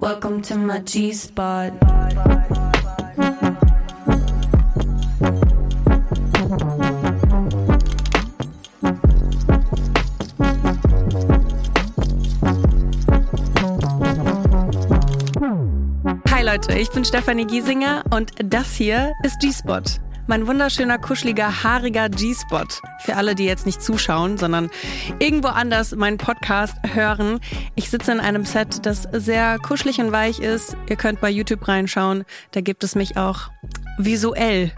Welcome 0.00 0.40
to 0.44 0.56
my 0.56 0.78
G-Spot. 0.78 1.72
Hi 16.28 16.42
Leute, 16.42 16.78
ich 16.78 16.90
bin 16.90 17.04
Stefanie 17.04 17.44
Giesinger 17.44 18.02
und 18.08 18.32
das 18.42 18.72
hier 18.72 19.12
ist 19.22 19.38
G-Spot. 19.40 19.82
Mein 20.26 20.46
wunderschöner, 20.46 20.98
kuscheliger, 20.98 21.64
haariger 21.64 22.08
G-Spot. 22.08 22.66
Für 23.00 23.16
alle, 23.16 23.34
die 23.34 23.44
jetzt 23.44 23.66
nicht 23.66 23.82
zuschauen, 23.82 24.38
sondern 24.38 24.70
irgendwo 25.18 25.48
anders 25.48 25.94
meinen 25.96 26.18
Podcast 26.18 26.76
hören. 26.94 27.40
Ich 27.74 27.90
sitze 27.90 28.12
in 28.12 28.20
einem 28.20 28.44
Set, 28.44 28.86
das 28.86 29.08
sehr 29.12 29.58
kuschelig 29.58 30.00
und 30.00 30.12
weich 30.12 30.38
ist. 30.38 30.76
Ihr 30.88 30.96
könnt 30.96 31.20
bei 31.20 31.30
YouTube 31.30 31.66
reinschauen. 31.66 32.24
Da 32.52 32.60
gibt 32.60 32.84
es 32.84 32.94
mich 32.94 33.16
auch 33.16 33.50
visuell 33.98 34.72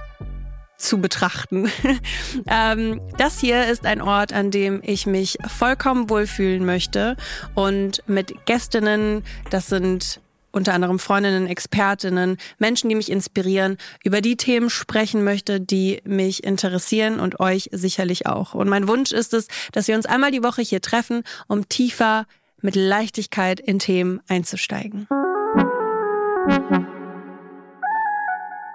zu 0.78 0.98
betrachten. 1.00 1.70
ähm, 2.48 3.00
das 3.18 3.38
hier 3.38 3.66
ist 3.66 3.84
ein 3.84 4.00
Ort, 4.00 4.32
an 4.32 4.50
dem 4.50 4.80
ich 4.82 5.06
mich 5.06 5.36
vollkommen 5.46 6.08
wohlfühlen 6.08 6.64
möchte 6.64 7.16
und 7.54 8.02
mit 8.06 8.46
Gästinnen, 8.46 9.22
das 9.50 9.66
sind 9.66 10.21
unter 10.52 10.74
anderem 10.74 10.98
Freundinnen, 10.98 11.46
Expertinnen, 11.46 12.36
Menschen, 12.58 12.88
die 12.88 12.94
mich 12.94 13.10
inspirieren, 13.10 13.78
über 14.04 14.20
die 14.20 14.36
Themen 14.36 14.70
sprechen 14.70 15.24
möchte, 15.24 15.60
die 15.60 16.00
mich 16.04 16.44
interessieren 16.44 17.18
und 17.18 17.40
euch 17.40 17.70
sicherlich 17.72 18.26
auch. 18.26 18.54
Und 18.54 18.68
mein 18.68 18.88
Wunsch 18.88 19.12
ist 19.12 19.34
es, 19.34 19.48
dass 19.72 19.88
wir 19.88 19.96
uns 19.96 20.06
einmal 20.06 20.30
die 20.30 20.42
Woche 20.42 20.62
hier 20.62 20.80
treffen, 20.80 21.22
um 21.48 21.68
tiefer 21.68 22.26
mit 22.60 22.76
Leichtigkeit 22.76 23.58
in 23.58 23.78
Themen 23.78 24.20
einzusteigen. 24.28 25.08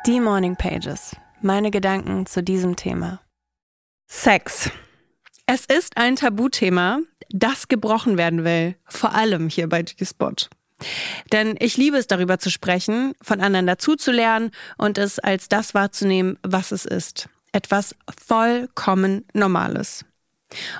Die 0.05 0.19
Morning 0.19 0.55
Pages. 0.55 1.15
Meine 1.41 1.71
Gedanken 1.71 2.25
zu 2.25 2.41
diesem 2.41 2.75
Thema. 2.75 3.21
Sex. 4.07 4.71
Es 5.45 5.65
ist 5.65 5.97
ein 5.97 6.15
Tabuthema, 6.15 6.99
das 7.29 7.67
gebrochen 7.67 8.17
werden 8.17 8.43
will, 8.43 8.75
vor 8.85 9.13
allem 9.13 9.49
hier 9.49 9.69
bei 9.69 9.83
G-Spot. 9.83 10.33
Denn 11.31 11.55
ich 11.59 11.77
liebe 11.77 11.97
es, 11.97 12.07
darüber 12.07 12.39
zu 12.39 12.49
sprechen, 12.49 13.13
von 13.21 13.41
anderen 13.41 13.67
dazuzulernen 13.67 14.51
und 14.77 14.97
es 14.97 15.19
als 15.19 15.49
das 15.49 15.73
wahrzunehmen, 15.73 16.37
was 16.43 16.71
es 16.71 16.85
ist. 16.85 17.29
Etwas 17.51 17.95
vollkommen 18.25 19.25
Normales. 19.33 20.05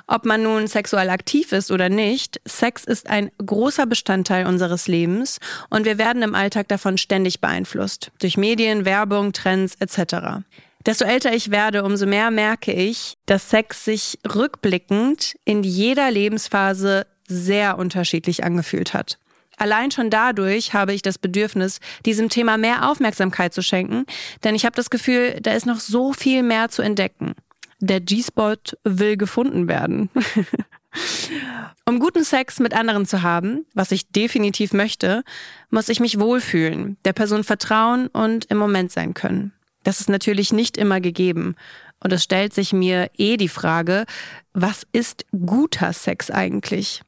Ob 0.06 0.24
man 0.24 0.42
nun 0.42 0.66
sexuell 0.66 1.10
aktiv 1.10 1.52
ist 1.52 1.70
oder 1.70 1.88
nicht, 1.88 2.40
Sex 2.46 2.84
ist 2.84 3.10
ein 3.10 3.30
großer 3.44 3.86
Bestandteil 3.86 4.46
unseres 4.46 4.88
Lebens 4.88 5.38
und 5.68 5.84
wir 5.84 5.98
werden 5.98 6.22
im 6.22 6.34
Alltag 6.34 6.68
davon 6.68 6.96
ständig 6.96 7.40
beeinflusst. 7.40 8.10
Durch 8.18 8.36
Medien, 8.38 8.84
Werbung, 8.86 9.32
Trends 9.32 9.74
etc. 9.78 10.44
Desto 10.86 11.04
älter 11.04 11.34
ich 11.34 11.50
werde, 11.50 11.84
umso 11.84 12.06
mehr 12.06 12.30
merke 12.30 12.72
ich, 12.72 13.18
dass 13.26 13.50
Sex 13.50 13.84
sich 13.84 14.18
rückblickend 14.34 15.36
in 15.44 15.62
jeder 15.62 16.10
Lebensphase 16.10 17.06
sehr 17.26 17.76
unterschiedlich 17.76 18.44
angefühlt 18.44 18.94
hat. 18.94 19.18
Allein 19.58 19.90
schon 19.90 20.10
dadurch 20.10 20.72
habe 20.72 20.94
ich 20.94 21.02
das 21.02 21.18
Bedürfnis, 21.18 21.80
diesem 22.06 22.28
Thema 22.28 22.56
mehr 22.56 22.88
Aufmerksamkeit 22.88 23.52
zu 23.52 23.62
schenken, 23.62 24.06
denn 24.44 24.54
ich 24.54 24.64
habe 24.64 24.76
das 24.76 24.90
Gefühl, 24.90 25.38
da 25.42 25.52
ist 25.52 25.66
noch 25.66 25.80
so 25.80 26.12
viel 26.12 26.42
mehr 26.42 26.68
zu 26.68 26.82
entdecken. 26.82 27.34
Der 27.80 28.00
G-Spot 28.00 28.56
will 28.84 29.16
gefunden 29.16 29.68
werden. 29.68 30.10
um 31.86 32.00
guten 32.00 32.24
Sex 32.24 32.58
mit 32.60 32.74
anderen 32.74 33.06
zu 33.06 33.22
haben, 33.22 33.66
was 33.74 33.92
ich 33.92 34.10
definitiv 34.10 34.72
möchte, 34.72 35.22
muss 35.70 35.88
ich 35.88 36.00
mich 36.00 36.18
wohlfühlen, 36.18 36.96
der 37.04 37.12
Person 37.12 37.44
vertrauen 37.44 38.08
und 38.08 38.46
im 38.46 38.56
Moment 38.56 38.90
sein 38.90 39.14
können. 39.14 39.52
Das 39.84 40.00
ist 40.00 40.08
natürlich 40.08 40.52
nicht 40.52 40.76
immer 40.76 41.00
gegeben. 41.00 41.54
Und 42.00 42.12
es 42.12 42.22
stellt 42.22 42.54
sich 42.54 42.72
mir 42.72 43.10
eh 43.16 43.36
die 43.36 43.48
Frage, 43.48 44.04
was 44.52 44.86
ist 44.92 45.24
guter 45.32 45.92
Sex 45.92 46.30
eigentlich? 46.30 47.02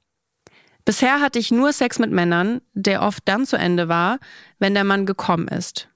Bisher 0.85 1.21
hatte 1.21 1.39
ich 1.39 1.51
nur 1.51 1.73
Sex 1.73 1.99
mit 1.99 2.11
Männern, 2.11 2.61
der 2.73 3.03
oft 3.03 3.23
dann 3.27 3.47
zu 3.47 3.57
Ende 3.57 3.89
war, 3.89 4.19
wenn 4.59 4.75
der 4.75 4.85
Mann 4.85 5.07
gekommen 5.07 5.49
ist. 5.49 5.89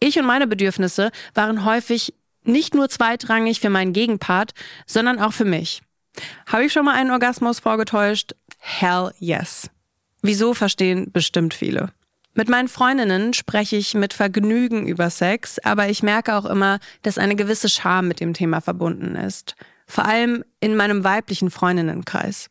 Ich 0.00 0.18
und 0.18 0.26
meine 0.26 0.46
Bedürfnisse 0.46 1.10
waren 1.34 1.64
häufig 1.64 2.14
nicht 2.44 2.74
nur 2.74 2.88
zweitrangig 2.88 3.60
für 3.60 3.70
meinen 3.70 3.92
Gegenpart, 3.92 4.52
sondern 4.86 5.18
auch 5.18 5.32
für 5.32 5.44
mich. 5.44 5.82
Habe 6.46 6.64
ich 6.64 6.72
schon 6.72 6.84
mal 6.84 6.94
einen 6.94 7.10
Orgasmus 7.10 7.60
vorgetäuscht? 7.60 8.34
Hell 8.58 9.12
yes. 9.18 9.70
Wieso 10.22 10.54
verstehen 10.54 11.12
bestimmt 11.12 11.54
viele. 11.54 11.92
Mit 12.34 12.48
meinen 12.48 12.68
Freundinnen 12.68 13.34
spreche 13.34 13.76
ich 13.76 13.94
mit 13.94 14.14
Vergnügen 14.14 14.86
über 14.86 15.10
Sex, 15.10 15.58
aber 15.58 15.88
ich 15.88 16.02
merke 16.02 16.36
auch 16.36 16.44
immer, 16.44 16.78
dass 17.02 17.18
eine 17.18 17.34
gewisse 17.34 17.68
Scham 17.68 18.08
mit 18.08 18.20
dem 18.20 18.32
Thema 18.32 18.60
verbunden 18.60 19.16
ist. 19.16 19.56
Vor 19.86 20.04
allem 20.04 20.44
in 20.60 20.76
meinem 20.76 21.02
weiblichen 21.02 21.50
Freundinnenkreis. 21.50 22.48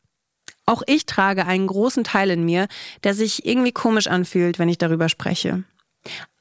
Auch 0.67 0.83
ich 0.85 1.05
trage 1.05 1.45
einen 1.45 1.65
großen 1.65 2.03
Teil 2.03 2.29
in 2.29 2.43
mir, 2.43 2.67
der 3.03 3.13
sich 3.13 3.45
irgendwie 3.45 3.71
komisch 3.71 4.07
anfühlt, 4.07 4.59
wenn 4.59 4.69
ich 4.69 4.77
darüber 4.77 5.09
spreche. 5.09 5.63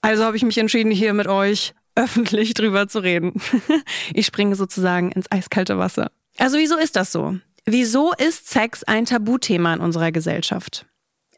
Also 0.03 0.25
habe 0.25 0.37
ich 0.37 0.43
mich 0.43 0.59
entschieden, 0.59 0.91
hier 0.91 1.15
mit 1.15 1.29
euch 1.29 1.75
öffentlich 1.95 2.53
drüber 2.53 2.89
zu 2.89 2.99
reden. 2.99 3.41
ich 4.15 4.27
springe 4.27 4.57
sozusagen 4.57 5.13
ins 5.13 5.31
eiskalte 5.31 5.79
Wasser. 5.79 6.11
Also 6.39 6.59
wieso 6.59 6.77
ist 6.77 6.97
das 6.97 7.13
so? 7.13 7.37
Wieso 7.65 8.13
ist 8.13 8.51
Sex 8.51 8.85
ein 8.85 9.07
Tabuthema 9.07 9.73
in 9.73 9.81
unserer 9.81 10.13
Gesellschaft? 10.13 10.87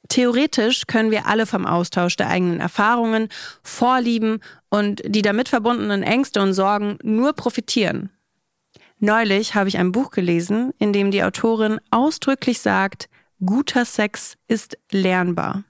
Theoretisch 0.09 0.87
können 0.87 1.11
wir 1.11 1.27
alle 1.27 1.45
vom 1.45 1.67
Austausch 1.67 2.17
der 2.17 2.29
eigenen 2.29 2.61
Erfahrungen, 2.61 3.29
Vorlieben 3.63 4.41
und 4.71 5.03
die 5.05 5.23
damit 5.23 5.51
verbundenen 5.51 6.03
Ängste 6.03 6.41
und 6.41 6.55
Sorgen 6.55 6.99
nur 7.03 7.35
profitieren. 7.35 8.11
Neulich 9.01 9.55
habe 9.55 9.69
ich 9.69 9.79
ein 9.79 9.93
Buch 9.93 10.11
gelesen, 10.11 10.73
in 10.79 10.93
dem 10.93 11.13
die 11.13 11.23
Autorin 11.23 11.79
ausdrücklich 11.93 12.59
sagt, 12.59 13.09
guter 13.45 13.85
Sex 13.85 14.35
ist 14.49 14.77
lernbar. 14.91 15.63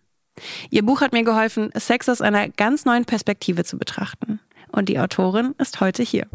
Ihr 0.71 0.83
Buch 0.83 1.03
hat 1.03 1.13
mir 1.13 1.25
geholfen, 1.25 1.71
Sex 1.75 2.09
aus 2.09 2.23
einer 2.23 2.49
ganz 2.49 2.87
neuen 2.87 3.05
Perspektive 3.05 3.65
zu 3.65 3.77
betrachten. 3.77 4.41
Und 4.73 4.89
die 4.89 4.99
Autorin 4.99 5.55
ist 5.59 5.81
heute 5.81 6.03
hier. 6.03 6.27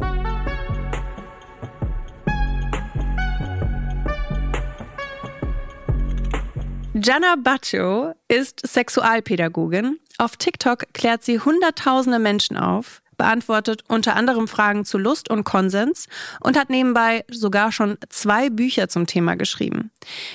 Jana 6.94 7.34
Baccio 7.42 8.14
ist 8.28 8.64
Sexualpädagogin. 8.64 9.98
Auf 10.18 10.36
TikTok 10.36 10.84
klärt 10.92 11.24
sie 11.24 11.40
Hunderttausende 11.40 12.20
Menschen 12.20 12.56
auf, 12.56 13.02
beantwortet 13.16 13.82
unter 13.88 14.16
anderem 14.16 14.48
Fragen 14.48 14.84
zu 14.84 14.98
Lust 14.98 15.30
und 15.30 15.44
Konsens 15.44 16.06
und 16.40 16.58
hat 16.58 16.70
nebenbei 16.70 17.24
sogar 17.30 17.72
schon 17.72 17.96
zwei 18.08 18.50
Bücher 18.50 18.88
zum 18.88 19.06
Thema 19.06 19.36
geschrieben. 19.36 19.90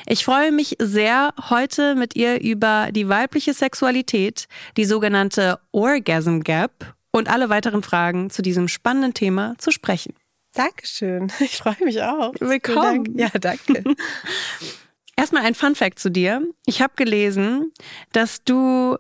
Ich 0.08 0.26
freue 0.26 0.52
mich 0.52 0.76
sehr, 0.80 1.34
heute 1.50 1.96
mit 1.96 2.16
ihr 2.16 2.42
über 2.42 2.90
die 2.92 3.10
weibliche 3.10 3.54
Sexualität, 3.54 4.48
die 4.78 4.86
sogenannte 4.86 5.60
Orgasm 5.72 6.40
Gap 6.42 6.96
und 7.12 7.30
alle 7.30 7.50
weiteren 7.50 7.84
Fragen 7.84 8.30
zu 8.30 8.42
diesem 8.42 8.68
spannenden 8.68 9.14
Thema 9.14 9.56
zu 9.58 9.72
sprechen. 9.72 10.14
Dankeschön. 10.54 11.32
Ich 11.40 11.58
freue 11.58 11.78
mich 11.84 12.02
auch. 12.02 12.34
Willkommen. 12.40 13.18
Ja, 13.18 13.30
danke. 13.30 13.84
Erstmal 15.16 15.44
ein 15.44 15.56
Fun 15.56 15.76
Fact 15.76 16.00
zu 16.00 16.10
dir. 16.10 16.42
Ich 16.66 16.82
habe 16.82 16.94
gelesen, 16.96 17.74
dass 18.14 18.44
du 18.44 18.98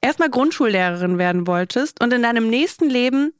erstmal 0.00 0.30
Grundschullehrerin 0.30 1.18
werden 1.18 1.46
wolltest 1.46 2.02
und 2.02 2.12
in 2.12 2.22
deinem 2.22 2.48
nächsten 2.48 2.88
Leben 2.88 3.32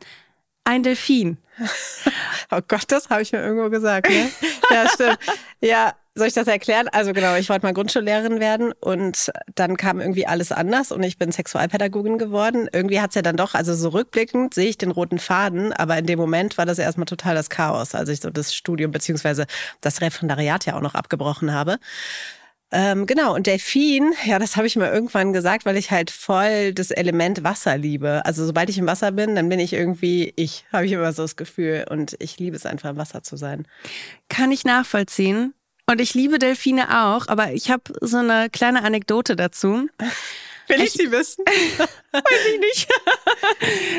ein 0.65 0.83
Delfin. 0.83 1.39
oh 2.51 2.61
Gott, 2.67 2.85
das 2.89 3.11
habe 3.11 3.23
ich 3.23 3.33
mir 3.33 3.43
irgendwo 3.43 3.71
gesagt. 3.71 4.09
Ne? 4.09 4.31
Ja, 4.71 4.89
stimmt. 4.89 5.19
Ja, 5.61 5.95
soll 6.15 6.27
ich 6.27 6.35
das 6.35 6.49
erklären? 6.49 6.89
Also 6.89 7.13
genau, 7.13 7.37
ich 7.37 7.49
wollte 7.49 7.65
mal 7.65 7.73
Grundschullehrerin 7.73 8.41
werden 8.41 8.73
und 8.81 9.31
dann 9.55 9.77
kam 9.77 10.01
irgendwie 10.01 10.27
alles 10.27 10.53
anders 10.53 10.93
und 10.93 11.03
ich 11.03 11.19
bin 11.19 11.33
Sexualpädagogin 11.33 12.19
geworden. 12.19 12.69
Irgendwie 12.73 13.01
hat 13.01 13.11
es 13.11 13.15
ja 13.15 13.23
dann 13.23 13.37
doch, 13.37 13.55
also 13.55 13.75
so 13.75 13.91
rückblickend 13.91 14.53
sehe 14.53 14.69
ich 14.69 14.77
den 14.77 14.91
roten 14.91 15.19
Faden, 15.19 15.73
aber 15.73 15.99
in 15.99 16.07
dem 16.07 16.19
Moment 16.19 16.59
war 16.59 16.67
das 16.67 16.79
erstmal 16.79 17.07
total 17.07 17.35
das 17.35 17.49
Chaos, 17.49 17.95
als 17.95 18.09
ich 18.09 18.21
so 18.21 18.31
das 18.31 18.55
Studium 18.55 18.91
beziehungsweise 18.91 19.47
das 19.81 20.01
Referendariat 20.01 20.67
ja 20.67 20.77
auch 20.77 20.83
noch 20.83 20.95
abgebrochen 20.95 21.53
habe. 21.53 21.79
Ähm, 22.73 23.07
genau, 23.07 23.35
und 23.35 23.49
Delfin, 23.49 24.13
ja, 24.25 24.39
das 24.39 24.57
habe 24.57 24.67
ich 24.67 24.77
mir 24.77 24.93
irgendwann 24.93 25.33
gesagt, 25.33 25.65
weil 25.67 25.77
ich 25.77 25.91
halt 25.91 26.11
voll 26.11 26.73
das 26.73 26.93
Element 26.93 27.43
Wasser 27.43 27.77
liebe. 27.77 28.25
Also 28.25 28.47
sobald 28.47 28.71
ich 28.71 28.79
im 28.79 28.87
Wasser 28.87 29.11
bin, 29.11 29.35
dann 29.35 29.49
bin 29.49 29.59
ich 29.59 29.73
irgendwie 29.73 30.33
ich, 30.37 30.65
habe 30.73 30.87
ich 30.87 30.93
immer 30.93 31.13
so 31.13 31.23
das 31.23 31.35
Gefühl. 31.35 31.87
Und 31.91 32.15
ich 32.21 32.39
liebe 32.39 32.57
es 32.57 32.67
einfach, 32.67 32.91
im 32.91 32.97
Wasser 32.97 33.23
zu 33.23 33.37
sein. 33.37 33.67
Kann 34.29 34.53
ich 34.53 34.65
nachvollziehen. 34.65 35.55
Und 35.87 36.01
ich 36.01 36.15
liebe 36.15 36.39
Delfine 36.39 37.05
auch, 37.05 37.27
aber 37.27 37.53
ich 37.53 37.69
habe 37.69 37.83
so 38.01 38.19
eine 38.19 38.49
kleine 38.49 38.85
Anekdote 38.85 39.35
dazu. 39.35 39.89
Will 40.69 40.83
ich, 40.83 40.93
sie 40.93 41.11
wissen? 41.11 41.45
Weiß 42.13 42.23
ich 42.55 42.61
nicht. 42.61 42.89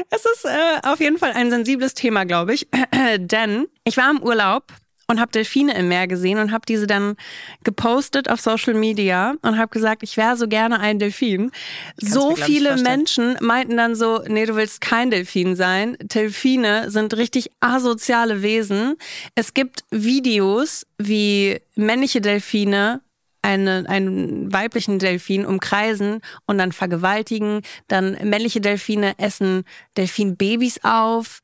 es 0.10 0.24
ist 0.24 0.46
äh, 0.46 0.88
auf 0.88 1.02
jeden 1.02 1.18
Fall 1.18 1.34
ein 1.34 1.50
sensibles 1.50 1.94
Thema, 1.94 2.24
glaube 2.24 2.54
ich. 2.54 2.70
Denn 3.18 3.68
ich 3.84 3.98
war 3.98 4.10
im 4.10 4.24
Urlaub 4.24 4.72
und 5.08 5.20
habe 5.20 5.32
Delfine 5.32 5.76
im 5.76 5.88
Meer 5.88 6.08
gesehen 6.08 6.40
und 6.40 6.52
habe 6.52 6.66
diese 6.68 6.88
dann 6.88 7.16
gepostet 7.64 8.30
auf 8.30 8.40
Social 8.42 8.74
Media 8.74 9.36
und 9.42 9.58
habe 9.58 9.70
gesagt, 9.70 10.04
ich 10.04 10.18
wäre 10.18 10.38
so 10.38 10.48
gerne 10.48 10.80
ein 10.80 11.00
Delfin. 11.00 11.52
Kannst 12.00 12.14
so 12.14 12.36
viele. 12.36 12.78
Menschen 12.78 13.38
meinten 13.42 13.78
dann 13.78 13.96
so, 13.96 14.24
nee, 14.28 14.46
du 14.46 14.56
willst 14.56 14.82
kein 14.82 15.12
Delfin 15.12 15.56
sein. 15.56 15.98
Delfine 16.02 16.90
sind 16.90 17.16
richtig 17.18 17.50
asoziale 17.60 18.42
Wesen. 18.42 18.96
Es 19.36 19.54
gibt 19.54 19.84
Videos, 19.92 20.86
wie 20.98 21.60
männliche 21.76 22.22
Delfine 22.22 23.02
eine, 23.42 23.86
einen 23.88 24.52
weiblichen 24.54 25.00
Delfin 25.00 25.46
umkreisen 25.46 26.22
und 26.46 26.58
dann 26.58 26.72
vergewaltigen. 26.72 27.62
Dann 27.88 28.18
männliche 28.24 28.62
Delfine 28.62 29.18
essen 29.18 29.64
Delfinbabys 29.98 30.80
auf. 30.84 31.42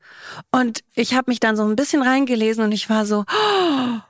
Und 0.50 0.80
ich 0.94 1.14
habe 1.14 1.30
mich 1.30 1.40
dann 1.40 1.56
so 1.56 1.64
ein 1.64 1.76
bisschen 1.76 2.02
reingelesen 2.02 2.64
und 2.64 2.72
ich 2.72 2.88
war 2.88 3.04
so, 3.06 3.24
oh, 3.28 4.00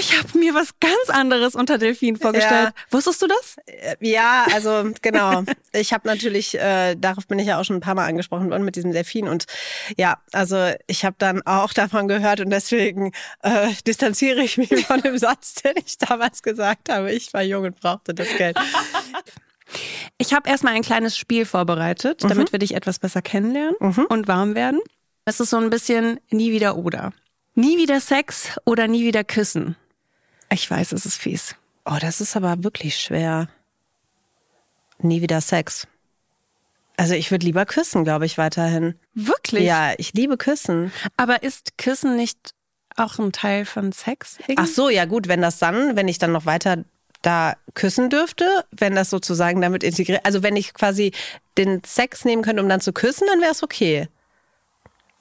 ich 0.00 0.18
habe 0.18 0.38
mir 0.38 0.54
was 0.54 0.78
ganz 0.80 1.08
anderes 1.08 1.54
unter 1.54 1.78
Delfin 1.78 2.16
vorgestellt. 2.16 2.72
Wusstest 2.90 3.22
du 3.22 3.26
das? 3.26 3.56
Äh, 3.66 3.96
Ja, 4.00 4.46
also 4.54 4.90
genau. 5.02 5.44
Ich 5.72 5.92
habe 5.92 6.06
natürlich, 6.08 6.58
äh, 6.58 6.94
darauf 6.96 7.26
bin 7.26 7.38
ich 7.38 7.46
ja 7.46 7.60
auch 7.60 7.64
schon 7.64 7.76
ein 7.76 7.80
paar 7.80 7.94
Mal 7.94 8.06
angesprochen 8.06 8.50
worden 8.50 8.64
mit 8.64 8.76
diesem 8.76 8.92
Delfin. 8.92 9.28
Und 9.28 9.46
ja, 9.96 10.18
also 10.32 10.70
ich 10.86 11.04
habe 11.04 11.16
dann 11.18 11.42
auch 11.46 11.72
davon 11.72 12.08
gehört 12.08 12.40
und 12.40 12.50
deswegen 12.50 13.12
äh, 13.42 13.72
distanziere 13.86 14.40
ich 14.42 14.58
mich 14.58 14.86
von 14.86 15.00
dem 15.00 15.16
Satz, 15.18 15.54
den 15.54 15.74
ich 15.84 15.98
damals 15.98 16.42
gesagt 16.42 16.88
habe. 16.90 17.12
Ich 17.12 17.32
war 17.32 17.42
jung 17.42 17.64
und 17.64 17.80
brauchte 17.80 18.14
das 18.14 18.28
Geld. 18.36 18.58
Ich 20.16 20.32
habe 20.32 20.48
erstmal 20.48 20.74
ein 20.74 20.82
kleines 20.82 21.16
Spiel 21.16 21.44
vorbereitet, 21.44 22.22
damit 22.22 22.52
wir 22.52 22.58
dich 22.58 22.74
etwas 22.74 22.98
besser 22.98 23.20
kennenlernen 23.22 23.74
und 24.08 24.26
warm 24.28 24.54
werden. 24.54 24.80
Es 25.26 25.40
ist 25.40 25.50
so 25.50 25.58
ein 25.58 25.68
bisschen 25.70 26.20
nie 26.30 26.52
wieder 26.52 26.76
oder. 26.76 27.12
Nie 27.58 27.76
wieder 27.76 28.00
Sex 28.00 28.52
oder 28.66 28.86
nie 28.86 29.04
wieder 29.04 29.24
küssen. 29.24 29.74
Ich 30.48 30.70
weiß, 30.70 30.92
es 30.92 31.04
ist 31.04 31.16
fies. 31.16 31.56
Oh, 31.84 31.96
das 32.00 32.20
ist 32.20 32.36
aber 32.36 32.62
wirklich 32.62 32.96
schwer. 32.96 33.48
Nie 35.00 35.22
wieder 35.22 35.40
Sex. 35.40 35.88
Also 36.96 37.14
ich 37.14 37.32
würde 37.32 37.44
lieber 37.44 37.66
küssen, 37.66 38.04
glaube 38.04 38.26
ich, 38.26 38.38
weiterhin. 38.38 38.94
Wirklich? 39.12 39.64
Ja, 39.64 39.92
ich 39.98 40.12
liebe 40.12 40.36
Küssen. 40.36 40.92
Aber 41.16 41.42
ist 41.42 41.76
Küssen 41.78 42.14
nicht 42.14 42.54
auch 42.94 43.18
ein 43.18 43.32
Teil 43.32 43.64
von 43.64 43.90
Sex? 43.90 44.36
irgendwie? 44.38 44.54
Ach 44.58 44.66
so, 44.68 44.88
ja 44.88 45.04
gut, 45.04 45.26
wenn 45.26 45.42
das 45.42 45.58
dann, 45.58 45.96
wenn 45.96 46.06
ich 46.06 46.18
dann 46.18 46.30
noch 46.30 46.46
weiter 46.46 46.84
da 47.22 47.56
küssen 47.74 48.08
dürfte, 48.08 48.46
wenn 48.70 48.94
das 48.94 49.10
sozusagen 49.10 49.60
damit 49.60 49.82
integriert, 49.82 50.24
also 50.24 50.44
wenn 50.44 50.54
ich 50.54 50.74
quasi 50.74 51.10
den 51.56 51.82
Sex 51.82 52.24
nehmen 52.24 52.42
könnte, 52.42 52.62
um 52.62 52.68
dann 52.68 52.80
zu 52.80 52.92
küssen, 52.92 53.26
dann 53.26 53.40
wäre 53.40 53.50
es 53.50 53.64
okay. 53.64 54.06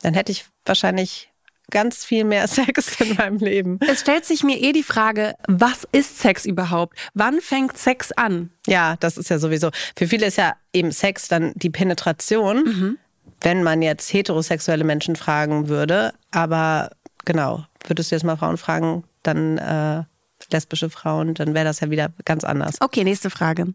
Dann 0.04 0.14
hätte 0.14 0.32
ich 0.32 0.46
wahrscheinlich 0.66 1.32
ganz 1.72 2.06
viel 2.06 2.24
mehr 2.24 2.48
Sex 2.48 3.00
in 3.02 3.16
meinem 3.16 3.38
Leben. 3.38 3.80
Es 3.88 4.02
stellt 4.02 4.26
sich 4.26 4.44
mir 4.44 4.62
eh 4.62 4.72
die 4.72 4.84
Frage, 4.84 5.36
was 5.48 5.88
ist 5.92 6.20
Sex 6.20 6.46
überhaupt? 6.46 6.98
Wann 7.14 7.42
fängt 7.42 7.78
Sex 7.78 8.12
an? 8.12 8.52
Ja, 8.66 8.96
das 9.00 9.18
ist 9.18 9.30
ja 9.30 9.40
sowieso. 9.40 9.72
Für 9.96 10.08
viele 10.08 10.26
ist 10.28 10.38
ja 10.38 10.54
eben 10.74 10.92
Sex 10.92 11.28
dann 11.28 11.54
die 11.56 11.70
Penetration, 11.70 12.98
wenn 13.42 13.64
man 13.64 13.82
jetzt 13.82 14.12
heterosexuelle 14.12 14.84
Menschen 14.84 15.16
fragen 15.16 15.68
würde. 15.68 16.14
Aber 16.32 16.92
genau, 17.26 17.66
würdest 17.86 18.12
du 18.12 18.16
jetzt 18.16 18.24
mal 18.24 18.38
Frauen 18.38 18.58
fragen, 18.58 19.04
dann 19.24 19.58
äh, 19.58 20.04
lesbische 20.52 20.90
Frauen, 20.90 21.34
dann 21.34 21.54
wäre 21.54 21.66
das 21.66 21.80
ja 21.82 21.90
wieder 21.90 22.10
ganz 22.26 22.44
anders. 22.44 22.76
Okay, 22.80 23.04
nächste 23.04 23.30
Frage. 23.30 23.74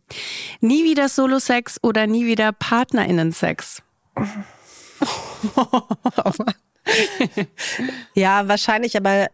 Nie 0.60 0.84
wieder 0.84 1.08
Solo-Sex 1.08 1.78
oder 1.82 2.06
nie 2.06 2.26
wieder 2.26 2.52
PartnerInnen-Sex? 2.52 3.82
Ja, 8.14 8.48
wahrscheinlich 8.48 8.96
aber 8.96 9.28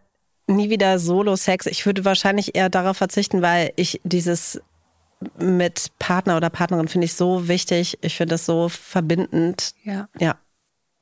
nie 0.46 0.70
wieder 0.70 0.98
Solo-Sex. 0.98 1.66
Ich 1.66 1.84
würde 1.86 2.04
wahrscheinlich 2.04 2.54
eher 2.54 2.70
darauf 2.70 2.96
verzichten, 2.96 3.42
weil 3.42 3.72
ich 3.76 4.00
dieses 4.04 4.60
mit 5.36 5.88
Partner 5.98 6.36
oder 6.36 6.48
Partnerin 6.48 6.88
finde 6.88 7.06
ich 7.06 7.14
so 7.14 7.48
wichtig. 7.48 7.98
Ich 8.02 8.16
finde 8.16 8.34
das 8.34 8.46
so 8.46 8.68
verbindend. 8.68 9.74
Ja. 9.82 10.08
Ja. 10.18 10.38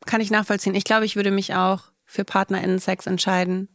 Kann 0.07 0.21
ich 0.21 0.31
nachvollziehen. 0.31 0.75
Ich 0.75 0.85
glaube, 0.85 1.05
ich 1.05 1.17
würde 1.17 1.31
mich 1.31 1.55
auch 1.55 1.85
für 2.07 2.25
PartnerInnen-Sex 2.25 3.07
entscheiden. 3.07 3.69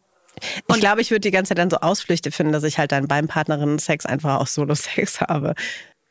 Ich 0.68 0.80
glaube, 0.80 1.02
ich 1.02 1.12
würde 1.12 1.20
die 1.20 1.32
ganze 1.32 1.50
Zeit 1.50 1.58
dann 1.58 1.70
so 1.70 1.78
Ausflüchte 1.78 2.32
finden, 2.32 2.54
dass 2.54 2.64
ich 2.64 2.78
halt 2.78 2.92
dann 2.92 3.08
beim 3.08 3.28
Partnerinnen-Sex 3.28 4.06
einfach 4.06 4.40
auch 4.40 4.48
Solo-Sex 4.48 5.22
habe. 5.22 5.56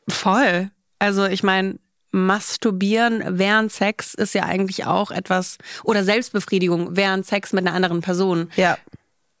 Voll. 0.07 0.69
Also 0.99 1.25
ich 1.25 1.43
meine, 1.43 1.79
Masturbieren 2.11 3.23
während 3.39 3.71
Sex 3.71 4.13
ist 4.13 4.33
ja 4.33 4.43
eigentlich 4.43 4.85
auch 4.85 5.11
etwas, 5.11 5.57
oder 5.83 6.03
Selbstbefriedigung 6.03 6.95
während 6.95 7.25
Sex 7.25 7.53
mit 7.53 7.65
einer 7.65 7.75
anderen 7.75 8.01
Person 8.01 8.49
Ja. 8.55 8.77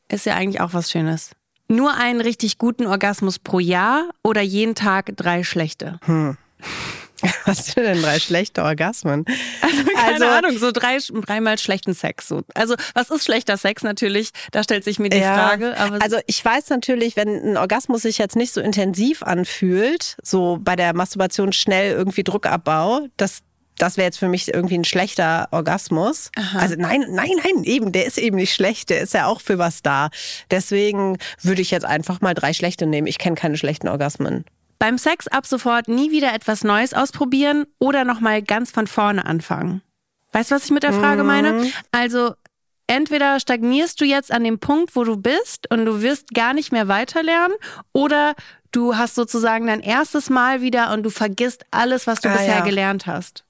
ist 0.09 0.25
ja 0.25 0.35
eigentlich 0.35 0.61
auch 0.61 0.73
was 0.73 0.89
Schönes. 0.91 1.31
Nur 1.67 1.93
einen 1.95 2.19
richtig 2.21 2.57
guten 2.57 2.85
Orgasmus 2.85 3.39
pro 3.39 3.59
Jahr 3.59 4.09
oder 4.23 4.41
jeden 4.41 4.75
Tag 4.75 5.13
drei 5.15 5.43
schlechte? 5.43 5.99
Was 7.45 7.65
sind 7.67 7.83
denn 7.85 8.01
drei 8.01 8.19
schlechte 8.19 8.63
Orgasmen? 8.63 9.25
Keine 9.25 10.13
Also- 10.13 10.25
Ahnung, 10.25 10.57
so 10.57 10.71
drei, 10.71 10.97
dreimal 11.25 11.57
schlechten 11.57 11.93
Sex. 11.93 12.27
So. 12.27 12.41
Also, 12.53 12.75
was 12.93 13.09
ist 13.09 13.25
schlechter 13.25 13.57
Sex 13.57 13.83
natürlich? 13.83 14.29
Da 14.51 14.63
stellt 14.63 14.83
sich 14.83 14.99
mir 14.99 15.09
die 15.09 15.17
Ja, 15.17 15.33
Frage. 15.33 15.77
Aber 15.77 16.01
also 16.01 16.17
ich 16.27 16.43
weiß 16.43 16.69
natürlich, 16.69 17.15
wenn 17.15 17.29
ein 17.51 17.57
Orgasmus 17.57 18.01
sich 18.03 18.17
jetzt 18.17 18.35
nicht 18.35 18.53
so 18.53 18.61
intensiv 18.61 19.23
anfühlt, 19.23 20.17
so 20.23 20.57
bei 20.61 20.75
der 20.75 20.93
Masturbation 20.95 21.53
schnell 21.53 21.91
irgendwie 21.93 22.23
Druckabbau, 22.23 23.07
das 23.17 23.39
das 23.77 23.97
wäre 23.97 24.05
jetzt 24.05 24.19
für 24.19 24.27
mich 24.27 24.53
irgendwie 24.53 24.77
ein 24.77 24.83
schlechter 24.83 25.47
Orgasmus. 25.49 26.29
Also 26.55 26.75
nein, 26.77 27.03
nein, 27.09 27.31
nein, 27.43 27.63
eben, 27.63 27.91
der 27.91 28.05
ist 28.05 28.19
eben 28.19 28.35
nicht 28.35 28.53
schlecht, 28.53 28.91
der 28.91 29.01
ist 29.01 29.13
ja 29.15 29.25
auch 29.25 29.41
für 29.41 29.57
was 29.57 29.81
da. 29.81 30.09
Deswegen 30.51 31.17
würde 31.41 31.63
ich 31.63 31.71
jetzt 31.71 31.85
einfach 31.85 32.21
mal 32.21 32.35
drei 32.35 32.53
schlechte 32.53 32.85
nehmen. 32.85 33.07
Ich 33.07 33.17
kenne 33.17 33.35
keine 33.35 33.57
schlechten 33.57 33.87
Orgasmen. 33.87 34.45
Beim 34.81 34.97
Sex 34.97 35.27
ab 35.27 35.45
sofort 35.45 35.87
nie 35.87 36.09
wieder 36.09 36.33
etwas 36.33 36.63
Neues 36.63 36.95
ausprobieren 36.95 37.67
oder 37.77 38.03
nochmal 38.03 38.41
ganz 38.41 38.71
von 38.71 38.87
vorne 38.87 39.25
anfangen. 39.27 39.83
Weißt 40.31 40.49
du, 40.49 40.55
was 40.55 40.65
ich 40.65 40.71
mit 40.71 40.81
der 40.81 40.91
Frage 40.91 41.23
meine? 41.23 41.71
Also, 41.91 42.33
entweder 42.87 43.39
stagnierst 43.39 44.01
du 44.01 44.05
jetzt 44.05 44.31
an 44.31 44.43
dem 44.43 44.57
Punkt, 44.57 44.95
wo 44.95 45.03
du 45.03 45.17
bist 45.17 45.69
und 45.69 45.85
du 45.85 46.01
wirst 46.01 46.29
gar 46.33 46.55
nicht 46.55 46.71
mehr 46.71 46.87
weiterlernen 46.87 47.55
oder 47.93 48.33
du 48.71 48.97
hast 48.97 49.13
sozusagen 49.13 49.67
dein 49.67 49.81
erstes 49.81 50.31
Mal 50.31 50.61
wieder 50.63 50.91
und 50.93 51.03
du 51.03 51.11
vergisst 51.11 51.63
alles, 51.69 52.07
was 52.07 52.19
du 52.19 52.29
Ah, 52.29 52.33
bisher 52.33 52.57
ja. 52.57 52.61
gelernt 52.65 53.05
hast. 53.05 53.43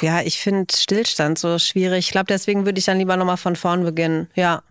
Ja, 0.00 0.22
ich 0.22 0.40
finde 0.40 0.76
Stillstand 0.76 1.38
so 1.38 1.60
schwierig. 1.60 2.06
Ich 2.06 2.10
glaube, 2.10 2.26
deswegen 2.26 2.66
würde 2.66 2.80
ich 2.80 2.84
dann 2.86 2.98
lieber 2.98 3.16
nochmal 3.16 3.36
von 3.36 3.54
vorn 3.54 3.84
beginnen. 3.84 4.28
Ja. 4.34 4.64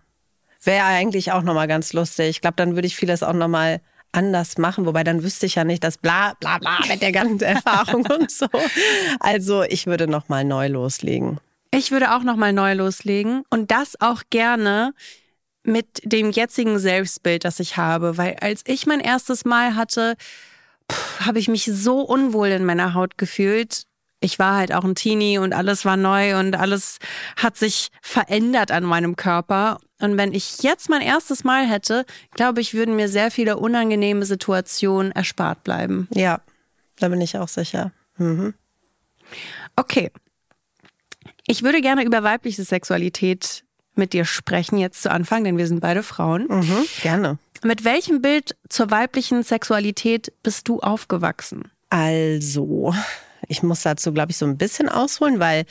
Wäre 0.62 0.84
eigentlich 0.84 1.32
auch 1.32 1.42
nochmal 1.42 1.66
ganz 1.66 1.94
lustig. 1.94 2.28
Ich 2.28 2.40
glaube, 2.42 2.56
dann 2.56 2.74
würde 2.74 2.86
ich 2.86 2.94
vieles 2.96 3.22
auch 3.22 3.32
nochmal 3.32 3.80
anders 4.12 4.58
machen, 4.58 4.86
wobei 4.86 5.04
dann 5.04 5.22
wüsste 5.22 5.46
ich 5.46 5.56
ja 5.56 5.64
nicht, 5.64 5.84
dass 5.84 5.98
bla 5.98 6.34
bla 6.40 6.58
bla 6.58 6.78
mit 6.88 7.02
der 7.02 7.12
ganzen 7.12 7.42
Erfahrung 7.42 8.06
und 8.18 8.30
so. 8.30 8.46
Also 9.20 9.62
ich 9.62 9.86
würde 9.86 10.06
nochmal 10.08 10.44
neu 10.44 10.68
loslegen. 10.68 11.38
Ich 11.70 11.90
würde 11.90 12.14
auch 12.14 12.22
nochmal 12.22 12.52
neu 12.52 12.74
loslegen 12.74 13.42
und 13.50 13.70
das 13.70 14.00
auch 14.00 14.22
gerne 14.30 14.94
mit 15.62 16.00
dem 16.04 16.30
jetzigen 16.30 16.78
Selbstbild, 16.78 17.44
das 17.44 17.60
ich 17.60 17.76
habe, 17.76 18.16
weil 18.16 18.36
als 18.40 18.62
ich 18.66 18.86
mein 18.86 19.00
erstes 19.00 19.44
Mal 19.44 19.74
hatte, 19.74 20.16
habe 21.20 21.38
ich 21.38 21.48
mich 21.48 21.64
so 21.64 22.00
unwohl 22.00 22.48
in 22.48 22.64
meiner 22.64 22.94
Haut 22.94 23.18
gefühlt. 23.18 23.82
Ich 24.20 24.38
war 24.38 24.56
halt 24.56 24.72
auch 24.72 24.84
ein 24.84 24.94
Teenie 24.94 25.38
und 25.38 25.52
alles 25.52 25.84
war 25.84 25.96
neu 25.96 26.38
und 26.38 26.56
alles 26.56 26.98
hat 27.36 27.56
sich 27.56 27.88
verändert 28.00 28.70
an 28.70 28.84
meinem 28.84 29.16
Körper. 29.16 29.78
Und 30.00 30.18
wenn 30.18 30.32
ich 30.32 30.62
jetzt 30.62 30.88
mein 30.88 31.00
erstes 31.00 31.44
Mal 31.44 31.66
hätte, 31.66 32.04
glaube 32.32 32.60
ich, 32.60 32.74
würden 32.74 32.96
mir 32.96 33.08
sehr 33.08 33.30
viele 33.30 33.56
unangenehme 33.56 34.26
Situationen 34.26 35.12
erspart 35.12 35.64
bleiben. 35.64 36.06
Ja, 36.12 36.40
da 36.98 37.08
bin 37.08 37.20
ich 37.20 37.38
auch 37.38 37.48
sicher. 37.48 37.92
Okay. 39.76 40.10
Ich 41.46 41.62
würde 41.62 41.80
gerne 41.80 42.04
über 42.04 42.22
weibliche 42.22 42.64
Sexualität 42.64 43.64
mit 43.94 44.12
dir 44.12 44.24
sprechen, 44.24 44.78
jetzt 44.78 45.02
zu 45.02 45.10
Anfang, 45.10 45.44
denn 45.44 45.56
wir 45.56 45.66
sind 45.66 45.80
beide 45.80 46.02
Frauen. 46.02 46.46
Mhm, 46.48 46.86
gerne. 47.02 47.38
Mit 47.62 47.84
welchem 47.84 48.20
Bild 48.20 48.56
zur 48.68 48.90
weiblichen 48.90 49.42
Sexualität 49.42 50.32
bist 50.42 50.68
du 50.68 50.80
aufgewachsen? 50.80 51.70
Also, 51.88 52.94
ich 53.48 53.62
muss 53.62 53.82
dazu, 53.82 54.12
glaube 54.12 54.32
ich, 54.32 54.36
so 54.36 54.46
ein 54.46 54.58
bisschen 54.58 54.88
ausholen, 54.88 55.40
weil 55.40 55.64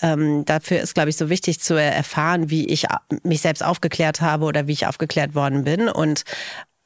ähm, 0.00 0.44
dafür 0.44 0.80
ist, 0.80 0.94
glaube 0.94 1.10
ich, 1.10 1.16
so 1.16 1.28
wichtig 1.28 1.60
zu 1.60 1.74
erfahren, 1.74 2.50
wie 2.50 2.66
ich 2.66 2.86
mich 3.22 3.40
selbst 3.40 3.62
aufgeklärt 3.62 4.20
habe 4.20 4.44
oder 4.44 4.66
wie 4.66 4.72
ich 4.72 4.86
aufgeklärt 4.86 5.34
worden 5.34 5.64
bin. 5.64 5.88
Und 5.88 6.24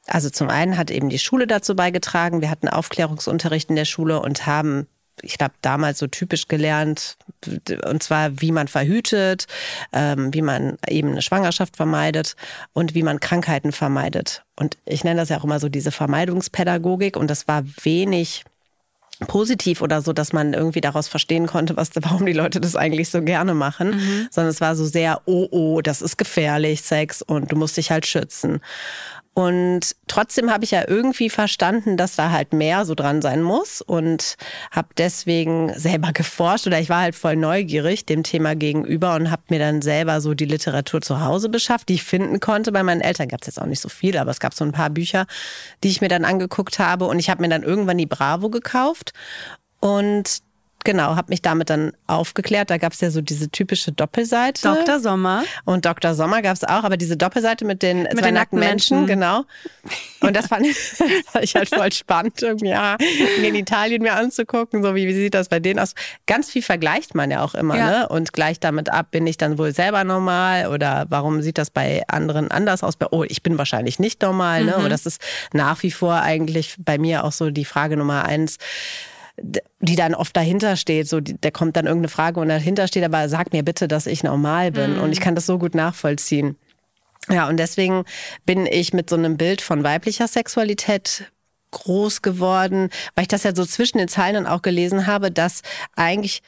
also 0.07 0.29
zum 0.29 0.49
einen 0.49 0.77
hat 0.77 0.89
eben 0.91 1.09
die 1.09 1.19
Schule 1.19 1.47
dazu 1.47 1.75
beigetragen. 1.75 2.41
Wir 2.41 2.49
hatten 2.49 2.69
Aufklärungsunterricht 2.69 3.69
in 3.69 3.75
der 3.75 3.85
Schule 3.85 4.21
und 4.21 4.45
haben 4.45 4.87
ich 5.23 5.37
glaube, 5.37 5.55
damals 5.61 5.99
so 5.99 6.07
typisch 6.07 6.47
gelernt, 6.47 7.17
und 7.85 8.03
zwar, 8.03 8.39
wie 8.39 8.51
man 8.51 8.67
verhütet, 8.67 9.47
ähm, 9.91 10.33
wie 10.33 10.41
man 10.41 10.77
eben 10.87 11.11
eine 11.11 11.21
Schwangerschaft 11.21 11.75
vermeidet 11.75 12.35
und 12.73 12.93
wie 12.93 13.03
man 13.03 13.19
Krankheiten 13.19 13.71
vermeidet. 13.71 14.43
Und 14.55 14.77
ich 14.85 15.03
nenne 15.03 15.19
das 15.19 15.29
ja 15.29 15.39
auch 15.39 15.43
immer 15.43 15.59
so 15.59 15.69
diese 15.69 15.91
Vermeidungspädagogik 15.91 17.17
und 17.17 17.29
das 17.29 17.47
war 17.47 17.63
wenig 17.83 18.45
positiv 19.25 19.81
oder 19.81 20.01
so, 20.01 20.13
dass 20.13 20.31
man 20.31 20.53
irgendwie 20.53 20.81
daraus 20.81 21.07
verstehen 21.07 21.47
konnte, 21.47 21.75
was, 21.75 21.89
warum 22.01 22.25
die 22.25 22.33
Leute 22.33 22.61
das 22.61 22.75
eigentlich 22.75 23.09
so 23.09 23.21
gerne 23.21 23.53
machen, 23.53 23.91
mhm. 23.91 24.27
sondern 24.29 24.51
es 24.51 24.61
war 24.61 24.75
so 24.75 24.85
sehr, 24.85 25.21
oh, 25.25 25.47
oh, 25.49 25.81
das 25.81 26.01
ist 26.01 26.17
gefährlich, 26.17 26.83
Sex 26.83 27.21
und 27.21 27.51
du 27.51 27.55
musst 27.55 27.77
dich 27.77 27.89
halt 27.89 28.05
schützen. 28.05 28.61
Und 29.37 29.95
trotzdem 30.07 30.51
habe 30.51 30.63
ich 30.63 30.71
ja 30.71 30.85
irgendwie 30.87 31.29
verstanden, 31.29 31.95
dass 31.95 32.15
da 32.15 32.31
halt 32.31 32.53
mehr 32.53 32.85
so 32.85 32.95
dran 32.95 33.21
sein 33.21 33.43
muss 33.43 33.83
und 33.83 34.35
habe 34.71 34.87
deswegen 34.97 35.71
selber 35.75 36.11
geforscht 36.13 36.65
oder 36.65 36.79
ich 36.79 36.89
war 36.89 37.01
halt 37.01 37.13
voll 37.13 37.35
neugierig 37.35 38.03
dem 38.07 38.23
Thema 38.23 38.55
gegenüber 38.55 39.13
und 39.13 39.29
habe 39.29 39.43
mir 39.49 39.59
dann 39.59 39.83
selber 39.83 40.21
so 40.21 40.33
die 40.33 40.45
Literatur 40.45 41.03
zu 41.03 41.23
Hause 41.23 41.49
beschafft, 41.49 41.89
die 41.89 41.93
ich 41.93 42.03
finden 42.03 42.39
konnte. 42.39 42.71
Bei 42.71 42.81
meinen 42.81 43.01
Eltern 43.01 43.27
gab 43.27 43.41
es 43.41 43.45
jetzt 43.45 43.61
auch 43.61 43.67
nicht 43.67 43.79
so 43.79 43.89
viel, 43.89 44.17
aber 44.17 44.31
es 44.31 44.39
gab 44.39 44.55
so 44.55 44.65
ein 44.65 44.71
paar 44.71 44.89
Bücher, 44.89 45.27
die 45.83 45.89
ich 45.89 46.01
mir 46.01 46.09
dann 46.09 46.25
angeguckt 46.25 46.79
habe 46.79 47.05
und 47.05 47.19
ich 47.19 47.29
habe 47.29 47.43
mir 47.43 47.49
dann 47.49 47.61
irgendwann 47.61 47.99
die 47.99 48.07
Bravo 48.07 48.49
gekauft 48.49 49.13
und 49.79 50.41
Genau, 50.87 51.17
habe 51.17 51.31
mich 51.31 51.41
damit 51.41 51.69
dann 51.69 51.91
aufgeklärt. 52.07 52.69
Da 52.69 52.77
gab 52.77 52.93
es 52.93 53.01
ja 53.01 53.11
so 53.11 53.19
diese 53.19 53.49
typische 53.49 53.91
Doppelseite. 53.91 54.61
Dr. 54.61 55.01
Sommer. 55.01 55.43
Und 55.65 55.85
Dr. 55.85 56.15
Sommer 56.15 56.41
gab 56.41 56.55
es 56.55 56.63
auch, 56.63 56.85
aber 56.85 56.95
diese 56.95 57.17
Doppelseite 57.17 57.65
mit 57.65 57.83
den 57.83 58.03
mit 58.03 58.13
zwei 58.13 58.27
den 58.27 58.35
nackten 58.35 58.57
Menschen, 58.57 58.99
Menschen, 59.05 59.19
genau. 59.19 59.43
Und 60.21 60.33
das 60.33 60.47
fand 60.47 60.65
ich, 60.65 60.77
fand 61.25 61.43
ich 61.43 61.55
halt 61.55 61.67
voll 61.67 61.91
spannend, 61.91 62.41
irgendwie 62.41 62.69
ja, 62.69 62.95
in 63.43 63.53
Italien 63.55 64.01
mir 64.01 64.13
anzugucken, 64.13 64.81
so 64.81 64.95
wie, 64.95 65.09
wie 65.09 65.13
sieht 65.13 65.33
das 65.33 65.49
bei 65.49 65.59
denen 65.59 65.77
aus. 65.77 65.93
Ganz 66.25 66.49
viel 66.49 66.61
vergleicht 66.61 67.15
man 67.15 67.31
ja 67.31 67.43
auch 67.43 67.53
immer, 67.53 67.75
ja. 67.75 67.89
ne? 67.89 68.07
Und 68.07 68.31
gleicht 68.31 68.63
damit 68.63 68.87
ab, 68.87 69.11
bin 69.11 69.27
ich 69.27 69.35
dann 69.35 69.57
wohl 69.57 69.73
selber 69.73 70.05
normal 70.05 70.67
oder 70.67 71.05
warum 71.09 71.41
sieht 71.41 71.57
das 71.57 71.69
bei 71.69 72.03
anderen 72.07 72.49
anders 72.49 72.81
aus? 72.81 72.93
Oh, 73.11 73.25
ich 73.27 73.43
bin 73.43 73.57
wahrscheinlich 73.57 73.99
nicht 73.99 74.21
normal, 74.21 74.63
ne? 74.63 74.75
Mhm. 74.77 74.85
Und 74.85 74.89
das 74.89 75.05
ist 75.05 75.21
nach 75.51 75.83
wie 75.83 75.91
vor 75.91 76.21
eigentlich 76.21 76.77
bei 76.79 76.97
mir 76.97 77.25
auch 77.25 77.33
so 77.33 77.49
die 77.49 77.65
Frage 77.65 77.97
Nummer 77.97 78.23
eins 78.23 78.57
die 79.79 79.95
dann 79.95 80.15
oft 80.15 80.35
dahinter 80.35 80.75
steht. 80.75 81.07
So, 81.07 81.19
der 81.19 81.51
kommt 81.51 81.75
dann 81.77 81.85
irgendeine 81.85 82.09
Frage 82.09 82.39
und 82.39 82.49
dahinter 82.49 82.87
steht, 82.87 83.03
aber 83.03 83.29
sag 83.29 83.53
mir 83.53 83.63
bitte, 83.63 83.87
dass 83.87 84.07
ich 84.07 84.23
normal 84.23 84.71
bin. 84.71 84.95
Mhm. 84.95 85.01
Und 85.03 85.11
ich 85.11 85.19
kann 85.19 85.35
das 85.35 85.45
so 85.45 85.59
gut 85.59 85.75
nachvollziehen. 85.75 86.55
Ja, 87.29 87.47
und 87.47 87.57
deswegen 87.57 88.05
bin 88.45 88.65
ich 88.65 88.93
mit 88.93 89.09
so 89.09 89.15
einem 89.15 89.37
Bild 89.37 89.61
von 89.61 89.83
weiblicher 89.83 90.27
Sexualität 90.27 91.31
groß 91.71 92.21
geworden, 92.21 92.89
weil 93.15 93.23
ich 93.23 93.27
das 93.27 93.43
ja 93.43 93.53
so 93.53 93.65
zwischen 93.65 93.97
den 93.97 94.07
Zeilen 94.07 94.35
dann 94.35 94.47
auch 94.47 94.61
gelesen 94.61 95.05
habe, 95.05 95.31
dass 95.31 95.61
eigentlich 95.95 96.41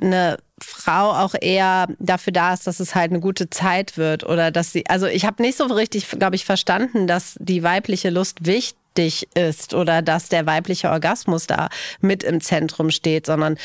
eine 0.00 0.36
Frau 0.60 1.12
auch 1.12 1.34
eher 1.40 1.88
dafür 1.98 2.32
da 2.34 2.52
ist, 2.52 2.66
dass 2.66 2.80
es 2.80 2.94
halt 2.94 3.10
eine 3.10 3.20
gute 3.20 3.48
Zeit 3.48 3.96
wird 3.96 4.24
oder 4.24 4.50
dass 4.50 4.72
sie, 4.72 4.86
also 4.88 5.06
ich 5.06 5.24
habe 5.24 5.42
nicht 5.42 5.56
so 5.56 5.64
richtig, 5.64 6.08
glaube 6.10 6.36
ich, 6.36 6.44
verstanden, 6.44 7.06
dass 7.06 7.36
die 7.40 7.62
weibliche 7.62 8.10
Lust 8.10 8.44
wichtig 8.44 8.76
wichtig 8.96 9.28
ist 9.34 9.74
oder 9.74 10.02
dass 10.02 10.28
der 10.28 10.46
weibliche 10.46 10.90
Orgasmus 10.90 11.46
da 11.46 11.68
mit 12.00 12.22
im 12.22 12.40
Zentrum 12.40 12.90
steht, 12.90 13.26
sondern 13.26 13.58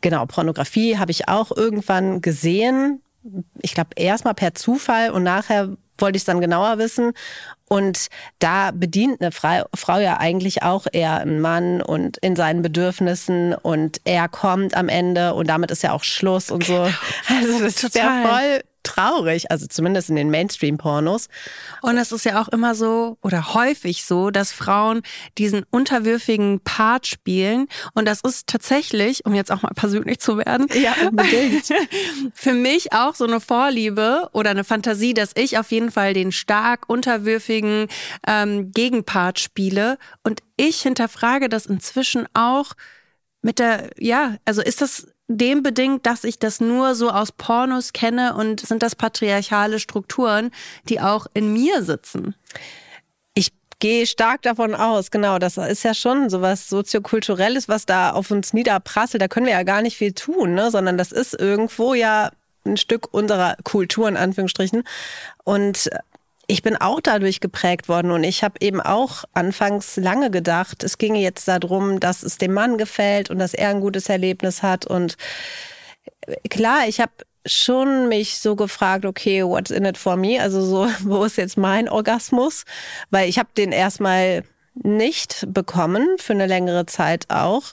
genau, 0.00 0.26
Pornografie 0.26 0.98
habe 0.98 1.10
ich 1.10 1.28
auch 1.28 1.56
irgendwann 1.56 2.20
gesehen. 2.20 3.02
Ich 3.60 3.74
glaube, 3.74 3.90
erstmal 3.96 4.34
per 4.34 4.54
Zufall 4.54 5.10
und 5.10 5.22
nachher 5.24 5.76
wollte 5.98 6.16
ich 6.16 6.22
es 6.22 6.26
dann 6.26 6.40
genauer 6.40 6.78
wissen. 6.78 7.12
Und 7.68 8.06
da 8.38 8.70
bedient 8.70 9.20
eine 9.20 9.32
Frau 9.32 9.98
ja 9.98 10.18
eigentlich 10.18 10.62
auch 10.62 10.86
eher 10.90 11.18
einen 11.18 11.40
Mann 11.40 11.82
und 11.82 12.16
in 12.18 12.36
seinen 12.36 12.62
Bedürfnissen 12.62 13.52
und 13.52 14.00
er 14.04 14.28
kommt 14.28 14.74
am 14.74 14.88
Ende 14.88 15.34
und 15.34 15.48
damit 15.48 15.70
ist 15.70 15.82
ja 15.82 15.92
auch 15.92 16.04
Schluss 16.04 16.50
und 16.50 16.64
so. 16.64 16.74
Genau. 17.28 17.40
Also 17.40 17.64
das 17.64 17.82
ist 17.82 17.94
ja 17.94 18.22
voll 18.22 18.62
traurig, 18.82 19.50
also 19.50 19.66
zumindest 19.66 20.10
in 20.10 20.16
den 20.16 20.30
Mainstream-Pornos. 20.30 21.28
Und 21.82 21.98
es 21.98 22.12
ist 22.12 22.24
ja 22.24 22.40
auch 22.40 22.48
immer 22.48 22.74
so 22.74 23.18
oder 23.22 23.54
häufig 23.54 24.04
so, 24.04 24.30
dass 24.30 24.52
Frauen 24.52 25.02
diesen 25.36 25.64
unterwürfigen 25.70 26.60
Part 26.60 27.06
spielen. 27.06 27.66
Und 27.94 28.06
das 28.06 28.20
ist 28.20 28.46
tatsächlich, 28.46 29.24
um 29.26 29.34
jetzt 29.34 29.50
auch 29.50 29.62
mal 29.62 29.72
persönlich 29.74 30.20
zu 30.20 30.38
werden, 30.38 30.66
ja, 30.74 30.94
unbedingt. 31.06 31.68
für 32.34 32.54
mich 32.54 32.92
auch 32.92 33.14
so 33.14 33.24
eine 33.24 33.40
Vorliebe 33.40 34.28
oder 34.32 34.50
eine 34.50 34.64
Fantasie, 34.64 35.14
dass 35.14 35.32
ich 35.34 35.58
auf 35.58 35.70
jeden 35.70 35.90
Fall 35.90 36.14
den 36.14 36.32
stark 36.32 36.88
unterwürfigen 36.88 37.88
ähm, 38.26 38.72
Gegenpart 38.72 39.38
spiele. 39.38 39.98
Und 40.22 40.40
ich 40.56 40.82
hinterfrage 40.82 41.48
das 41.48 41.66
inzwischen 41.66 42.26
auch 42.34 42.72
mit 43.42 43.58
der, 43.58 43.90
ja, 43.98 44.36
also 44.44 44.62
ist 44.62 44.80
das 44.80 45.06
dem 45.28 45.62
bedingt, 45.62 46.06
dass 46.06 46.24
ich 46.24 46.38
das 46.38 46.60
nur 46.60 46.94
so 46.94 47.10
aus 47.10 47.32
Pornos 47.32 47.92
kenne 47.92 48.34
und 48.34 48.60
sind 48.60 48.82
das 48.82 48.96
patriarchale 48.96 49.78
Strukturen, 49.78 50.50
die 50.88 51.00
auch 51.00 51.26
in 51.34 51.52
mir 51.52 51.82
sitzen? 51.82 52.34
Ich 53.34 53.52
gehe 53.78 54.06
stark 54.06 54.42
davon 54.42 54.74
aus, 54.74 55.10
genau. 55.10 55.38
Das 55.38 55.58
ist 55.58 55.84
ja 55.84 55.94
schon 55.94 56.30
so 56.30 56.40
was 56.40 56.68
soziokulturelles, 56.68 57.68
was 57.68 57.84
da 57.84 58.12
auf 58.12 58.30
uns 58.30 58.54
niederprasselt. 58.54 59.22
Da 59.22 59.28
können 59.28 59.46
wir 59.46 59.52
ja 59.52 59.62
gar 59.62 59.82
nicht 59.82 59.98
viel 59.98 60.12
tun, 60.12 60.54
ne? 60.54 60.70
sondern 60.70 60.96
das 60.96 61.12
ist 61.12 61.34
irgendwo 61.34 61.92
ja 61.94 62.30
ein 62.64 62.76
Stück 62.76 63.12
unserer 63.12 63.56
Kultur 63.64 64.08
in 64.08 64.16
Anführungsstrichen. 64.16 64.82
Und 65.44 65.90
ich 66.48 66.62
bin 66.62 66.76
auch 66.76 67.00
dadurch 67.00 67.40
geprägt 67.40 67.88
worden 67.88 68.10
und 68.10 68.24
ich 68.24 68.42
habe 68.42 68.54
eben 68.60 68.80
auch 68.80 69.24
anfangs 69.34 69.96
lange 69.96 70.30
gedacht, 70.30 70.82
es 70.82 70.98
ginge 70.98 71.20
jetzt 71.20 71.46
darum, 71.46 72.00
dass 72.00 72.22
es 72.22 72.38
dem 72.38 72.54
Mann 72.54 72.78
gefällt 72.78 73.30
und 73.30 73.38
dass 73.38 73.54
er 73.54 73.68
ein 73.68 73.80
gutes 73.80 74.08
Erlebnis 74.08 74.62
hat 74.62 74.86
und 74.86 75.16
klar, 76.48 76.88
ich 76.88 77.00
habe 77.00 77.12
schon 77.46 78.08
mich 78.08 78.38
so 78.38 78.56
gefragt, 78.56 79.04
okay, 79.04 79.44
what's 79.44 79.70
in 79.70 79.84
it 79.84 79.98
for 79.98 80.16
me? 80.16 80.40
Also 80.40 80.62
so, 80.62 80.88
wo 81.04 81.24
ist 81.24 81.36
jetzt 81.36 81.56
mein 81.56 81.88
Orgasmus? 81.88 82.64
Weil 83.10 83.28
ich 83.28 83.38
habe 83.38 83.50
den 83.56 83.72
erstmal 83.72 84.44
nicht 84.74 85.46
bekommen 85.48 86.06
für 86.18 86.32
eine 86.32 86.46
längere 86.46 86.86
Zeit 86.86 87.26
auch. 87.28 87.72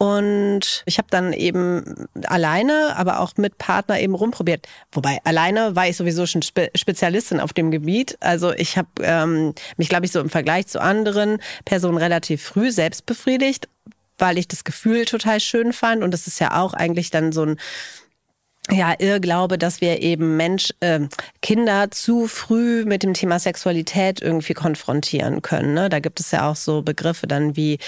Und 0.00 0.82
ich 0.86 0.96
habe 0.96 1.08
dann 1.10 1.34
eben 1.34 2.08
alleine, 2.24 2.96
aber 2.96 3.20
auch 3.20 3.32
mit 3.36 3.58
Partner 3.58 4.00
eben 4.00 4.14
rumprobiert. 4.14 4.66
Wobei 4.92 5.18
alleine 5.24 5.76
war 5.76 5.88
ich 5.88 5.98
sowieso 5.98 6.24
schon 6.24 6.40
Spe 6.40 6.70
Spezialistin 6.74 7.38
auf 7.38 7.52
dem 7.52 7.70
Gebiet. 7.70 8.16
Also 8.20 8.50
ich 8.54 8.78
habe 8.78 8.88
ähm, 9.02 9.54
mich, 9.76 9.90
glaube 9.90 10.06
ich, 10.06 10.12
so 10.12 10.20
im 10.20 10.30
Vergleich 10.30 10.68
zu 10.68 10.80
anderen 10.80 11.36
Personen 11.66 11.98
relativ 11.98 12.42
früh 12.42 12.70
selbst 12.70 13.04
befriedigt, 13.04 13.68
weil 14.16 14.38
ich 14.38 14.48
das 14.48 14.64
Gefühl 14.64 15.04
total 15.04 15.38
schön 15.38 15.74
fand. 15.74 16.02
Und 16.02 16.12
das 16.12 16.26
ist 16.26 16.40
ja 16.40 16.58
auch 16.58 16.72
eigentlich 16.72 17.10
dann 17.10 17.30
so 17.30 17.44
ein 17.44 17.56
ja, 18.70 18.94
Irrglaube, 18.98 19.58
dass 19.58 19.82
wir 19.82 20.00
eben 20.00 20.38
Mensch, 20.38 20.72
äh, 20.80 21.00
Kinder 21.42 21.90
zu 21.90 22.26
früh 22.26 22.86
mit 22.86 23.02
dem 23.02 23.12
Thema 23.12 23.38
Sexualität 23.38 24.22
irgendwie 24.22 24.54
konfrontieren 24.54 25.42
können. 25.42 25.74
Ne? 25.74 25.90
Da 25.90 25.98
gibt 25.98 26.20
es 26.20 26.30
ja 26.30 26.48
auch 26.48 26.56
so 26.56 26.80
Begriffe 26.80 27.26
dann 27.26 27.54
wie 27.54 27.78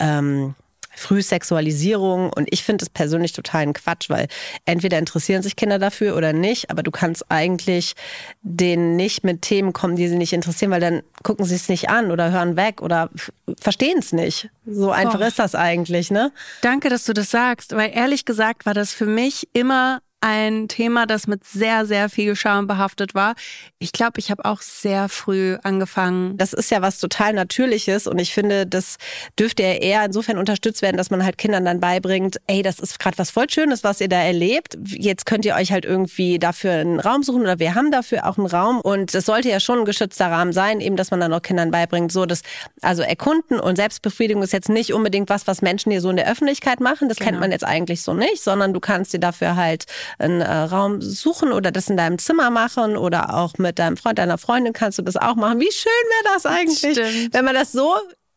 ähm, 0.00 0.56
Frühsexualisierung. 1.00 2.32
Und 2.32 2.48
ich 2.50 2.62
finde 2.62 2.84
es 2.84 2.90
persönlich 2.90 3.32
total 3.32 3.62
ein 3.62 3.72
Quatsch, 3.72 4.10
weil 4.10 4.28
entweder 4.64 4.98
interessieren 4.98 5.42
sich 5.42 5.56
Kinder 5.56 5.78
dafür 5.78 6.16
oder 6.16 6.32
nicht, 6.32 6.70
aber 6.70 6.82
du 6.82 6.90
kannst 6.90 7.30
eigentlich 7.30 7.94
denen 8.42 8.96
nicht 8.96 9.24
mit 9.24 9.42
Themen 9.42 9.72
kommen, 9.72 9.96
die 9.96 10.08
sie 10.08 10.16
nicht 10.16 10.32
interessieren, 10.32 10.70
weil 10.70 10.80
dann 10.80 11.02
gucken 11.22 11.44
sie 11.44 11.54
es 11.54 11.68
nicht 11.68 11.88
an 11.88 12.10
oder 12.10 12.30
hören 12.30 12.56
weg 12.56 12.82
oder 12.82 13.10
verstehen 13.58 13.98
es 13.98 14.12
nicht. 14.12 14.50
So 14.66 14.90
einfach 14.90 15.20
oh. 15.20 15.24
ist 15.24 15.38
das 15.38 15.54
eigentlich, 15.54 16.10
ne? 16.10 16.32
Danke, 16.60 16.90
dass 16.90 17.04
du 17.04 17.12
das 17.12 17.30
sagst, 17.30 17.74
weil 17.74 17.90
ehrlich 17.94 18.24
gesagt 18.24 18.66
war 18.66 18.74
das 18.74 18.92
für 18.92 19.06
mich 19.06 19.48
immer 19.52 20.00
ein 20.20 20.68
Thema, 20.68 21.06
das 21.06 21.26
mit 21.26 21.44
sehr, 21.44 21.86
sehr 21.86 22.10
viel 22.10 22.36
Scham 22.36 22.66
behaftet 22.66 23.14
war. 23.14 23.34
Ich 23.78 23.92
glaube, 23.92 24.18
ich 24.18 24.30
habe 24.30 24.44
auch 24.44 24.60
sehr 24.60 25.08
früh 25.08 25.56
angefangen. 25.62 26.36
Das 26.36 26.52
ist 26.52 26.70
ja 26.70 26.82
was 26.82 26.98
total 26.98 27.32
Natürliches 27.32 28.06
und 28.06 28.18
ich 28.18 28.34
finde, 28.34 28.66
das 28.66 28.96
dürfte 29.38 29.62
ja 29.62 29.72
eher 29.72 30.04
insofern 30.04 30.36
unterstützt 30.36 30.82
werden, 30.82 30.98
dass 30.98 31.10
man 31.10 31.24
halt 31.24 31.38
Kindern 31.38 31.64
dann 31.64 31.80
beibringt, 31.80 32.36
ey, 32.46 32.62
das 32.62 32.78
ist 32.78 32.98
gerade 32.98 33.16
was 33.16 33.30
voll 33.30 33.48
Schönes, 33.48 33.82
was 33.82 34.00
ihr 34.00 34.08
da 34.08 34.20
erlebt. 34.20 34.76
Jetzt 34.84 35.24
könnt 35.24 35.46
ihr 35.46 35.54
euch 35.54 35.72
halt 35.72 35.86
irgendwie 35.86 36.38
dafür 36.38 36.72
einen 36.72 37.00
Raum 37.00 37.22
suchen 37.22 37.42
oder 37.42 37.58
wir 37.58 37.74
haben 37.74 37.90
dafür 37.90 38.26
auch 38.26 38.36
einen 38.36 38.46
Raum 38.46 38.80
und 38.80 39.14
es 39.14 39.24
sollte 39.24 39.48
ja 39.48 39.58
schon 39.58 39.80
ein 39.80 39.84
geschützter 39.86 40.26
Rahmen 40.26 40.52
sein, 40.52 40.80
eben, 40.80 40.96
dass 40.96 41.10
man 41.10 41.20
dann 41.20 41.32
auch 41.32 41.42
Kindern 41.42 41.70
beibringt, 41.70 42.12
so 42.12 42.26
dass, 42.26 42.42
also 42.82 43.02
erkunden 43.02 43.58
und 43.58 43.76
Selbstbefriedigung 43.76 44.42
ist 44.42 44.52
jetzt 44.52 44.68
nicht 44.68 44.92
unbedingt 44.92 45.30
was, 45.30 45.46
was 45.46 45.62
Menschen 45.62 45.90
hier 45.90 46.02
so 46.02 46.10
in 46.10 46.16
der 46.16 46.30
Öffentlichkeit 46.30 46.80
machen. 46.80 47.08
Das 47.08 47.16
genau. 47.16 47.30
kennt 47.30 47.40
man 47.40 47.52
jetzt 47.52 47.64
eigentlich 47.64 48.02
so 48.02 48.12
nicht, 48.12 48.42
sondern 48.42 48.74
du 48.74 48.80
kannst 48.80 49.14
dir 49.14 49.20
dafür 49.20 49.56
halt 49.56 49.86
einen 50.18 50.40
äh, 50.40 50.52
Raum 50.52 51.00
suchen 51.00 51.52
oder 51.52 51.70
das 51.70 51.88
in 51.88 51.96
deinem 51.96 52.18
Zimmer 52.18 52.50
machen 52.50 52.96
oder 52.96 53.34
auch 53.34 53.54
mit 53.58 53.78
deinem 53.78 53.96
Freund, 53.96 54.18
deiner 54.18 54.38
Freundin 54.38 54.72
kannst 54.72 54.98
du 54.98 55.02
das 55.02 55.16
auch 55.16 55.36
machen. 55.36 55.60
Wie 55.60 55.72
schön 55.72 55.90
wäre 55.90 56.34
das 56.34 56.46
eigentlich, 56.46 56.78
Stimmt. 56.78 57.34
wenn 57.34 57.44
man 57.44 57.54
das 57.54 57.72
so 57.72 57.94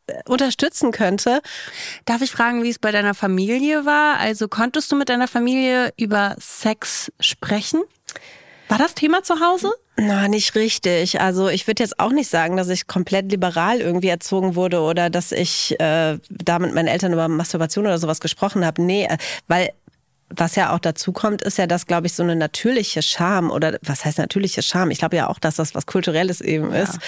äh, 0.07 0.13
unterstützen 0.27 0.91
könnte. 0.91 1.41
Darf 2.05 2.21
ich 2.21 2.31
fragen, 2.31 2.63
wie 2.63 2.69
es 2.69 2.79
bei 2.79 2.91
deiner 2.91 3.13
Familie 3.13 3.85
war? 3.85 4.19
Also 4.19 4.47
konntest 4.47 4.91
du 4.91 4.95
mit 4.95 5.09
deiner 5.09 5.27
Familie 5.27 5.93
über 5.97 6.35
Sex 6.39 7.11
sprechen? 7.19 7.81
War 8.67 8.77
das 8.77 8.95
Thema 8.95 9.23
zu 9.23 9.39
Hause? 9.39 9.71
Na, 9.95 10.27
nicht 10.27 10.55
richtig. 10.55 11.21
Also 11.21 11.49
ich 11.49 11.67
würde 11.67 11.83
jetzt 11.83 11.99
auch 11.99 12.11
nicht 12.11 12.29
sagen, 12.29 12.57
dass 12.57 12.69
ich 12.69 12.87
komplett 12.87 13.31
liberal 13.31 13.79
irgendwie 13.79 14.07
erzogen 14.07 14.55
wurde 14.55 14.79
oder 14.81 15.11
dass 15.11 15.31
ich 15.31 15.79
äh, 15.79 16.17
da 16.29 16.59
mit 16.59 16.73
meinen 16.73 16.87
Eltern 16.87 17.13
über 17.13 17.27
Masturbation 17.27 17.85
oder 17.85 17.99
sowas 17.99 18.19
gesprochen 18.19 18.65
habe. 18.65 18.81
Nee, 18.81 19.05
äh, 19.05 19.17
weil 19.47 19.71
was 20.35 20.55
ja 20.55 20.73
auch 20.73 20.79
dazu 20.79 21.11
kommt, 21.11 21.41
ist 21.41 21.57
ja, 21.57 21.67
dass, 21.67 21.85
glaube 21.85 22.07
ich, 22.07 22.13
so 22.13 22.23
eine 22.23 22.35
natürliche 22.35 23.01
Scham 23.01 23.51
oder 23.51 23.77
was 23.81 24.05
heißt 24.05 24.17
natürliche 24.17 24.61
Scham? 24.61 24.91
Ich 24.91 24.99
glaube 24.99 25.15
ja 25.15 25.29
auch, 25.29 25.39
dass 25.39 25.55
das 25.55 25.75
was 25.75 25.85
Kulturelles 25.85 26.41
eben 26.41 26.73
ja. 26.73 26.83
ist, 26.83 26.99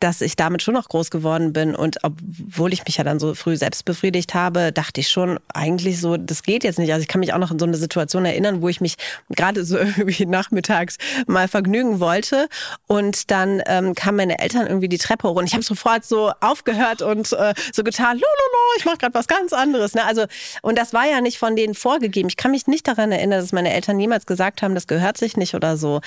dass 0.00 0.20
ich 0.20 0.36
damit 0.36 0.62
schon 0.62 0.74
noch 0.74 0.88
groß 0.88 1.10
geworden 1.10 1.52
bin. 1.52 1.74
Und 1.74 1.98
obwohl 2.02 2.72
ich 2.72 2.84
mich 2.84 2.96
ja 2.96 3.04
dann 3.04 3.18
so 3.18 3.34
früh 3.34 3.56
selbst 3.56 3.84
befriedigt 3.84 4.34
habe, 4.34 4.72
dachte 4.72 5.00
ich 5.00 5.08
schon 5.08 5.38
eigentlich 5.52 6.00
so, 6.00 6.16
das 6.16 6.42
geht 6.42 6.64
jetzt 6.64 6.78
nicht. 6.78 6.92
Also 6.92 7.02
ich 7.02 7.08
kann 7.08 7.20
mich 7.20 7.32
auch 7.32 7.38
noch 7.38 7.50
in 7.50 7.58
so 7.58 7.66
eine 7.66 7.76
Situation 7.76 8.24
erinnern, 8.24 8.62
wo 8.62 8.68
ich 8.68 8.80
mich 8.80 8.96
gerade 9.30 9.64
so 9.64 9.78
irgendwie 9.78 10.26
nachmittags 10.26 10.98
mal 11.26 11.48
vergnügen 11.48 12.00
wollte. 12.00 12.48
Und 12.86 13.30
dann 13.30 13.62
ähm, 13.66 13.94
kamen 13.94 14.16
meine 14.16 14.38
Eltern 14.38 14.66
irgendwie 14.66 14.88
die 14.88 14.98
Treppe 14.98 15.28
hoch 15.28 15.36
und 15.36 15.46
ich 15.46 15.54
habe 15.54 15.64
sofort 15.64 16.04
so 16.04 16.32
aufgehört 16.40 17.02
und 17.02 17.32
äh, 17.32 17.54
so 17.72 17.82
getan, 17.82 18.16
lololo, 18.16 18.62
ich 18.76 18.84
mache 18.84 18.98
gerade 18.98 19.14
was 19.14 19.26
ganz 19.26 19.52
anderes. 19.52 19.94
Ne? 19.94 20.04
Also, 20.04 20.24
und 20.62 20.78
das 20.78 20.92
war 20.92 21.06
ja 21.06 21.20
nicht 21.20 21.38
von 21.38 21.56
denen 21.56 21.74
vorgegeben. 21.74 22.28
Ich 22.28 22.36
kann 22.36 22.50
mich 22.50 22.66
nicht 22.66 22.73
daran 22.82 23.12
erinnern, 23.12 23.40
dass 23.40 23.52
meine 23.52 23.72
Eltern 23.72 23.96
niemals 23.96 24.26
gesagt 24.26 24.62
haben, 24.62 24.74
das 24.74 24.86
gehört 24.86 25.16
sich 25.16 25.36
nicht 25.36 25.54
oder 25.54 25.76
so. 25.76 26.00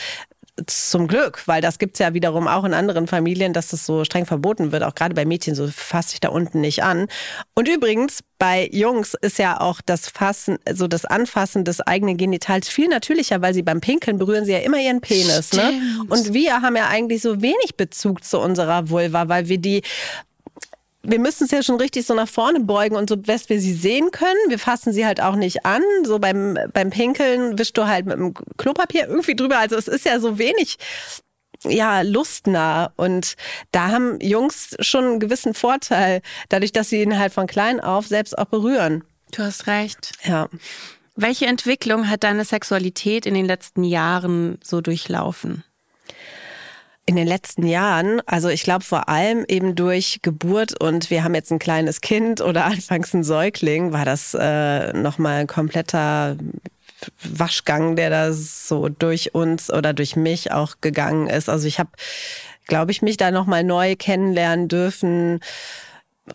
Zum 0.66 1.08
Glück, 1.08 1.44
weil 1.46 1.62
das 1.62 1.78
gibt's 1.78 2.00
ja 2.00 2.16
wiederum 2.16 2.48
auch 2.48 2.64
in 2.64 2.74
anderen 2.74 3.06
Familien, 3.06 3.54
dass 3.54 3.68
das 3.68 3.86
so 3.86 4.04
streng 4.04 4.26
verboten 4.26 4.72
wird, 4.72 4.82
auch 4.82 4.96
gerade 4.96 5.14
bei 5.14 5.24
Mädchen, 5.24 5.54
so 5.54 5.68
fasst 5.68 6.10
sich 6.10 6.20
da 6.20 6.30
unten 6.30 6.62
nicht 6.62 6.82
an. 6.82 7.08
Und 7.54 7.68
übrigens, 7.70 8.22
bei 8.40 8.68
Jungs 8.72 9.14
ist 9.22 9.38
ja 9.38 9.60
auch 9.62 9.82
das 9.86 10.10
Fassen, 10.10 10.58
so 10.74 10.88
das 10.88 11.06
Anfassen 11.06 11.64
des 11.64 11.82
eigenen 11.82 12.18
Genitals 12.18 12.70
viel 12.70 12.88
natürlicher, 12.88 13.42
weil 13.44 13.54
sie 13.54 13.62
beim 13.62 13.82
Pinkeln 13.82 14.18
berühren 14.18 14.46
sie 14.46 14.54
ja 14.54 14.60
immer 14.60 14.80
ihren 14.80 15.00
Penis. 15.02 15.54
Ne? 15.54 15.80
Und 16.10 16.34
wir 16.34 16.62
haben 16.62 16.76
ja 16.76 16.88
eigentlich 16.88 17.22
so 17.22 17.40
wenig 17.42 17.76
Bezug 17.78 18.24
zu 18.24 18.40
unserer 18.40 18.90
Vulva, 18.90 19.28
weil 19.28 19.50
wir 19.50 19.60
die 19.60 19.84
wir 21.10 21.20
müssen 21.20 21.46
es 21.46 21.52
ja 21.52 21.64
schon 21.64 21.78
richtig 21.78 22.06
so 22.06 22.14
nach 22.14 22.28
vorne 22.28 22.60
beugen 22.60 22.98
und 22.98 23.10
so 23.10 23.16
best 23.16 23.50
wir 23.50 23.62
sie 23.62 23.74
sehen 23.74 24.12
können. 24.12 24.38
Wir 24.50 24.60
fassen 24.60 24.92
sie 24.92 25.06
halt 25.06 25.22
auch 25.22 25.36
nicht 25.36 25.66
an. 25.66 25.82
So 26.04 26.20
beim, 26.20 26.60
beim 26.74 26.90
Pinkeln 26.90 27.58
wischst 27.58 27.78
du 27.78 27.88
halt 27.88 28.06
mit 28.06 28.18
dem 28.18 28.34
Klopapier 28.58 29.08
irgendwie 29.08 29.36
drüber. 29.36 29.58
Also 29.58 29.78
es 29.78 29.88
ist 29.88 30.06
ja 30.06 30.20
so 30.20 30.38
wenig 30.38 30.78
ja, 31.64 32.02
lustnah. 32.02 32.92
Und 32.98 33.36
da 33.72 33.88
haben 33.88 34.20
Jungs 34.20 34.76
schon 34.82 35.06
einen 35.06 35.20
gewissen 35.22 35.54
Vorteil, 35.54 36.22
dadurch, 36.50 36.74
dass 36.74 36.90
sie 36.90 37.02
ihn 37.02 37.18
halt 37.18 37.34
von 37.34 37.48
klein 37.48 37.80
auf 37.80 38.08
selbst 38.08 38.38
auch 38.38 38.46
berühren. 38.46 39.06
Du 39.32 39.44
hast 39.44 39.66
recht. 39.68 40.12
Ja. 40.26 40.50
Welche 41.16 41.46
Entwicklung 41.46 42.10
hat 42.10 42.24
deine 42.24 42.44
Sexualität 42.44 43.26
in 43.26 43.34
den 43.34 43.46
letzten 43.46 43.86
Jahren 43.86 44.60
so 44.62 44.82
durchlaufen? 44.82 45.64
In 47.08 47.16
den 47.16 47.26
letzten 47.26 47.66
Jahren, 47.66 48.22
also 48.26 48.50
ich 48.50 48.64
glaube 48.64 48.84
vor 48.84 49.08
allem 49.08 49.46
eben 49.48 49.76
durch 49.76 50.20
Geburt 50.22 50.80
und 50.80 51.10
wir 51.10 51.24
haben 51.24 51.34
jetzt 51.34 51.52
ein 51.52 51.58
kleines 51.58 52.02
Kind 52.02 52.42
oder 52.42 52.66
anfangs 52.66 53.14
ein 53.14 53.24
Säugling, 53.24 53.94
war 53.94 54.06
das 54.06 54.36
äh, 54.38 54.92
nochmal 54.92 55.42
ein 55.42 55.48
kompletter 55.48 56.36
Waschgang, 57.24 57.96
der 57.96 58.10
da 58.10 58.34
so 58.34 58.90
durch 58.90 59.34
uns 59.34 59.72
oder 59.72 59.94
durch 59.94 60.18
mich 60.18 60.52
auch 60.52 60.76
gegangen 60.82 61.28
ist. 61.28 61.48
Also 61.48 61.68
ich 61.68 61.80
habe, 61.80 61.90
glaube 62.66 62.92
ich, 62.92 63.02
mich 63.02 63.16
da 63.16 63.32
nochmal 63.32 63.64
neu 63.64 63.96
kennenlernen 63.96 64.68
dürfen 64.68 65.40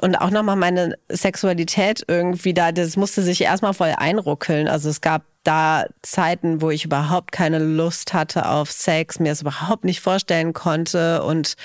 und 0.00 0.16
auch 0.16 0.30
nochmal 0.30 0.56
meine 0.56 0.96
Sexualität 1.10 2.02
irgendwie 2.08 2.54
da, 2.54 2.72
das 2.72 2.96
musste 2.96 3.22
sich 3.22 3.42
erstmal 3.42 3.74
voll 3.74 3.92
einruckeln. 3.94 4.68
Also 4.68 4.88
es 4.88 5.02
gab 5.02 5.22
da 5.44 5.86
Zeiten, 6.02 6.60
wo 6.60 6.70
ich 6.70 6.84
überhaupt 6.84 7.32
keine 7.32 7.58
Lust 7.58 8.14
hatte 8.14 8.48
auf 8.48 8.70
Sex, 8.70 9.18
mir 9.18 9.32
es 9.32 9.42
überhaupt 9.42 9.84
nicht 9.84 10.00
vorstellen 10.00 10.52
konnte 10.52 11.22
und 11.22 11.56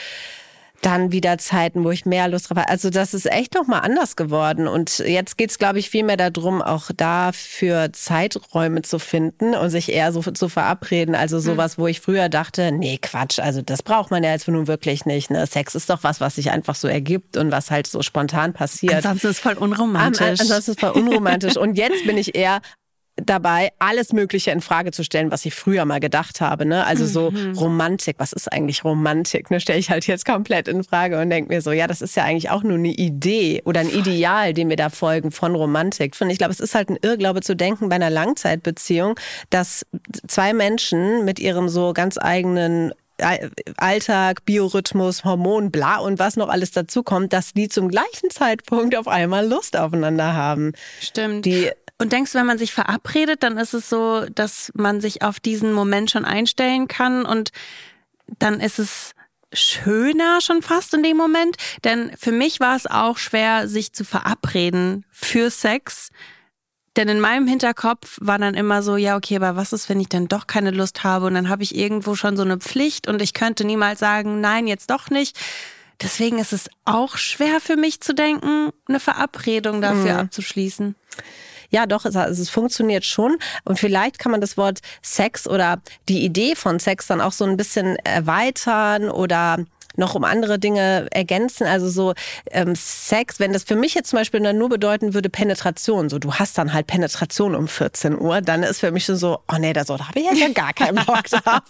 dann 0.81 1.11
wieder 1.11 1.37
Zeiten, 1.37 1.83
wo 1.83 1.91
ich 1.91 2.05
mehr 2.05 2.27
Lust 2.27 2.49
drauf 2.49 2.59
habe. 2.59 2.69
Also 2.69 2.89
das 2.89 3.13
ist 3.13 3.25
echt 3.31 3.55
nochmal 3.55 3.81
anders 3.81 4.15
geworden. 4.15 4.67
Und 4.67 4.99
jetzt 4.99 5.37
geht's, 5.37 5.57
glaube 5.57 5.79
ich, 5.79 5.89
viel 5.89 6.03
mehr 6.03 6.17
darum, 6.17 6.61
auch 6.61 6.91
dafür 6.95 7.91
Zeiträume 7.93 8.83
zu 8.83 8.99
finden 8.99 9.55
und 9.55 9.69
sich 9.69 9.91
eher 9.91 10.11
so 10.11 10.21
zu 10.21 10.49
verabreden. 10.49 11.15
Also 11.15 11.39
sowas, 11.39 11.77
wo 11.77 11.87
ich 11.87 12.01
früher 12.01 12.29
dachte, 12.29 12.71
nee, 12.71 12.99
Quatsch, 13.01 13.39
also 13.39 13.61
das 13.61 13.81
braucht 13.81 14.11
man 14.11 14.23
ja 14.23 14.31
jetzt 14.31 14.47
nun 14.47 14.67
wirklich 14.67 15.05
nicht. 15.05 15.31
Ne? 15.31 15.47
Sex 15.47 15.73
ist 15.75 15.89
doch 15.89 16.03
was, 16.03 16.21
was 16.21 16.35
sich 16.35 16.51
einfach 16.51 16.75
so 16.75 16.87
ergibt 16.87 17.37
und 17.37 17.51
was 17.51 17.71
halt 17.71 17.87
so 17.87 18.01
spontan 18.01 18.53
passiert. 18.53 18.95
Ansonsten 18.95 19.27
ist 19.27 19.37
es 19.37 19.39
voll 19.39 19.55
unromantisch. 19.55 20.21
Ansonsten 20.21 20.53
ist 20.53 20.67
es 20.69 20.79
voll 20.79 20.91
unromantisch. 20.91 21.57
und 21.57 21.75
jetzt 21.75 22.05
bin 22.05 22.17
ich 22.17 22.35
eher 22.35 22.61
dabei, 23.17 23.71
alles 23.79 24.13
Mögliche 24.13 24.51
in 24.51 24.61
Frage 24.61 24.91
zu 24.91 25.03
stellen, 25.03 25.31
was 25.31 25.45
ich 25.45 25.55
früher 25.55 25.85
mal 25.85 25.99
gedacht 25.99 26.39
habe. 26.39 26.65
Ne? 26.65 26.85
Also 26.85 27.05
so 27.05 27.31
mhm. 27.31 27.57
Romantik, 27.57 28.17
was 28.19 28.31
ist 28.31 28.51
eigentlich 28.51 28.83
Romantik? 28.83 29.49
Ne? 29.49 29.59
Stelle 29.59 29.79
ich 29.79 29.89
halt 29.89 30.07
jetzt 30.07 30.25
komplett 30.25 30.67
in 30.67 30.83
Frage 30.83 31.19
und 31.19 31.29
denke 31.29 31.53
mir 31.53 31.61
so, 31.61 31.71
ja, 31.71 31.87
das 31.87 32.01
ist 32.01 32.15
ja 32.15 32.23
eigentlich 32.23 32.49
auch 32.49 32.63
nur 32.63 32.77
eine 32.77 32.89
Idee 32.89 33.61
oder 33.65 33.81
ein 33.81 33.89
Ideal, 33.89 34.53
dem 34.53 34.69
wir 34.69 34.75
da 34.75 34.89
folgen 34.89 35.31
von 35.31 35.55
Romantik. 35.55 36.15
Und 36.19 36.29
ich 36.29 36.37
glaube, 36.37 36.53
es 36.53 36.59
ist 36.59 36.75
halt 36.75 36.89
ein 36.89 36.97
Irrglaube 37.01 37.41
zu 37.41 37.55
denken 37.55 37.89
bei 37.89 37.95
einer 37.95 38.09
Langzeitbeziehung, 38.09 39.15
dass 39.49 39.85
zwei 40.27 40.53
Menschen 40.53 41.25
mit 41.25 41.39
ihrem 41.39 41.69
so 41.69 41.93
ganz 41.93 42.17
eigenen 42.17 42.93
Alltag, 43.77 44.45
Biorhythmus, 44.45 45.23
Hormon, 45.23 45.71
bla 45.71 45.97
und 45.97 46.19
was 46.19 46.35
noch 46.35 46.49
alles 46.49 46.69
dazu 46.69 47.01
kommt, 47.01 47.33
dass 47.33 47.53
die 47.53 47.67
zum 47.67 47.89
gleichen 47.89 48.29
Zeitpunkt 48.29 48.95
auf 48.95 49.07
einmal 49.07 49.47
Lust 49.47 49.75
aufeinander 49.75 50.35
haben. 50.35 50.73
Stimmt. 51.01 51.45
Die 51.45 51.71
und 51.99 52.11
denkst 52.11 52.31
du, 52.31 52.37
wenn 52.37 52.45
man 52.45 52.57
sich 52.57 52.73
verabredet, 52.73 53.43
dann 53.43 53.57
ist 53.57 53.73
es 53.73 53.89
so, 53.89 54.25
dass 54.33 54.71
man 54.75 55.01
sich 55.01 55.23
auf 55.23 55.39
diesen 55.39 55.73
Moment 55.73 56.11
schon 56.11 56.25
einstellen 56.25 56.87
kann 56.87 57.25
und 57.25 57.51
dann 58.39 58.59
ist 58.59 58.79
es 58.79 59.13
schöner 59.53 60.39
schon 60.41 60.61
fast 60.61 60.93
in 60.93 61.03
dem 61.03 61.17
Moment. 61.17 61.55
Denn 61.83 62.11
für 62.17 62.31
mich 62.31 62.59
war 62.59 62.75
es 62.75 62.85
auch 62.85 63.17
schwer, 63.17 63.67
sich 63.67 63.93
zu 63.93 64.03
verabreden 64.03 65.05
für 65.11 65.49
Sex. 65.49 66.09
Denn 66.97 67.07
in 67.09 67.19
meinem 67.19 67.47
Hinterkopf 67.47 68.17
war 68.21 68.39
dann 68.39 68.55
immer 68.55 68.81
so, 68.81 68.97
ja, 68.97 69.15
okay, 69.15 69.35
aber 69.35 69.55
was 69.55 69.71
ist, 69.71 69.87
wenn 69.87 69.99
ich 69.99 70.09
dann 70.09 70.27
doch 70.27 70.47
keine 70.47 70.71
Lust 70.71 71.03
habe? 71.03 71.27
Und 71.27 71.35
dann 71.35 71.47
habe 71.47 71.63
ich 71.63 71.75
irgendwo 71.75 72.15
schon 72.15 72.35
so 72.35 72.43
eine 72.43 72.57
Pflicht 72.57 73.07
und 73.07 73.21
ich 73.21 73.33
könnte 73.33 73.65
niemals 73.65 73.99
sagen, 73.99 74.41
nein, 74.41 74.67
jetzt 74.67 74.89
doch 74.89 75.09
nicht. 75.09 75.37
Deswegen 76.01 76.39
ist 76.39 76.53
es 76.53 76.69
auch 76.85 77.17
schwer 77.17 77.59
für 77.59 77.75
mich 77.75 78.01
zu 78.01 78.13
denken, 78.13 78.71
eine 78.87 78.99
Verabredung 78.99 79.81
dafür 79.81 80.13
mhm. 80.13 80.19
abzuschließen. 80.19 80.95
Ja, 81.69 81.85
doch, 81.85 82.05
es, 82.05 82.15
es 82.15 82.49
funktioniert 82.49 83.05
schon. 83.05 83.37
Und 83.63 83.79
vielleicht 83.79 84.19
kann 84.19 84.31
man 84.31 84.41
das 84.41 84.57
Wort 84.57 84.79
Sex 85.01 85.47
oder 85.47 85.81
die 86.07 86.23
Idee 86.23 86.55
von 86.55 86.79
Sex 86.79 87.07
dann 87.07 87.21
auch 87.21 87.31
so 87.31 87.45
ein 87.45 87.57
bisschen 87.57 87.97
erweitern 87.97 89.09
oder 89.09 89.57
noch 89.97 90.15
um 90.15 90.23
andere 90.23 90.59
Dinge 90.59 91.07
ergänzen. 91.11 91.67
Also 91.67 91.89
so 91.89 92.13
ähm, 92.51 92.75
Sex, 92.75 93.39
wenn 93.39 93.53
das 93.53 93.63
für 93.63 93.75
mich 93.75 93.93
jetzt 93.93 94.09
zum 94.09 94.19
Beispiel 94.19 94.39
dann 94.39 94.57
nur 94.57 94.69
bedeuten 94.69 95.13
würde 95.13 95.29
Penetration, 95.29 96.09
so 96.09 96.19
du 96.19 96.35
hast 96.35 96.57
dann 96.57 96.73
halt 96.73 96.87
Penetration 96.87 97.55
um 97.55 97.67
14 97.67 98.19
Uhr, 98.19 98.41
dann 98.41 98.63
ist 98.63 98.79
für 98.79 98.91
mich 98.91 99.05
schon 99.05 99.17
so, 99.17 99.39
oh 99.51 99.57
nee, 99.59 99.73
da, 99.73 99.83
so, 99.85 99.97
da 99.97 100.07
habe 100.07 100.19
ich 100.19 100.25
jetzt 100.25 100.39
ja 100.39 100.49
gar 100.49 100.73
keinen 100.73 101.03
Bock 101.05 101.23
drauf. 101.29 101.61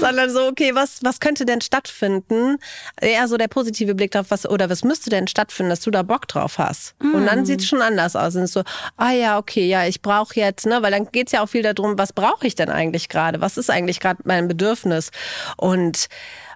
Sondern 0.00 0.30
so, 0.30 0.46
okay, 0.46 0.74
was, 0.74 0.98
was 1.02 1.20
könnte 1.20 1.46
denn 1.46 1.60
stattfinden? 1.60 2.58
Eher 3.00 3.28
so 3.28 3.36
der 3.36 3.48
positive 3.48 3.94
Blick 3.94 4.10
drauf, 4.10 4.26
was, 4.28 4.46
oder 4.46 4.68
was 4.68 4.84
müsste 4.84 5.10
denn 5.10 5.28
stattfinden, 5.28 5.70
dass 5.70 5.80
du 5.80 5.90
da 5.90 6.02
Bock 6.02 6.28
drauf 6.28 6.58
hast? 6.58 6.94
Mm. 7.00 7.14
Und 7.14 7.26
dann 7.26 7.42
mm. 7.42 7.44
sieht 7.44 7.60
es 7.60 7.66
schon 7.66 7.82
anders 7.82 8.16
aus. 8.16 8.36
Und 8.36 8.46
so, 8.48 8.62
ah 8.96 9.12
ja, 9.12 9.38
okay, 9.38 9.66
ja, 9.66 9.86
ich 9.86 10.02
brauche 10.02 10.34
jetzt, 10.34 10.66
ne, 10.66 10.82
weil 10.82 10.90
dann 10.90 11.10
geht 11.12 11.28
es 11.28 11.32
ja 11.32 11.42
auch 11.42 11.48
viel 11.48 11.62
darum, 11.62 11.98
was 11.98 12.12
brauche 12.12 12.46
ich 12.46 12.54
denn 12.54 12.68
eigentlich 12.68 13.08
gerade? 13.08 13.40
Was 13.40 13.56
ist 13.56 13.70
eigentlich 13.70 14.00
gerade 14.00 14.20
mein 14.24 14.48
Bedürfnis? 14.48 15.10
Und 15.56 16.08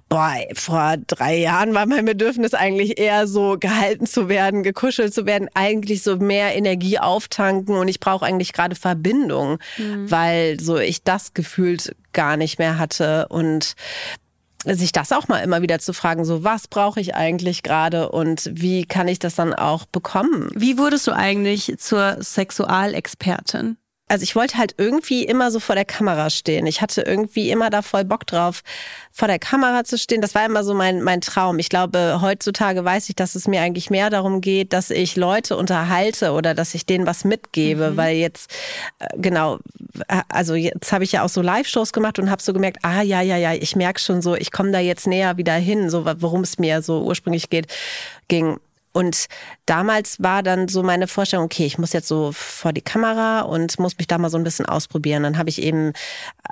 boah, 0.09 0.35
vor 0.55 0.97
drei 1.07 1.37
Jahren 1.39 1.75
war 1.75 1.87
mein 1.87 2.05
Bedürfnis 2.05 2.55
eigentlich 2.55 2.99
eher 2.99 3.27
so 3.27 3.57
gehalten 3.59 4.07
zu 4.07 4.29
werden, 4.29 4.63
gekuschelt 4.63 5.13
zu 5.13 5.27
werden, 5.27 5.49
eigentlich 5.55 6.03
so 6.03 6.17
mehr 6.17 6.55
Energie 6.55 6.99
auftanken 6.99 7.77
und 7.77 7.89
ich 7.89 8.01
brauche 8.01 8.25
eigentlich 8.25 8.53
gerade 8.53 8.77
Verbindung, 8.77 9.59
mhm. 9.77 10.11
weil 10.11 10.61
so 10.61 10.79
ich 10.79 11.03
das 11.03 11.35
gefühlt 11.35 11.97
gar 12.13 12.37
nicht 12.37 12.59
mehr 12.59 12.79
hatte 12.79 13.29
und 13.29 13.75
sich 14.67 14.93
das 14.93 15.13
auch 15.13 15.29
mal 15.29 15.41
immer 15.41 15.63
wieder 15.63 15.79
zu 15.79 15.93
fragen, 15.93 16.25
so 16.25 16.43
was 16.43 16.69
brauche 16.69 17.01
ich 17.01 17.15
eigentlich 17.15 17.63
gerade 17.63 18.11
und 18.11 18.51
wie 18.55 18.87
kann 18.87 19.09
ich 19.09 19.19
das 19.19 19.35
dann 19.35 19.53
auch 19.53 19.85
bekommen? 19.85 20.51
Wie 20.55 20.79
wurdest 20.79 21.07
du 21.07 21.13
eigentlich 21.13 21.75
zur 21.79 22.17
Sexualexpertin? 22.21 23.77
Also 24.07 24.23
ich 24.23 24.37
wollte 24.37 24.59
halt 24.59 24.75
irgendwie 24.77 25.25
immer 25.25 25.51
so 25.51 25.61
vor 25.61 25.75
der 25.75 25.87
Kamera 25.87 26.29
stehen. 26.29 26.67
Ich 26.67 26.83
hatte 26.83 27.03
irgendwie 27.03 27.51
immer 27.51 27.71
da 27.71 27.81
voll 27.81 28.05
Bock 28.05 28.27
drauf, 28.27 28.63
vor 29.11 29.29
der 29.29 29.39
Kamera 29.39 29.85
zu 29.85 29.97
stehen. 29.97 30.21
Das 30.21 30.35
war 30.35 30.45
immer 30.45 30.63
so 30.63 30.75
mein, 30.75 31.03
mein 31.03 31.23
Traum. 31.23 31.59
Ich 31.59 31.71
glaube, 31.71 32.19
heutzutage 32.21 32.85
weiß 32.85 33.09
ich, 33.09 33.17
dass 33.17 33.35
es 33.35 33.49
mir 33.49 33.63
eigentlich 33.63 33.89
mehr 33.89 34.11
darum 34.11 34.43
geht, 34.43 34.75
dass 34.75 34.91
ich 34.91 35.17
Leute 35.17 35.57
unterhalte 35.57 36.33
oder 36.33 36.55
dass 36.55 36.75
ich 36.75 36.85
denen 36.85 37.07
was 37.07 37.25
mitgebe, 37.25 37.93
mhm. 37.93 37.97
weil 37.97 38.17
jetzt, 38.17 38.51
äh, 38.99 39.07
genau, 39.17 39.59
äh, 40.09 40.21
also 40.29 40.55
jetzt 40.55 40.93
habe 40.93 41.05
ich 41.05 41.13
ja 41.13 41.23
auch 41.23 41.31
so 41.31 41.41
Live-Shows 41.41 41.95
gemacht 41.95 42.19
und 42.19 42.31
habe 42.31 42.43
so 42.43 42.53
gemerkt, 42.53 42.81
ah 42.83 43.01
ja, 43.01 43.23
ja, 43.23 43.39
ja, 43.39 43.55
ich 43.55 43.75
merke 43.75 44.01
schon 44.01 44.21
so, 44.21 44.35
ich 44.35 44.53
komme 44.53 44.71
da 44.71 44.81
jetzt 44.81 45.07
näher 45.07 45.39
wieder 45.39 45.55
hin, 45.55 45.89
so 45.89 46.05
worum 46.05 46.43
es 46.43 46.59
mir 46.59 46.83
so 46.83 47.03
ursprünglich 47.03 47.49
geht, 47.49 47.69
ging. 48.29 48.59
Und 48.95 49.27
damals 49.67 50.23
war 50.23 50.45
dann 50.45 50.69
so 50.69 50.85
meine 50.85 51.09
Vorstellung, 51.09 51.47
okay, 51.47 51.67
ich 51.67 51.79
muss 51.79 51.93
jetzt 51.93 52.07
so 52.07 52.31
vor 52.33 52.73
die 52.73 52.81
Kamera 52.81 53.41
und 53.41 53.79
muss 53.81 53.99
mich 53.99 54.07
da 54.07 54.19
mal 54.19 54.31
so 54.31 54.39
ein 54.39 54.45
bisschen 54.45 54.67
ausprobieren. 54.67 55.25
Dann 55.25 55.37
habe 55.37 55.51
ich 55.51 55.61
eben 55.61 55.93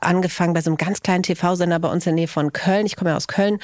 angefangen 0.01 0.53
bei 0.53 0.61
so 0.61 0.69
einem 0.69 0.77
ganz 0.77 1.03
kleinen 1.03 1.23
TV-Sender 1.23 1.79
bei 1.79 1.89
uns 1.89 2.05
in 2.05 2.11
der 2.11 2.23
Nähe 2.23 2.29
von 2.29 2.53
Köln, 2.53 2.85
ich 2.85 2.97
komme 2.97 3.11
ja 3.11 3.17
aus 3.17 3.29
Köln, 3.29 3.61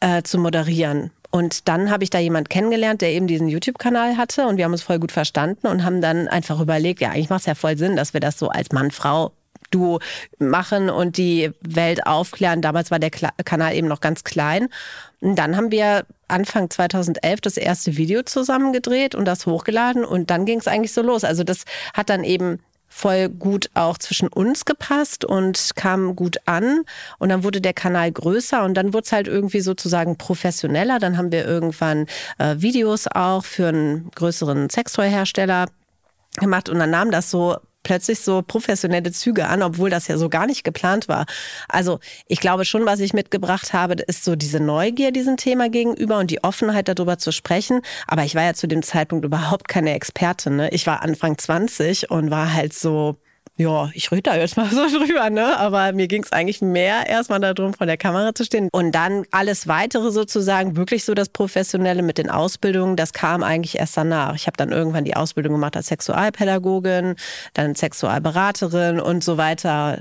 äh, 0.00 0.22
zu 0.22 0.38
moderieren. 0.38 1.10
Und 1.30 1.68
dann 1.68 1.90
habe 1.90 2.04
ich 2.04 2.10
da 2.10 2.18
jemand 2.18 2.48
kennengelernt, 2.48 3.02
der 3.02 3.10
eben 3.10 3.26
diesen 3.26 3.48
YouTube-Kanal 3.48 4.16
hatte 4.16 4.46
und 4.46 4.56
wir 4.56 4.64
haben 4.64 4.72
uns 4.72 4.82
voll 4.82 4.98
gut 4.98 5.12
verstanden 5.12 5.66
und 5.66 5.84
haben 5.84 6.00
dann 6.00 6.26
einfach 6.26 6.58
überlegt, 6.58 7.00
ja, 7.02 7.10
eigentlich 7.10 7.30
macht 7.30 7.40
es 7.40 7.46
ja 7.46 7.54
voll 7.54 7.76
Sinn, 7.76 7.96
dass 7.96 8.14
wir 8.14 8.20
das 8.20 8.38
so 8.38 8.48
als 8.48 8.72
Mann-Frau 8.72 9.32
Duo 9.70 10.00
machen 10.38 10.90
und 10.90 11.16
die 11.16 11.50
Welt 11.60 12.06
aufklären. 12.06 12.62
Damals 12.62 12.90
war 12.90 12.98
der 12.98 13.10
Kanal 13.10 13.74
eben 13.74 13.88
noch 13.88 14.00
ganz 14.00 14.24
klein. 14.24 14.68
Und 15.20 15.36
dann 15.36 15.56
haben 15.56 15.70
wir 15.70 16.04
Anfang 16.32 16.70
2011 16.70 17.40
das 17.40 17.56
erste 17.56 17.96
Video 17.96 18.22
zusammen 18.22 18.72
gedreht 18.72 19.14
und 19.14 19.24
das 19.24 19.46
hochgeladen 19.46 20.04
und 20.04 20.30
dann 20.30 20.46
ging 20.46 20.58
es 20.58 20.66
eigentlich 20.66 20.92
so 20.92 21.02
los. 21.02 21.24
Also 21.24 21.44
das 21.44 21.64
hat 21.94 22.10
dann 22.10 22.24
eben 22.24 22.58
voll 22.92 23.30
gut 23.30 23.70
auch 23.72 23.96
zwischen 23.96 24.28
uns 24.28 24.66
gepasst 24.66 25.24
und 25.24 25.70
kam 25.76 26.14
gut 26.14 26.36
an. 26.44 26.82
Und 27.18 27.30
dann 27.30 27.42
wurde 27.42 27.62
der 27.62 27.72
Kanal 27.72 28.12
größer 28.12 28.62
und 28.64 28.74
dann 28.74 28.92
wurde 28.92 29.04
es 29.06 29.12
halt 29.12 29.28
irgendwie 29.28 29.60
sozusagen 29.60 30.18
professioneller. 30.18 30.98
Dann 30.98 31.16
haben 31.16 31.32
wir 31.32 31.46
irgendwann 31.46 32.06
äh, 32.38 32.56
Videos 32.58 33.06
auch 33.08 33.44
für 33.44 33.68
einen 33.68 34.10
größeren 34.10 34.68
Sextoy-Hersteller 34.68 35.66
gemacht 36.36 36.68
und 36.68 36.78
dann 36.78 36.90
nahm 36.90 37.10
das 37.10 37.30
so 37.30 37.56
plötzlich 37.82 38.20
so 38.20 38.42
professionelle 38.42 39.12
Züge 39.12 39.46
an, 39.48 39.62
obwohl 39.62 39.90
das 39.90 40.08
ja 40.08 40.16
so 40.18 40.28
gar 40.28 40.46
nicht 40.46 40.64
geplant 40.64 41.08
war. 41.08 41.26
Also 41.68 41.98
ich 42.26 42.40
glaube 42.40 42.64
schon, 42.64 42.86
was 42.86 43.00
ich 43.00 43.12
mitgebracht 43.12 43.72
habe, 43.72 43.94
ist 43.94 44.24
so 44.24 44.36
diese 44.36 44.60
Neugier 44.60 45.12
diesem 45.12 45.36
Thema 45.36 45.68
gegenüber 45.68 46.18
und 46.18 46.30
die 46.30 46.42
Offenheit 46.42 46.88
darüber 46.88 47.18
zu 47.18 47.32
sprechen. 47.32 47.82
Aber 48.06 48.24
ich 48.24 48.34
war 48.34 48.42
ja 48.42 48.54
zu 48.54 48.66
dem 48.66 48.82
Zeitpunkt 48.82 49.24
überhaupt 49.24 49.68
keine 49.68 49.94
Expertin. 49.94 50.56
Ne? 50.56 50.70
Ich 50.70 50.86
war 50.86 51.02
Anfang 51.02 51.38
20 51.38 52.10
und 52.10 52.30
war 52.30 52.52
halt 52.52 52.72
so, 52.72 53.16
ja, 53.62 53.90
ich 53.94 54.10
rede 54.10 54.22
da 54.22 54.36
jetzt 54.36 54.56
mal 54.56 54.66
so 54.70 54.86
drüber, 54.88 55.30
ne? 55.30 55.56
Aber 55.58 55.92
mir 55.92 56.08
ging 56.08 56.22
es 56.22 56.32
eigentlich 56.32 56.60
mehr 56.60 57.06
erstmal 57.06 57.40
darum, 57.40 57.74
vor 57.74 57.86
der 57.86 57.96
Kamera 57.96 58.34
zu 58.34 58.44
stehen. 58.44 58.68
Und 58.72 58.92
dann 58.92 59.24
alles 59.30 59.68
weitere 59.68 60.10
sozusagen, 60.10 60.76
wirklich 60.76 61.04
so 61.04 61.14
das 61.14 61.28
Professionelle 61.28 62.02
mit 62.02 62.18
den 62.18 62.30
Ausbildungen, 62.30 62.96
das 62.96 63.12
kam 63.12 63.42
eigentlich 63.42 63.78
erst 63.78 63.96
danach. 63.96 64.34
Ich 64.34 64.46
habe 64.46 64.56
dann 64.56 64.70
irgendwann 64.70 65.04
die 65.04 65.16
Ausbildung 65.16 65.52
gemacht 65.52 65.76
als 65.76 65.86
Sexualpädagogin, 65.86 67.16
dann 67.54 67.74
Sexualberaterin 67.74 69.00
und 69.00 69.22
so 69.24 69.36
weiter. 69.36 70.00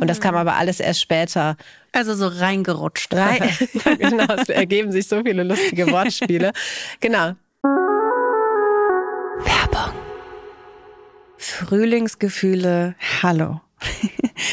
Und 0.00 0.08
das 0.08 0.20
kam 0.20 0.36
aber 0.36 0.54
alles 0.54 0.80
erst 0.80 1.00
später. 1.00 1.56
Also 1.92 2.14
so 2.14 2.28
reingerutscht. 2.28 3.12
Rein, 3.12 3.50
genau, 3.98 4.34
es 4.34 4.48
ergeben 4.48 4.92
sich 4.92 5.08
so 5.08 5.22
viele 5.22 5.42
lustige 5.42 5.90
Wortspiele. 5.90 6.52
Genau. 7.00 7.32
Frühlingsgefühle, 11.40 12.94
hallo. 13.22 13.60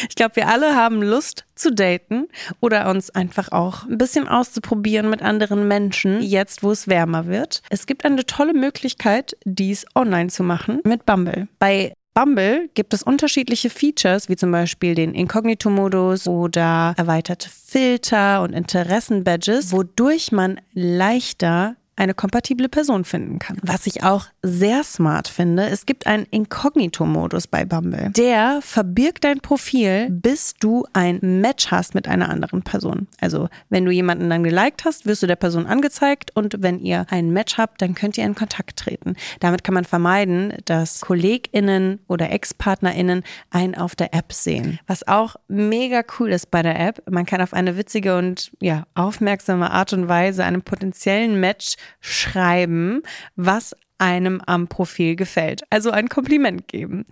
Ich 0.09 0.15
glaube, 0.15 0.37
wir 0.37 0.47
alle 0.47 0.75
haben 0.75 1.01
Lust 1.01 1.45
zu 1.53 1.73
daten 1.73 2.27
oder 2.61 2.89
uns 2.89 3.09
einfach 3.09 3.51
auch 3.51 3.85
ein 3.85 3.97
bisschen 3.97 4.27
auszuprobieren 4.27 5.09
mit 5.09 5.21
anderen 5.21 5.67
Menschen, 5.67 6.21
jetzt 6.21 6.63
wo 6.63 6.71
es 6.71 6.87
wärmer 6.87 7.27
wird. 7.27 7.61
Es 7.69 7.87
gibt 7.87 8.05
eine 8.05 8.25
tolle 8.25 8.53
Möglichkeit, 8.53 9.35
dies 9.43 9.85
online 9.95 10.29
zu 10.29 10.43
machen 10.43 10.79
mit 10.85 11.05
Bumble. 11.05 11.49
Bei 11.59 11.93
Bumble 12.13 12.69
gibt 12.73 12.93
es 12.93 13.03
unterschiedliche 13.03 13.69
Features, 13.69 14.29
wie 14.29 14.37
zum 14.37 14.51
Beispiel 14.51 14.95
den 14.95 15.13
Inkognito-Modus 15.13 16.27
oder 16.27 16.95
erweiterte 16.97 17.49
Filter 17.49 18.41
und 18.41 18.53
Interessen-Badges, 18.53 19.71
wodurch 19.71 20.31
man 20.31 20.59
leichter 20.73 21.75
eine 21.97 22.13
kompatible 22.13 22.69
Person 22.69 23.03
finden 23.03 23.39
kann. 23.39 23.57
Was 23.63 23.87
ich 23.87 24.03
auch 24.03 24.27
sehr 24.43 24.83
smart 24.83 25.27
finde, 25.27 25.67
es 25.67 25.85
gibt 25.85 26.07
einen 26.07 26.25
Inkognito-Modus 26.25 27.47
bei 27.47 27.65
Bumble. 27.65 28.11
Der 28.15 28.59
verbirgt 28.61 29.23
dein 29.23 29.39
Profil, 29.39 30.07
bis 30.09 30.53
du 30.53 30.85
ein 30.93 31.19
Match 31.41 31.71
hast 31.71 31.95
mit 31.95 32.07
einer 32.07 32.29
anderen 32.29 32.61
Person. 32.61 33.07
Also 33.19 33.49
wenn 33.69 33.83
du 33.83 33.91
jemanden 33.91 34.29
dann 34.29 34.43
geliked 34.43 34.85
hast, 34.85 35.05
wirst 35.07 35.23
du 35.23 35.27
der 35.27 35.35
Person 35.35 35.65
angezeigt 35.65 36.31
und 36.35 36.61
wenn 36.61 36.79
ihr 36.79 37.07
ein 37.09 37.31
Match 37.31 37.57
habt, 37.57 37.81
dann 37.81 37.95
könnt 37.95 38.17
ihr 38.17 38.25
in 38.25 38.35
Kontakt 38.35 38.77
treten. 38.77 39.15
Damit 39.39 39.63
kann 39.63 39.73
man 39.73 39.85
vermeiden, 39.85 40.53
dass 40.65 41.01
KollegInnen 41.01 41.99
oder 42.07 42.31
Ex-PartnerInnen 42.31 43.23
einen 43.49 43.75
auf 43.75 43.95
der 43.95 44.13
App 44.13 44.33
sehen. 44.33 44.79
Was 44.85 45.07
auch 45.07 45.35
mega 45.47 46.03
cool 46.19 46.29
ist 46.29 46.51
bei 46.51 46.61
der 46.61 46.79
App, 46.79 47.01
man 47.09 47.25
kann 47.25 47.41
auf 47.41 47.53
eine 47.53 47.75
witzige 47.75 48.17
und 48.17 48.51
ja, 48.61 48.83
aufmerksame 48.93 49.71
Art 49.71 49.93
und 49.93 50.07
Weise 50.07 50.43
einem 50.43 50.61
potenziellen 50.61 51.39
Match 51.39 51.75
schreiben, 51.99 53.01
was 53.35 53.73
einem 53.99 54.41
am 54.45 54.67
Profil 54.67 55.15
gefällt. 55.15 55.63
Also 55.69 55.91
ein 55.91 56.09
Kompliment 56.09 56.67
geben. 56.67 57.05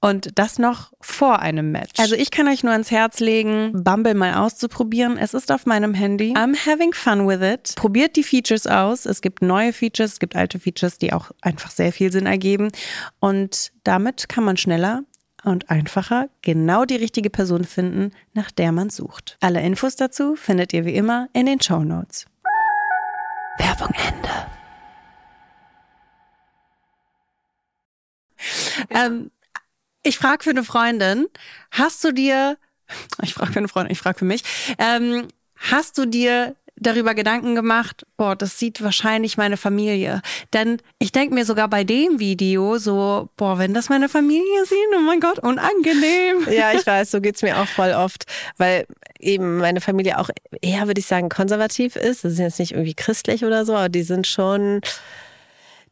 Und 0.00 0.38
das 0.38 0.58
noch 0.58 0.92
vor 1.00 1.40
einem 1.40 1.70
Match. 1.70 1.98
Also 1.98 2.14
ich 2.14 2.30
kann 2.30 2.48
euch 2.48 2.62
nur 2.62 2.72
ans 2.72 2.90
Herz 2.90 3.20
legen, 3.20 3.84
Bumble 3.84 4.14
mal 4.14 4.34
auszuprobieren. 4.34 5.18
Es 5.18 5.34
ist 5.34 5.52
auf 5.52 5.66
meinem 5.66 5.94
Handy. 5.94 6.32
I'm 6.32 6.56
having 6.66 6.92
fun 6.92 7.28
with 7.28 7.42
it. 7.42 7.74
Probiert 7.76 8.16
die 8.16 8.22
Features 8.22 8.66
aus. 8.66 9.06
Es 9.06 9.20
gibt 9.20 9.42
neue 9.42 9.72
Features, 9.72 10.12
es 10.12 10.18
gibt 10.18 10.36
alte 10.36 10.58
Features, 10.58 10.98
die 10.98 11.12
auch 11.12 11.30
einfach 11.42 11.70
sehr 11.70 11.92
viel 11.92 12.10
Sinn 12.10 12.26
ergeben. 12.26 12.70
Und 13.18 13.72
damit 13.84 14.28
kann 14.28 14.44
man 14.44 14.56
schneller 14.56 15.02
und 15.44 15.70
einfacher 15.70 16.28
genau 16.42 16.84
die 16.84 16.96
richtige 16.96 17.30
Person 17.30 17.64
finden, 17.64 18.12
nach 18.34 18.50
der 18.50 18.72
man 18.72 18.90
sucht. 18.90 19.38
Alle 19.40 19.60
Infos 19.62 19.96
dazu 19.96 20.36
findet 20.36 20.72
ihr 20.72 20.84
wie 20.84 20.94
immer 20.94 21.28
in 21.32 21.46
den 21.46 21.60
Show 21.60 21.82
Notes. 21.82 22.26
Werbung 23.60 23.92
Ende. 23.94 24.46
Ähm, 28.88 29.30
ich 30.02 30.16
frage 30.16 30.42
für 30.42 30.50
eine 30.50 30.64
Freundin, 30.64 31.26
hast 31.70 32.02
du 32.02 32.12
dir, 32.12 32.56
ich 33.22 33.34
frage 33.34 33.52
für 33.52 33.58
eine 33.58 33.68
Freundin, 33.68 33.92
ich 33.92 34.00
frage 34.00 34.18
für 34.18 34.24
mich, 34.24 34.44
ähm, 34.78 35.28
hast 35.56 35.98
du 35.98 36.06
dir 36.06 36.56
darüber 36.80 37.14
Gedanken 37.14 37.54
gemacht, 37.54 38.06
boah, 38.16 38.34
das 38.34 38.58
sieht 38.58 38.82
wahrscheinlich 38.82 39.36
meine 39.36 39.56
Familie. 39.56 40.22
Denn 40.52 40.78
ich 40.98 41.12
denke 41.12 41.34
mir 41.34 41.44
sogar 41.44 41.68
bei 41.68 41.84
dem 41.84 42.18
Video 42.18 42.78
so, 42.78 43.28
boah, 43.36 43.58
wenn 43.58 43.74
das 43.74 43.88
meine 43.88 44.08
Familie 44.08 44.64
sieht, 44.64 44.78
oh 44.96 45.00
mein 45.00 45.20
Gott, 45.20 45.38
unangenehm. 45.38 46.46
Ja, 46.50 46.72
ich 46.72 46.86
weiß, 46.86 47.10
so 47.10 47.20
geht's 47.20 47.42
mir 47.42 47.58
auch 47.58 47.66
voll 47.66 47.92
oft, 47.92 48.24
weil 48.56 48.86
eben 49.18 49.58
meine 49.58 49.80
Familie 49.80 50.18
auch 50.18 50.30
eher, 50.60 50.86
würde 50.86 51.00
ich 51.00 51.06
sagen, 51.06 51.28
konservativ 51.28 51.96
ist. 51.96 52.24
Das 52.24 52.32
ist 52.32 52.38
jetzt 52.38 52.58
nicht 52.58 52.72
irgendwie 52.72 52.94
christlich 52.94 53.44
oder 53.44 53.64
so, 53.64 53.74
aber 53.74 53.88
die 53.88 54.02
sind 54.02 54.26
schon 54.26 54.80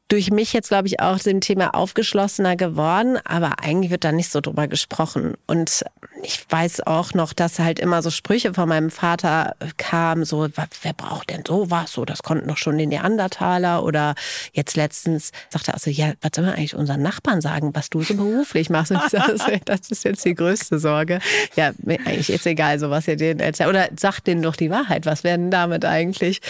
durch 0.08 0.30
mich 0.30 0.54
jetzt, 0.54 0.68
glaube 0.68 0.88
ich, 0.88 1.00
auch 1.00 1.18
dem 1.18 1.42
Thema 1.42 1.74
aufgeschlossener 1.74 2.56
geworden, 2.56 3.18
aber 3.24 3.60
eigentlich 3.62 3.90
wird 3.90 4.04
da 4.04 4.12
nicht 4.12 4.30
so 4.30 4.40
drüber 4.40 4.66
gesprochen. 4.66 5.34
Und 5.46 5.84
ich 6.22 6.44
weiß 6.48 6.86
auch 6.86 7.12
noch, 7.12 7.34
dass 7.34 7.58
halt 7.58 7.78
immer 7.78 8.02
so 8.02 8.10
Sprüche 8.10 8.54
von 8.54 8.70
meinem 8.70 8.90
Vater 8.90 9.54
kamen, 9.76 10.24
so, 10.24 10.48
wer 10.82 10.92
braucht 10.94 11.28
denn 11.28 11.44
sowas? 11.46 11.92
So, 11.92 12.06
das 12.06 12.22
konnten 12.22 12.48
doch 12.48 12.56
schon 12.56 12.78
die 12.78 12.86
Neandertaler. 12.86 13.84
Oder 13.84 14.14
jetzt 14.52 14.76
letztens 14.76 15.30
sagte 15.50 15.72
er 15.72 15.74
also, 15.74 15.90
ja, 15.90 16.12
was 16.22 16.30
soll 16.34 16.46
man 16.46 16.54
eigentlich 16.54 16.74
unseren 16.74 17.02
Nachbarn 17.02 17.42
sagen, 17.42 17.74
was 17.74 17.90
du 17.90 18.02
so 18.02 18.14
beruflich 18.14 18.70
machst? 18.70 18.92
Und 18.92 19.02
ich 19.04 19.10
sage, 19.10 19.60
das 19.66 19.90
ist 19.90 20.04
jetzt 20.04 20.24
die 20.24 20.34
größte 20.34 20.78
Sorge. 20.78 21.20
Ja, 21.54 21.72
eigentlich 21.86 22.28
jetzt 22.28 22.46
egal, 22.46 22.78
so 22.78 22.88
was 22.88 23.06
ihr 23.08 23.16
denen 23.16 23.40
erzählt. 23.40 23.68
Oder 23.68 23.88
sagt 23.98 24.26
denen 24.26 24.40
doch 24.40 24.56
die 24.56 24.70
Wahrheit, 24.70 25.04
was 25.04 25.22
werden 25.22 25.50
damit 25.50 25.84
eigentlich? 25.84 26.40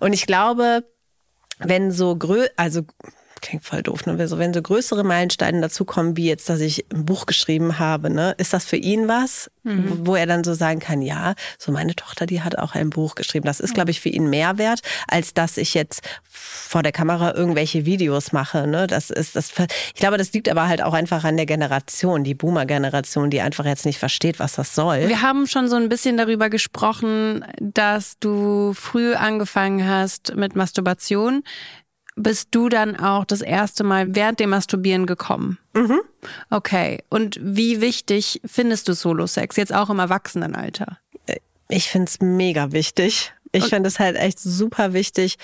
Und 0.00 0.14
ich 0.14 0.26
glaube, 0.26 0.84
wenn 1.64 1.92
so 1.92 2.16
grö 2.16 2.46
also 2.56 2.82
klingt 3.42 3.64
voll 3.64 3.82
doof, 3.82 4.06
ne? 4.06 4.26
So, 4.28 4.38
wenn 4.38 4.54
so 4.54 4.62
größere 4.62 5.04
Meilensteine 5.04 5.60
dazukommen, 5.60 6.16
wie 6.16 6.26
jetzt, 6.26 6.48
dass 6.48 6.60
ich 6.60 6.86
ein 6.92 7.04
Buch 7.04 7.26
geschrieben 7.26 7.78
habe, 7.78 8.08
ne, 8.08 8.34
ist 8.38 8.52
das 8.52 8.64
für 8.64 8.76
ihn 8.76 9.08
was, 9.08 9.50
mhm. 9.64 10.06
wo 10.06 10.14
er 10.14 10.26
dann 10.26 10.44
so 10.44 10.54
sagen 10.54 10.80
kann, 10.80 11.02
ja, 11.02 11.34
so 11.58 11.72
meine 11.72 11.94
Tochter, 11.94 12.24
die 12.24 12.40
hat 12.40 12.56
auch 12.56 12.74
ein 12.74 12.90
Buch 12.90 13.14
geschrieben. 13.14 13.44
Das 13.44 13.60
ist, 13.60 13.74
glaube 13.74 13.90
ich, 13.90 14.00
für 14.00 14.08
ihn 14.08 14.30
mehr 14.30 14.56
wert, 14.58 14.80
als 15.08 15.34
dass 15.34 15.56
ich 15.56 15.74
jetzt 15.74 16.02
vor 16.22 16.82
der 16.82 16.92
Kamera 16.92 17.34
irgendwelche 17.34 17.84
Videos 17.84 18.32
mache. 18.32 18.66
Ne? 18.66 18.86
Das 18.86 19.10
ist, 19.10 19.36
das, 19.36 19.52
ich 19.94 20.00
glaube, 20.00 20.16
das 20.16 20.32
liegt 20.32 20.48
aber 20.48 20.68
halt 20.68 20.82
auch 20.82 20.94
einfach 20.94 21.24
an 21.24 21.36
der 21.36 21.46
Generation, 21.46 22.24
die 22.24 22.34
Boomer-Generation, 22.34 23.28
die 23.28 23.40
einfach 23.40 23.64
jetzt 23.64 23.84
nicht 23.84 23.98
versteht, 23.98 24.38
was 24.38 24.54
das 24.54 24.74
soll. 24.74 25.08
Wir 25.08 25.22
haben 25.22 25.46
schon 25.46 25.68
so 25.68 25.76
ein 25.76 25.88
bisschen 25.88 26.16
darüber 26.16 26.48
gesprochen, 26.48 27.44
dass 27.60 28.18
du 28.20 28.72
früh 28.74 29.14
angefangen 29.14 29.86
hast 29.86 30.34
mit 30.36 30.56
Masturbation 30.56 31.42
bist 32.16 32.48
du 32.50 32.68
dann 32.68 32.96
auch 32.96 33.24
das 33.24 33.40
erste 33.40 33.84
Mal 33.84 34.14
während 34.14 34.40
dem 34.40 34.50
Masturbieren 34.50 35.06
gekommen? 35.06 35.58
Mhm. 35.74 36.00
Okay. 36.50 37.02
Und 37.08 37.38
wie 37.40 37.80
wichtig 37.80 38.40
findest 38.44 38.88
du 38.88 38.94
Solo-Sex 38.94 39.56
jetzt 39.56 39.74
auch 39.74 39.90
im 39.90 39.98
Erwachsenenalter? 39.98 40.98
Ich 41.68 41.88
finde 41.88 42.08
es 42.08 42.20
mega 42.20 42.72
wichtig. 42.72 43.32
Ich 43.52 43.66
finde 43.66 43.88
es 43.88 43.98
halt 43.98 44.16
echt 44.16 44.38
super 44.38 44.92
wichtig, 44.92 45.36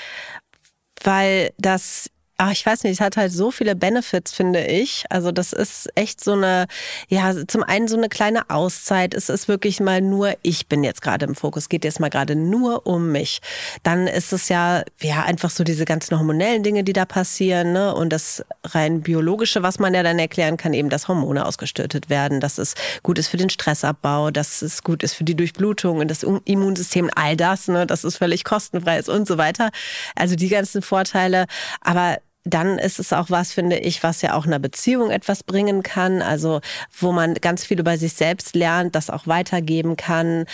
weil 1.02 1.52
das 1.58 2.10
ach, 2.38 2.52
ich 2.52 2.64
weiß 2.64 2.84
nicht, 2.84 2.92
es 2.92 3.00
hat 3.00 3.16
halt 3.16 3.32
so 3.32 3.50
viele 3.50 3.74
Benefits, 3.74 4.32
finde 4.32 4.64
ich. 4.64 5.04
Also 5.10 5.32
das 5.32 5.52
ist 5.52 5.88
echt 5.96 6.22
so 6.22 6.32
eine, 6.32 6.66
ja, 7.08 7.34
zum 7.46 7.64
einen 7.64 7.88
so 7.88 7.96
eine 7.96 8.08
kleine 8.08 8.48
Auszeit. 8.48 9.12
Es 9.12 9.28
ist 9.28 9.48
wirklich 9.48 9.80
mal 9.80 10.00
nur, 10.00 10.34
ich 10.42 10.68
bin 10.68 10.84
jetzt 10.84 11.02
gerade 11.02 11.26
im 11.26 11.34
Fokus, 11.34 11.68
geht 11.68 11.84
jetzt 11.84 11.98
mal 11.98 12.10
gerade 12.10 12.36
nur 12.36 12.86
um 12.86 13.10
mich. 13.10 13.40
Dann 13.82 14.06
ist 14.06 14.32
es 14.32 14.48
ja, 14.48 14.84
ja, 15.00 15.24
einfach 15.24 15.50
so 15.50 15.64
diese 15.64 15.84
ganzen 15.84 16.16
hormonellen 16.16 16.62
Dinge, 16.62 16.84
die 16.84 16.92
da 16.92 17.04
passieren, 17.04 17.72
ne? 17.72 17.92
Und 17.92 18.10
das 18.10 18.44
rein 18.62 19.02
biologische, 19.02 19.64
was 19.64 19.80
man 19.80 19.92
ja 19.92 20.04
dann 20.04 20.20
erklären 20.20 20.56
kann, 20.56 20.74
eben, 20.74 20.90
dass 20.90 21.08
Hormone 21.08 21.44
ausgestürtet 21.44 22.08
werden, 22.08 22.38
dass 22.38 22.58
es 22.58 22.74
gut 23.02 23.18
ist 23.18 23.26
für 23.28 23.36
den 23.36 23.50
Stressabbau, 23.50 24.30
dass 24.30 24.62
es 24.62 24.84
gut 24.84 25.02
ist 25.02 25.14
für 25.14 25.24
die 25.24 25.34
Durchblutung 25.34 25.98
und 25.98 26.08
das 26.08 26.22
Immunsystem, 26.44 27.10
all 27.16 27.36
das, 27.36 27.66
ne? 27.66 27.84
Dass 27.84 28.04
es 28.04 28.16
völlig 28.16 28.44
kostenfrei 28.44 28.96
ist 29.00 29.08
und 29.08 29.26
so 29.26 29.38
weiter. 29.38 29.70
Also 30.14 30.36
die 30.36 30.48
ganzen 30.48 30.82
Vorteile. 30.82 31.46
Aber 31.80 32.18
dann 32.44 32.78
ist 32.78 32.98
es 32.98 33.12
auch 33.12 33.30
was, 33.30 33.52
finde 33.52 33.78
ich, 33.78 34.02
was 34.02 34.22
ja 34.22 34.34
auch 34.34 34.46
einer 34.46 34.58
Beziehung 34.58 35.10
etwas 35.10 35.42
bringen 35.42 35.82
kann. 35.82 36.22
Also 36.22 36.60
wo 36.98 37.12
man 37.12 37.34
ganz 37.34 37.64
viel 37.64 37.78
über 37.78 37.96
sich 37.98 38.14
selbst 38.14 38.54
lernt, 38.54 38.94
das 38.94 39.10
auch 39.10 39.26
weitergeben 39.26 39.96
kann, 39.96 40.46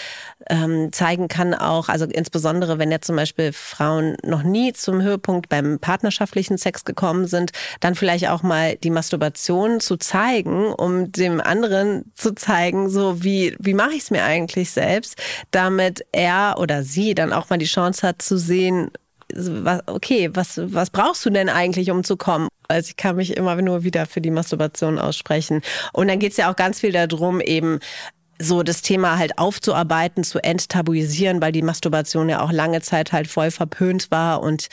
ähm, 0.48 0.92
zeigen 0.92 1.28
kann 1.28 1.54
auch. 1.54 1.88
Also 1.88 2.06
insbesondere, 2.06 2.78
wenn 2.78 2.90
jetzt 2.90 3.06
zum 3.06 3.16
Beispiel 3.16 3.52
Frauen 3.52 4.16
noch 4.24 4.42
nie 4.42 4.72
zum 4.72 5.02
Höhepunkt 5.02 5.48
beim 5.48 5.78
partnerschaftlichen 5.78 6.58
Sex 6.58 6.84
gekommen 6.84 7.26
sind, 7.26 7.52
dann 7.80 7.94
vielleicht 7.94 8.28
auch 8.28 8.42
mal 8.42 8.76
die 8.76 8.90
Masturbation 8.90 9.80
zu 9.80 9.96
zeigen, 9.96 10.72
um 10.72 11.12
dem 11.12 11.40
anderen 11.40 12.12
zu 12.14 12.34
zeigen, 12.34 12.88
so 12.88 13.22
wie, 13.22 13.56
wie 13.60 13.74
mache 13.74 13.92
ich 13.92 14.02
es 14.02 14.10
mir 14.10 14.24
eigentlich 14.24 14.70
selbst, 14.70 15.16
damit 15.50 16.04
er 16.12 16.56
oder 16.58 16.82
sie 16.82 17.14
dann 17.14 17.32
auch 17.32 17.50
mal 17.50 17.58
die 17.58 17.64
Chance 17.66 18.06
hat 18.06 18.22
zu 18.22 18.36
sehen, 18.36 18.90
okay, 19.86 20.30
was, 20.32 20.60
was 20.62 20.90
brauchst 20.90 21.24
du 21.24 21.30
denn 21.30 21.48
eigentlich, 21.48 21.90
um 21.90 22.04
zu 22.04 22.16
kommen? 22.16 22.48
Also 22.68 22.88
ich 22.88 22.96
kann 22.96 23.16
mich 23.16 23.36
immer 23.36 23.60
nur 23.60 23.84
wieder 23.84 24.06
für 24.06 24.20
die 24.20 24.30
Masturbation 24.30 24.98
aussprechen. 24.98 25.62
Und 25.92 26.08
dann 26.08 26.18
geht 26.18 26.32
es 26.32 26.38
ja 26.38 26.50
auch 26.50 26.56
ganz 26.56 26.80
viel 26.80 26.92
darum, 26.92 27.40
eben 27.40 27.80
so 28.38 28.62
das 28.62 28.82
Thema 28.82 29.18
halt 29.18 29.38
aufzuarbeiten, 29.38 30.24
zu 30.24 30.42
enttabuisieren, 30.42 31.40
weil 31.40 31.52
die 31.52 31.62
Masturbation 31.62 32.28
ja 32.28 32.40
auch 32.40 32.52
lange 32.52 32.80
Zeit 32.80 33.12
halt 33.12 33.28
voll 33.28 33.50
verpönt 33.50 34.10
war 34.10 34.42
und 34.42 34.68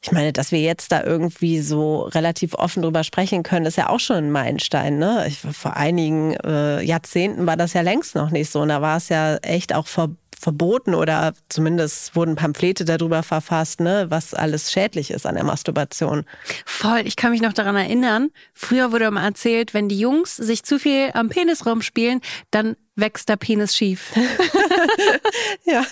ich 0.00 0.12
meine, 0.12 0.32
dass 0.32 0.52
wir 0.52 0.60
jetzt 0.60 0.92
da 0.92 1.02
irgendwie 1.02 1.60
so 1.60 2.02
relativ 2.02 2.54
offen 2.54 2.82
drüber 2.82 3.02
sprechen 3.02 3.42
können, 3.42 3.66
ist 3.66 3.76
ja 3.76 3.88
auch 3.88 3.98
schon 3.98 4.16
ein 4.16 4.30
Meilenstein. 4.30 4.98
Ne? 4.98 5.24
Ich, 5.26 5.38
vor 5.38 5.76
einigen 5.76 6.34
äh, 6.44 6.82
Jahrzehnten 6.82 7.46
war 7.46 7.56
das 7.56 7.72
ja 7.72 7.80
längst 7.80 8.14
noch 8.14 8.30
nicht 8.30 8.50
so. 8.50 8.60
Und 8.60 8.68
da 8.68 8.80
war 8.80 8.98
es 8.98 9.08
ja 9.08 9.36
echt 9.38 9.74
auch 9.74 9.88
ver 9.88 10.10
verboten 10.38 10.94
oder 10.94 11.34
zumindest 11.48 12.14
wurden 12.14 12.36
Pamphlete 12.36 12.84
darüber 12.84 13.22
verfasst, 13.22 13.80
ne, 13.80 14.06
was 14.08 14.34
alles 14.34 14.72
schädlich 14.72 15.10
ist 15.10 15.26
an 15.26 15.34
der 15.34 15.44
Masturbation. 15.44 16.24
Voll, 16.64 17.02
ich 17.04 17.16
kann 17.16 17.32
mich 17.32 17.42
noch 17.42 17.52
daran 17.52 17.76
erinnern, 17.76 18.30
früher 18.54 18.92
wurde 18.92 19.06
immer 19.06 19.22
erzählt, 19.22 19.74
wenn 19.74 19.88
die 19.88 19.98
Jungs 19.98 20.36
sich 20.36 20.62
zu 20.62 20.78
viel 20.78 21.10
am 21.14 21.28
Penis 21.28 21.66
rumspielen, 21.66 22.20
dann 22.50 22.76
wächst 22.94 23.28
der 23.28 23.36
Penis 23.36 23.76
schief. 23.76 24.12
ja. 25.64 25.84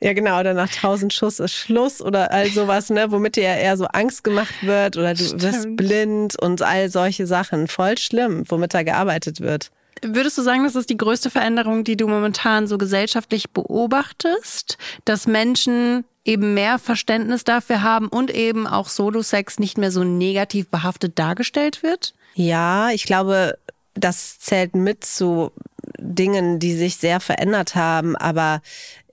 Ja, 0.00 0.12
genau, 0.12 0.40
oder 0.40 0.54
nach 0.54 0.68
tausend 0.68 1.12
Schuss 1.12 1.38
ist 1.38 1.54
Schluss 1.54 2.02
oder 2.02 2.30
all 2.30 2.50
sowas, 2.50 2.90
ne, 2.90 3.10
womit 3.10 3.36
dir 3.36 3.44
eher 3.44 3.76
so 3.76 3.86
Angst 3.86 4.24
gemacht 4.24 4.54
wird 4.62 4.96
oder 4.96 5.14
du 5.14 5.24
Stimmt. 5.24 5.42
wirst 5.42 5.76
blind 5.76 6.42
und 6.42 6.62
all 6.62 6.90
solche 6.90 7.26
Sachen. 7.26 7.68
Voll 7.68 7.96
schlimm, 7.96 8.44
womit 8.48 8.74
da 8.74 8.82
gearbeitet 8.82 9.40
wird. 9.40 9.70
Würdest 10.06 10.38
du 10.38 10.42
sagen, 10.42 10.64
das 10.64 10.76
ist 10.76 10.90
die 10.90 10.96
größte 10.96 11.30
Veränderung, 11.30 11.84
die 11.84 11.96
du 11.96 12.06
momentan 12.06 12.66
so 12.66 12.78
gesellschaftlich 12.78 13.50
beobachtest, 13.50 14.78
dass 15.04 15.26
Menschen 15.26 16.04
eben 16.24 16.54
mehr 16.54 16.78
Verständnis 16.78 17.44
dafür 17.44 17.82
haben 17.82 18.08
und 18.08 18.30
eben 18.30 18.66
auch 18.66 18.88
Solo-Sex 18.88 19.58
nicht 19.58 19.78
mehr 19.78 19.90
so 19.90 20.04
negativ 20.04 20.68
behaftet 20.68 21.18
dargestellt 21.18 21.82
wird? 21.82 22.14
Ja, 22.34 22.90
ich 22.90 23.04
glaube, 23.04 23.58
das 23.94 24.38
zählt 24.40 24.74
mit 24.74 25.04
zu 25.04 25.52
Dingen, 25.98 26.58
die 26.58 26.74
sich 26.74 26.96
sehr 26.96 27.20
verändert 27.20 27.74
haben. 27.74 28.16
Aber 28.16 28.62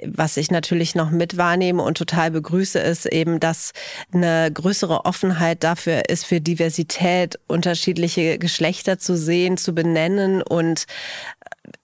was 0.05 0.37
ich 0.37 0.51
natürlich 0.51 0.95
noch 0.95 1.11
mit 1.11 1.37
wahrnehme 1.37 1.83
und 1.83 1.97
total 1.97 2.31
begrüße, 2.31 2.79
ist 2.79 3.05
eben, 3.05 3.39
dass 3.39 3.71
eine 4.13 4.51
größere 4.51 5.05
Offenheit 5.05 5.63
dafür 5.63 6.09
ist, 6.09 6.25
für 6.25 6.41
Diversität, 6.41 7.39
unterschiedliche 7.47 8.37
Geschlechter 8.37 8.99
zu 8.99 9.15
sehen, 9.17 9.57
zu 9.57 9.73
benennen 9.73 10.41
und 10.41 10.85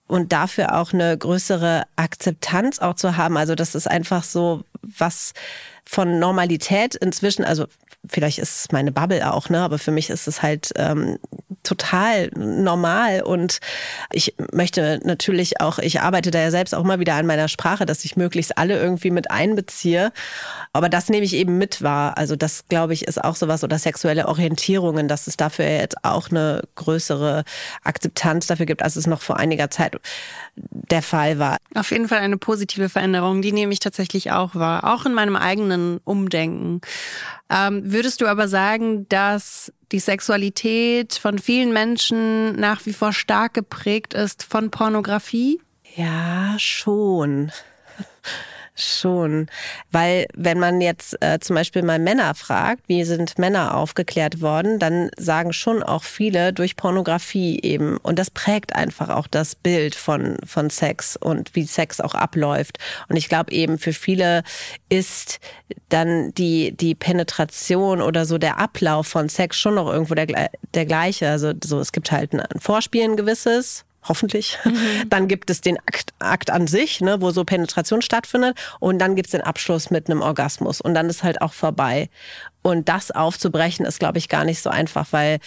und 0.08 0.32
dafür 0.32 0.75
auch 0.75 0.93
eine 0.93 1.17
größere 1.17 1.84
Akzeptanz 1.97 2.80
auch 2.80 2.95
zu 2.95 3.17
haben. 3.17 3.36
Also 3.36 3.56
das 3.56 3.75
ist 3.75 3.88
einfach 3.88 4.23
so 4.23 4.63
was 4.82 5.34
von 5.84 6.17
Normalität 6.19 6.95
inzwischen, 6.95 7.43
also 7.43 7.65
vielleicht 8.06 8.40
ist 8.40 8.60
es 8.60 8.72
meine 8.72 8.92
Bubble 8.92 9.34
auch, 9.34 9.50
ne? 9.50 9.62
Aber 9.62 9.78
für 9.80 9.92
mich 9.92 10.10
ist 10.10 10.28
es 10.28 10.42
halt 10.42 10.72
ähm, 10.76 11.18
total 11.64 12.30
normal. 12.36 13.22
Und 13.22 13.60
ich 14.12 14.36
möchte 14.54 15.00
natürlich 15.04 15.60
auch, 15.60 15.80
ich 15.80 16.02
arbeite 16.02 16.32
da 16.32 16.40
ja 16.40 16.52
selbst 16.52 16.74
auch 16.74 16.84
mal 16.84 17.00
wieder 17.00 17.16
an 17.16 17.26
meiner 17.26 17.48
Sprache, 17.48 17.86
dass 17.86 18.06
ich 18.06 18.16
möglichst 18.16 18.58
alle 18.58 18.80
irgendwie 18.80 19.12
mit 19.12 19.30
einbeziehe. 19.32 20.12
Aber 20.74 20.90
das 20.90 21.10
nehme 21.10 21.26
ich 21.26 21.34
eben 21.34 21.58
mit 21.58 21.82
wahr. 21.82 22.18
Also 22.18 22.36
das, 22.36 22.68
glaube 22.70 22.94
ich, 22.94 23.08
ist 23.08 23.24
auch 23.24 23.36
sowas 23.36 23.64
oder 23.64 23.78
sexuelle 23.78 24.28
Orientierungen, 24.28 25.08
dass 25.08 25.28
es 25.28 25.38
dafür 25.38 25.66
jetzt 25.66 26.04
auch 26.04 26.30
eine 26.30 26.62
größere 26.76 27.44
Akzeptanz 27.84 28.48
dafür 28.48 28.66
gibt, 28.66 28.84
als 28.84 28.96
es 28.96 29.08
noch 29.08 29.22
vor 29.22 29.38
einiger 29.38 29.70
Zeit 29.70 30.00
der 30.56 31.02
Fall 31.02 31.40
war. 31.40 31.58
Auf 31.76 31.92
jeden 31.92 32.08
Fall 32.08 32.20
eine 32.20 32.38
positive 32.38 32.90
Veränderung, 32.90 33.42
die 33.42 33.52
nehme 33.52 33.74
ich 33.74 33.80
tatsächlich 33.80 34.32
auch 34.32 34.56
wahr, 34.56 34.92
auch 34.92 35.06
in 35.06 35.14
meinem 35.14 35.36
eigenen 35.36 36.00
Umdenken. 36.04 36.82
Ähm, 37.50 37.92
würdest 37.92 38.22
du 38.22 38.28
aber 38.28 38.48
sagen, 38.48 39.08
dass 39.10 39.72
die 39.92 40.00
Sexualität 40.00 41.14
von 41.14 41.40
vielen 41.40 41.72
Menschen 41.72 42.60
nach 42.60 42.86
wie 42.86 42.94
vor 42.94 43.14
stark 43.14 43.54
geprägt 43.54 44.14
ist 44.14 44.44
von 44.44 44.70
Pornografie? 44.70 45.62
Ja, 45.96 46.56
schon. 46.60 47.52
Schon, 48.80 49.48
weil 49.92 50.28
wenn 50.36 50.60
man 50.60 50.82
jetzt 50.82 51.20
äh, 51.24 51.40
zum 51.40 51.56
Beispiel 51.56 51.82
mal 51.82 51.98
Männer 51.98 52.36
fragt, 52.36 52.84
wie 52.88 53.04
sind 53.06 53.40
Männer 53.40 53.74
aufgeklärt 53.76 54.40
worden, 54.40 54.78
dann 54.78 55.10
sagen 55.18 55.52
schon 55.52 55.82
auch 55.82 56.04
viele 56.04 56.54
durch 56.54 56.76
Pornografie 56.76 57.60
eben. 57.63 57.98
Und 57.98 58.20
das 58.20 58.30
prägt 58.30 58.76
einfach 58.76 59.10
auch 59.10 59.26
das 59.26 59.56
Bild 59.56 59.96
von, 59.96 60.38
von 60.46 60.70
Sex 60.70 61.18
und 61.18 61.56
wie 61.56 61.63
Sex 61.63 62.00
auch 62.00 62.13
abläuft. 62.13 62.78
Und 63.10 63.16
ich 63.16 63.30
glaube 63.30 63.52
eben 63.52 63.80
für 63.80 63.94
viele 63.94 64.44
ist 64.90 65.40
dann 65.90 66.32
die, 66.36 66.72
die 66.78 66.94
Penetration 66.94 68.00
oder 68.00 68.26
so 68.26 68.38
der 68.38 68.60
Ablauf 68.60 69.08
von 69.08 69.28
Sex 69.28 69.58
schon 69.58 69.74
noch 69.74 69.92
irgendwo 69.92 70.13
der, 70.13 70.52
der 70.76 70.86
gleiche. 70.86 71.32
Also 71.32 71.54
so, 71.63 71.80
es 71.80 71.92
gibt 71.92 72.12
halt 72.12 72.34
ein 72.34 72.60
Vorspielen 72.60 73.16
gewisses, 73.16 73.86
hoffentlich. 74.10 74.58
Mhm. 74.63 75.10
Dann 75.10 75.28
gibt 75.28 75.50
es 75.50 75.62
den 75.62 75.78
Akt, 75.80 76.13
Akt 76.20 76.50
an 76.50 76.67
sich, 76.67 77.02
ne, 77.02 77.22
wo 77.22 77.32
so 77.32 77.43
Penetration 77.43 78.02
stattfindet. 78.02 78.58
Und 78.80 79.00
dann 79.00 79.15
gibt 79.15 79.28
es 79.28 79.32
den 79.32 79.41
Abschluss 79.41 79.89
mit 79.89 80.10
einem 80.10 80.22
Orgasmus. 80.22 80.82
Und 80.82 80.93
dann 80.93 81.10
ist 81.10 81.24
halt 81.24 81.41
auch 81.41 81.54
vorbei. 81.54 82.10
Und 82.62 82.89
das 82.89 83.12
aufzubrechen 83.12 83.86
ist, 83.86 84.00
glaube 84.00 84.17
ich, 84.17 84.30
gar 84.30 84.46
nicht 84.46 84.62
so 84.62 84.70
einfach, 84.70 85.08
weil 85.12 85.39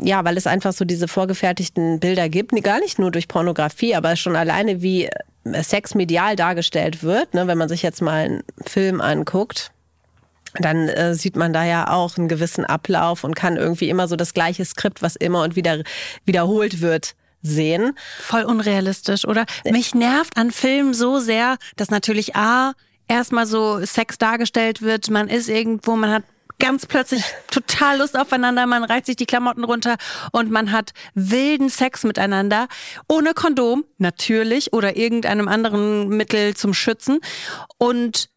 ja, 0.00 0.24
weil 0.24 0.36
es 0.36 0.46
einfach 0.46 0.72
so 0.72 0.84
diese 0.84 1.08
vorgefertigten 1.08 2.00
Bilder 2.00 2.28
gibt, 2.28 2.50
gar 2.62 2.80
nicht 2.80 2.98
nur 2.98 3.10
durch 3.10 3.28
Pornografie, 3.28 3.94
aber 3.94 4.16
schon 4.16 4.36
alleine 4.36 4.82
wie 4.82 5.04
äh, 5.04 5.62
Sex 5.62 5.94
medial 5.94 6.36
dargestellt 6.36 7.02
wird, 7.02 7.34
ne, 7.34 7.46
wenn 7.46 7.58
man 7.58 7.68
sich 7.68 7.82
jetzt 7.82 8.02
mal 8.02 8.24
einen 8.24 8.42
Film 8.64 9.00
anguckt 9.00 9.72
dann 10.54 10.88
äh, 10.88 11.14
sieht 11.14 11.36
man 11.36 11.52
da 11.52 11.64
ja 11.64 11.90
auch 11.90 12.16
einen 12.16 12.28
gewissen 12.28 12.64
Ablauf 12.64 13.24
und 13.24 13.34
kann 13.36 13.56
irgendwie 13.56 13.88
immer 13.88 14.08
so 14.08 14.16
das 14.16 14.34
gleiche 14.34 14.64
Skript, 14.64 15.02
was 15.02 15.16
immer 15.16 15.42
und 15.42 15.56
wieder 15.56 15.82
wiederholt 16.24 16.80
wird, 16.80 17.14
sehen. 17.42 17.96
Voll 18.20 18.44
unrealistisch, 18.44 19.26
oder? 19.26 19.46
Mich 19.64 19.94
nervt 19.94 20.36
an 20.36 20.50
Filmen 20.50 20.94
so 20.94 21.18
sehr, 21.18 21.56
dass 21.76 21.90
natürlich 21.90 22.36
A, 22.36 22.72
erstmal 23.08 23.46
so 23.46 23.84
Sex 23.84 24.18
dargestellt 24.18 24.82
wird, 24.82 25.10
man 25.10 25.28
ist 25.28 25.48
irgendwo, 25.48 25.96
man 25.96 26.10
hat 26.10 26.24
ganz 26.58 26.86
plötzlich 26.86 27.24
total 27.50 27.98
Lust 27.98 28.18
aufeinander, 28.18 28.66
man 28.66 28.84
reißt 28.84 29.06
sich 29.06 29.16
die 29.16 29.26
Klamotten 29.26 29.64
runter 29.64 29.96
und 30.32 30.50
man 30.50 30.72
hat 30.72 30.92
wilden 31.14 31.68
Sex 31.68 32.04
miteinander, 32.04 32.68
ohne 33.08 33.34
Kondom, 33.34 33.84
natürlich, 33.98 34.72
oder 34.72 34.96
irgendeinem 34.96 35.48
anderen 35.48 36.08
Mittel 36.08 36.54
zum 36.54 36.74
Schützen. 36.74 37.20
Und 37.78 38.28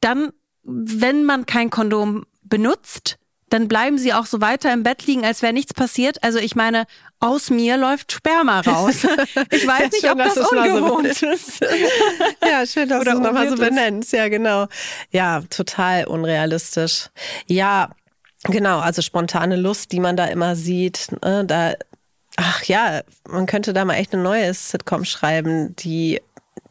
dann, 0.00 0.32
wenn 0.62 1.24
man 1.24 1.46
kein 1.46 1.70
Kondom 1.70 2.24
benutzt, 2.42 3.18
dann 3.50 3.68
bleiben 3.68 3.98
sie 3.98 4.12
auch 4.12 4.26
so 4.26 4.40
weiter 4.40 4.72
im 4.72 4.82
Bett 4.82 5.06
liegen, 5.06 5.24
als 5.24 5.42
wäre 5.42 5.52
nichts 5.52 5.74
passiert. 5.74 6.22
Also 6.24 6.38
ich 6.38 6.56
meine, 6.56 6.86
aus 7.20 7.50
mir 7.50 7.76
läuft 7.76 8.12
Sperma 8.12 8.60
raus. 8.60 8.96
Ich 9.50 9.66
weiß 9.66 9.80
ja, 9.80 9.86
nicht, 9.86 10.00
schön, 10.00 10.10
ob 10.10 10.18
das 10.18 10.36
ungewohnt 10.36 11.14
so 11.14 11.26
ist. 11.26 11.60
ja, 12.42 12.66
schön, 12.66 12.88
dass 12.88 13.04
du 13.04 13.10
es 13.10 13.18
nochmal 13.18 13.48
so 13.48 13.56
benennst. 13.56 14.12
Ja, 14.12 14.28
genau. 14.28 14.66
Ja, 15.10 15.42
total 15.50 16.04
unrealistisch. 16.04 17.08
Ja, 17.46 17.90
genau. 18.44 18.80
Also 18.80 19.02
spontane 19.02 19.56
Lust, 19.56 19.92
die 19.92 20.00
man 20.00 20.16
da 20.16 20.26
immer 20.26 20.56
sieht, 20.56 21.08
ne, 21.22 21.44
da 21.44 21.74
Ach 22.36 22.64
ja, 22.64 23.02
man 23.28 23.46
könnte 23.46 23.72
da 23.72 23.84
mal 23.84 23.94
echt 23.94 24.12
eine 24.12 24.22
neue 24.22 24.52
Sitcom 24.52 25.04
schreiben, 25.04 25.76
die 25.76 26.20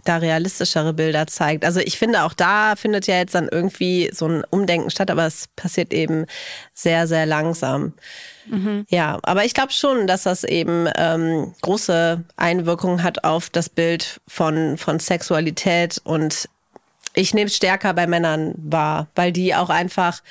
da 0.03 0.17
realistischere 0.17 0.93
Bilder 0.93 1.27
zeigt. 1.27 1.63
Also 1.63 1.79
ich 1.79 1.97
finde, 1.97 2.23
auch 2.23 2.33
da 2.33 2.75
findet 2.75 3.07
ja 3.07 3.15
jetzt 3.15 3.35
dann 3.35 3.47
irgendwie 3.49 4.09
so 4.13 4.27
ein 4.27 4.43
Umdenken 4.49 4.89
statt, 4.89 5.09
aber 5.09 5.25
es 5.25 5.47
passiert 5.55 5.93
eben 5.93 6.25
sehr, 6.73 7.07
sehr 7.07 7.25
langsam. 7.25 7.93
Mhm. 8.45 8.85
Ja, 8.89 9.19
aber 9.23 9.45
ich 9.45 9.53
glaube 9.53 9.71
schon, 9.71 10.07
dass 10.07 10.23
das 10.23 10.43
eben 10.43 10.87
ähm, 10.97 11.53
große 11.61 12.23
Einwirkungen 12.35 13.03
hat 13.03 13.23
auf 13.23 13.49
das 13.49 13.69
Bild 13.69 14.21
von, 14.27 14.77
von 14.77 14.99
Sexualität 14.99 16.01
und 16.03 16.49
ich 17.15 17.33
nehme 17.33 17.47
es 17.47 17.55
stärker 17.55 17.93
bei 17.93 18.07
Männern 18.07 18.55
wahr, 18.57 19.07
weil 19.15 19.31
die 19.31 19.53
auch 19.55 19.69
einfach 19.69 20.21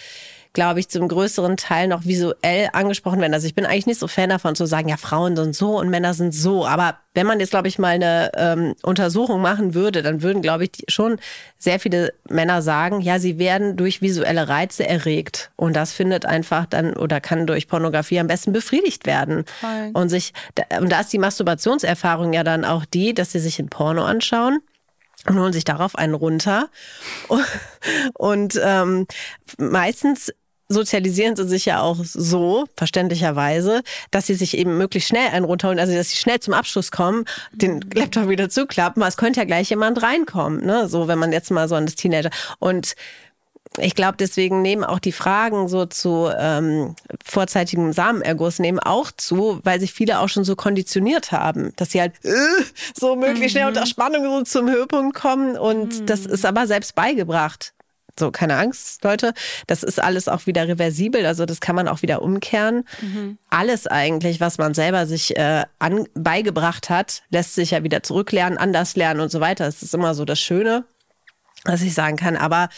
glaube 0.53 0.81
ich, 0.81 0.89
zum 0.89 1.09
größeren 1.09 1.57
Teil 1.57 1.89
noch 1.89 2.05
visuell 2.05 2.69
angesprochen 2.73 3.21
werden. 3.21 3.33
Also 3.33 3.47
ich 3.47 3.55
bin 3.55 3.65
eigentlich 3.65 3.87
nicht 3.87 4.01
so 4.01 4.07
Fan 4.07 4.29
davon 4.29 4.55
zu 4.55 4.67
sagen, 4.67 4.89
ja, 4.89 4.99
Frauen 4.99 5.35
sind 5.35 5.55
so 5.57 5.79
und 5.79 5.89
Männer 5.89 6.13
sind 6.13 6.35
so. 6.35 6.67
Aber 6.67 6.99
wenn 7.15 7.27
man 7.27 7.41
jetzt, 7.41 7.51
glaube 7.51 7.69
ich, 7.69 7.79
mal 7.79 7.95
eine 7.95 8.31
ähm, 8.37 8.75
Untersuchung 8.83 9.41
machen 9.41 9.75
würde, 9.75 10.03
dann 10.03 10.23
würden, 10.23 10.43
glaube 10.43 10.65
ich, 10.65 10.71
schon 10.89 11.19
sehr 11.57 11.81
viele 11.81 12.13
Männer 12.29 12.61
sagen, 12.61 13.01
ja, 13.01 13.19
sie 13.19 13.39
werden 13.39 13.77
durch 13.77 14.03
visuelle 14.03 14.49
Reize 14.49 14.87
erregt. 14.87 15.51
Und 15.57 15.75
das 15.75 15.93
findet 15.93 16.27
einfach 16.27 16.67
dann 16.67 16.95
oder 16.95 17.21
kann 17.21 17.47
durch 17.47 17.67
Pornografie 17.67 18.21
am 18.21 18.27
besten 18.27 18.53
befriedigt 18.53 19.07
werden. 19.07 19.45
Voll. 19.61 19.91
Und 19.95 20.11
sich, 20.11 20.35
und 20.79 20.93
da 20.93 21.01
ist 21.01 21.13
die 21.13 21.19
Masturbationserfahrung 21.19 22.35
ja 22.35 22.45
dann 22.45 22.67
auch 22.67 22.85
die, 22.85 23.15
dass 23.15 23.33
sie 23.33 23.41
sich 23.41 23.59
ein 23.59 23.69
Porno 23.69 24.05
anschauen 24.05 24.61
und 25.27 25.39
holen 25.39 25.53
sich 25.53 25.65
darauf 25.65 25.97
einen 25.97 26.15
runter. 26.15 26.69
Und 28.15 28.61
ähm, 28.63 29.07
meistens 29.59 30.33
sozialisieren 30.73 31.37
sie 31.37 31.49
sich 31.49 31.67
ja 31.67 31.81
auch 31.81 31.99
so, 32.03 32.67
verständlicherweise, 32.77 33.83
dass 34.11 34.27
sie 34.27 34.35
sich 34.35 34.57
eben 34.57 34.79
möglichst 34.79 35.09
schnell 35.09 35.29
einen 35.29 35.45
runterholen, 35.45 35.79
also 35.79 35.95
dass 35.95 36.11
sie 36.11 36.17
schnell 36.17 36.41
zum 36.41 36.55
Abschluss 36.55 36.91
kommen, 36.91 37.25
den 37.53 37.81
Laptop 37.95 38.29
wieder 38.29 38.49
zuklappen, 38.49 39.03
es 39.03 39.17
könnte 39.17 39.41
ja 39.41 39.45
gleich 39.45 39.71
jemand 39.71 40.03
reinkommen, 40.03 40.65
ne? 40.65 40.89
So, 40.89 41.09
wenn 41.09 41.19
man 41.19 41.33
jetzt 41.33 41.51
mal 41.51 41.69
so 41.69 41.75
an 41.75 41.87
das 41.87 41.95
Teenager. 41.95 42.31
Und 42.59 42.95
ich 43.79 43.95
glaube, 43.95 44.17
deswegen 44.19 44.63
nehmen 44.63 44.85
auch 44.85 44.99
die 44.99 45.13
Fragen 45.13 45.69
so 45.69 45.87
zu 45.87 46.31
ähm, 46.37 46.95
vorzeitigem 47.25 47.93
Samenerguss 47.93 48.59
nehmen 48.59 48.79
auch 48.79 49.11
zu, 49.11 49.61
weil 49.65 49.81
sich 49.81 49.93
viele 49.93 50.21
auch 50.21 50.29
schon 50.29 50.45
so 50.45 50.57
konditioniert 50.57 51.33
haben, 51.33 51.73
dass 51.77 51.93
sie 51.93 52.01
halt 52.01 52.13
äh, 52.25 52.31
so 52.99 53.17
möglichst 53.17 53.43
mhm. 53.43 53.49
schnell 53.49 53.69
unter 53.69 53.87
Spannung 53.87 54.25
so 54.25 54.43
zum 54.43 54.71
Höhepunkt 54.71 55.17
kommen. 55.17 55.57
Und 55.57 56.01
mhm. 56.01 56.07
das 56.07 56.27
ist 56.27 56.45
aber 56.45 56.67
selbst 56.67 56.95
beigebracht. 56.95 57.73
So, 58.19 58.31
keine 58.31 58.57
Angst, 58.57 59.03
Leute. 59.05 59.33
Das 59.67 59.83
ist 59.83 60.03
alles 60.03 60.29
auch 60.29 60.47
wieder 60.47 60.69
reversibel, 60.69 61.25
also 61.25 61.47
das 61.47 61.61
kann 61.61 61.75
man 61.75 61.89
auch 61.89 62.03
wieder 62.03 62.23
umkehren. 62.23 62.85
Mhm. 63.01 63.39
Alles 63.49 63.87
eigentlich, 63.87 64.41
was 64.41 64.59
man 64.59 64.75
selber 64.75 65.07
sich 65.07 65.37
äh, 65.37 65.65
an, 65.79 66.07
beigebracht 66.15 66.91
hat, 66.91 67.23
lässt 67.31 67.55
sich 67.55 67.71
ja 67.71 67.83
wieder 67.85 68.03
zurücklernen, 68.03 68.59
anders 68.59 68.97
lernen 68.97 69.21
und 69.21 69.31
so 69.31 69.41
weiter. 69.41 69.65
Das 69.65 69.83
ist 69.83 69.95
immer 69.95 70.15
so 70.15 70.25
das 70.25 70.41
Schöne, 70.41 70.85
was 71.65 71.81
ich 71.81 71.95
sagen 71.95 72.17
kann. 72.17 72.37
Aber 72.37 72.69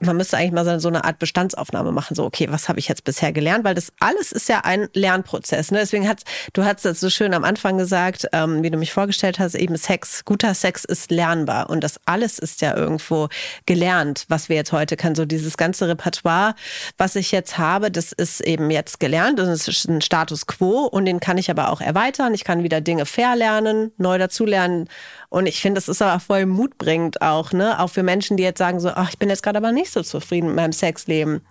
man 0.00 0.16
müsste 0.16 0.36
eigentlich 0.36 0.52
mal 0.52 0.80
so 0.80 0.88
eine 0.88 1.04
Art 1.04 1.18
Bestandsaufnahme 1.18 1.92
machen. 1.92 2.14
So, 2.14 2.24
okay, 2.24 2.48
was 2.50 2.68
habe 2.68 2.78
ich 2.78 2.88
jetzt 2.88 3.04
bisher 3.04 3.32
gelernt? 3.32 3.64
Weil 3.64 3.74
das 3.74 3.92
alles 4.00 4.32
ist 4.32 4.48
ja 4.48 4.60
ein 4.64 4.88
Lernprozess. 4.92 5.70
Ne? 5.70 5.78
Deswegen 5.78 6.08
hat 6.08 6.22
du 6.52 6.64
hast 6.64 6.84
das 6.84 7.00
so 7.00 7.10
schön 7.10 7.34
am 7.34 7.44
Anfang 7.44 7.78
gesagt, 7.78 8.26
ähm, 8.32 8.62
wie 8.62 8.70
du 8.70 8.78
mich 8.78 8.92
vorgestellt 8.92 9.38
hast, 9.38 9.54
eben 9.54 9.76
Sex, 9.76 10.24
guter 10.24 10.54
Sex 10.54 10.84
ist 10.84 11.10
lernbar. 11.10 11.70
Und 11.70 11.82
das 11.82 12.00
alles 12.06 12.38
ist 12.38 12.60
ja 12.60 12.76
irgendwo 12.76 13.28
gelernt, 13.66 14.24
was 14.28 14.48
wir 14.48 14.56
jetzt 14.56 14.72
heute 14.72 14.96
können. 14.96 15.14
So 15.14 15.24
dieses 15.24 15.56
ganze 15.56 15.88
Repertoire, 15.88 16.54
was 16.96 17.16
ich 17.16 17.32
jetzt 17.32 17.58
habe, 17.58 17.90
das 17.90 18.12
ist 18.12 18.40
eben 18.40 18.70
jetzt 18.70 19.00
gelernt. 19.00 19.38
Das 19.38 19.68
ist 19.68 19.88
ein 19.88 20.00
Status 20.00 20.46
quo 20.46 20.84
und 20.84 21.04
den 21.04 21.20
kann 21.20 21.38
ich 21.38 21.50
aber 21.50 21.70
auch 21.70 21.80
erweitern. 21.80 22.34
Ich 22.34 22.44
kann 22.44 22.62
wieder 22.62 22.80
Dinge 22.80 23.06
verlernen, 23.06 23.92
neu 23.96 24.18
dazulernen. 24.18 24.88
Und 25.30 25.46
ich 25.46 25.60
finde, 25.60 25.78
das 25.78 25.88
ist 25.88 26.00
aber 26.00 26.20
voll 26.20 26.46
mutbringend 26.46 27.20
auch, 27.20 27.52
ne? 27.52 27.78
Auch 27.80 27.90
für 27.90 28.02
Menschen, 28.02 28.36
die 28.36 28.42
jetzt 28.42 28.58
sagen 28.58 28.80
so, 28.80 28.90
ach, 28.90 29.10
ich 29.10 29.18
bin 29.18 29.28
jetzt 29.28 29.42
gerade 29.42 29.58
aber 29.58 29.72
nicht 29.72 29.92
so 29.92 30.02
zufrieden 30.02 30.48
mit 30.48 30.56
meinem 30.56 30.72
Sexleben. 30.72 31.42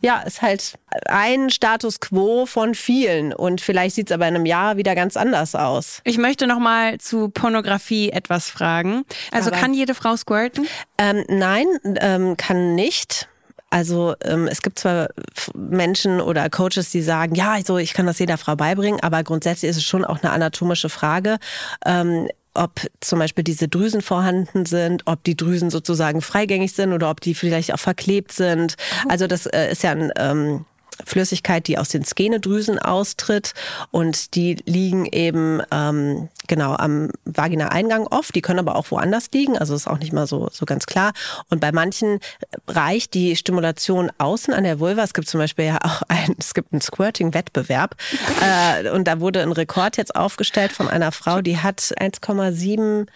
Ja, 0.00 0.20
ist 0.20 0.42
halt 0.42 0.74
ein 1.06 1.48
Status 1.48 1.98
quo 1.98 2.44
von 2.44 2.74
vielen 2.74 3.32
und 3.32 3.62
vielleicht 3.62 3.94
sieht 3.94 4.10
es 4.10 4.14
aber 4.14 4.28
in 4.28 4.34
einem 4.34 4.44
Jahr 4.44 4.76
wieder 4.76 4.94
ganz 4.94 5.16
anders 5.16 5.54
aus. 5.54 6.02
Ich 6.04 6.18
möchte 6.18 6.46
noch 6.46 6.58
mal 6.58 6.98
zu 6.98 7.30
Pornografie 7.30 8.10
etwas 8.10 8.50
fragen. 8.50 9.04
Also 9.32 9.50
aber, 9.50 9.58
kann 9.58 9.72
jede 9.72 9.94
Frau 9.94 10.14
squirten? 10.16 10.66
Ähm, 10.98 11.24
nein, 11.28 11.66
ähm, 12.00 12.36
kann 12.36 12.74
nicht. 12.74 13.28
Also 13.70 14.14
ähm, 14.22 14.46
es 14.46 14.62
gibt 14.62 14.78
zwar 14.78 15.08
Menschen 15.54 16.20
oder 16.20 16.48
Coaches, 16.50 16.90
die 16.90 17.02
sagen, 17.02 17.34
ja, 17.34 17.52
also 17.52 17.78
ich 17.78 17.94
kann 17.94 18.06
das 18.06 18.18
jeder 18.18 18.36
Frau 18.36 18.56
beibringen, 18.56 19.00
aber 19.00 19.24
grundsätzlich 19.24 19.70
ist 19.70 19.78
es 19.78 19.84
schon 19.84 20.04
auch 20.04 20.22
eine 20.22 20.32
anatomische 20.32 20.90
Frage. 20.90 21.38
Ähm, 21.84 22.28
ob 22.54 22.80
zum 23.00 23.18
Beispiel 23.18 23.44
diese 23.44 23.68
Drüsen 23.68 24.00
vorhanden 24.00 24.64
sind, 24.66 25.02
ob 25.06 25.22
die 25.24 25.36
Drüsen 25.36 25.70
sozusagen 25.70 26.22
freigängig 26.22 26.72
sind 26.72 26.92
oder 26.92 27.10
ob 27.10 27.20
die 27.20 27.34
vielleicht 27.34 27.74
auch 27.74 27.78
verklebt 27.78 28.32
sind. 28.32 28.74
Also 29.08 29.26
das 29.26 29.46
äh, 29.46 29.70
ist 29.70 29.82
ja 29.82 29.90
ein 29.90 30.12
ähm, 30.16 30.64
Flüssigkeit, 31.04 31.66
die 31.66 31.78
aus 31.78 31.88
den 31.88 32.04
Skenedrüsen 32.04 32.78
austritt 32.78 33.54
und 33.90 34.34
die 34.34 34.56
liegen 34.66 35.06
eben 35.06 35.60
ähm, 35.70 36.28
genau 36.46 36.74
am 36.74 37.10
Vagina-Eingang 37.24 38.06
oft. 38.06 38.34
Die 38.34 38.40
können 38.40 38.58
aber 38.58 38.76
auch 38.76 38.90
woanders 38.90 39.30
liegen, 39.32 39.58
also 39.58 39.74
ist 39.74 39.86
auch 39.86 39.98
nicht 39.98 40.12
mal 40.12 40.26
so 40.26 40.48
so 40.52 40.66
ganz 40.66 40.86
klar. 40.86 41.12
Und 41.50 41.60
bei 41.60 41.72
manchen 41.72 42.20
reicht 42.68 43.14
die 43.14 43.36
Stimulation 43.36 44.10
außen 44.18 44.54
an 44.54 44.64
der 44.64 44.80
Vulva. 44.80 45.02
Es 45.02 45.14
gibt 45.14 45.28
zum 45.28 45.40
Beispiel 45.40 45.66
ja 45.66 45.78
auch 45.82 46.02
ein, 46.08 46.34
es 46.38 46.54
gibt 46.54 46.72
einen 46.72 46.80
Squirting-Wettbewerb 46.80 47.96
äh, 48.42 48.90
und 48.90 49.04
da 49.04 49.20
wurde 49.20 49.42
ein 49.42 49.52
Rekord 49.52 49.96
jetzt 49.96 50.14
aufgestellt 50.14 50.72
von 50.72 50.88
einer 50.88 51.12
Frau, 51.12 51.40
die 51.40 51.58
hat 51.58 51.80
1,7, 51.80 53.06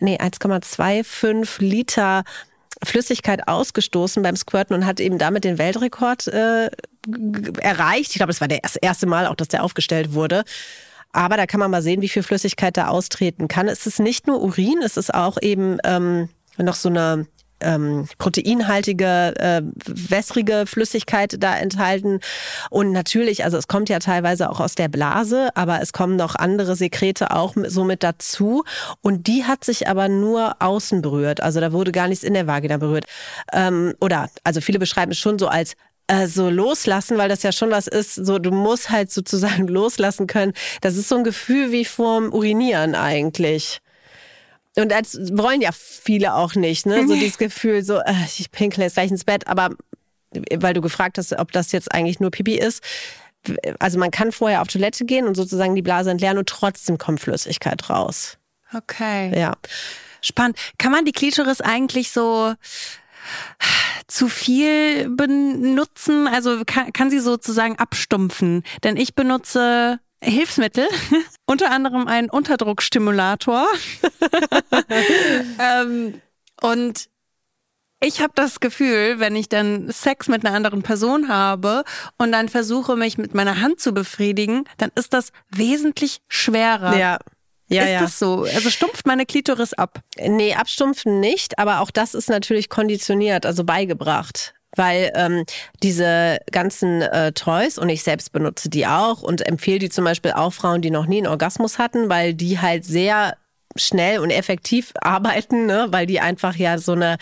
nee 0.00 0.18
1,25 0.18 1.62
Liter 1.62 2.24
Flüssigkeit 2.84 3.48
ausgestoßen 3.48 4.22
beim 4.22 4.36
Squirten 4.36 4.74
und 4.74 4.86
hat 4.86 5.00
eben 5.00 5.18
damit 5.18 5.44
den 5.44 5.58
Weltrekord 5.58 6.26
äh, 6.28 6.70
erreicht. 7.60 8.10
Ich 8.10 8.16
glaube, 8.16 8.32
es 8.32 8.40
war 8.40 8.48
das 8.48 8.76
erste 8.76 9.06
Mal 9.06 9.26
auch, 9.26 9.34
dass 9.34 9.48
der 9.48 9.62
aufgestellt 9.62 10.14
wurde. 10.14 10.44
Aber 11.12 11.36
da 11.36 11.46
kann 11.46 11.60
man 11.60 11.70
mal 11.70 11.82
sehen, 11.82 12.00
wie 12.00 12.08
viel 12.08 12.22
Flüssigkeit 12.22 12.76
da 12.76 12.88
austreten 12.88 13.46
kann. 13.46 13.68
Es 13.68 13.86
ist 13.86 14.00
nicht 14.00 14.26
nur 14.26 14.42
Urin, 14.42 14.80
es 14.82 14.96
ist 14.96 15.12
auch 15.12 15.36
eben 15.40 15.78
ähm, 15.84 16.30
noch 16.56 16.74
so 16.74 16.88
eine 16.88 17.26
ähm, 17.62 18.08
proteinhaltige, 18.18 19.34
äh, 19.38 19.62
wässrige 19.86 20.64
Flüssigkeit 20.66 21.36
da 21.38 21.56
enthalten. 21.56 22.20
Und 22.70 22.92
natürlich, 22.92 23.44
also 23.44 23.56
es 23.56 23.68
kommt 23.68 23.88
ja 23.88 23.98
teilweise 23.98 24.50
auch 24.50 24.60
aus 24.60 24.74
der 24.74 24.88
Blase, 24.88 25.50
aber 25.54 25.80
es 25.80 25.92
kommen 25.92 26.16
noch 26.16 26.34
andere 26.34 26.76
Sekrete 26.76 27.30
auch 27.30 27.54
so 27.66 27.84
mit 27.84 28.02
dazu. 28.02 28.64
Und 29.00 29.26
die 29.26 29.44
hat 29.44 29.64
sich 29.64 29.88
aber 29.88 30.08
nur 30.08 30.56
außen 30.60 31.02
berührt. 31.02 31.42
Also 31.42 31.60
da 31.60 31.72
wurde 31.72 31.92
gar 31.92 32.08
nichts 32.08 32.24
in 32.24 32.34
der 32.34 32.46
Vagina 32.46 32.76
berührt. 32.76 33.04
Ähm, 33.52 33.94
oder, 34.00 34.28
also 34.44 34.60
viele 34.60 34.78
beschreiben 34.78 35.12
es 35.12 35.18
schon 35.18 35.38
so 35.38 35.48
als 35.48 35.74
äh, 36.08 36.26
so 36.26 36.50
loslassen, 36.50 37.16
weil 37.16 37.28
das 37.28 37.42
ja 37.42 37.52
schon 37.52 37.70
was 37.70 37.86
ist, 37.86 38.14
so 38.14 38.38
du 38.38 38.50
musst 38.50 38.90
halt 38.90 39.10
sozusagen 39.10 39.68
loslassen 39.68 40.26
können. 40.26 40.52
Das 40.80 40.96
ist 40.96 41.08
so 41.08 41.16
ein 41.16 41.24
Gefühl 41.24 41.72
wie 41.72 41.84
vorm 41.84 42.32
Urinieren 42.32 42.94
eigentlich. 42.94 43.80
Und 44.76 44.90
das 44.90 45.18
wollen 45.32 45.60
ja 45.60 45.70
viele 45.72 46.34
auch 46.34 46.54
nicht, 46.54 46.86
ne? 46.86 47.06
So 47.06 47.14
dieses 47.18 47.38
Gefühl, 47.38 47.84
so, 47.84 47.98
äh, 47.98 48.14
ich 48.38 48.50
pinkle 48.50 48.84
jetzt 48.84 48.94
gleich 48.94 49.10
ins 49.10 49.24
Bett, 49.24 49.46
aber 49.46 49.70
weil 50.54 50.74
du 50.74 50.80
gefragt 50.80 51.18
hast, 51.18 51.32
ob 51.38 51.52
das 51.52 51.72
jetzt 51.72 51.92
eigentlich 51.92 52.20
nur 52.20 52.30
Pipi 52.30 52.54
ist. 52.54 52.82
Also 53.78 53.98
man 53.98 54.10
kann 54.10 54.32
vorher 54.32 54.62
auf 54.62 54.68
Toilette 54.68 55.04
gehen 55.04 55.26
und 55.26 55.36
sozusagen 55.36 55.74
die 55.74 55.82
Blase 55.82 56.10
entleeren 56.10 56.38
und 56.38 56.48
trotzdem 56.48 56.96
kommt 56.96 57.20
Flüssigkeit 57.20 57.90
raus. 57.90 58.38
Okay. 58.72 59.38
Ja. 59.38 59.54
Spannend. 60.20 60.56
Kann 60.78 60.92
man 60.92 61.04
die 61.04 61.12
Klitoris 61.12 61.60
eigentlich 61.60 62.12
so 62.12 62.54
zu 64.06 64.28
viel 64.28 65.10
benutzen? 65.10 66.28
Also 66.28 66.62
kann, 66.64 66.92
kann 66.92 67.10
sie 67.10 67.18
sozusagen 67.18 67.78
abstumpfen? 67.78 68.62
Denn 68.84 68.96
ich 68.96 69.14
benutze 69.14 69.98
Hilfsmittel, 70.22 70.86
unter 71.46 71.70
anderem 71.70 72.06
einen 72.06 72.30
Unterdruckstimulator. 72.30 73.66
ähm, 75.58 76.20
und 76.60 77.08
ich 78.00 78.20
habe 78.20 78.32
das 78.34 78.60
Gefühl, 78.60 79.20
wenn 79.20 79.36
ich 79.36 79.48
dann 79.48 79.90
Sex 79.90 80.28
mit 80.28 80.44
einer 80.44 80.54
anderen 80.56 80.82
Person 80.82 81.28
habe 81.28 81.84
und 82.18 82.32
dann 82.32 82.48
versuche, 82.48 82.96
mich 82.96 83.18
mit 83.18 83.34
meiner 83.34 83.60
Hand 83.60 83.80
zu 83.80 83.92
befriedigen, 83.92 84.64
dann 84.78 84.90
ist 84.94 85.12
das 85.12 85.32
wesentlich 85.50 86.20
schwerer. 86.28 86.96
Ja. 86.96 87.18
Ja, 87.68 87.84
ist 87.84 87.90
ja. 87.90 88.00
das 88.00 88.18
so? 88.18 88.42
Also 88.42 88.68
stumpft 88.68 89.06
meine 89.06 89.24
Klitoris 89.24 89.72
ab? 89.72 90.00
Nee, 90.18 90.54
abstumpfen 90.54 91.20
nicht, 91.20 91.58
aber 91.58 91.80
auch 91.80 91.90
das 91.90 92.12
ist 92.12 92.28
natürlich 92.28 92.68
konditioniert, 92.68 93.46
also 93.46 93.64
beigebracht 93.64 94.54
weil 94.76 95.12
ähm, 95.14 95.44
diese 95.82 96.38
ganzen 96.50 97.02
äh, 97.02 97.32
Toys 97.32 97.78
und 97.78 97.88
ich 97.88 98.02
selbst 98.02 98.32
benutze 98.32 98.68
die 98.68 98.86
auch 98.86 99.22
und 99.22 99.46
empfehle 99.46 99.78
die 99.78 99.90
zum 99.90 100.04
Beispiel 100.04 100.32
auch 100.32 100.52
Frauen, 100.52 100.82
die 100.82 100.90
noch 100.90 101.06
nie 101.06 101.18
einen 101.18 101.26
Orgasmus 101.26 101.78
hatten, 101.78 102.08
weil 102.08 102.34
die 102.34 102.60
halt 102.60 102.84
sehr 102.84 103.36
schnell 103.76 104.18
und 104.18 104.30
effektiv 104.30 104.92
arbeiten, 105.00 105.66
ne? 105.66 105.86
weil 105.90 106.06
die 106.06 106.20
einfach 106.20 106.56
ja 106.56 106.78
so 106.78 106.92
eine 106.92 107.16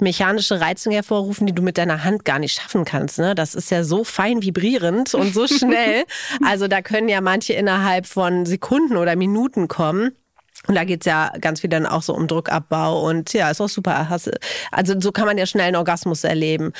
mechanische 0.00 0.60
Reizung 0.60 0.92
hervorrufen, 0.92 1.46
die 1.46 1.54
du 1.54 1.62
mit 1.62 1.78
deiner 1.78 2.04
Hand 2.04 2.24
gar 2.24 2.38
nicht 2.38 2.60
schaffen 2.60 2.84
kannst. 2.84 3.18
Ne? 3.18 3.34
Das 3.34 3.54
ist 3.54 3.70
ja 3.70 3.84
so 3.84 4.04
fein 4.04 4.42
vibrierend 4.42 5.14
und 5.14 5.34
so 5.34 5.46
schnell. 5.48 6.04
also 6.44 6.68
da 6.68 6.82
können 6.82 7.08
ja 7.08 7.20
manche 7.20 7.52
innerhalb 7.54 8.06
von 8.06 8.46
Sekunden 8.46 8.96
oder 8.96 9.16
Minuten 9.16 9.68
kommen. 9.68 10.12
Und 10.66 10.74
da 10.74 10.84
geht's 10.84 11.06
ja 11.06 11.30
ganz 11.40 11.60
viel 11.60 11.70
dann 11.70 11.86
auch 11.86 12.02
so 12.02 12.14
um 12.14 12.26
Druckabbau 12.26 13.06
und 13.06 13.32
ja, 13.32 13.50
ist 13.50 13.60
auch 13.60 13.68
super. 13.68 14.08
Also 14.70 15.00
so 15.00 15.12
kann 15.12 15.26
man 15.26 15.36
ja 15.36 15.46
schnell 15.46 15.66
einen 15.66 15.76
Orgasmus 15.76 16.24
erleben. 16.24 16.72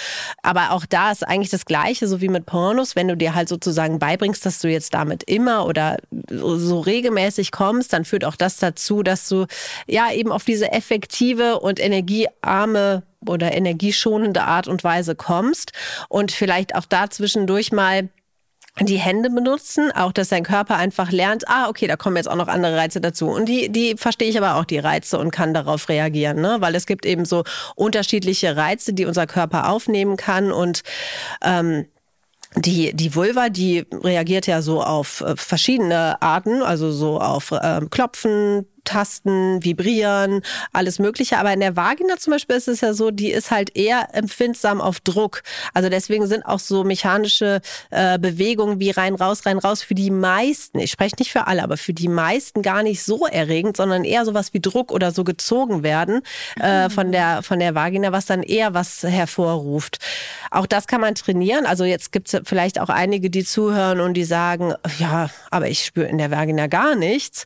Aber 0.43 0.71
auch 0.71 0.87
da 0.87 1.11
ist 1.11 1.27
eigentlich 1.27 1.51
das 1.51 1.67
Gleiche, 1.67 2.09
so 2.09 2.21
wie 2.21 2.29
mit 2.29 2.47
Pornos. 2.47 2.97
Wenn 2.97 3.09
du 3.09 3.17
dir 3.17 3.35
halt 3.35 3.49
sozusagen 3.49 3.99
beibringst, 3.99 4.45
dass 4.47 4.61
du 4.61 4.69
jetzt 4.69 4.95
damit 4.95 5.23
immer 5.25 5.67
oder 5.67 5.99
so 6.31 6.81
regelmäßig 6.81 7.53
kommst, 7.53 7.93
dann 7.93 8.05
führt 8.05 8.25
auch 8.25 8.37
das 8.37 8.57
dazu, 8.57 9.03
dass 9.03 9.29
du 9.29 9.47
ja 9.87 10.11
eben 10.13 10.33
auf 10.33 10.45
diese 10.45 10.73
effektive 10.73 11.61
und 11.61 11.79
energiearme 11.79 13.03
oder 13.29 13.55
energieschonende 13.55 14.43
Art 14.43 14.69
und 14.69 14.85
Weise 14.85 15.15
kommst 15.15 15.73
und 16.09 16.33
vielleicht 16.33 16.75
auch 16.75 16.85
da 16.85 17.11
zwischendurch 17.11 17.73
mal 17.73 18.09
die 18.81 18.99
Hände 18.99 19.31
benutzen, 19.31 19.93
auch 19.93 20.13
dass 20.13 20.31
dein 20.31 20.43
Körper 20.43 20.77
einfach 20.77 21.13
lernt, 21.13 21.47
ah, 21.49 21.69
okay, 21.69 21.87
da 21.87 21.97
kommen 21.97 22.17
jetzt 22.17 22.29
auch 22.29 22.37
noch 22.37 22.49
andere 22.49 22.77
Reize 22.77 23.01
dazu. 23.01 23.29
Und 23.29 23.49
die, 23.49 23.71
die 23.71 23.97
verstehe 23.97 24.29
ich 24.29 24.37
aber 24.37 24.57
auch, 24.57 24.65
die 24.65 24.79
Reize 24.79 25.19
und 25.19 25.31
kann 25.31 25.55
darauf 25.55 25.89
reagieren, 25.89 26.41
ne? 26.41 26.57
Weil 26.59 26.75
es 26.75 26.87
gibt 26.87 27.07
eben 27.07 27.25
so 27.25 27.45
unterschiedliche 27.77 28.57
Reize, 28.57 28.93
die 28.93 29.07
unser 29.07 29.27
Körper 29.27 29.69
aufnehmen 29.71 30.17
kann 30.17 30.51
und 30.51 30.83
ähm, 31.43 31.87
die, 32.57 32.95
die 32.95 33.15
Vulva, 33.15 33.49
die 33.49 33.85
reagiert 33.93 34.47
ja 34.47 34.63
so 34.63 34.83
auf 34.83 35.21
äh, 35.21 35.37
verschiedene 35.37 36.21
Arten, 36.23 36.63
also 36.63 36.91
so 36.91 37.21
auf 37.21 37.51
äh, 37.53 37.81
Klopfen, 37.91 38.67
Tasten, 38.85 39.63
Vibrieren, 39.65 40.43
alles 40.73 40.99
Mögliche. 40.99 41.39
Aber 41.39 41.53
in 41.53 41.61
der 41.61 41.77
Vagina 41.77 42.17
zum 42.17 42.33
Beispiel 42.33 42.57
ist 42.57 42.69
es 42.69 42.81
ja 42.81 42.95
so, 42.95 43.11
die 43.11 43.31
ist 43.31 43.51
halt 43.51 43.77
eher 43.77 44.15
empfindsam 44.15 44.81
auf 44.81 45.01
Druck. 45.01 45.43
Also 45.73 45.89
deswegen 45.89 46.27
sind 46.27 46.45
auch 46.45 46.59
so 46.59 46.85
mechanische 46.85 47.61
äh, 47.91 48.19
Bewegungen 48.19 48.81
wie 48.81 48.91
rein, 48.91 49.15
raus, 49.15 49.47
rein, 49.47 49.59
raus 49.59 49.83
für 49.83 49.95
die 49.95 50.11
meisten, 50.11 50.79
ich 50.79 50.91
spreche 50.91 51.17
nicht 51.19 51.33
für 51.33 51.47
alle, 51.47 51.63
aber 51.63 51.77
für 51.77 51.93
die 51.93 52.09
meisten 52.09 52.63
gar 52.63 52.83
nicht 52.83 53.03
so 53.03 53.27
erregend, 53.27 53.77
sondern 53.77 54.05
eher 54.05 54.25
sowas 54.25 54.53
wie 54.53 54.61
Druck 54.61 54.93
oder 54.93 55.13
so 55.13 55.25
gezogen 55.25 55.83
werden 55.83 56.23
äh, 56.61 56.91
von, 56.91 57.13
der, 57.13 57.43
von 57.43 57.59
der 57.59 57.75
Vagina, 57.75 58.13
was 58.13 58.27
dann 58.27 58.43
eher 58.43 58.75
was 58.75 59.03
hervorruft. 59.03 59.99
Auch 60.51 60.67
das 60.67 60.87
kann 60.87 61.01
man 61.01 61.15
trainieren. 61.15 61.67
Also 61.67 61.85
jetzt 61.85 62.13
gibt 62.13 62.33
es 62.33 62.41
vielleicht 62.45 62.81
auch 62.81 62.89
einige, 62.89 63.31
die 63.31 63.45
zuhören 63.45 64.01
und 64.01 64.15
die 64.15 64.25
sagen, 64.25 64.75
ja, 64.99 65.31
aber 65.51 65.69
ich 65.69 65.85
spüre 65.85 66.07
in 66.07 66.19
der 66.19 66.31
Vagina 66.31 66.67
gar 66.67 66.95
nichts. 66.95 67.45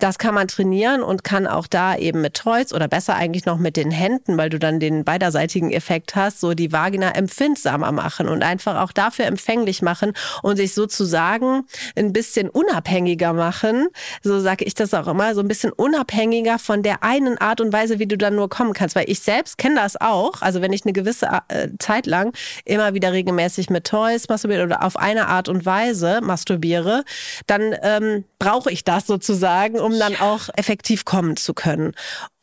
Das 0.00 0.18
kann 0.18 0.34
man 0.34 0.48
trainieren 0.48 1.02
und 1.02 1.22
kann 1.22 1.46
auch 1.46 1.68
da 1.68 1.96
eben 1.96 2.20
mit 2.20 2.34
Toys 2.34 2.72
oder 2.72 2.88
besser 2.88 3.14
eigentlich 3.14 3.46
noch 3.46 3.58
mit 3.58 3.76
den 3.76 3.92
Händen, 3.92 4.36
weil 4.36 4.50
du 4.50 4.58
dann 4.58 4.80
den 4.80 5.04
beiderseitigen 5.04 5.70
Effekt 5.70 6.16
hast, 6.16 6.40
so 6.40 6.52
die 6.54 6.72
Vagina 6.72 7.12
empfindsamer 7.12 7.92
machen 7.92 8.28
und 8.28 8.42
einfach 8.42 8.80
auch 8.80 8.90
dafür 8.90 9.26
empfänglich 9.26 9.82
machen 9.82 10.12
und 10.42 10.56
sich 10.56 10.74
sozusagen 10.74 11.62
ein 11.96 12.12
bisschen 12.12 12.48
unabhängiger 12.50 13.32
machen. 13.32 13.86
So 14.20 14.40
sage 14.40 14.64
ich 14.64 14.74
das 14.74 14.94
auch 14.94 15.06
immer, 15.06 15.34
so 15.34 15.40
ein 15.40 15.48
bisschen 15.48 15.70
unabhängiger 15.70 16.58
von 16.58 16.82
der 16.82 17.04
einen 17.04 17.38
Art 17.38 17.60
und 17.60 17.72
Weise, 17.72 18.00
wie 18.00 18.06
du 18.06 18.18
dann 18.18 18.34
nur 18.34 18.48
kommen 18.48 18.72
kannst. 18.72 18.96
Weil 18.96 19.08
ich 19.08 19.20
selbst 19.20 19.58
kenne 19.58 19.76
das 19.76 20.00
auch. 20.00 20.42
Also 20.42 20.60
wenn 20.60 20.72
ich 20.72 20.84
eine 20.84 20.92
gewisse 20.92 21.28
äh, 21.48 21.68
Zeit 21.78 22.06
lang 22.06 22.36
immer 22.64 22.94
wieder 22.94 23.12
regelmäßig 23.12 23.70
mit 23.70 23.86
Toys 23.86 24.28
masturbiere 24.28 24.64
oder 24.64 24.82
auf 24.82 24.96
eine 24.96 25.28
Art 25.28 25.48
und 25.48 25.64
Weise 25.64 26.20
masturbiere, 26.20 27.04
dann 27.46 27.76
ähm, 27.82 28.24
brauche 28.40 28.72
ich 28.72 28.82
das 28.82 29.06
sozusagen 29.06 29.83
um 29.84 29.98
dann 29.98 30.16
auch 30.16 30.48
effektiv 30.54 31.04
kommen 31.04 31.36
zu 31.36 31.52
können. 31.52 31.92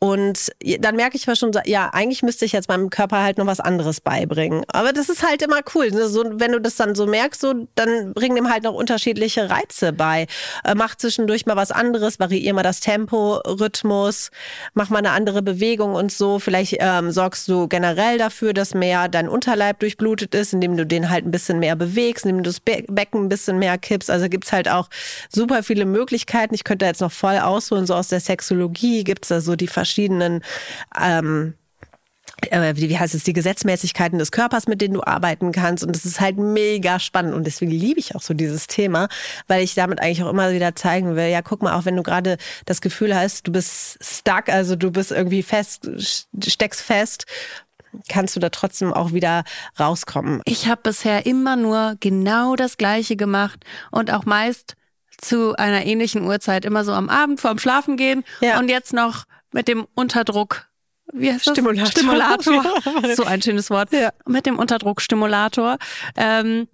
Und 0.02 0.50
dann 0.80 0.96
merke 0.96 1.16
ich 1.16 1.28
mal 1.28 1.36
schon, 1.36 1.52
ja, 1.64 1.90
eigentlich 1.92 2.24
müsste 2.24 2.44
ich 2.44 2.50
jetzt 2.50 2.68
meinem 2.68 2.90
Körper 2.90 3.22
halt 3.22 3.38
noch 3.38 3.46
was 3.46 3.60
anderes 3.60 4.00
beibringen. 4.00 4.64
Aber 4.66 4.92
das 4.92 5.08
ist 5.08 5.22
halt 5.22 5.42
immer 5.42 5.60
cool. 5.76 5.92
Ne? 5.92 6.08
So, 6.08 6.24
wenn 6.40 6.50
du 6.50 6.60
das 6.60 6.74
dann 6.74 6.96
so 6.96 7.06
merkst, 7.06 7.40
so, 7.40 7.68
dann 7.76 8.12
bring 8.12 8.34
dem 8.34 8.50
halt 8.50 8.64
noch 8.64 8.74
unterschiedliche 8.74 9.48
Reize 9.48 9.92
bei. 9.92 10.26
Äh, 10.64 10.74
mach 10.74 10.96
zwischendurch 10.96 11.46
mal 11.46 11.54
was 11.54 11.70
anderes, 11.70 12.18
variier 12.18 12.52
mal 12.52 12.64
das 12.64 12.80
Tempo, 12.80 13.36
Rhythmus, 13.46 14.32
mach 14.74 14.90
mal 14.90 14.98
eine 14.98 15.12
andere 15.12 15.40
Bewegung 15.40 15.94
und 15.94 16.10
so. 16.10 16.40
Vielleicht 16.40 16.78
ähm, 16.80 17.12
sorgst 17.12 17.46
du 17.46 17.68
generell 17.68 18.18
dafür, 18.18 18.54
dass 18.54 18.74
mehr 18.74 19.06
dein 19.06 19.28
Unterleib 19.28 19.78
durchblutet 19.78 20.34
ist, 20.34 20.52
indem 20.52 20.76
du 20.76 20.84
den 20.84 21.10
halt 21.10 21.26
ein 21.26 21.30
bisschen 21.30 21.60
mehr 21.60 21.76
bewegst, 21.76 22.24
indem 22.24 22.38
du 22.38 22.50
das 22.50 22.58
Be 22.58 22.82
Becken 22.88 23.26
ein 23.26 23.28
bisschen 23.28 23.60
mehr 23.60 23.78
kippst. 23.78 24.10
Also 24.10 24.28
gibt's 24.28 24.50
halt 24.50 24.68
auch 24.68 24.88
super 25.28 25.62
viele 25.62 25.84
Möglichkeiten. 25.84 26.56
Ich 26.56 26.64
könnte 26.64 26.86
jetzt 26.86 27.02
noch 27.02 27.12
voll 27.12 27.38
ausholen, 27.38 27.86
so 27.86 27.94
aus 27.94 28.08
der 28.08 28.18
Sexologie 28.18 29.04
gibt's 29.04 29.28
da 29.28 29.40
so 29.40 29.54
die 29.54 29.68
verschiedenen 29.68 29.91
ähm, 29.98 31.54
äh, 32.50 32.74
wie 32.76 32.98
heißt 32.98 33.14
es, 33.14 33.24
die 33.24 33.32
Gesetzmäßigkeiten 33.32 34.18
des 34.18 34.32
Körpers, 34.32 34.66
mit 34.66 34.80
denen 34.80 34.94
du 34.94 35.02
arbeiten 35.02 35.52
kannst. 35.52 35.84
Und 35.84 35.94
das 35.94 36.04
ist 36.04 36.20
halt 36.20 36.38
mega 36.38 36.98
spannend. 36.98 37.34
Und 37.34 37.46
deswegen 37.46 37.70
liebe 37.70 38.00
ich 38.00 38.14
auch 38.14 38.22
so 38.22 38.34
dieses 38.34 38.66
Thema, 38.66 39.08
weil 39.46 39.62
ich 39.62 39.74
damit 39.74 40.00
eigentlich 40.00 40.22
auch 40.22 40.30
immer 40.30 40.52
wieder 40.52 40.74
zeigen 40.74 41.16
will, 41.16 41.28
ja, 41.28 41.42
guck 41.42 41.62
mal, 41.62 41.74
auch 41.74 41.84
wenn 41.84 41.96
du 41.96 42.02
gerade 42.02 42.38
das 42.66 42.80
Gefühl 42.80 43.14
hast, 43.14 43.46
du 43.46 43.52
bist 43.52 43.98
stuck, 44.02 44.48
also 44.48 44.76
du 44.76 44.90
bist 44.90 45.12
irgendwie 45.12 45.42
fest, 45.42 45.88
steckst 46.44 46.82
fest, 46.82 47.26
kannst 48.08 48.34
du 48.36 48.40
da 48.40 48.48
trotzdem 48.48 48.92
auch 48.92 49.12
wieder 49.12 49.44
rauskommen. 49.78 50.40
Ich 50.44 50.66
habe 50.66 50.80
bisher 50.82 51.26
immer 51.26 51.56
nur 51.56 51.96
genau 52.00 52.56
das 52.56 52.76
Gleiche 52.76 53.16
gemacht 53.16 53.64
und 53.90 54.10
auch 54.10 54.24
meist 54.24 54.76
zu 55.18 55.54
einer 55.56 55.84
ähnlichen 55.84 56.24
Uhrzeit, 56.26 56.64
immer 56.64 56.84
so 56.84 56.92
am 56.92 57.08
Abend 57.08 57.40
vorm 57.40 57.58
Schlafen 57.58 57.96
gehen 57.96 58.24
ja. 58.40 58.58
und 58.58 58.68
jetzt 58.68 58.92
noch 58.92 59.24
mit 59.52 59.68
dem 59.68 59.86
Unterdruck 59.94 60.66
wie 61.12 61.30
heißt 61.30 61.46
das? 61.46 61.54
Stimulator. 61.54 61.90
Stimulator. 61.90 62.64
so 63.16 63.24
ein 63.24 63.42
schönes 63.42 63.70
Wort. 63.70 63.92
Ja. 63.92 64.12
Mit 64.26 64.46
dem 64.46 64.58
Unterdruckstimulator. 64.58 65.78
Ähm, 66.16 66.68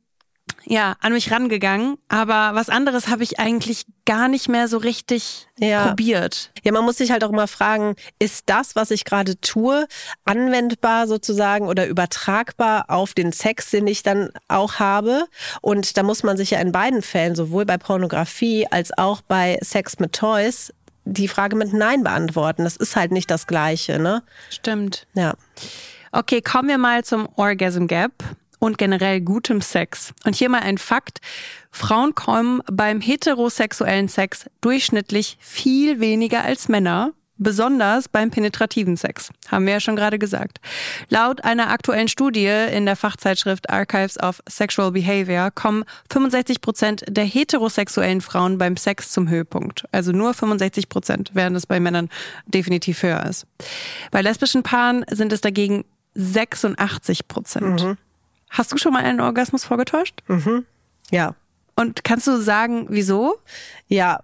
ja, 0.64 0.96
an 1.00 1.12
mich 1.12 1.30
rangegangen. 1.30 1.96
Aber 2.08 2.54
was 2.54 2.68
anderes 2.68 3.08
habe 3.08 3.22
ich 3.22 3.38
eigentlich 3.38 3.84
gar 4.04 4.28
nicht 4.28 4.48
mehr 4.48 4.68
so 4.68 4.78
richtig 4.78 5.48
ja. 5.58 5.88
probiert. 5.88 6.50
Ja, 6.62 6.72
man 6.72 6.84
muss 6.84 6.98
sich 6.98 7.10
halt 7.10 7.24
auch 7.24 7.30
immer 7.30 7.48
fragen, 7.48 7.96
ist 8.18 8.44
das, 8.46 8.76
was 8.76 8.90
ich 8.90 9.04
gerade 9.04 9.40
tue, 9.40 9.86
anwendbar 10.24 11.06
sozusagen 11.06 11.66
oder 11.66 11.86
übertragbar 11.86 12.86
auf 12.88 13.14
den 13.14 13.32
Sex, 13.32 13.70
den 13.70 13.86
ich 13.86 14.02
dann 14.02 14.30
auch 14.46 14.74
habe? 14.74 15.26
Und 15.60 15.96
da 15.96 16.02
muss 16.02 16.22
man 16.22 16.36
sich 16.36 16.50
ja 16.50 16.60
in 16.60 16.72
beiden 16.72 17.02
Fällen, 17.02 17.34
sowohl 17.34 17.64
bei 17.64 17.78
Pornografie 17.78 18.66
als 18.70 18.96
auch 18.96 19.20
bei 19.22 19.58
Sex 19.62 19.98
mit 19.98 20.12
Toys, 20.12 20.72
die 21.12 21.28
Frage 21.28 21.56
mit 21.56 21.72
Nein 21.72 22.04
beantworten. 22.04 22.64
Das 22.64 22.76
ist 22.76 22.96
halt 22.96 23.12
nicht 23.12 23.30
das 23.30 23.46
Gleiche, 23.46 23.98
ne? 23.98 24.22
Stimmt. 24.50 25.06
Ja. 25.14 25.34
Okay, 26.12 26.40
kommen 26.40 26.68
wir 26.68 26.78
mal 26.78 27.04
zum 27.04 27.28
Orgasm 27.36 27.86
Gap 27.86 28.12
und 28.58 28.78
generell 28.78 29.20
gutem 29.20 29.60
Sex. 29.60 30.12
Und 30.24 30.34
hier 30.36 30.48
mal 30.48 30.60
ein 30.60 30.78
Fakt. 30.78 31.20
Frauen 31.70 32.14
kommen 32.14 32.62
beim 32.70 33.00
heterosexuellen 33.00 34.08
Sex 34.08 34.46
durchschnittlich 34.60 35.36
viel 35.40 36.00
weniger 36.00 36.44
als 36.44 36.68
Männer 36.68 37.12
besonders 37.38 38.08
beim 38.08 38.30
penetrativen 38.30 38.96
Sex, 38.96 39.30
haben 39.48 39.66
wir 39.66 39.74
ja 39.74 39.80
schon 39.80 39.96
gerade 39.96 40.18
gesagt. 40.18 40.60
Laut 41.08 41.44
einer 41.44 41.70
aktuellen 41.70 42.08
Studie 42.08 42.46
in 42.72 42.84
der 42.84 42.96
Fachzeitschrift 42.96 43.70
Archives 43.70 44.20
of 44.20 44.42
Sexual 44.48 44.92
Behavior 44.92 45.50
kommen 45.50 45.84
65 46.10 46.60
Prozent 46.60 47.04
der 47.08 47.24
heterosexuellen 47.24 48.20
Frauen 48.20 48.58
beim 48.58 48.76
Sex 48.76 49.10
zum 49.12 49.28
Höhepunkt. 49.28 49.84
Also 49.92 50.12
nur 50.12 50.34
65 50.34 50.88
Prozent, 50.88 51.30
während 51.34 51.56
es 51.56 51.66
bei 51.66 51.80
Männern 51.80 52.08
definitiv 52.46 53.02
höher 53.02 53.24
ist. 53.24 53.46
Bei 54.10 54.20
lesbischen 54.20 54.62
Paaren 54.62 55.04
sind 55.10 55.32
es 55.32 55.40
dagegen 55.40 55.84
86 56.14 57.28
Prozent. 57.28 57.82
Mhm. 57.82 57.96
Hast 58.50 58.72
du 58.72 58.78
schon 58.78 58.92
mal 58.92 59.04
einen 59.04 59.20
Orgasmus 59.20 59.64
vorgetäuscht? 59.64 60.22
Mhm. 60.26 60.64
Ja. 61.10 61.34
Und 61.76 62.02
kannst 62.02 62.26
du 62.26 62.40
sagen, 62.40 62.86
wieso? 62.88 63.36
Ja, 63.86 64.20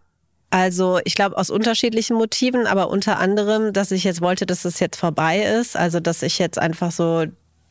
also 0.54 1.00
ich 1.02 1.16
glaube 1.16 1.36
aus 1.36 1.50
unterschiedlichen 1.50 2.14
Motiven, 2.14 2.68
aber 2.68 2.88
unter 2.88 3.18
anderem, 3.18 3.72
dass 3.72 3.90
ich 3.90 4.04
jetzt 4.04 4.20
wollte, 4.20 4.46
dass 4.46 4.64
es 4.64 4.78
jetzt 4.78 4.96
vorbei 4.96 5.42
ist. 5.42 5.76
Also 5.76 5.98
dass 5.98 6.22
ich 6.22 6.38
jetzt 6.38 6.60
einfach 6.60 6.92
so 6.92 7.24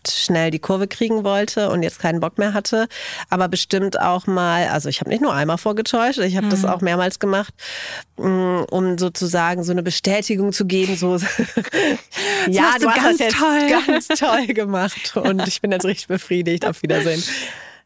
schnell 0.05 0.51
die 0.51 0.59
Kurve 0.59 0.89
kriegen 0.89 1.23
wollte 1.23 1.69
und 1.69 1.81
jetzt 1.81 1.99
keinen 1.99 2.19
Bock 2.19 2.37
mehr 2.37 2.53
hatte. 2.53 2.89
Aber 3.29 3.47
bestimmt 3.47 3.97
auch 3.97 4.27
mal, 4.27 4.67
also 4.67 4.89
ich 4.89 4.99
habe 4.99 5.09
nicht 5.09 5.21
nur 5.21 5.33
einmal 5.33 5.57
vorgetäuscht, 5.57 6.19
ich 6.19 6.35
habe 6.35 6.47
mhm. 6.47 6.49
das 6.49 6.65
auch 6.65 6.81
mehrmals 6.81 7.19
gemacht, 7.19 7.53
mm, 8.17 8.63
um 8.69 8.97
sozusagen 8.97 9.63
so 9.63 9.71
eine 9.71 9.81
Bestätigung 9.81 10.51
zu 10.51 10.65
geben, 10.65 10.97
so 10.97 11.15
ja, 12.49 12.73
du, 12.73 12.81
du 12.81 12.89
hast 12.89 13.11
das 13.11 13.19
jetzt 13.19 13.37
toll. 13.37 13.69
ganz 13.87 14.07
toll 14.09 14.47
gemacht 14.47 15.15
und 15.15 15.47
ich 15.47 15.61
bin 15.61 15.71
jetzt 15.71 15.85
richtig 15.85 16.09
befriedigt. 16.09 16.65
Auf 16.65 16.81
Wiedersehen. 16.81 17.23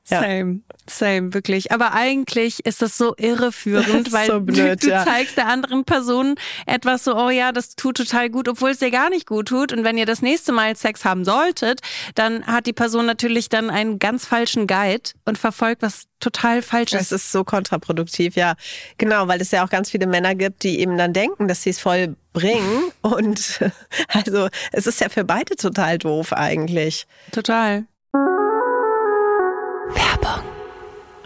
Ja. 0.09 0.21
Same, 0.21 0.61
same, 0.89 1.33
wirklich. 1.33 1.71
Aber 1.71 1.93
eigentlich 1.93 2.65
ist 2.65 2.81
das 2.81 2.97
so 2.97 3.13
irreführend, 3.17 4.11
weil 4.13 4.27
so 4.27 4.39
blöd, 4.39 4.83
du, 4.83 4.87
du 4.87 4.93
ja. 4.93 5.03
zeigst 5.03 5.35
der 5.37 5.47
anderen 5.47 5.83
Person 5.83 6.35
etwas 6.65 7.03
so, 7.03 7.15
oh 7.15 7.29
ja, 7.29 7.51
das 7.51 7.75
tut 7.75 7.97
total 7.97 8.29
gut, 8.29 8.47
obwohl 8.47 8.69
es 8.69 8.79
dir 8.79 8.91
gar 8.91 9.09
nicht 9.09 9.27
gut 9.27 9.49
tut. 9.49 9.73
Und 9.73 9.83
wenn 9.83 9.97
ihr 9.97 10.05
das 10.05 10.21
nächste 10.21 10.53
Mal 10.53 10.75
Sex 10.77 11.03
haben 11.03 11.25
solltet, 11.25 11.81
dann 12.15 12.45
hat 12.47 12.67
die 12.67 12.73
Person 12.73 13.05
natürlich 13.05 13.49
dann 13.49 13.69
einen 13.69 13.99
ganz 13.99 14.25
falschen 14.25 14.65
Guide 14.65 15.11
und 15.25 15.37
verfolgt 15.37 15.81
was 15.81 16.05
total 16.19 16.61
falsches. 16.61 17.09
Das 17.09 17.11
ist 17.11 17.31
so 17.31 17.43
kontraproduktiv, 17.43 18.35
ja. 18.35 18.55
Genau, 18.97 19.27
weil 19.27 19.41
es 19.41 19.51
ja 19.51 19.65
auch 19.65 19.69
ganz 19.69 19.91
viele 19.91 20.07
Männer 20.07 20.35
gibt, 20.35 20.63
die 20.63 20.79
eben 20.79 20.97
dann 20.97 21.13
denken, 21.13 21.47
dass 21.47 21.63
sie 21.63 21.71
es 21.71 21.79
voll 21.79 22.15
bringen. 22.33 22.91
Und 23.01 23.59
also 24.07 24.47
es 24.71 24.87
ist 24.87 25.01
ja 25.01 25.09
für 25.09 25.25
beide 25.25 25.55
total 25.55 25.97
doof 25.97 26.33
eigentlich. 26.33 27.07
Total. 27.31 27.85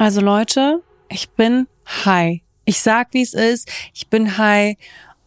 Also 0.01 0.19
Leute, 0.19 0.81
ich 1.09 1.29
bin 1.29 1.67
high. 1.85 2.41
Ich 2.65 2.81
sag, 2.81 3.09
wie 3.13 3.21
es 3.21 3.35
ist. 3.35 3.69
Ich 3.93 4.07
bin 4.07 4.39
high 4.39 4.75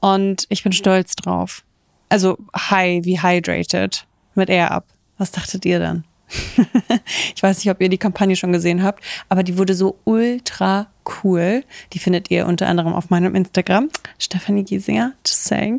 und 0.00 0.46
ich 0.48 0.64
bin 0.64 0.72
stolz 0.72 1.14
drauf. 1.14 1.62
Also 2.08 2.38
high 2.56 3.04
wie 3.04 3.22
hydrated 3.22 4.04
mit 4.34 4.50
Air 4.50 4.72
Up. 4.72 4.88
Was 5.16 5.30
dachtet 5.30 5.64
ihr 5.64 5.78
dann? 5.78 6.02
ich 7.36 7.40
weiß 7.40 7.58
nicht, 7.58 7.70
ob 7.70 7.80
ihr 7.80 7.88
die 7.88 7.98
Kampagne 7.98 8.34
schon 8.34 8.50
gesehen 8.50 8.82
habt, 8.82 9.04
aber 9.28 9.44
die 9.44 9.56
wurde 9.58 9.74
so 9.74 9.96
ultra 10.02 10.88
cool. 11.22 11.62
Die 11.92 12.00
findet 12.00 12.32
ihr 12.32 12.44
unter 12.44 12.66
anderem 12.66 12.94
auf 12.94 13.10
meinem 13.10 13.36
Instagram, 13.36 13.90
Stefanie 14.18 14.64
Giesinger, 14.64 15.12
just 15.24 15.44
saying. 15.44 15.78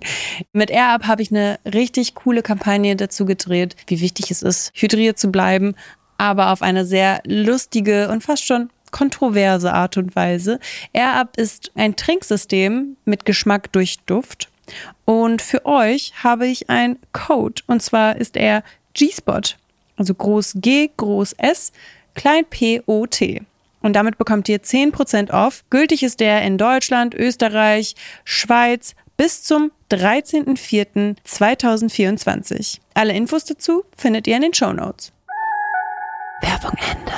Mit 0.54 0.72
AirUp 0.72 1.06
habe 1.06 1.22
ich 1.22 1.32
eine 1.32 1.60
richtig 1.66 2.16
coole 2.16 2.42
Kampagne 2.44 2.96
dazu 2.96 3.26
gedreht, 3.26 3.76
wie 3.88 4.00
wichtig 4.00 4.32
es 4.32 4.42
ist, 4.42 4.72
hydriert 4.74 5.20
zu 5.20 5.32
bleiben, 5.32 5.76
aber 6.18 6.54
auf 6.54 6.62
eine 6.62 6.86
sehr 6.86 7.22
lustige 7.26 8.08
und 8.08 8.24
fast 8.24 8.46
schon 8.46 8.70
kontroverse 8.96 9.74
Art 9.74 9.98
und 9.98 10.16
Weise. 10.16 10.62
AirUp 10.94 11.36
ist 11.36 11.70
ein 11.76 11.98
Trinksystem 11.98 12.96
mit 13.04 13.26
Geschmack 13.26 13.74
durch 13.74 14.00
Duft. 14.06 14.48
Und 15.04 15.42
für 15.42 15.66
euch 15.66 16.14
habe 16.24 16.48
ich 16.48 16.70
ein 16.70 16.98
Code. 17.12 17.62
Und 17.68 17.84
zwar 17.84 18.16
ist 18.16 18.38
er 18.38 18.64
G-Spot. 18.94 19.42
Also 19.98 20.14
groß 20.14 20.54
G, 20.56 20.90
groß 20.96 21.34
S, 21.34 21.74
klein 22.14 22.46
P, 22.50 22.82
O, 22.86 23.06
T. 23.06 23.42
Und 23.82 23.98
damit 23.98 24.18
bekommt 24.18 24.48
ihr 24.48 24.62
10% 24.62 25.32
off. 25.32 25.66
Gültig 25.70 26.02
ist 26.02 26.22
der 26.22 26.44
in 26.44 26.58
Deutschland, 26.58 27.14
Österreich, 27.14 27.96
Schweiz 28.24 28.96
bis 29.18 29.44
zum 29.44 29.74
13.04.2024. 29.92 32.80
Alle 32.94 33.12
Infos 33.12 33.44
dazu 33.44 33.84
findet 33.98 34.28
ihr 34.28 34.38
in 34.38 34.44
den 34.44 34.54
Show 34.54 34.72
Notes. 34.72 35.12
Werbung 36.42 36.78
Ende. 36.78 37.12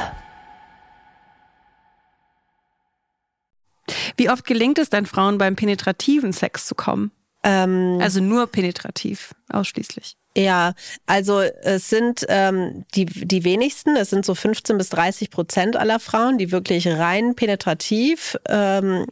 Wie 4.15 4.29
oft 4.29 4.45
gelingt 4.45 4.79
es 4.79 4.89
denn 4.89 5.05
Frauen 5.05 5.37
beim 5.37 5.55
penetrativen 5.55 6.33
Sex 6.33 6.65
zu 6.65 6.75
kommen? 6.75 7.11
Ähm, 7.43 7.99
Also 8.01 8.21
nur 8.21 8.47
penetrativ, 8.47 9.33
ausschließlich. 9.49 10.17
Ja, 10.35 10.73
also 11.07 11.41
es 11.41 11.89
sind 11.89 12.25
ähm, 12.29 12.85
die, 12.93 13.05
die 13.05 13.43
wenigsten, 13.43 13.95
es 13.95 14.11
sind 14.11 14.23
so 14.23 14.35
15 14.35 14.77
bis 14.77 14.89
30 14.89 15.31
Prozent 15.31 15.75
aller 15.75 15.99
Frauen, 15.99 16.37
die 16.37 16.51
wirklich 16.51 16.87
rein 16.87 17.33
penetrativ 17.33 18.37
ähm, 18.47 19.07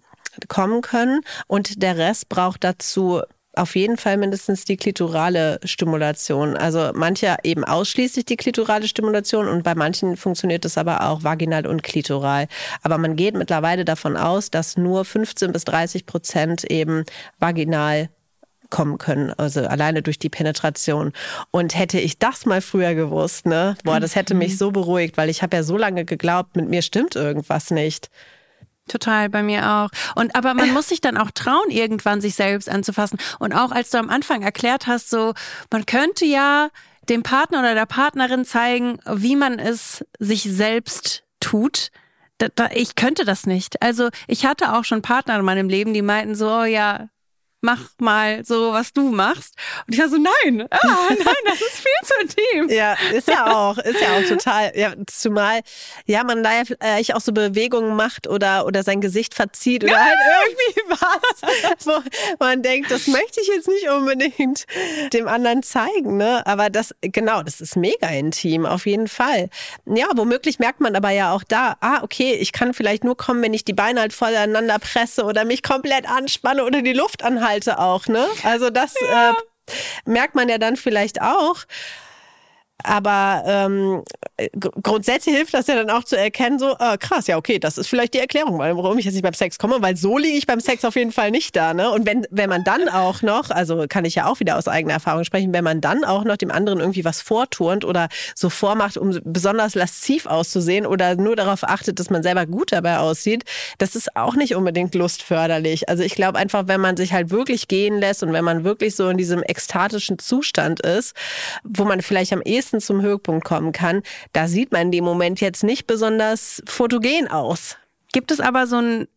kommen 0.48 0.82
können. 0.82 1.22
Und 1.48 1.82
der 1.82 1.98
Rest 1.98 2.30
braucht 2.30 2.64
dazu 2.64 3.22
auf 3.58 3.76
jeden 3.76 3.98
Fall 3.98 4.18
mindestens 4.18 4.66
die 4.66 4.78
klitorale 4.78 5.60
Stimulation. 5.64 6.58
Also 6.58 6.92
manche 6.94 7.36
eben 7.44 7.64
ausschließlich 7.64 8.26
die 8.26 8.38
klitorale 8.38 8.88
Stimulation 8.88 9.48
und 9.48 9.64
bei 9.64 9.76
manchen 9.76 10.18
funktioniert 10.18 10.66
es 10.66 10.78
aber 10.78 11.10
auch 11.10 11.24
vaginal 11.24 11.68
und 11.68 11.84
klitoral. 11.84 12.48
Aber 12.82 12.98
man 12.98 13.16
geht 13.16 13.36
mittlerweile 13.36 13.86
davon 13.86 14.18
aus, 14.18 14.52
dass 14.52 14.78
nur 14.78 15.06
15 15.06 15.52
bis 15.52 15.64
30 15.66 16.06
Prozent 16.06 16.64
eben 16.66 17.04
vaginal 17.40 18.10
kommen 18.70 18.98
können, 18.98 19.32
also 19.38 19.62
alleine 19.62 20.02
durch 20.02 20.20
die 20.20 20.30
Penetration. 20.30 21.14
Und 21.52 21.78
hätte 21.78 22.00
ich 22.00 22.20
das 22.20 22.46
mal 22.46 22.62
früher 22.62 22.96
gewusst, 22.96 23.46
ne, 23.46 23.76
boah, 23.84 24.00
das 24.00 24.16
hätte 24.16 24.34
mich 24.34 24.58
so 24.58 24.72
beruhigt, 24.72 25.18
weil 25.18 25.30
ich 25.30 25.42
habe 25.42 25.58
ja 25.58 25.64
so 25.64 25.78
lange 25.78 26.06
geglaubt, 26.06 26.56
mit 26.56 26.68
mir 26.68 26.82
stimmt 26.82 27.16
irgendwas 27.16 27.72
nicht. 27.72 28.10
Total, 28.88 29.30
bei 29.30 29.42
mir 29.42 29.68
auch. 29.68 29.90
Und 30.16 30.36
aber 30.36 30.54
man 30.54 30.70
muss 30.74 30.90
sich 30.90 31.02
dann 31.02 31.18
auch 31.18 31.32
trauen, 31.32 31.70
irgendwann 31.70 32.22
sich 32.22 32.36
selbst 32.36 32.70
anzufassen. 32.70 33.20
Und 33.40 33.54
auch 33.54 33.72
als 33.72 33.90
du 33.90 33.98
am 33.98 34.10
Anfang 34.10 34.42
erklärt 34.42 34.88
hast, 34.88 35.10
so, 35.10 35.34
man 35.72 35.86
könnte 35.86 36.26
ja 36.26 36.70
dem 37.10 37.24
Partner 37.24 37.60
oder 37.60 37.76
der 37.76 37.86
Partnerin 37.86 38.46
zeigen, 38.46 39.00
wie 39.08 39.36
man 39.36 39.60
es 39.60 40.04
sich 40.20 40.44
selbst 40.44 41.24
tut. 41.40 41.92
Da, 42.38 42.48
da, 42.54 42.70
ich 42.74 42.96
könnte 42.96 43.26
das 43.26 43.46
nicht. 43.46 43.82
Also 43.82 44.10
ich 44.28 44.46
hatte 44.46 44.74
auch 44.74 44.84
schon 44.84 45.02
Partner 45.02 45.38
in 45.38 45.46
meinem 45.46 45.70
Leben, 45.70 45.94
die 45.94 46.02
meinten 46.02 46.36
so, 46.36 46.50
oh 46.50 46.64
ja, 46.64 47.08
mach 47.66 47.82
mal 48.00 48.46
so, 48.46 48.72
was 48.72 48.94
du 48.94 49.10
machst. 49.10 49.56
Und 49.88 49.96
ich 49.96 50.00
war 50.00 50.08
so, 50.08 50.18
nein, 50.18 50.68
ah, 50.70 50.78
nein, 51.10 51.36
das 51.46 51.60
ist 51.60 51.80
viel 51.80 52.04
zu 52.04 52.14
intim. 52.22 52.70
Ja, 52.78 52.96
ist 53.12 53.28
ja 53.28 53.54
auch, 53.54 53.78
ist 53.80 54.00
ja 54.00 54.16
auch 54.16 54.24
total. 54.28 54.72
Ja, 54.76 54.94
zumal, 55.08 55.62
ja, 56.06 56.24
man 56.24 56.44
da 56.44 56.54
ja 56.54 56.64
vielleicht 56.66 57.16
auch 57.16 57.22
so 57.22 57.34
Bewegungen 57.34 57.96
macht 57.96 58.28
oder, 58.28 58.66
oder 58.66 58.84
sein 58.84 59.02
Gesicht 59.02 59.34
verzieht 59.34 59.84
oder 59.84 60.00
halt 60.00 60.16
irgendwie 60.48 60.82
was, 61.02 61.86
wo 61.86 62.02
man 62.40 62.62
denkt, 62.62 62.92
das 62.92 63.08
möchte 63.08 63.42
ich 63.42 63.48
jetzt 63.48 63.68
nicht 63.68 63.90
unbedingt 63.90 64.66
dem 65.12 65.28
anderen 65.28 65.64
zeigen, 65.64 66.18
ne? 66.18 66.46
Aber 66.46 66.70
das, 66.70 66.94
genau, 67.02 67.42
das 67.42 67.62
ist 67.62 67.76
mega 67.76 68.08
intim, 68.10 68.66
auf 68.66 68.86
jeden 68.86 69.08
Fall. 69.08 69.50
Ja, 69.86 70.06
womöglich 70.16 70.60
merkt 70.60 70.82
man 70.82 70.96
aber 70.96 71.10
ja 71.10 71.34
auch 71.34 71.44
da, 71.44 71.78
ah, 71.82 72.04
okay, 72.04 72.34
ich 72.34 72.52
kann 72.52 72.76
vielleicht 72.76 73.04
nur 73.04 73.18
kommen, 73.18 73.42
wenn 73.42 73.56
ich 73.56 73.66
die 73.66 73.74
Beine 73.74 74.02
halt 74.02 74.14
voneinander 74.14 74.78
presse 74.78 75.24
oder 75.24 75.46
mich 75.46 75.64
komplett 75.64 76.08
anspanne 76.08 76.64
oder 76.64 76.84
die 76.84 76.94
Luft 76.94 77.24
anhalte 77.24 77.55
auch, 77.80 78.08
ne? 78.08 78.26
Also 78.44 78.70
das 78.70 78.96
äh, 78.96 79.34
merkt 80.06 80.36
man 80.36 80.50
ja 80.50 80.58
dann 80.58 80.76
vielleicht 80.76 81.22
auch. 81.22 81.66
Aber 82.84 83.44
ähm, 83.46 84.04
gr- 84.60 84.72
grundsätzlich 84.84 85.36
hilft 85.36 85.54
das 85.54 85.68
ja 85.68 85.76
dann 85.76 85.90
auch 85.90 86.04
zu 86.04 86.18
erkennen, 86.18 86.60
so, 86.60 86.76
äh, 86.78 86.98
krass, 86.98 87.26
ja, 87.28 87.38
okay, 87.38 87.58
das 87.58 87.78
ist 87.78 87.88
vielleicht 87.88 88.14
die 88.14 88.20
Erklärung, 88.20 88.60
warum 88.60 88.98
ich 88.98 89.06
jetzt 89.06 89.14
nicht 89.14 89.24
beim 89.24 89.34
Sex 89.34 89.58
komme, 89.58 89.78
weil 89.80 89.96
so 89.96 90.18
liege 90.18 90.38
ich 90.38 90.46
beim 90.46 90.60
Sex 90.60 90.84
auf 90.84 90.96
jeden 90.96 91.12
Fall 91.14 91.32
nicht 91.32 91.56
da. 91.56 91.74
Ne? 91.74 91.90
Und 91.90 92.06
wenn, 92.06 92.28
wenn 92.32 92.50
man 92.50 92.64
dann 92.64 92.90
auch 92.90 93.22
noch, 93.22 93.50
also 93.50 93.86
kann 93.88 94.04
ich 94.06 94.16
ja 94.16 94.28
auch 94.28 94.40
wieder 94.40 94.58
aus 94.58 94.68
eigener 94.68 94.94
Erfahrung 94.94 95.24
sprechen, 95.24 95.54
wenn 95.54 95.64
man 95.64 95.80
dann 95.80 96.04
auch 96.04 96.26
noch 96.26 96.36
dem 96.38 96.52
anderen 96.52 96.80
irgendwie 96.80 97.06
was 97.06 97.22
vorturnt 97.22 97.86
oder 97.86 98.10
so 98.36 98.50
vormacht, 98.50 98.98
um 98.98 99.18
besonders 99.24 99.74
lasziv 99.74 100.26
auszusehen 100.26 100.86
oder 100.86 101.16
nur 101.16 101.36
darauf 101.36 101.64
achtet, 101.64 102.00
dass 102.00 102.10
man 102.10 102.24
selber 102.24 102.46
gut 102.46 102.72
dabei 102.74 102.98
aussieht, 102.98 103.46
das 103.78 103.96
ist 103.96 104.16
auch 104.16 104.36
nicht 104.36 104.54
unbedingt 104.54 104.94
lustförderlich. 104.96 105.88
Also 105.88 106.04
ich 106.04 106.16
glaube 106.16 106.38
einfach, 106.38 106.68
wenn 106.68 106.82
man 106.82 106.98
sich 106.98 107.14
halt 107.14 107.32
wirklich 107.32 107.68
gehen 107.68 108.00
lässt 108.00 108.22
und 108.22 108.34
wenn 108.34 108.44
man 108.44 108.64
wirklich 108.64 108.96
so 108.96 109.08
in 109.08 109.18
diesem 109.18 109.42
ekstatischen 109.44 110.20
Zustand 110.20 110.82
ist, 110.82 111.16
wo 111.64 111.86
man 111.86 112.02
vielleicht 112.02 112.34
am 112.34 112.42
ehesten 112.42 112.65
zum 112.72 113.02
Höhepunkt 113.02 113.46
kommen 113.46 113.72
kann, 113.72 114.02
da 114.34 114.48
sieht 114.48 114.72
man 114.72 114.84
in 114.84 114.92
dem 114.92 115.04
Moment 115.04 115.42
jetzt 115.42 115.64
nicht 115.64 115.88
besonders 115.88 116.62
fotogen 116.66 117.28
aus. 117.28 117.78
Gibt 118.14 118.32
es 118.32 118.40
aber 118.40 118.68
so 118.68 118.78
ein, 118.78 119.08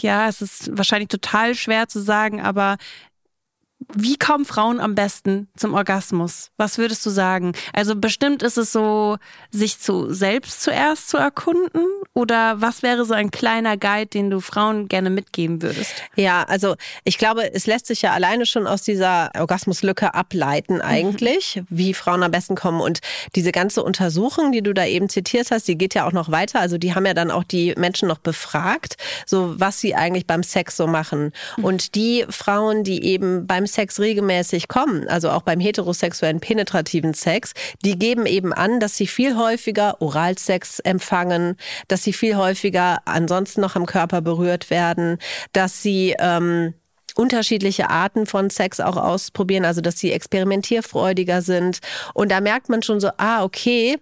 ja, 0.00 0.28
es 0.28 0.42
ist 0.42 0.76
wahrscheinlich 0.76 1.08
total 1.08 1.54
schwer 1.54 1.88
zu 1.88 2.00
sagen, 2.00 2.40
aber 2.40 2.76
wie 3.94 4.16
kommen 4.16 4.44
Frauen 4.44 4.80
am 4.80 4.94
besten 4.94 5.48
zum 5.56 5.74
Orgasmus? 5.74 6.50
Was 6.56 6.78
würdest 6.78 7.06
du 7.06 7.10
sagen? 7.10 7.52
Also 7.72 7.94
bestimmt 7.94 8.42
ist 8.42 8.58
es 8.58 8.72
so, 8.72 9.18
sich 9.50 9.78
zu 9.78 10.12
selbst 10.12 10.62
zuerst 10.62 11.08
zu 11.08 11.16
erkunden 11.16 11.84
oder 12.12 12.60
was 12.60 12.82
wäre 12.82 13.04
so 13.04 13.14
ein 13.14 13.30
kleiner 13.30 13.76
Guide, 13.76 14.06
den 14.06 14.30
du 14.30 14.40
Frauen 14.40 14.88
gerne 14.88 15.10
mitgeben 15.10 15.62
würdest? 15.62 15.94
Ja, 16.16 16.42
also 16.42 16.74
ich 17.04 17.18
glaube, 17.18 17.54
es 17.54 17.66
lässt 17.66 17.86
sich 17.86 18.02
ja 18.02 18.12
alleine 18.12 18.46
schon 18.46 18.66
aus 18.66 18.82
dieser 18.82 19.30
Orgasmuslücke 19.38 20.12
ableiten 20.12 20.80
eigentlich, 20.80 21.62
wie 21.70 21.94
Frauen 21.94 22.24
am 22.24 22.32
besten 22.32 22.56
kommen. 22.56 22.80
Und 22.80 22.98
diese 23.36 23.52
ganze 23.52 23.84
Untersuchung, 23.84 24.50
die 24.50 24.62
du 24.62 24.74
da 24.74 24.86
eben 24.86 25.08
zitiert 25.08 25.52
hast, 25.52 25.68
die 25.68 25.78
geht 25.78 25.94
ja 25.94 26.04
auch 26.04 26.12
noch 26.12 26.32
weiter. 26.32 26.58
Also 26.60 26.78
die 26.78 26.94
haben 26.96 27.06
ja 27.06 27.14
dann 27.14 27.30
auch 27.30 27.44
die 27.44 27.74
Menschen 27.76 28.08
noch 28.08 28.18
befragt, 28.18 28.96
so 29.24 29.54
was 29.58 29.78
sie 29.78 29.94
eigentlich 29.94 30.26
beim 30.26 30.42
Sex 30.42 30.76
so 30.76 30.88
machen. 30.88 31.32
Und 31.62 31.94
die 31.94 32.26
Frauen, 32.28 32.82
die 32.82 33.04
eben 33.04 33.46
beim 33.46 33.67
Sex 33.68 34.00
regelmäßig 34.00 34.68
kommen, 34.68 35.08
also 35.08 35.30
auch 35.30 35.42
beim 35.42 35.60
heterosexuellen 35.60 36.40
penetrativen 36.40 37.14
Sex, 37.14 37.52
die 37.84 37.98
geben 37.98 38.26
eben 38.26 38.52
an, 38.52 38.80
dass 38.80 38.96
sie 38.96 39.06
viel 39.06 39.36
häufiger 39.36 40.00
Oralsex 40.00 40.80
empfangen, 40.80 41.56
dass 41.86 42.02
sie 42.02 42.12
viel 42.12 42.36
häufiger 42.36 42.98
ansonsten 43.04 43.60
noch 43.60 43.76
am 43.76 43.86
Körper 43.86 44.20
berührt 44.20 44.70
werden, 44.70 45.18
dass 45.52 45.82
sie 45.82 46.16
ähm, 46.18 46.74
unterschiedliche 47.14 47.90
Arten 47.90 48.26
von 48.26 48.48
Sex 48.48 48.80
auch 48.80 48.96
ausprobieren, 48.96 49.64
also 49.64 49.80
dass 49.80 49.98
sie 49.98 50.12
experimentierfreudiger 50.12 51.42
sind. 51.42 51.80
Und 52.14 52.30
da 52.30 52.40
merkt 52.40 52.68
man 52.68 52.82
schon 52.82 53.00
so, 53.00 53.10
ah, 53.16 53.42
okay, 53.42 53.98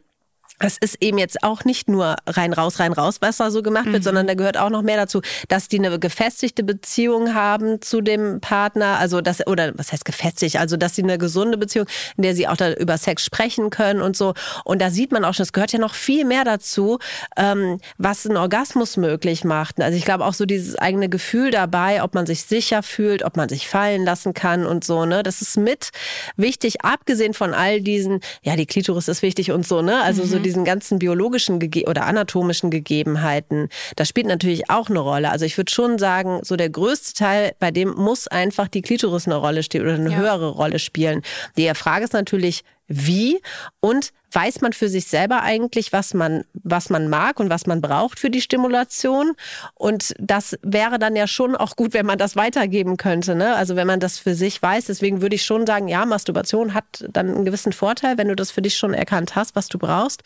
es 0.59 0.79
ist 0.79 1.03
eben 1.03 1.19
jetzt 1.19 1.43
auch 1.43 1.65
nicht 1.65 1.89
nur 1.89 2.17
rein 2.27 2.53
raus, 2.53 2.81
rein 2.81 2.93
raus, 2.93 3.19
was 3.21 3.37
da 3.37 3.51
so 3.51 3.63
gemacht 3.63 3.87
wird, 3.87 4.03
sondern 4.05 4.27
da 4.27 4.35
gehört 4.35 4.57
auch 4.57 4.71
noch 4.71 4.83
mehr 4.83 4.97
dazu, 4.97 5.21
dass 5.49 5.69
die 5.69 5.79
eine 5.79 5.99
gefestigte 5.99 6.63
Beziehung 6.65 7.35
haben 7.35 7.83
zu 7.83 8.01
dem 8.01 8.41
Partner, 8.41 8.99
also 8.99 9.21
das 9.21 9.47
oder 9.47 9.73
was 9.77 9.93
heißt 9.93 10.05
gefestigt, 10.05 10.57
also 10.57 10.77
dass 10.77 10.95
sie 10.95 11.03
eine 11.03 11.19
gesunde 11.19 11.59
Beziehung, 11.59 11.87
in 12.17 12.23
der 12.23 12.35
sie 12.35 12.49
auch 12.49 12.57
da 12.57 12.73
über 12.73 12.97
Sex 12.97 13.25
sprechen 13.25 13.69
können 13.69 14.01
und 14.01 14.17
so. 14.17 14.33
Und 14.65 14.81
da 14.81 14.91
sieht 14.91 15.13
man 15.13 15.25
auch 15.25 15.35
schon, 15.35 15.43
es 15.43 15.53
gehört 15.53 15.73
ja 15.73 15.79
noch 15.79 15.95
viel 15.95 16.25
mehr 16.25 16.45
dazu, 16.45 16.99
ähm, 17.37 17.79
was 17.99 18.27
einen 18.27 18.39
Orgasmus 18.39 18.97
möglich 18.97 19.45
macht. 19.45 19.81
Also 19.81 19.99
ich 19.99 20.05
glaube 20.07 20.25
auch 20.25 20.35
so 20.35 20.47
dieses 20.47 20.77
eigene 20.77 21.11
Gefühl 21.11 21.51
dabei, 21.51 22.03
ob 22.03 22.15
man 22.15 22.25
sich 22.25 22.45
sicher 22.45 22.83
fühlt, 22.83 23.23
ob 23.23 23.37
man 23.37 23.51
sich 23.51 23.69
fallen 23.69 24.05
lassen 24.05 24.33
kann 24.33 24.65
und 24.65 24.85
so. 24.85 25.05
Ne, 25.05 25.23
das 25.23 25.43
ist 25.43 25.59
mit 25.59 25.91
wichtig, 26.37 26.83
abgesehen 26.83 27.35
von 27.35 27.53
all 27.53 27.83
diesen, 27.83 28.21
ja, 28.43 28.57
die 28.57 28.67
Klitoris 28.67 29.09
ist 29.09 29.21
wichtig 29.21 29.53
und 29.53 29.67
so. 29.67 29.83
Ne, 29.83 30.03
also 30.03 30.25
so 30.25 30.46
diesen 30.47 30.65
ganzen 30.65 30.99
biologischen 30.99 31.59
Gege 31.59 31.85
oder 31.89 32.07
anatomischen 32.07 32.71
Gegebenheiten, 32.71 33.69
das 33.97 34.09
spielt 34.09 34.27
natürlich 34.27 34.71
auch 34.71 34.89
eine 34.89 35.01
Rolle. 35.01 35.31
Also 35.31 35.45
ich 35.45 35.57
würde 35.59 35.73
schon 35.73 35.99
sagen, 35.99 36.41
so 36.43 36.57
der 36.57 36.71
größte 36.71 37.15
Teil, 37.15 37.53
bei 37.59 37.71
dem 37.71 37.95
muss 37.95 38.29
einfach 38.29 38.69
die 38.69 38.83
Klitoris 38.83 39.27
eine 39.27 39.37
Rolle 39.37 39.63
spielen 39.63 39.85
oder 39.85 39.95
eine 39.95 40.11
Ja. 40.11 40.17
höhere 40.19 40.49
Rolle 40.51 40.79
spielen. 40.79 41.23
Die 41.57 41.71
Frage 41.75 42.05
ist 42.05 42.13
natürlich, 42.13 42.63
wie 42.89 43.41
und 43.81 44.13
weiß 44.33 44.61
man 44.61 44.73
für 44.73 44.89
sich 44.89 45.07
selber 45.07 45.43
eigentlich, 45.43 45.93
was 45.93 46.13
man, 46.13 46.45
was 46.53 46.91
man 46.91 47.09
mag 47.09 47.41
und 47.41 47.49
was 47.49 47.67
man 47.67 47.81
braucht 47.81 48.21
für 48.21 48.31
die 48.31 48.41
Stimulation. 48.41 49.33
Und 49.75 50.15
das 50.19 50.59
wäre 50.63 50.99
dann 50.99 51.17
ja 51.17 51.27
schon 51.27 51.57
auch 51.57 51.77
gut, 51.77 51.95
wenn 51.95 52.07
man 52.07 52.19
das 52.19 52.37
weitergeben 52.37 52.97
könnte. 52.97 53.35
Ne? 53.35 53.55
Also 53.55 53.77
wenn 53.77 53.87
man 53.87 54.01
das 54.01 54.19
für 54.19 54.35
sich 54.35 54.61
weiß. 54.61 54.87
Deswegen 54.87 55.23
würde 55.23 55.37
ich 55.37 55.45
schon 55.45 55.67
sagen, 55.67 55.89
ja, 55.89 56.05
Masturbation 56.05 56.75
hat 56.75 56.85
dann 57.11 57.35
einen 57.35 57.45
gewissen 57.45 57.73
Vorteil, 57.73 58.19
wenn 58.19 58.29
du 58.29 58.37
das 58.37 58.51
für 58.51 58.63
dich 58.63 58.77
schon 58.77 58.95
erkannt 58.95 59.37
hast, 59.37 59.57
was 59.57 59.69
du 59.69 59.79
brauchst. 59.79 60.23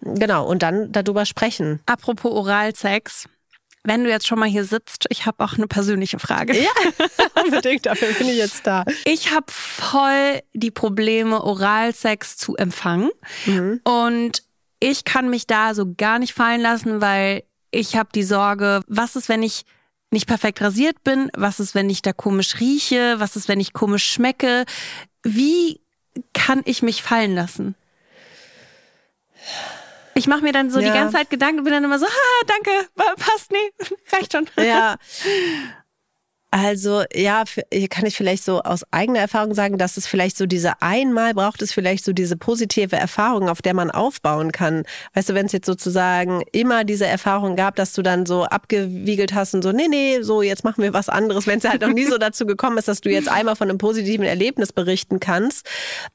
Genau, 0.00 0.46
und 0.46 0.62
dann 0.62 0.90
darüber 0.90 1.26
sprechen. 1.26 1.80
Apropos 1.86 2.32
Oralsex. 2.32 3.28
Wenn 3.84 4.04
du 4.04 4.10
jetzt 4.10 4.26
schon 4.28 4.38
mal 4.38 4.48
hier 4.48 4.64
sitzt, 4.64 5.06
ich 5.08 5.26
habe 5.26 5.42
auch 5.44 5.54
eine 5.54 5.66
persönliche 5.66 6.18
Frage. 6.20 6.56
Ja, 6.56 6.70
unbedingt, 7.44 7.86
dafür 7.86 8.12
bin 8.12 8.28
ich 8.28 8.36
jetzt 8.36 8.66
da. 8.66 8.84
Ich 9.04 9.32
habe 9.32 9.46
voll 9.48 10.40
die 10.54 10.70
Probleme, 10.70 11.42
Oralsex 11.42 12.36
zu 12.36 12.54
empfangen. 12.56 13.10
Mhm. 13.46 13.80
Und 13.82 14.44
ich 14.78 15.04
kann 15.04 15.30
mich 15.30 15.46
da 15.46 15.74
so 15.74 15.94
gar 15.96 16.18
nicht 16.18 16.32
fallen 16.32 16.60
lassen, 16.60 17.00
weil 17.00 17.42
ich 17.72 17.96
habe 17.96 18.10
die 18.14 18.22
Sorge, 18.22 18.82
was 18.86 19.16
ist, 19.16 19.28
wenn 19.28 19.42
ich 19.42 19.64
nicht 20.12 20.26
perfekt 20.26 20.60
rasiert 20.60 21.02
bin? 21.02 21.30
Was 21.34 21.58
ist, 21.58 21.74
wenn 21.74 21.90
ich 21.90 22.02
da 22.02 22.12
komisch 22.12 22.60
rieche? 22.60 23.18
Was 23.18 23.34
ist, 23.34 23.48
wenn 23.48 23.60
ich 23.60 23.72
komisch 23.72 24.04
schmecke? 24.04 24.64
Wie 25.22 25.80
kann 26.34 26.62
ich 26.66 26.82
mich 26.82 27.02
fallen 27.02 27.34
lassen? 27.34 27.74
Ich 30.14 30.26
mache 30.26 30.42
mir 30.42 30.52
dann 30.52 30.70
so 30.70 30.80
ja. 30.80 30.88
die 30.90 30.98
ganze 30.98 31.16
Zeit 31.16 31.30
Gedanken 31.30 31.58
und 31.58 31.64
bin 31.64 31.72
dann 31.72 31.84
immer 31.84 31.98
so, 31.98 32.06
ha, 32.06 32.46
danke, 32.46 32.70
passt, 33.16 33.50
nee, 33.50 33.96
reicht 34.12 34.32
schon. 34.32 34.46
Ja. 34.56 34.96
Also 36.54 37.02
ja, 37.14 37.44
hier 37.72 37.88
kann 37.88 38.04
ich 38.04 38.14
vielleicht 38.14 38.44
so 38.44 38.60
aus 38.60 38.84
eigener 38.90 39.20
Erfahrung 39.20 39.54
sagen, 39.54 39.78
dass 39.78 39.96
es 39.96 40.06
vielleicht 40.06 40.36
so 40.36 40.44
diese 40.44 40.82
einmal 40.82 41.32
braucht 41.32 41.62
es 41.62 41.72
vielleicht 41.72 42.04
so 42.04 42.12
diese 42.12 42.36
positive 42.36 42.94
Erfahrung, 42.94 43.48
auf 43.48 43.62
der 43.62 43.72
man 43.72 43.90
aufbauen 43.90 44.52
kann. 44.52 44.82
Weißt 45.14 45.30
du, 45.30 45.34
wenn 45.34 45.46
es 45.46 45.52
jetzt 45.52 45.64
sozusagen 45.64 46.42
immer 46.52 46.84
diese 46.84 47.06
Erfahrung 47.06 47.56
gab, 47.56 47.76
dass 47.76 47.94
du 47.94 48.02
dann 48.02 48.26
so 48.26 48.44
abgewiegelt 48.44 49.32
hast 49.32 49.54
und 49.54 49.62
so, 49.62 49.72
nee, 49.72 49.88
nee, 49.88 50.20
so 50.20 50.42
jetzt 50.42 50.62
machen 50.62 50.82
wir 50.82 50.92
was 50.92 51.08
anderes. 51.08 51.46
Wenn 51.46 51.58
es 51.58 51.64
halt 51.64 51.80
noch 51.80 51.88
nie 51.88 52.04
so 52.04 52.18
dazu 52.18 52.44
gekommen 52.44 52.76
ist, 52.76 52.86
dass 52.86 53.00
du 53.00 53.08
jetzt 53.08 53.30
einmal 53.30 53.56
von 53.56 53.70
einem 53.70 53.78
positiven 53.78 54.26
Erlebnis 54.26 54.74
berichten 54.74 55.20
kannst, 55.20 55.66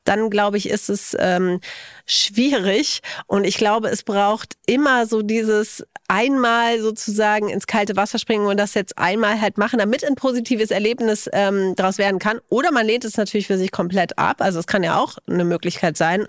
dann 0.03 0.29
glaube 0.29 0.57
ich, 0.57 0.69
ist 0.69 0.91
es 0.91 1.17
ähm, 1.19 1.61
schwierig. 2.07 3.01
Und 3.27 3.43
ich 3.43 3.57
glaube, 3.57 3.89
es 3.89 4.01
braucht 4.01 4.55
immer 4.65 5.05
so 5.05 5.21
dieses 5.21 5.85
einmal 6.07 6.79
sozusagen 6.79 7.49
ins 7.49 7.67
kalte 7.67 7.95
Wasser 7.95 8.17
springen 8.17 8.47
und 8.47 8.57
das 8.57 8.73
jetzt 8.73 8.97
einmal 8.97 9.39
halt 9.39 9.57
machen, 9.57 9.77
damit 9.77 10.03
ein 10.05 10.15
positives 10.15 10.71
Erlebnis 10.71 11.29
ähm, 11.33 11.75
daraus 11.75 11.97
werden 11.97 12.17
kann. 12.17 12.39
Oder 12.49 12.71
man 12.71 12.85
lehnt 12.85 13.05
es 13.05 13.17
natürlich 13.17 13.47
für 13.47 13.57
sich 13.57 13.71
komplett 13.71 14.17
ab. 14.17 14.37
Also 14.41 14.59
es 14.59 14.67
kann 14.67 14.83
ja 14.83 14.99
auch 14.99 15.17
eine 15.27 15.43
Möglichkeit 15.43 15.97
sein, 15.97 16.25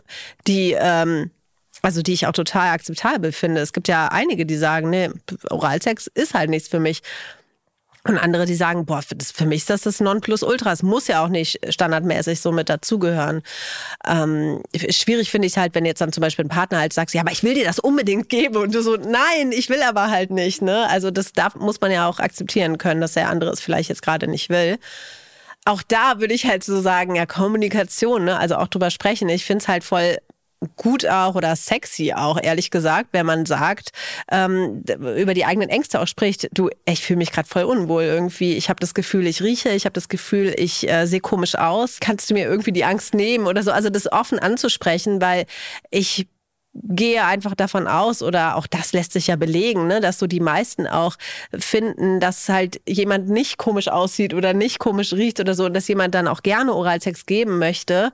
die 0.46 0.76
ähm, 0.78 1.30
also 1.80 2.02
die 2.02 2.12
ich 2.12 2.26
auch 2.26 2.32
total 2.32 2.70
akzeptabel 2.70 3.30
finde. 3.30 3.60
Es 3.60 3.72
gibt 3.72 3.86
ja 3.86 4.08
einige, 4.08 4.46
die 4.46 4.56
sagen, 4.56 4.90
nee, 4.90 5.10
Oralsex 5.48 6.08
ist 6.08 6.34
halt 6.34 6.50
nichts 6.50 6.68
für 6.68 6.80
mich. 6.80 7.02
Und 8.04 8.16
andere, 8.16 8.46
die 8.46 8.54
sagen, 8.54 8.86
boah, 8.86 9.02
für, 9.02 9.16
das, 9.16 9.32
für 9.32 9.44
mich 9.44 9.58
ist 9.58 9.70
das 9.70 9.82
das 9.82 10.00
Nonplusultra. 10.00 10.72
Es 10.72 10.82
muss 10.82 11.08
ja 11.08 11.22
auch 11.22 11.28
nicht 11.28 11.60
standardmäßig 11.68 12.40
so 12.40 12.52
mit 12.52 12.68
dazugehören. 12.68 13.42
Ähm, 14.06 14.62
schwierig 14.90 15.30
finde 15.30 15.46
ich 15.46 15.58
halt, 15.58 15.74
wenn 15.74 15.84
jetzt 15.84 16.00
dann 16.00 16.12
zum 16.12 16.22
Beispiel 16.22 16.44
ein 16.44 16.48
Partner 16.48 16.78
halt 16.78 16.92
sagt, 16.92 17.12
ja, 17.12 17.20
aber 17.20 17.32
ich 17.32 17.42
will 17.42 17.54
dir 17.54 17.64
das 17.64 17.78
unbedingt 17.78 18.28
geben. 18.28 18.56
Und 18.56 18.74
du 18.74 18.82
so, 18.82 18.96
nein, 18.96 19.52
ich 19.52 19.68
will 19.68 19.82
aber 19.82 20.10
halt 20.10 20.30
nicht. 20.30 20.62
Ne? 20.62 20.88
Also 20.88 21.10
das 21.10 21.32
darf, 21.32 21.56
muss 21.56 21.80
man 21.80 21.90
ja 21.90 22.08
auch 22.08 22.18
akzeptieren 22.18 22.78
können, 22.78 23.00
dass 23.00 23.12
der 23.12 23.28
andere 23.28 23.50
es 23.50 23.60
vielleicht 23.60 23.88
jetzt 23.88 24.02
gerade 24.02 24.28
nicht 24.28 24.48
will 24.48 24.78
auch 25.64 25.82
da 25.82 26.18
würde 26.18 26.32
ich 26.32 26.46
halt 26.46 26.64
so 26.64 26.80
sagen, 26.80 27.14
ja, 27.14 27.26
Kommunikation, 27.26 28.24
ne? 28.24 28.38
also 28.38 28.56
auch 28.56 28.68
drüber 28.68 28.90
sprechen. 28.90 29.28
Ich 29.28 29.44
finde 29.44 29.62
es 29.62 29.68
halt 29.68 29.84
voll 29.84 30.16
gut 30.76 31.06
auch 31.06 31.34
oder 31.34 31.54
sexy 31.56 32.12
auch, 32.14 32.38
ehrlich 32.42 32.70
gesagt, 32.70 33.10
wenn 33.12 33.26
man 33.26 33.46
sagt, 33.46 33.90
ähm, 34.30 34.82
über 35.16 35.34
die 35.34 35.44
eigenen 35.44 35.68
Ängste 35.68 36.00
auch 36.00 36.06
spricht, 36.06 36.48
du, 36.52 36.70
ich 36.84 37.02
fühle 37.02 37.18
mich 37.18 37.32
gerade 37.32 37.48
voll 37.48 37.64
unwohl 37.64 38.04
irgendwie. 38.04 38.54
Ich 38.54 38.68
habe 38.68 38.80
das 38.80 38.94
Gefühl, 38.94 39.26
ich 39.26 39.42
rieche, 39.42 39.70
ich 39.70 39.84
habe 39.84 39.92
das 39.92 40.08
Gefühl, 40.08 40.54
ich 40.56 40.88
äh, 40.88 41.06
sehe 41.06 41.20
komisch 41.20 41.54
aus. 41.54 41.98
Kannst 42.00 42.30
du 42.30 42.34
mir 42.34 42.46
irgendwie 42.46 42.72
die 42.72 42.84
Angst 42.84 43.14
nehmen 43.14 43.46
oder 43.46 43.62
so? 43.62 43.70
Also 43.70 43.90
das 43.90 44.10
offen 44.10 44.38
anzusprechen, 44.38 45.20
weil 45.20 45.46
ich 45.90 46.26
gehe 46.82 47.24
einfach 47.24 47.54
davon 47.54 47.86
aus, 47.86 48.22
oder 48.22 48.56
auch 48.56 48.66
das 48.66 48.92
lässt 48.92 49.12
sich 49.12 49.28
ja 49.28 49.36
belegen, 49.36 49.86
ne, 49.86 50.00
dass 50.00 50.18
so 50.18 50.26
die 50.26 50.40
meisten 50.40 50.86
auch 50.86 51.16
finden, 51.56 52.20
dass 52.20 52.48
halt 52.48 52.80
jemand 52.88 53.28
nicht 53.28 53.58
komisch 53.58 53.88
aussieht 53.88 54.34
oder 54.34 54.54
nicht 54.54 54.78
komisch 54.78 55.12
riecht 55.12 55.40
oder 55.40 55.54
so, 55.54 55.66
und 55.66 55.74
dass 55.74 55.88
jemand 55.88 56.14
dann 56.14 56.28
auch 56.28 56.42
gerne 56.42 56.74
Oralsex 56.74 57.26
geben 57.26 57.58
möchte, 57.58 58.12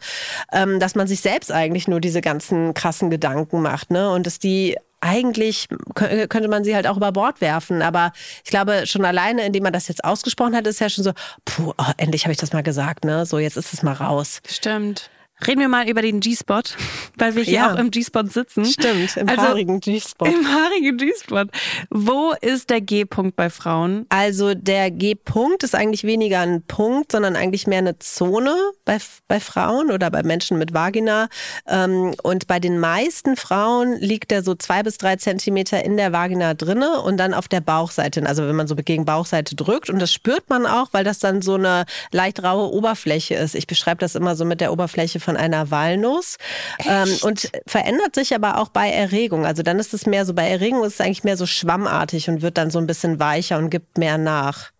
ähm, 0.52 0.80
dass 0.80 0.94
man 0.94 1.06
sich 1.06 1.20
selbst 1.20 1.52
eigentlich 1.52 1.88
nur 1.88 2.00
diese 2.00 2.20
ganzen 2.20 2.74
krassen 2.74 3.10
Gedanken 3.10 3.62
macht, 3.62 3.90
ne, 3.90 4.10
und 4.10 4.26
dass 4.26 4.38
die 4.38 4.76
eigentlich 5.00 5.68
könnte 5.94 6.48
man 6.48 6.64
sie 6.64 6.74
halt 6.74 6.86
auch 6.86 6.96
über 6.96 7.12
Bord 7.12 7.42
werfen. 7.42 7.82
Aber 7.82 8.12
ich 8.42 8.50
glaube, 8.50 8.86
schon 8.86 9.04
alleine, 9.04 9.44
indem 9.44 9.64
man 9.64 9.72
das 9.74 9.86
jetzt 9.86 10.02
ausgesprochen 10.02 10.56
hat, 10.56 10.66
ist 10.66 10.80
ja 10.80 10.88
schon 10.88 11.04
so, 11.04 11.12
puh, 11.44 11.74
oh, 11.76 11.92
endlich 11.98 12.24
habe 12.24 12.32
ich 12.32 12.38
das 12.38 12.54
mal 12.54 12.62
gesagt, 12.62 13.04
ne? 13.04 13.26
So, 13.26 13.38
jetzt 13.38 13.58
ist 13.58 13.74
es 13.74 13.82
mal 13.82 13.92
raus. 13.92 14.40
Stimmt. 14.48 15.10
Reden 15.44 15.60
wir 15.60 15.68
mal 15.68 15.88
über 15.88 16.00
den 16.00 16.20
G-Spot, 16.20 16.62
weil 17.18 17.34
wir 17.34 17.42
hier 17.42 17.54
ja. 17.54 17.72
auch 17.72 17.78
im 17.78 17.90
G-Spot 17.90 18.24
sitzen. 18.24 18.64
Stimmt, 18.64 19.16
im 19.16 19.28
also, 19.28 19.42
haarigen 19.42 19.80
G-Spot. 19.80 20.26
Im 20.26 20.46
haarigen 20.48 20.96
G-Spot. 20.96 21.44
Wo 21.90 22.32
ist 22.40 22.70
der 22.70 22.80
G-Punkt 22.80 23.34
bei 23.34 23.50
Frauen? 23.50 24.06
Also 24.10 24.54
der 24.54 24.92
G-Punkt 24.92 25.64
ist 25.64 25.74
eigentlich 25.74 26.04
weniger 26.04 26.40
ein 26.40 26.62
Punkt, 26.62 27.10
sondern 27.10 27.34
eigentlich 27.34 27.66
mehr 27.66 27.78
eine 27.78 27.98
Zone 27.98 28.54
bei, 28.84 28.98
bei 29.26 29.40
Frauen 29.40 29.90
oder 29.90 30.08
bei 30.10 30.22
Menschen 30.22 30.56
mit 30.56 30.72
Vagina. 30.72 31.28
Ähm, 31.66 32.14
und 32.22 32.46
bei 32.46 32.60
den 32.60 32.78
meisten 32.78 33.36
Frauen 33.36 33.98
liegt 33.98 34.30
er 34.30 34.44
so 34.44 34.54
zwei 34.54 34.84
bis 34.84 34.98
drei 34.98 35.16
Zentimeter 35.16 35.84
in 35.84 35.96
der 35.96 36.12
Vagina 36.12 36.54
drinne 36.54 37.00
und 37.00 37.16
dann 37.16 37.34
auf 37.34 37.48
der 37.48 37.60
Bauchseite. 37.60 38.24
Also 38.24 38.46
wenn 38.46 38.56
man 38.56 38.68
so 38.68 38.76
gegen 38.76 39.04
Bauchseite 39.04 39.56
drückt 39.56 39.90
und 39.90 39.98
das 39.98 40.12
spürt 40.12 40.48
man 40.48 40.64
auch, 40.64 40.88
weil 40.92 41.02
das 41.02 41.18
dann 41.18 41.42
so 41.42 41.54
eine 41.54 41.86
leicht 42.12 42.42
raue 42.42 42.72
Oberfläche 42.72 43.34
ist. 43.34 43.56
Ich 43.56 43.66
beschreibe 43.66 43.98
das 43.98 44.14
immer 44.14 44.36
so 44.36 44.44
mit 44.44 44.60
der 44.60 44.72
Oberfläche 44.72 45.23
von 45.24 45.36
einer 45.36 45.70
Walnuss 45.70 46.36
ähm, 46.86 47.08
und 47.22 47.50
verändert 47.66 48.14
sich 48.14 48.34
aber 48.34 48.58
auch 48.58 48.68
bei 48.68 48.90
Erregung. 48.90 49.46
Also 49.46 49.62
dann 49.62 49.78
ist 49.78 49.94
es 49.94 50.06
mehr 50.06 50.24
so, 50.24 50.34
bei 50.34 50.48
Erregung 50.48 50.84
ist 50.84 50.94
es 50.94 51.00
eigentlich 51.00 51.24
mehr 51.24 51.36
so 51.36 51.46
schwammartig 51.46 52.28
und 52.28 52.42
wird 52.42 52.58
dann 52.58 52.70
so 52.70 52.78
ein 52.78 52.86
bisschen 52.86 53.18
weicher 53.18 53.58
und 53.58 53.70
gibt 53.70 53.98
mehr 53.98 54.18
nach. 54.18 54.70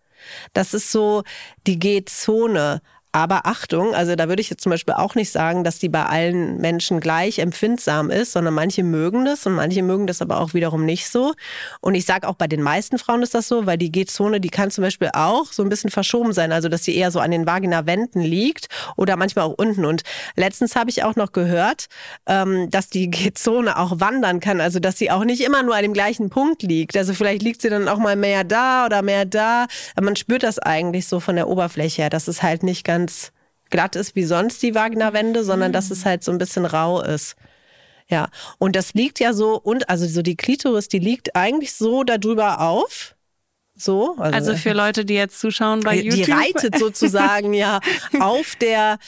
Das 0.53 0.73
ist 0.73 0.91
so 0.91 1.23
die 1.67 1.79
G-Zone. 1.79 2.81
Aber 3.15 3.45
Achtung, 3.45 3.95
also 3.95 4.17
da 4.17 4.27
würde 4.27 4.41
ich 4.41 4.49
jetzt 4.49 4.61
zum 4.61 4.71
Beispiel 4.71 4.93
auch 4.93 5.15
nicht 5.15 5.31
sagen, 5.31 5.63
dass 5.63 5.79
die 5.79 5.87
bei 5.87 6.05
allen 6.05 6.57
Menschen 6.57 6.99
gleich 6.99 7.39
empfindsam 7.39 8.09
ist, 8.09 8.33
sondern 8.33 8.53
manche 8.53 8.83
mögen 8.83 9.23
das 9.23 9.45
und 9.45 9.53
manche 9.53 9.83
mögen 9.83 10.05
das 10.05 10.21
aber 10.21 10.41
auch 10.41 10.53
wiederum 10.53 10.83
nicht 10.83 11.07
so. 11.07 11.33
Und 11.79 11.95
ich 11.95 12.03
sage 12.03 12.27
auch 12.27 12.35
bei 12.35 12.47
den 12.47 12.61
meisten 12.61 12.97
Frauen 12.97 13.23
ist 13.23 13.33
das 13.33 13.47
so, 13.47 13.65
weil 13.65 13.77
die 13.77 13.89
G-Zone, 13.89 14.41
die 14.41 14.49
kann 14.49 14.69
zum 14.69 14.81
Beispiel 14.81 15.11
auch 15.13 15.53
so 15.53 15.63
ein 15.63 15.69
bisschen 15.69 15.91
verschoben 15.91 16.33
sein, 16.33 16.51
also 16.51 16.67
dass 16.67 16.83
sie 16.83 16.93
eher 16.93 17.09
so 17.09 17.21
an 17.21 17.31
den 17.31 17.45
Vagina-Wänden 17.45 18.21
liegt 18.21 18.67
oder 18.97 19.15
manchmal 19.15 19.45
auch 19.45 19.53
unten. 19.55 19.85
Und 19.85 20.01
letztens 20.35 20.75
habe 20.75 20.89
ich 20.89 21.05
auch 21.05 21.15
noch 21.15 21.31
gehört, 21.31 21.85
ähm, 22.27 22.69
dass 22.69 22.89
die 22.89 23.09
G-Zone 23.09 23.79
auch 23.79 24.01
wandern 24.01 24.41
kann, 24.41 24.59
also 24.59 24.79
dass 24.81 24.97
sie 24.97 25.09
auch 25.09 25.23
nicht 25.23 25.39
immer 25.39 25.63
nur 25.63 25.75
an 25.75 25.83
dem 25.83 25.93
gleichen 25.93 26.29
Punkt 26.29 26.63
liegt. 26.63 26.97
Also 26.97 27.13
vielleicht 27.13 27.43
liegt 27.43 27.61
sie 27.61 27.69
dann 27.69 27.87
auch 27.87 27.97
mal 27.97 28.17
mehr 28.17 28.43
da 28.43 28.87
oder 28.87 29.01
mehr 29.01 29.23
da. 29.23 29.67
Man 30.01 30.17
spürt 30.17 30.43
das 30.43 30.59
eigentlich 30.59 31.07
so 31.07 31.21
von 31.21 31.37
der 31.37 31.47
Oberfläche 31.47 32.01
her, 32.01 32.09
dass 32.09 32.27
es 32.27 32.43
halt 32.43 32.63
nicht 32.63 32.83
ganz 32.83 33.04
ganz 33.05 33.31
glatt 33.69 33.95
ist 33.95 34.15
wie 34.15 34.23
sonst 34.23 34.63
die 34.63 34.73
Wagner-Wände, 34.73 35.43
sondern 35.43 35.71
dass 35.71 35.91
es 35.91 36.05
halt 36.05 36.23
so 36.23 36.31
ein 36.31 36.39
bisschen 36.39 36.65
rau 36.65 37.01
ist. 37.01 37.35
Ja, 38.07 38.29
und 38.57 38.75
das 38.75 38.93
liegt 38.93 39.19
ja 39.19 39.33
so, 39.33 39.59
und 39.59 39.89
also 39.89 40.07
so 40.07 40.21
die 40.21 40.35
Klitoris, 40.35 40.87
die 40.87 40.99
liegt 40.99 41.35
eigentlich 41.35 41.73
so 41.73 42.03
darüber 42.03 42.61
auf. 42.61 43.14
So, 43.77 44.15
also, 44.17 44.35
also, 44.35 44.55
für 44.55 44.71
Leute, 44.71 45.03
die 45.03 45.15
jetzt 45.15 45.37
zuschauen 45.39 45.81
bei 45.81 45.97
die 45.97 46.07
YouTube. 46.07 46.25
Die 46.25 46.31
reitet 46.31 46.79
sozusagen 46.79 47.53
ja 47.53 47.81
auf 48.21 48.55
der, 48.55 48.99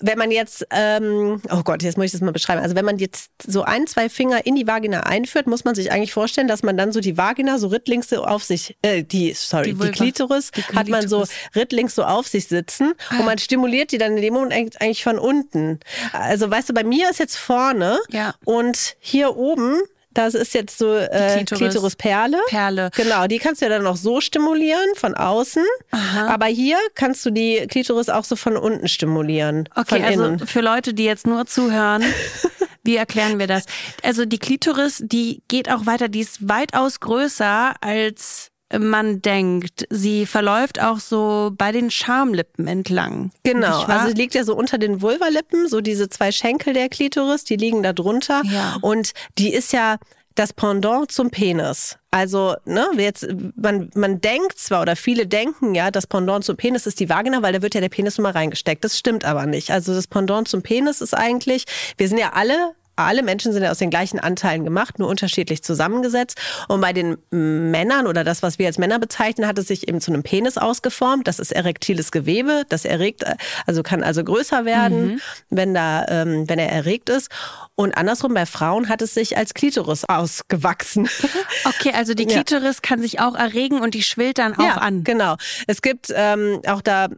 wenn 0.00 0.18
man 0.18 0.32
jetzt, 0.32 0.66
ähm, 0.70 1.40
oh 1.50 1.62
Gott, 1.62 1.84
jetzt 1.84 1.96
muss 1.96 2.06
ich 2.06 2.12
das 2.12 2.20
mal 2.20 2.32
beschreiben. 2.32 2.60
Also 2.60 2.74
wenn 2.74 2.84
man 2.84 2.98
jetzt 2.98 3.30
so 3.46 3.62
ein, 3.62 3.86
zwei 3.86 4.08
Finger 4.08 4.44
in 4.44 4.56
die 4.56 4.66
Vagina 4.66 5.00
einführt, 5.04 5.46
muss 5.46 5.64
man 5.64 5.76
sich 5.76 5.92
eigentlich 5.92 6.12
vorstellen, 6.12 6.48
dass 6.48 6.64
man 6.64 6.76
dann 6.76 6.90
so 6.90 6.98
die 6.98 7.16
Vagina 7.16 7.58
so 7.58 7.68
rittlings 7.68 8.08
so 8.08 8.24
auf 8.24 8.42
sich, 8.42 8.76
äh, 8.82 9.04
die, 9.04 9.34
sorry, 9.34 9.72
die, 9.72 9.78
die, 9.78 9.90
Klitoris, 9.92 10.50
die, 10.50 10.62
Klitoris, 10.62 10.76
hat 10.76 10.88
man 10.88 11.08
so 11.08 11.24
rittlings 11.54 11.94
so 11.94 12.02
auf 12.02 12.26
sich 12.26 12.48
sitzen 12.48 12.94
ah. 13.10 13.20
und 13.20 13.24
man 13.24 13.38
stimuliert 13.38 13.92
die 13.92 13.98
dann 13.98 14.16
in 14.16 14.22
dem 14.22 14.34
Moment 14.34 14.80
eigentlich 14.80 15.04
von 15.04 15.20
unten. 15.20 15.78
Also 16.12 16.50
weißt 16.50 16.70
du, 16.70 16.74
bei 16.74 16.82
mir 16.82 17.08
ist 17.08 17.20
jetzt 17.20 17.36
vorne 17.36 18.00
ja. 18.10 18.34
und 18.44 18.96
hier 18.98 19.36
oben 19.36 19.80
das 20.18 20.34
ist 20.34 20.52
jetzt 20.52 20.78
so 20.78 20.96
äh, 20.96 21.44
Klitorisperle. 21.44 22.38
Perle. 22.48 22.90
Genau, 22.96 23.28
die 23.28 23.38
kannst 23.38 23.60
du 23.62 23.66
ja 23.66 23.70
dann 23.70 23.84
noch 23.84 23.94
so 23.94 24.20
stimulieren 24.20 24.88
von 24.96 25.14
außen. 25.14 25.64
Aha. 25.92 26.26
Aber 26.26 26.46
hier 26.46 26.76
kannst 26.96 27.24
du 27.24 27.30
die 27.30 27.64
Klitoris 27.68 28.08
auch 28.08 28.24
so 28.24 28.34
von 28.34 28.56
unten 28.56 28.88
stimulieren. 28.88 29.68
Okay, 29.76 30.02
also 30.02 30.36
für 30.44 30.60
Leute, 30.60 30.92
die 30.92 31.04
jetzt 31.04 31.24
nur 31.24 31.46
zuhören, 31.46 32.02
wie 32.82 32.96
erklären 32.96 33.38
wir 33.38 33.46
das? 33.46 33.66
Also 34.02 34.24
die 34.24 34.38
Klitoris, 34.38 35.00
die 35.06 35.42
geht 35.46 35.70
auch 35.70 35.86
weiter, 35.86 36.08
die 36.08 36.20
ist 36.20 36.48
weitaus 36.48 36.98
größer 36.98 37.74
als 37.80 38.50
man 38.76 39.22
denkt. 39.22 39.86
Sie 39.90 40.26
verläuft 40.26 40.80
auch 40.80 40.98
so 40.98 41.52
bei 41.56 41.72
den 41.72 41.90
Schamlippen 41.90 42.66
entlang. 42.66 43.30
Genau, 43.42 43.82
also 43.84 44.08
es 44.08 44.14
liegt 44.14 44.34
ja 44.34 44.44
so 44.44 44.54
unter 44.54 44.78
den 44.78 45.00
Vulvalippen, 45.00 45.68
so 45.68 45.80
diese 45.80 46.08
zwei 46.08 46.32
Schenkel 46.32 46.74
der 46.74 46.88
Klitoris, 46.88 47.44
die 47.44 47.56
liegen 47.56 47.82
da 47.82 47.92
drunter. 47.92 48.42
Ja. 48.44 48.76
Und 48.82 49.12
die 49.38 49.52
ist 49.52 49.72
ja 49.72 49.96
das 50.34 50.52
Pendant 50.52 51.10
zum 51.10 51.30
Penis. 51.30 51.98
Also, 52.10 52.54
ne, 52.64 52.88
jetzt, 52.96 53.26
man, 53.56 53.90
man 53.94 54.20
denkt 54.20 54.58
zwar, 54.58 54.82
oder 54.82 54.94
viele 54.94 55.26
denken 55.26 55.74
ja, 55.74 55.90
das 55.90 56.06
Pendant 56.06 56.44
zum 56.44 56.56
Penis 56.56 56.86
ist 56.86 57.00
die 57.00 57.08
Vagina, 57.08 57.42
weil 57.42 57.52
da 57.52 57.62
wird 57.62 57.74
ja 57.74 57.80
der 57.80 57.88
Penis 57.88 58.18
immer 58.18 58.34
reingesteckt. 58.34 58.84
Das 58.84 58.96
stimmt 58.96 59.24
aber 59.24 59.46
nicht. 59.46 59.70
Also 59.70 59.94
das 59.94 60.06
Pendant 60.06 60.46
zum 60.46 60.62
Penis 60.62 61.00
ist 61.00 61.14
eigentlich, 61.14 61.64
wir 61.96 62.08
sind 62.08 62.18
ja 62.18 62.32
alle 62.34 62.74
alle 62.98 63.22
Menschen 63.22 63.52
sind 63.52 63.62
ja 63.62 63.70
aus 63.70 63.78
den 63.78 63.90
gleichen 63.90 64.18
Anteilen 64.18 64.64
gemacht, 64.64 64.98
nur 64.98 65.08
unterschiedlich 65.08 65.62
zusammengesetzt. 65.62 66.38
Und 66.68 66.80
bei 66.80 66.92
den 66.92 67.18
Männern 67.30 68.06
oder 68.06 68.24
das, 68.24 68.42
was 68.42 68.58
wir 68.58 68.66
als 68.66 68.78
Männer 68.78 68.98
bezeichnen, 68.98 69.46
hat 69.46 69.58
es 69.58 69.68
sich 69.68 69.88
eben 69.88 70.00
zu 70.00 70.12
einem 70.12 70.22
Penis 70.22 70.58
ausgeformt. 70.58 71.28
Das 71.28 71.38
ist 71.38 71.52
erektiles 71.52 72.10
Gewebe, 72.10 72.64
das 72.68 72.84
erregt, 72.84 73.24
also 73.66 73.82
kann 73.82 74.02
also 74.02 74.24
größer 74.24 74.64
werden, 74.64 75.20
wenn 75.50 75.74
da, 75.74 76.06
ähm, 76.08 76.48
wenn 76.48 76.58
er 76.58 76.70
erregt 76.70 77.08
ist. 77.08 77.30
Und 77.74 77.96
andersrum 77.96 78.34
bei 78.34 78.46
Frauen 78.46 78.88
hat 78.88 79.02
es 79.02 79.14
sich 79.14 79.36
als 79.36 79.54
Klitoris 79.54 80.04
ausgewachsen. 80.04 81.08
Okay, 81.64 81.92
also 81.94 82.14
die 82.14 82.24
Ja. 82.24 82.42
Klitoris 82.42 82.82
kann 82.82 83.00
sich 83.00 83.20
auch 83.20 83.34
erregen 83.34 83.80
und 83.80 83.94
die 83.94 84.02
schwillt 84.02 84.38
dann 84.38 84.54
auch 84.54 84.64
ja, 84.64 84.74
an. 84.76 85.04
Genau. 85.04 85.36
Es 85.66 85.82
gibt 85.82 86.12
ähm, 86.14 86.60
auch 86.66 86.82
da 86.82 87.08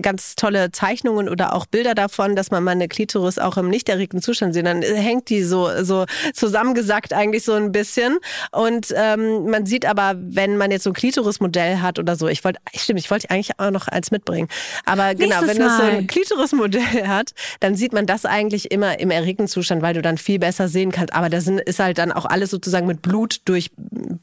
ganz 0.00 0.36
tolle 0.36 0.72
Zeichnungen 0.72 1.28
oder 1.28 1.54
auch 1.54 1.66
Bilder 1.66 1.94
davon, 1.94 2.34
dass 2.34 2.50
man 2.50 2.64
mal 2.64 2.70
eine 2.70 2.88
Klitoris 2.88 3.38
auch 3.38 3.56
im 3.58 3.68
nicht 3.68 3.88
erregten 3.88 4.22
Zustand 4.22 4.54
sieht. 4.54 4.64
Dann 4.64 4.82
hängt 4.82 5.28
die 5.28 5.42
so, 5.42 5.68
so 5.82 6.06
zusammengesackt 6.32 7.12
eigentlich 7.12 7.44
so 7.44 7.52
ein 7.52 7.72
bisschen. 7.72 8.18
Und 8.52 8.94
ähm, 8.96 9.50
man 9.50 9.66
sieht 9.66 9.84
aber, 9.84 10.14
wenn 10.16 10.56
man 10.56 10.70
jetzt 10.70 10.84
so 10.84 10.90
ein 10.90 10.94
Klitoris-Modell 10.94 11.80
hat 11.80 11.98
oder 11.98 12.16
so, 12.16 12.28
ich 12.28 12.42
wollte, 12.44 12.60
stimmt, 12.74 13.00
ich 13.00 13.10
wollte 13.10 13.28
eigentlich 13.30 13.58
auch 13.58 13.70
noch 13.70 13.88
eins 13.88 14.10
mitbringen. 14.10 14.48
Aber 14.86 15.14
genau, 15.14 15.40
Nächstes 15.40 15.48
wenn 15.48 15.58
das 15.58 15.76
so 15.76 15.82
ein 15.82 16.06
Klitoris-Modell 16.06 16.82
hat, 17.08 17.32
dann 17.60 17.74
sieht 17.74 17.92
man 17.92 18.06
das 18.06 18.24
eigentlich 18.24 18.70
immer 18.70 18.98
im 18.98 19.10
erregten 19.10 19.48
Zustand, 19.48 19.82
weil 19.82 19.94
du 19.94 20.00
dann 20.00 20.16
viel 20.16 20.38
besser 20.38 20.68
sehen 20.68 20.92
kannst. 20.92 21.12
Aber 21.12 21.28
da 21.28 21.38
ist 21.38 21.78
halt 21.78 21.98
dann 21.98 22.12
auch 22.12 22.24
alles 22.24 22.50
sozusagen 22.50 22.86
mit 22.86 23.02
Blut 23.02 23.40
durch, 23.44 23.70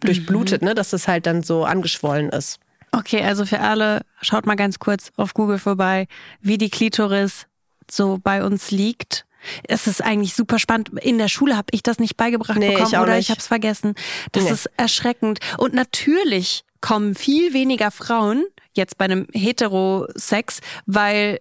durchblutet, 0.01 0.61
ne? 0.61 0.73
dass 0.73 0.89
das 0.89 1.07
halt 1.07 1.25
dann 1.25 1.43
so 1.43 1.65
angeschwollen 1.65 2.29
ist. 2.29 2.59
Okay, 2.91 3.23
also 3.23 3.45
für 3.45 3.59
alle, 3.59 4.01
schaut 4.21 4.45
mal 4.45 4.55
ganz 4.55 4.79
kurz 4.79 5.11
auf 5.15 5.33
Google 5.33 5.59
vorbei, 5.59 6.07
wie 6.41 6.57
die 6.57 6.69
Klitoris 6.69 7.45
so 7.89 8.19
bei 8.21 8.43
uns 8.43 8.71
liegt. 8.71 9.25
Es 9.63 9.87
ist 9.87 10.03
eigentlich 10.03 10.33
super 10.35 10.59
spannend. 10.59 10.89
In 11.01 11.17
der 11.17 11.29
Schule 11.29 11.55
habe 11.55 11.67
ich 11.71 11.81
das 11.83 11.99
nicht 11.99 12.17
beigebracht 12.17 12.57
Nee, 12.57 12.69
bekommen 12.71 12.89
ich 12.91 12.97
oder 12.99 13.15
nicht. 13.15 13.25
ich 13.25 13.29
habe 13.29 13.39
es 13.39 13.47
vergessen. 13.47 13.95
Das 14.31 14.43
Nee. 14.45 14.51
ist 14.51 14.69
erschreckend. 14.77 15.39
Und 15.57 15.73
natürlich 15.73 16.63
kommen 16.81 17.15
viel 17.15 17.53
weniger 17.53 17.91
Frauen 17.91 18.43
jetzt 18.75 18.97
bei 18.97 19.05
einem 19.05 19.27
Heterosex, 19.33 20.59
weil 20.85 21.39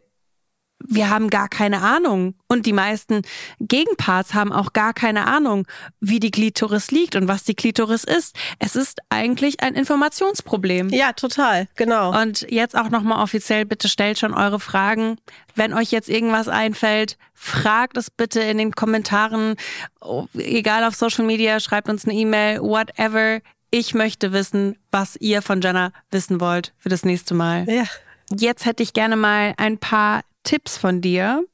wir 0.86 1.10
haben 1.10 1.28
gar 1.28 1.48
keine 1.48 1.82
Ahnung. 1.82 2.34
Und 2.46 2.64
die 2.66 2.72
meisten 2.72 3.22
Gegenparts 3.60 4.34
haben 4.34 4.52
auch 4.52 4.72
gar 4.72 4.94
keine 4.94 5.26
Ahnung, 5.26 5.66
wie 6.00 6.20
die 6.20 6.30
Klitoris 6.30 6.90
liegt 6.90 7.16
und 7.16 7.28
was 7.28 7.44
die 7.44 7.54
Klitoris 7.54 8.04
ist. 8.04 8.36
Es 8.58 8.76
ist 8.76 9.00
eigentlich 9.10 9.60
ein 9.60 9.74
Informationsproblem. 9.74 10.90
Ja, 10.90 11.12
total, 11.12 11.68
genau. 11.76 12.18
Und 12.20 12.46
jetzt 12.50 12.76
auch 12.76 12.90
nochmal 12.90 13.22
offiziell, 13.22 13.64
bitte 13.64 13.88
stellt 13.88 14.18
schon 14.18 14.34
eure 14.34 14.60
Fragen. 14.60 15.16
Wenn 15.54 15.74
euch 15.74 15.90
jetzt 15.90 16.08
irgendwas 16.08 16.48
einfällt, 16.48 17.18
fragt 17.34 17.96
es 17.96 18.10
bitte 18.10 18.40
in 18.40 18.58
den 18.58 18.72
Kommentaren, 18.72 19.56
Oh, 20.00 20.26
egal 20.34 20.84
auf 20.84 20.94
Social 20.94 21.24
Media, 21.24 21.60
schreibt 21.60 21.88
uns 21.88 22.04
eine 22.04 22.14
E-Mail, 22.14 22.60
whatever. 22.60 23.40
Ich 23.70 23.94
möchte 23.94 24.32
wissen, 24.32 24.78
was 24.90 25.16
ihr 25.16 25.42
von 25.42 25.60
Jenna 25.60 25.92
wissen 26.10 26.40
wollt 26.40 26.72
für 26.78 26.88
das 26.88 27.04
nächste 27.04 27.34
Mal. 27.34 27.64
ja. 27.68 27.84
Jetzt 28.30 28.66
hätte 28.66 28.82
ich 28.82 28.92
gerne 28.92 29.16
mal 29.16 29.54
ein 29.56 29.78
paar 29.78 30.20
Tipps 30.48 30.78
von 30.78 31.02
dir. 31.02 31.44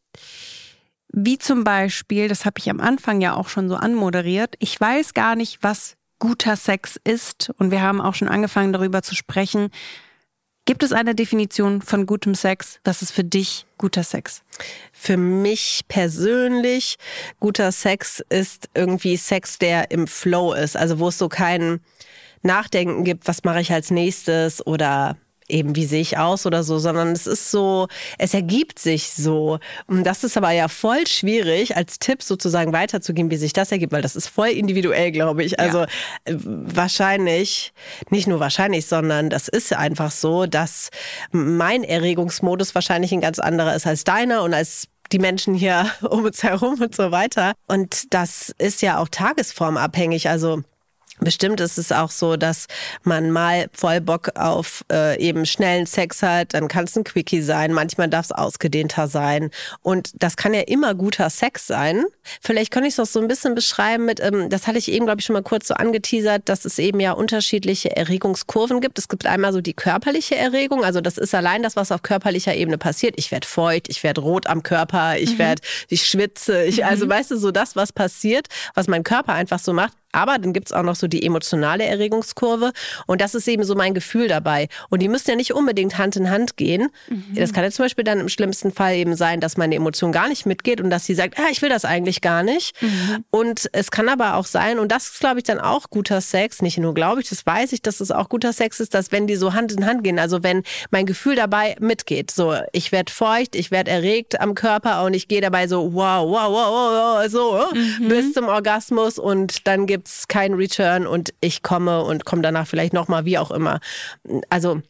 Wie 1.09 1.37
zum 1.37 1.65
Beispiel, 1.65 2.29
das 2.29 2.45
habe 2.45 2.61
ich 2.61 2.71
am 2.71 2.81
Anfang 2.81 3.21
ja 3.21 3.35
auch 3.35 3.49
schon 3.49 3.69
so 3.69 3.75
anmoderiert, 3.75 4.55
ich 4.61 4.81
weiß 4.81 5.15
gar 5.15 5.35
nicht, 5.35 5.59
was 5.63 5.97
guter 6.21 6.55
Sex 6.55 7.01
ist 7.03 7.53
und 7.59 7.73
wir 7.73 7.83
haben 7.83 8.01
auch 8.01 8.15
schon 8.15 8.29
angefangen 8.29 8.73
darüber 8.73 9.03
zu 9.03 9.17
sprechen. 9.17 9.71
Gibt 10.65 10.85
es 10.85 10.93
eine 10.93 11.17
Definition 11.17 11.83
von 11.83 12.07
gutem 12.07 12.37
Sex? 12.37 12.79
Was 12.85 13.03
ist 13.03 13.11
für 13.11 13.25
dich 13.25 13.67
guter 13.79 14.05
Sex? 14.05 14.43
Für 14.93 15.17
mich 15.17 15.83
persönlich, 15.89 16.97
guter 17.41 17.73
Sex 17.73 18.23
ist 18.29 18.71
irgendwie 18.75 19.17
Sex, 19.17 19.59
der 19.59 19.91
im 19.91 20.07
Flow 20.07 20.55
ist. 20.55 20.77
Also 20.77 21.01
wo 21.01 21.09
es 21.09 21.19
so 21.19 21.29
kein 21.29 21.81
Nachdenken 22.43 23.03
gibt, 23.03 23.27
was 23.27 23.43
mache 23.43 23.61
ich 23.61 23.73
als 23.73 23.91
nächstes 23.91 24.65
oder 24.65 25.17
eben 25.49 25.77
wie 25.77 25.85
sehe 25.85 26.01
ich 26.01 26.19
aus 26.19 26.47
oder 26.47 26.63
so, 26.63 26.79
sondern 26.79 27.13
es 27.13 27.27
ist 27.27 27.51
so, 27.51 27.89
es 28.19 28.35
ergibt 28.35 28.79
sich 28.79 29.11
so. 29.11 29.59
Und 29.87 30.05
das 30.05 30.25
ist 30.25 30.37
aber 30.37 30.51
ja 30.53 30.69
voll 30.69 31.07
schwierig, 31.07 31.77
als 31.77 31.99
Tipp 31.99 32.23
sozusagen 32.23 32.73
weiterzugeben, 32.73 33.31
wie 33.31 33.37
sich 33.37 33.53
das 33.53 33.71
ergibt, 33.71 33.93
weil 33.93 34.03
das 34.03 34.17
ist 34.17 34.29
voll 34.29 34.49
individuell, 34.49 35.13
glaube 35.13 35.45
ich. 35.45 35.61
Also 35.61 35.83
äh, 36.25 36.35
wahrscheinlich, 36.37 37.73
nicht 38.11 38.27
nur 38.27 38.41
wahrscheinlich, 38.41 38.87
sondern 38.87 39.31
das 39.31 39.49
ist 39.49 39.73
einfach 39.73 40.11
so, 40.11 40.47
dass 40.47 40.91
mein 41.31 41.85
Erregungsmodus 41.85 42.75
wahrscheinlich 42.75 43.13
ein 43.13 43.21
ganz 43.21 43.39
anderer 43.39 43.75
ist 43.75 43.87
als 43.87 44.05
deiner 44.05 44.43
und 44.43 44.55
als 44.55 44.89
die 45.13 45.19
Menschen 45.19 45.55
hier 45.55 45.91
um 46.03 46.25
uns 46.25 46.43
herum 46.43 46.81
und 46.81 46.95
so 46.95 47.11
weiter. 47.11 47.53
Und 47.67 48.15
das 48.15 48.55
ist 48.59 48.83
ja 48.83 48.99
auch 48.99 49.09
tagesformabhängig. 49.09 50.29
Also 50.29 50.63
Bestimmt 51.21 51.61
ist 51.61 51.79
es 51.79 51.93
auch 51.93 52.11
so, 52.11 52.37
dass 52.37 52.67
man 53.05 53.31
mal 53.31 53.69
voll 53.73 54.01
Bock 54.01 54.33
auf 54.35 54.85
äh, 54.91 55.19
eben 55.21 55.47
schnellen 55.47 55.87
Sex 55.87 56.23
hat, 56.23 56.55
dann 56.55 56.67
kann 56.67 56.85
es 56.85 56.97
ein 56.97 57.05
Quickie 57.05 57.41
sein, 57.41 57.73
manchmal 57.73 58.09
darf 58.09 58.27
es 58.27 58.33
ausgedehnter 58.33 59.07
sein. 59.07 59.51
Und 59.83 60.11
das 60.15 60.37
kann 60.37 60.55
ja 60.55 60.63
immer 60.63 60.95
guter 60.95 61.31
Sex 61.31 61.69
sein. 61.69 62.05
Vielleicht 62.41 62.73
könnte 62.73 62.89
ich 62.89 62.95
es 62.95 63.01
auch 63.01 63.07
so 63.07 63.21
ein 63.21 63.29
bisschen 63.29 63.55
beschreiben 63.55 64.07
mit, 64.07 64.21
ähm, 64.21 64.51
das 64.51 64.67
hatte 64.67 64.79
ich 64.79 64.91
eben, 64.91 65.07
glaube 65.07 65.21
ich, 65.21 65.27
schon 65.27 65.35
mal 65.35 65.43
kurz 65.43 65.69
so 65.69 65.75
angeteasert, 65.75 66.49
dass 66.49 66.65
es 66.65 66.79
eben 66.81 66.99
ja 66.99 67.13
unterschiedliche 67.13 67.97
Erregungskurven 67.97 68.81
gibt. 68.81 68.99
Es 68.99 69.09
gibt 69.09 69.25
einmal 69.27 69.53
so 69.53 69.61
die 69.61 69.75
körperliche 69.75 70.35
Erregung, 70.35 70.85
also 70.85 71.01
das 71.01 71.17
ist 71.17 71.35
allein 71.35 71.63
das, 71.63 71.77
was 71.77 71.93
auf 71.93 72.03
körperlicher 72.03 72.55
Ebene 72.55 72.77
passiert. 72.77 73.15
Ich 73.19 73.31
werde 73.31 73.47
feucht, 73.47 73.89
ich 73.89 74.03
werde 74.03 74.21
rot 74.21 74.49
am 74.49 74.65
Körper, 74.65 75.17
ich 75.17 75.39
werde, 75.39 75.63
ich 75.89 76.07
schwitze, 76.07 76.65
ich, 76.65 76.85
also 76.85 77.09
weißt 77.09 77.31
du, 77.31 77.37
so 77.37 77.53
das, 77.53 77.77
was 77.77 77.93
passiert, 77.93 78.49
was 78.75 78.89
mein 78.89 79.05
Körper 79.05 79.33
einfach 79.33 79.61
so 79.61 79.73
macht. 79.73 79.95
Aber 80.15 80.39
dann 80.39 80.53
gibt's 80.53 80.73
auch 80.73 80.83
noch 80.83 80.97
so 80.97 81.07
die 81.07 81.25
emotionale 81.25 81.85
Erregungskurve. 81.85 82.73
Und 83.07 83.21
das 83.21 83.35
ist 83.35 83.49
eben 83.49 83.65
so 83.65 83.75
mein 83.75 83.95
Gefühl 83.95 84.29
dabei. 84.29 84.69
Und 84.89 85.03
die 85.03 85.09
müssen 85.09 85.31
ja 85.31 85.37
nicht 85.37 85.53
unbedingt 85.53 85.99
Hand 85.99 86.17
in 86.17 86.31
Hand 86.31 86.57
gehen. 86.57 86.89
Das 87.35 87.53
kann 87.53 87.65
ja 87.65 87.71
zum 87.71 87.85
Beispiel 87.85 88.05
dann 88.05 88.21
im 88.21 88.29
schlimmsten 88.29 88.73
Fall 88.73 88.95
eben 88.95 89.17
sein, 89.17 89.41
dass 89.41 89.57
meine 89.57 89.75
Emotion 89.75 90.13
gar 90.13 90.29
nicht 90.29 90.47
mitgeht 90.47 90.81
und 90.81 90.91
dass 90.91 91.05
sie 91.05 91.15
sagt, 91.15 91.39
ah, 91.39 91.49
ich 91.51 91.61
will 91.63 91.69
das 91.69 91.85
eigentlich 91.85 92.21
gar 92.21 92.43
nicht. 92.43 92.75
Und 93.31 93.69
es 93.73 93.91
kann 93.91 94.09
aber 94.09 94.37
auch 94.37 94.47
sein, 94.47 94.79
und 94.79 94.91
das 94.91 95.09
ist, 95.09 95.21
glaube 95.21 95.39
ich, 95.39 95.45
dann 95.45 95.61
auch 95.61 95.91
guter 95.91 96.21
Sex, 96.21 96.63
nicht 96.63 96.79
nur 96.79 96.95
glaube 96.95 97.21
ich, 97.21 97.29
das 97.29 97.45
weiß 97.45 97.73
ich, 97.73 97.83
dass 97.83 98.01
es 98.01 98.11
auch 98.11 98.29
guter 98.29 98.53
Sex 98.53 98.81
ist, 98.81 98.95
dass 98.95 99.13
wenn 99.13 99.27
die 99.27 99.37
so 99.37 99.53
Hand 99.53 99.73
in 99.73 99.85
Hand 99.87 100.05
gehen, 100.05 100.19
also 100.19 100.43
wenn 100.43 100.63
mein 100.91 101.07
Gefühl 101.07 101.37
dabei 101.37 101.77
mitgeht, 101.81 102.31
so 102.31 102.55
ich 102.73 102.93
werde 102.93 103.13
feucht, 103.13 103.55
ich 103.57 103.71
werde 103.71 103.91
erregt 103.91 104.41
am 104.41 104.55
Körper 104.55 105.05
und 105.05 105.15
ich 105.15 105.29
gehe 105.29 105.41
dabei 105.41 105.67
so 105.67 105.93
wow, 105.93 106.29
wow, 106.29 106.51
wow, 106.51 106.71
wow, 106.71 107.21
wow 107.21 107.29
so 107.29 108.09
bis 108.09 108.33
zum 108.33 108.49
Orgasmus 108.49 109.19
und 109.19 109.67
dann 109.67 109.87
gibt's 110.05 110.29
keinen 110.29 110.55
Return 110.55 111.07
und 111.07 111.33
ich 111.41 111.63
komme 111.63 112.03
und 112.03 112.27
komme 112.27 112.43
danach 112.43 112.67
vielleicht 112.67 112.93
nochmal, 112.93 113.25
wie 113.25 113.39
auch 113.39 113.51
immer. 113.51 113.81
Also 114.51 114.83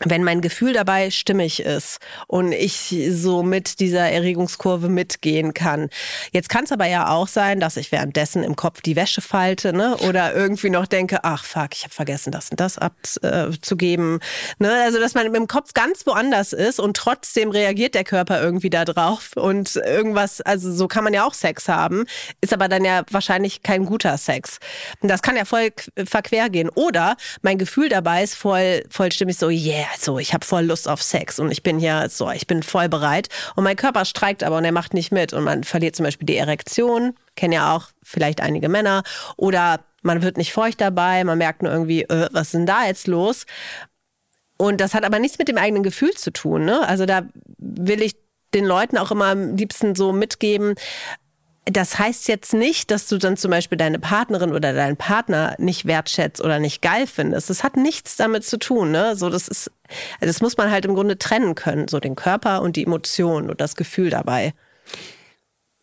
wenn 0.00 0.24
mein 0.24 0.40
Gefühl 0.40 0.72
dabei 0.72 1.10
stimmig 1.10 1.60
ist 1.60 1.98
und 2.26 2.50
ich 2.50 2.94
so 3.10 3.44
mit 3.44 3.78
dieser 3.78 4.10
Erregungskurve 4.10 4.88
mitgehen 4.88 5.54
kann. 5.54 5.88
Jetzt 6.32 6.48
kann 6.48 6.64
es 6.64 6.72
aber 6.72 6.86
ja 6.86 7.10
auch 7.10 7.28
sein, 7.28 7.60
dass 7.60 7.76
ich 7.76 7.92
währenddessen 7.92 8.42
im 8.42 8.56
Kopf 8.56 8.80
die 8.80 8.96
Wäsche 8.96 9.20
falte 9.20 9.72
ne? 9.72 9.96
oder 9.98 10.34
irgendwie 10.34 10.70
noch 10.70 10.86
denke, 10.86 11.20
ach 11.22 11.44
fuck, 11.44 11.68
ich 11.74 11.84
habe 11.84 11.94
vergessen, 11.94 12.32
das 12.32 12.50
und 12.50 12.58
das 12.58 12.76
abzugeben. 12.76 14.18
Ne? 14.58 14.72
Also 14.84 14.98
dass 14.98 15.14
man 15.14 15.32
im 15.32 15.46
Kopf 15.46 15.74
ganz 15.74 16.04
woanders 16.06 16.52
ist 16.52 16.80
und 16.80 16.96
trotzdem 16.96 17.50
reagiert 17.50 17.94
der 17.94 18.04
Körper 18.04 18.42
irgendwie 18.42 18.70
da 18.70 18.84
drauf 18.84 19.30
und 19.36 19.76
irgendwas, 19.76 20.40
also 20.40 20.72
so 20.72 20.88
kann 20.88 21.04
man 21.04 21.14
ja 21.14 21.24
auch 21.24 21.34
Sex 21.34 21.68
haben, 21.68 22.04
ist 22.40 22.52
aber 22.52 22.66
dann 22.66 22.84
ja 22.84 23.04
wahrscheinlich 23.12 23.62
kein 23.62 23.84
guter 23.84 24.18
Sex. 24.18 24.58
Und 25.00 25.08
das 25.08 25.22
kann 25.22 25.36
ja 25.36 25.44
voll 25.44 25.70
verquer 26.04 26.48
gehen. 26.50 26.68
Oder 26.68 27.16
mein 27.42 27.58
Gefühl 27.58 27.88
dabei 27.88 28.24
ist 28.24 28.34
voll, 28.34 28.82
voll 28.90 29.12
stimmig 29.12 29.38
so, 29.38 29.48
yeah, 29.48 29.83
so, 29.98 30.18
ich 30.18 30.34
habe 30.34 30.44
voll 30.44 30.64
Lust 30.64 30.88
auf 30.88 31.02
Sex 31.02 31.38
und 31.38 31.50
ich 31.50 31.62
bin 31.62 31.78
hier 31.78 32.08
so, 32.08 32.30
ich 32.30 32.46
bin 32.46 32.62
voll 32.62 32.88
bereit. 32.88 33.28
Und 33.56 33.64
mein 33.64 33.76
Körper 33.76 34.04
streikt 34.04 34.42
aber 34.42 34.58
und 34.58 34.64
er 34.64 34.72
macht 34.72 34.94
nicht 34.94 35.12
mit 35.12 35.32
und 35.32 35.44
man 35.44 35.64
verliert 35.64 35.96
zum 35.96 36.04
Beispiel 36.04 36.26
die 36.26 36.36
Erektion, 36.36 37.14
kennen 37.36 37.52
ja 37.52 37.74
auch 37.74 37.88
vielleicht 38.02 38.40
einige 38.40 38.68
Männer. 38.68 39.02
Oder 39.36 39.80
man 40.02 40.22
wird 40.22 40.36
nicht 40.36 40.52
feucht 40.52 40.80
dabei, 40.80 41.24
man 41.24 41.38
merkt 41.38 41.62
nur 41.62 41.72
irgendwie, 41.72 42.02
äh, 42.02 42.28
was 42.32 42.48
ist 42.48 42.54
denn 42.54 42.66
da 42.66 42.86
jetzt 42.86 43.06
los? 43.06 43.46
Und 44.56 44.80
das 44.80 44.94
hat 44.94 45.04
aber 45.04 45.18
nichts 45.18 45.38
mit 45.38 45.48
dem 45.48 45.58
eigenen 45.58 45.82
Gefühl 45.82 46.12
zu 46.12 46.32
tun. 46.32 46.64
Ne? 46.64 46.86
Also 46.86 47.06
da 47.06 47.22
will 47.58 48.02
ich 48.02 48.14
den 48.54 48.64
Leuten 48.64 48.96
auch 48.98 49.10
immer 49.10 49.26
am 49.26 49.56
liebsten 49.56 49.94
so 49.94 50.12
mitgeben, 50.12 50.76
das 51.66 51.98
heißt 51.98 52.28
jetzt 52.28 52.52
nicht, 52.52 52.90
dass 52.90 53.08
du 53.08 53.16
dann 53.16 53.36
zum 53.36 53.50
Beispiel 53.50 53.78
deine 53.78 53.98
Partnerin 53.98 54.52
oder 54.52 54.74
deinen 54.74 54.96
Partner 54.96 55.54
nicht 55.58 55.86
wertschätzt 55.86 56.42
oder 56.42 56.58
nicht 56.58 56.82
geil 56.82 57.06
findest. 57.06 57.48
Das 57.48 57.64
hat 57.64 57.76
nichts 57.76 58.16
damit 58.16 58.44
zu 58.44 58.58
tun. 58.58 58.90
Ne? 58.90 59.16
So, 59.16 59.30
das 59.30 59.48
ist, 59.48 59.70
das 60.20 60.42
muss 60.42 60.56
man 60.56 60.70
halt 60.70 60.84
im 60.84 60.94
Grunde 60.94 61.18
trennen 61.18 61.54
können. 61.54 61.88
So 61.88 62.00
den 62.00 62.16
Körper 62.16 62.60
und 62.60 62.76
die 62.76 62.84
Emotionen 62.84 63.48
und 63.48 63.60
das 63.60 63.76
Gefühl 63.76 64.10
dabei. 64.10 64.52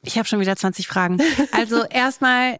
Ich 0.03 0.17
habe 0.17 0.27
schon 0.27 0.39
wieder 0.39 0.55
20 0.55 0.87
Fragen. 0.87 1.19
Also 1.51 1.83
erstmal 1.83 2.57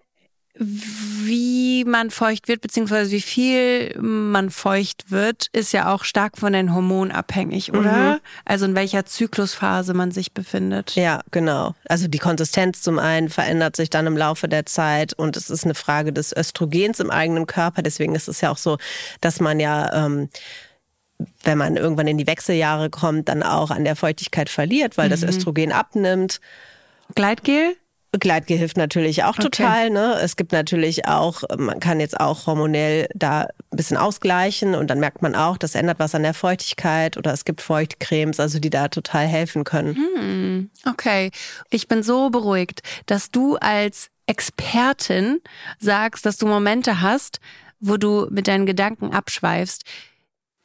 wie 0.55 1.85
man 1.85 2.11
feucht 2.11 2.47
wird, 2.47 2.61
beziehungsweise 2.61 3.11
wie 3.11 3.21
viel 3.21 3.97
man 3.99 4.49
feucht 4.49 5.09
wird, 5.09 5.47
ist 5.53 5.71
ja 5.71 5.93
auch 5.93 6.03
stark 6.03 6.37
von 6.37 6.51
den 6.51 6.75
Hormonen 6.75 7.11
abhängig, 7.11 7.71
oder? 7.73 8.15
Mhm. 8.15 8.19
Also 8.43 8.65
in 8.65 8.75
welcher 8.75 9.05
Zyklusphase 9.05 9.93
man 9.93 10.11
sich 10.11 10.33
befindet. 10.33 10.95
Ja, 10.95 11.21
genau. 11.31 11.75
Also 11.87 12.07
die 12.07 12.17
Konsistenz 12.17 12.81
zum 12.81 12.99
einen 12.99 13.29
verändert 13.29 13.77
sich 13.77 13.89
dann 13.89 14.07
im 14.07 14.17
Laufe 14.17 14.49
der 14.49 14.65
Zeit 14.65 15.13
und 15.13 15.37
es 15.37 15.49
ist 15.49 15.63
eine 15.63 15.75
Frage 15.75 16.11
des 16.11 16.35
Östrogens 16.35 16.99
im 16.99 17.11
eigenen 17.11 17.47
Körper. 17.47 17.81
Deswegen 17.81 18.13
ist 18.13 18.27
es 18.27 18.41
ja 18.41 18.51
auch 18.51 18.57
so, 18.57 18.77
dass 19.21 19.39
man 19.39 19.59
ja 19.59 20.05
ähm, 20.05 20.29
wenn 21.43 21.57
man 21.57 21.77
irgendwann 21.77 22.07
in 22.07 22.17
die 22.17 22.27
Wechseljahre 22.27 22.89
kommt, 22.89 23.29
dann 23.29 23.43
auch 23.43 23.69
an 23.71 23.83
der 23.83 23.95
Feuchtigkeit 23.95 24.49
verliert, 24.49 24.97
weil 24.97 25.07
mhm. 25.07 25.11
das 25.11 25.23
Östrogen 25.23 25.71
abnimmt. 25.71 26.41
Gleitgel? 27.15 27.75
Gleitgel 28.19 28.57
hilft 28.57 28.77
natürlich 28.77 29.23
auch 29.23 29.37
okay. 29.37 29.43
total. 29.43 29.89
Ne? 29.89 30.19
Es 30.21 30.35
gibt 30.35 30.51
natürlich 30.51 31.07
auch, 31.07 31.43
man 31.57 31.79
kann 31.79 31.99
jetzt 31.99 32.19
auch 32.19 32.45
hormonell 32.45 33.07
da 33.15 33.43
ein 33.43 33.77
bisschen 33.77 33.97
ausgleichen 33.97 34.75
und 34.75 34.89
dann 34.89 34.99
merkt 34.99 35.21
man 35.21 35.35
auch, 35.35 35.57
das 35.57 35.75
ändert 35.75 35.99
was 35.99 36.13
an 36.13 36.23
der 36.23 36.33
Feuchtigkeit 36.33 37.17
oder 37.17 37.31
es 37.31 37.45
gibt 37.45 37.61
Feuchtcremes, 37.61 38.39
also 38.39 38.59
die 38.59 38.69
da 38.69 38.89
total 38.89 39.27
helfen 39.27 39.63
können. 39.63 39.95
Hm, 39.95 40.69
okay, 40.89 41.31
ich 41.69 41.87
bin 41.87 42.03
so 42.03 42.29
beruhigt, 42.29 42.81
dass 43.05 43.31
du 43.31 43.55
als 43.55 44.09
Expertin 44.25 45.39
sagst, 45.79 46.25
dass 46.25 46.37
du 46.37 46.47
Momente 46.47 47.01
hast, 47.01 47.39
wo 47.79 47.97
du 47.97 48.27
mit 48.29 48.47
deinen 48.47 48.65
Gedanken 48.65 49.11
abschweifst. 49.11 49.83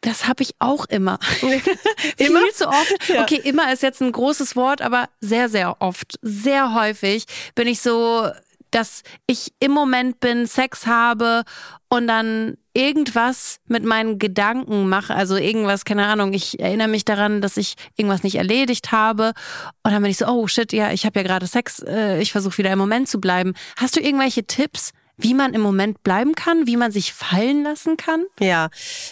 Das 0.07 0.29
habe 0.29 0.45
ich 0.45 0.55
auch 0.61 0.87
immer. 0.87 1.19
immer? 2.17 2.41
Viel 2.41 2.55
zu 2.55 2.69
oft. 2.69 2.95
Ja. 3.09 3.23
Okay, 3.23 3.41
immer 3.43 3.73
ist 3.73 3.83
jetzt 3.83 4.01
ein 4.01 4.13
großes 4.13 4.57
Wort, 4.57 4.83
aber 4.83 5.09
sehr, 5.21 5.49
sehr 5.49 5.81
oft, 5.81 6.19
sehr 6.23 6.75
häufig 6.75 7.25
bin 7.55 7.69
ich 7.69 7.81
so, 7.81 8.29
dass 8.71 9.03
ich 9.27 9.53
im 9.61 9.73
Moment 9.73 10.21
bin, 10.21 10.47
Sex 10.47 10.87
habe 10.87 11.43
und 11.89 12.07
dann 12.09 12.57
irgendwas 12.75 13.59
mit 13.67 13.85
meinen 13.85 14.19
Gedanken 14.19 14.89
mache, 14.89 15.15
also 15.15 15.37
irgendwas, 15.37 15.85
keine 15.85 16.07
Ahnung, 16.07 16.33
ich 16.33 16.61
erinnere 16.61 16.89
mich 16.89 17.05
daran, 17.05 17.41
dass 17.41 17.57
ich 17.57 17.75
irgendwas 17.97 18.23
nicht 18.23 18.37
erledigt 18.37 18.93
habe 18.93 19.33
und 19.83 19.93
dann 19.93 20.03
bin 20.03 20.11
ich 20.11 20.19
so, 20.19 20.27
oh 20.27 20.47
shit, 20.47 20.73
ja, 20.73 20.91
ich 20.93 21.07
habe 21.07 21.21
ja 21.21 21.23
gerade 21.25 21.47
Sex, 21.47 21.81
äh, 21.81 22.21
ich 22.21 22.33
versuche 22.33 22.59
wieder 22.59 22.73
im 22.73 22.79
Moment 22.79 23.09
zu 23.09 23.21
bleiben. 23.21 23.55
Hast 23.77 23.97
du 23.97 24.01
irgendwelche 24.01 24.45
Tipps? 24.47 24.93
Wie 25.17 25.35
man 25.35 25.55
im 25.55 25.61
Moment 25.61 26.03
bleiben 26.03 26.35
kann, 26.35 26.67
wie 26.67 26.77
man 26.77 26.93
sich 26.93 27.13
fallen 27.13 27.63
lassen 27.63 27.97
kann? 27.97 28.25
Ja, 28.39 28.69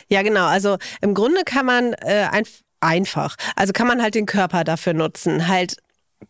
ja, 0.08 0.22
genau. 0.22 0.46
Also 0.46 0.78
im 1.00 1.14
Grunde 1.14 1.42
kann 1.44 1.66
man 1.66 1.92
äh, 1.94 2.28
ein, 2.30 2.44
einfach, 2.80 3.36
also 3.56 3.72
kann 3.72 3.86
man 3.86 4.02
halt 4.02 4.14
den 4.14 4.26
Körper 4.26 4.64
dafür 4.64 4.92
nutzen, 4.92 5.48
halt 5.48 5.76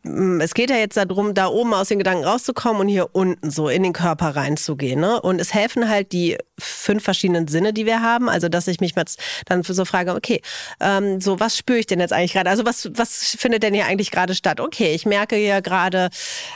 Mm, 0.03 0.41
es 0.41 0.55
geht 0.55 0.71
ja 0.71 0.77
jetzt 0.77 0.97
darum, 0.97 1.35
da 1.35 1.47
oben 1.47 1.75
aus 1.75 1.89
den 1.89 1.99
Gedanken 1.99 2.25
rauszukommen 2.25 2.83
und 2.83 2.89
hier 2.89 3.11
unten 3.13 3.51
so 3.51 3.69
in 3.69 3.83
den 3.83 3.93
Körper 3.93 4.37
reinzugehen. 4.37 5.01
Ne? 5.01 5.21
Und 5.21 5.41
es 5.41 5.55
helfen 5.55 5.89
halt 5.89 6.13
die 6.13 6.37
fünf 6.59 7.05
verschiedenen 7.05 7.49
Sinne, 7.49 7.73
die 7.73 7.87
wir 7.87 8.03
haben. 8.03 8.29
Also, 8.29 8.49
dass 8.49 8.67
ich 8.67 8.81
mich 8.81 8.95
jetzt 8.97 9.21
dann 9.47 9.63
so 9.63 9.85
frage, 9.85 10.15
okay, 10.15 10.43
ähm, 10.81 11.21
so 11.21 11.41
was 11.41 11.57
spüre 11.57 11.79
ich 11.79 11.87
denn 11.87 12.01
jetzt 12.01 12.13
eigentlich 12.13 12.33
gerade? 12.33 12.51
Also, 12.51 12.65
was, 12.65 12.91
was 12.95 13.37
findet 13.39 13.63
denn 13.63 13.75
hier 13.75 13.87
eigentlich 13.87 14.11
gerade 14.11 14.35
statt? 14.35 14.61
Okay, 14.61 14.95
ich 14.95 15.07
merke 15.07 15.37
ja 15.37 15.61
gerade 15.61 16.11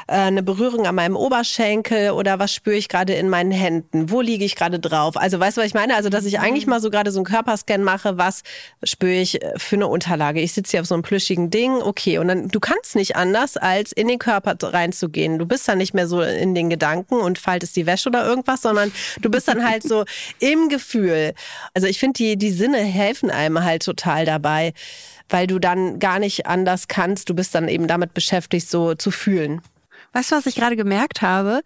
äh, 0.07 0.15
eine 0.15 0.43
Berührung 0.43 0.87
an 0.87 0.97
meinem 0.97 1.17
Oberschenkel 1.17 2.11
oder 2.11 2.39
was 2.39 2.53
spüre 2.53 2.77
ich 2.77 2.89
gerade 2.89 3.15
in 3.15 3.29
meinen 3.29 3.53
Händen? 3.53 4.11
Wo 4.11 4.21
liege 4.21 4.45
ich 4.45 4.57
gerade 4.57 4.81
drauf? 4.81 5.17
Also, 5.17 5.39
weißt 5.39 5.57
du, 5.57 5.61
was 5.61 5.69
ich 5.69 5.75
meine? 5.75 5.95
Also, 5.95 6.09
dass 6.09 6.25
ich 6.25 6.41
eigentlich 6.41 6.67
mhm. 6.67 6.71
mal 6.71 6.81
so 6.81 6.91
gerade 6.91 7.13
so 7.13 7.19
einen 7.21 7.27
Körperscan 7.27 7.83
mache, 7.83 8.19
was 8.19 8.43
spüre 8.83 9.13
ich 9.13 9.43
äh, 9.43 9.53
für 9.57 9.77
eine 9.77 9.87
Unterlage? 9.87 10.41
Ich 10.41 10.53
sitze 10.53 10.73
hier 10.73 10.81
auf 10.81 10.87
so 10.87 10.95
einem 10.95 11.03
plüschigen 11.03 11.51
Ding, 11.51 11.75
okay, 11.83 12.19
und 12.19 12.29
dann, 12.29 12.49
du 12.49 12.61
kannst 12.61 12.97
nicht 12.97 13.15
an 13.17 13.29
anders, 13.29 13.59
als 13.59 13.93
in 13.93 14.09
den 14.09 14.19
Körper 14.19 14.57
reinzugehen. 14.61 15.39
Du 15.39 15.45
bist 15.45 15.69
dann 15.69 15.79
nicht 15.79 15.93
mehr 15.93 16.07
so 16.07 16.23
in 16.23 16.55
den 16.55 16.71
Gedanken 16.71 17.17
und 17.17 17.39
faltest 17.39 17.77
die 17.77 17.85
Wäsche 17.85 18.09
oder 18.09 18.27
irgendwas, 18.27 18.63
sondern 18.63 18.91
du 19.21 19.31
bist 19.31 19.49
dann 19.49 19.69
halt 19.69 19.83
so 19.89 20.05
im 20.39 20.69
Gefühl. 20.69 21.35
Also 21.75 21.87
ich 21.87 21.99
finde, 21.99 22.19
die, 22.19 22.37
die 22.37 22.51
Sinne 22.51 22.79
helfen 22.79 23.31
einem 23.31 23.65
halt 23.65 23.83
total 23.83 24.25
dabei, 24.25 24.73
weil 25.29 25.47
du 25.47 25.59
dann 25.59 25.99
gar 25.99 26.19
nicht 26.19 26.47
anders 26.47 26.89
kannst. 26.89 27.29
Du 27.29 27.35
bist 27.35 27.55
dann 27.55 27.69
eben 27.69 27.87
damit 27.87 28.15
beschäftigt, 28.15 28.69
so 28.69 28.95
zu 28.95 29.11
fühlen. 29.11 29.61
Weißt 30.13 30.33
du, 30.33 30.37
was 30.37 30.47
ich 30.47 30.55
gerade 30.55 30.77
gemerkt 30.77 31.23
habe? 31.23 31.63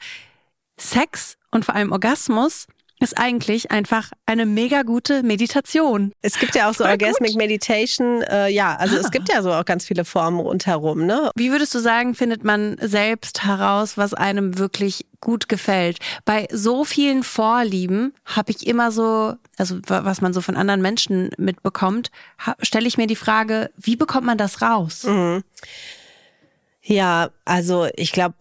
Sex 0.78 1.36
und 1.50 1.64
vor 1.64 1.74
allem 1.74 1.92
Orgasmus 1.92 2.66
ist 3.03 3.18
eigentlich 3.18 3.70
einfach 3.70 4.11
eine 4.26 4.46
mega 4.46 4.82
gute 4.82 5.22
Meditation. 5.22 6.12
Es 6.22 6.38
gibt 6.38 6.55
ja 6.55 6.68
auch 6.68 6.74
so 6.74 6.84
Voll 6.84 6.92
Orgasmic 6.92 7.32
gut. 7.32 7.38
Meditation, 7.38 8.22
äh, 8.22 8.48
ja, 8.48 8.76
also 8.76 8.96
ah. 8.96 9.00
es 9.00 9.11
gibt 9.11 9.28
ja 9.28 9.42
so 9.42 9.53
auch 9.53 9.64
ganz 9.64 9.84
viele 9.84 10.05
Formen 10.05 10.40
rundherum. 10.40 11.05
Ne? 11.07 11.30
Wie 11.34 11.50
würdest 11.50 11.74
du 11.74 11.78
sagen, 11.80 12.14
findet 12.14 12.44
man 12.44 12.76
selbst 12.80 13.44
heraus, 13.44 13.96
was 13.96 14.14
einem 14.14 14.59
wirklich 14.59 15.07
gut 15.20 15.48
gefällt? 15.48 15.98
Bei 16.24 16.46
so 16.50 16.84
vielen 16.84 17.22
Vorlieben 17.22 18.14
habe 18.24 18.50
ich 18.50 18.66
immer 18.66 18.92
so, 18.92 19.34
also 19.59 19.78
was 19.86 20.20
man 20.20 20.32
so 20.32 20.40
von 20.40 20.57
anderen 20.57 20.82
Menschen 20.82 21.30
mitbekommt, 21.36 22.11
stelle 22.61 22.86
ich 22.86 22.98
mir 22.98 23.07
die 23.07 23.16
Frage, 23.16 23.70
wie 23.76 23.96
bekommt 23.96 24.26
man 24.26 24.38
das 24.38 24.62
raus? 24.62 25.05
Mhm. 25.05 25.42
Ja, 26.84 27.30
also 27.44 27.86
ich 27.94 28.10
glaube 28.10 28.34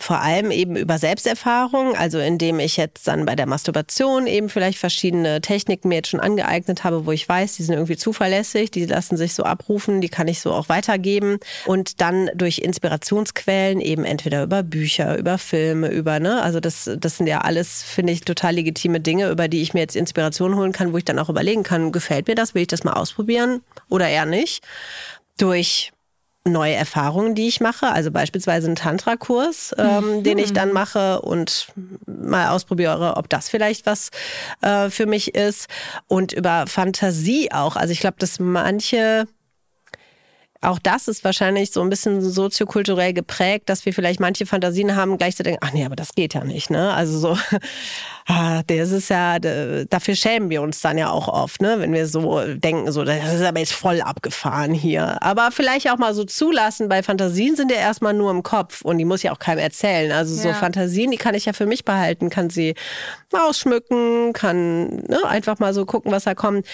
vor 0.00 0.20
allem 0.20 0.50
eben 0.50 0.76
über 0.76 0.98
Selbsterfahrung, 0.98 1.96
also 1.96 2.18
indem 2.18 2.60
ich 2.60 2.76
jetzt 2.76 3.08
dann 3.08 3.24
bei 3.24 3.34
der 3.34 3.46
Masturbation 3.46 4.26
eben 4.26 4.50
vielleicht 4.50 4.78
verschiedene 4.78 5.40
Techniken 5.40 5.88
mir 5.88 5.96
jetzt 5.96 6.10
schon 6.10 6.20
angeeignet 6.20 6.84
habe, 6.84 7.06
wo 7.06 7.12
ich 7.12 7.26
weiß, 7.26 7.56
die 7.56 7.62
sind 7.62 7.74
irgendwie 7.74 7.96
zuverlässig, 7.96 8.70
die 8.70 8.84
lassen 8.84 9.16
sich 9.16 9.32
so 9.32 9.44
abrufen, 9.44 10.02
die 10.02 10.10
kann 10.10 10.28
ich 10.28 10.40
so 10.40 10.52
auch 10.52 10.68
weitergeben. 10.68 11.38
Und 11.64 12.02
dann 12.02 12.28
durch 12.34 12.58
Inspirationsquellen 12.58 13.80
eben 13.80 14.04
entweder 14.04 14.42
über 14.42 14.62
Bücher, 14.62 15.16
über 15.16 15.38
Filme, 15.38 15.88
über 15.88 16.20
ne, 16.20 16.42
also 16.42 16.60
das 16.60 16.90
das 16.98 17.16
sind 17.16 17.28
ja 17.28 17.40
alles 17.40 17.82
finde 17.82 18.12
ich 18.12 18.20
total 18.20 18.56
legitime 18.56 19.00
Dinge, 19.00 19.30
über 19.30 19.48
die 19.48 19.62
ich 19.62 19.72
mir 19.72 19.80
jetzt 19.80 19.96
Inspiration 19.96 20.54
holen 20.56 20.72
kann, 20.72 20.92
wo 20.92 20.98
ich 20.98 21.04
dann 21.06 21.18
auch 21.18 21.30
überlegen 21.30 21.62
kann, 21.62 21.92
gefällt 21.92 22.28
mir 22.28 22.34
das, 22.34 22.54
will 22.54 22.62
ich 22.62 22.68
das 22.68 22.84
mal 22.84 22.92
ausprobieren 22.92 23.62
oder 23.88 24.06
eher 24.06 24.26
nicht. 24.26 24.62
Durch 25.38 25.92
neue 26.46 26.74
Erfahrungen, 26.74 27.34
die 27.34 27.48
ich 27.48 27.60
mache, 27.60 27.88
also 27.88 28.10
beispielsweise 28.10 28.66
einen 28.66 28.76
Tantra-Kurs, 28.76 29.74
ähm, 29.78 30.18
mhm. 30.18 30.22
den 30.22 30.38
ich 30.38 30.52
dann 30.52 30.72
mache 30.72 31.20
und 31.22 31.68
mal 32.06 32.48
ausprobiere, 32.48 33.16
ob 33.16 33.28
das 33.28 33.48
vielleicht 33.48 33.86
was 33.86 34.10
äh, 34.62 34.90
für 34.90 35.06
mich 35.06 35.34
ist 35.34 35.68
und 36.06 36.32
über 36.32 36.66
Fantasie 36.66 37.50
auch. 37.52 37.76
Also 37.76 37.92
ich 37.92 38.00
glaube, 38.00 38.16
dass 38.18 38.38
manche 38.38 39.26
auch 40.60 40.78
das 40.78 41.08
ist 41.08 41.24
wahrscheinlich 41.24 41.70
so 41.70 41.82
ein 41.82 41.90
bisschen 41.90 42.20
soziokulturell 42.20 43.12
geprägt, 43.12 43.68
dass 43.68 43.84
wir 43.86 43.92
vielleicht 43.92 44.20
manche 44.20 44.46
Fantasien 44.46 44.96
haben, 44.96 45.18
gleich 45.18 45.36
zu 45.36 45.42
denken, 45.42 45.60
ach 45.62 45.72
nee, 45.72 45.84
aber 45.84 45.96
das 45.96 46.14
geht 46.14 46.34
ja 46.34 46.44
nicht, 46.44 46.70
ne? 46.70 46.92
Also 46.94 47.18
so, 47.18 47.38
ah, 48.26 48.62
das 48.66 48.90
ist 48.90 49.10
ja, 49.10 49.38
dafür 49.38 50.16
schämen 50.16 50.50
wir 50.50 50.62
uns 50.62 50.80
dann 50.80 50.98
ja 50.98 51.10
auch 51.10 51.28
oft, 51.28 51.60
ne? 51.60 51.76
Wenn 51.78 51.92
wir 51.92 52.06
so 52.06 52.42
denken, 52.54 52.90
so, 52.90 53.04
das 53.04 53.34
ist 53.34 53.42
aber 53.42 53.60
jetzt 53.60 53.74
voll 53.74 54.00
abgefahren 54.00 54.72
hier. 54.72 55.22
Aber 55.22 55.50
vielleicht 55.50 55.90
auch 55.90 55.98
mal 55.98 56.14
so 56.14 56.24
zulassen, 56.24 56.88
weil 56.90 57.02
Fantasien 57.02 57.56
sind 57.56 57.70
ja 57.70 57.78
erstmal 57.78 58.14
nur 58.14 58.30
im 58.30 58.42
Kopf 58.42 58.82
und 58.82 58.98
die 58.98 59.04
muss 59.04 59.22
ja 59.22 59.32
auch 59.32 59.38
keinem 59.38 59.58
erzählen. 59.58 60.12
Also 60.12 60.34
so 60.34 60.48
ja. 60.48 60.54
Fantasien, 60.54 61.10
die 61.10 61.18
kann 61.18 61.34
ich 61.34 61.44
ja 61.44 61.52
für 61.52 61.66
mich 61.66 61.84
behalten, 61.84 62.30
kann 62.30 62.50
sie 62.50 62.74
ausschmücken, 63.32 64.32
kann 64.32 64.86
ne, 65.08 65.18
einfach 65.26 65.58
mal 65.58 65.74
so 65.74 65.84
gucken, 65.84 66.12
was 66.12 66.24
da 66.24 66.34
kommt. 66.34 66.66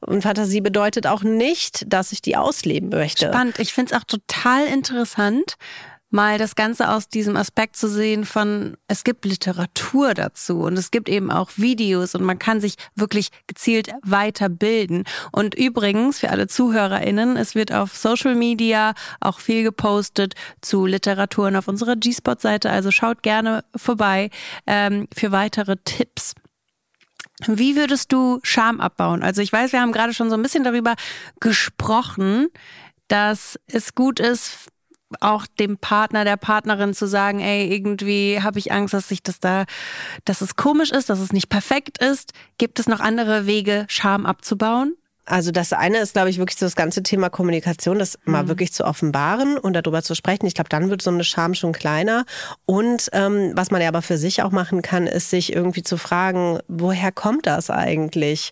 Und 0.00 0.22
Fantasie 0.22 0.60
bedeutet 0.60 1.06
auch 1.06 1.22
nicht, 1.22 1.92
dass 1.92 2.12
ich 2.12 2.20
die 2.20 2.36
ausleben 2.36 2.90
möchte. 2.90 3.29
Spannend. 3.32 3.58
Ich 3.58 3.72
finde 3.72 3.94
es 3.94 4.00
auch 4.00 4.04
total 4.04 4.66
interessant, 4.66 5.56
mal 6.10 6.38
das 6.38 6.56
Ganze 6.56 6.90
aus 6.90 7.08
diesem 7.08 7.36
Aspekt 7.36 7.76
zu 7.76 7.88
sehen 7.88 8.24
von, 8.24 8.76
es 8.88 9.04
gibt 9.04 9.24
Literatur 9.24 10.14
dazu 10.14 10.60
und 10.62 10.76
es 10.76 10.90
gibt 10.90 11.08
eben 11.08 11.30
auch 11.30 11.50
Videos 11.56 12.14
und 12.14 12.24
man 12.24 12.38
kann 12.38 12.60
sich 12.60 12.74
wirklich 12.96 13.30
gezielt 13.46 13.90
weiterbilden. 14.02 15.04
Und 15.32 15.54
übrigens, 15.54 16.18
für 16.18 16.30
alle 16.30 16.48
ZuhörerInnen, 16.48 17.36
es 17.36 17.54
wird 17.54 17.72
auf 17.72 17.96
Social 17.96 18.34
Media 18.34 18.94
auch 19.20 19.38
viel 19.38 19.62
gepostet 19.62 20.34
zu 20.60 20.84
Literaturen 20.84 21.56
auf 21.56 21.68
unserer 21.68 21.96
G-Spot-Seite, 21.96 22.70
also 22.70 22.90
schaut 22.90 23.22
gerne 23.22 23.64
vorbei 23.76 24.30
ähm, 24.66 25.06
für 25.14 25.30
weitere 25.30 25.76
Tipps. 25.84 26.34
Wie 27.46 27.74
würdest 27.74 28.12
du 28.12 28.40
Scham 28.42 28.80
abbauen? 28.80 29.22
Also 29.22 29.40
ich 29.40 29.50
weiß, 29.50 29.72
wir 29.72 29.80
haben 29.80 29.92
gerade 29.92 30.12
schon 30.12 30.28
so 30.28 30.36
ein 30.36 30.42
bisschen 30.42 30.64
darüber 30.64 30.94
gesprochen, 31.40 32.48
dass 33.10 33.58
es 33.66 33.94
gut 33.94 34.20
ist, 34.20 34.68
auch 35.18 35.46
dem 35.46 35.76
Partner, 35.76 36.24
der 36.24 36.36
Partnerin 36.36 36.94
zu 36.94 37.06
sagen, 37.06 37.40
ey, 37.40 37.72
irgendwie 37.72 38.40
habe 38.40 38.60
ich 38.60 38.70
Angst, 38.70 38.94
dass 38.94 39.08
sich 39.08 39.22
das 39.22 39.40
da, 39.40 39.64
dass 40.24 40.40
es 40.40 40.54
komisch 40.54 40.92
ist, 40.92 41.10
dass 41.10 41.18
es 41.18 41.32
nicht 41.32 41.48
perfekt 41.48 41.98
ist. 41.98 42.32
Gibt 42.58 42.78
es 42.78 42.86
noch 42.86 43.00
andere 43.00 43.46
Wege, 43.46 43.86
Scham 43.88 44.24
abzubauen? 44.24 44.94
Also 45.30 45.52
das 45.52 45.72
eine 45.72 45.98
ist, 45.98 46.14
glaube 46.14 46.28
ich, 46.28 46.38
wirklich 46.38 46.58
so 46.58 46.66
das 46.66 46.74
ganze 46.74 47.04
Thema 47.04 47.30
Kommunikation, 47.30 48.00
das 48.00 48.18
mhm. 48.24 48.32
mal 48.32 48.48
wirklich 48.48 48.72
zu 48.72 48.84
offenbaren 48.84 49.58
und 49.58 49.74
darüber 49.74 50.02
zu 50.02 50.16
sprechen. 50.16 50.46
Ich 50.46 50.54
glaube, 50.54 50.68
dann 50.68 50.90
wird 50.90 51.02
so 51.02 51.10
eine 51.10 51.22
Scham 51.22 51.54
schon 51.54 51.72
kleiner. 51.72 52.24
Und 52.66 53.08
ähm, 53.12 53.52
was 53.54 53.70
man 53.70 53.80
ja 53.80 53.88
aber 53.88 54.02
für 54.02 54.18
sich 54.18 54.42
auch 54.42 54.50
machen 54.50 54.82
kann, 54.82 55.06
ist 55.06 55.30
sich 55.30 55.52
irgendwie 55.52 55.84
zu 55.84 55.98
fragen, 55.98 56.58
woher 56.66 57.12
kommt 57.12 57.46
das 57.46 57.70
eigentlich? 57.70 58.50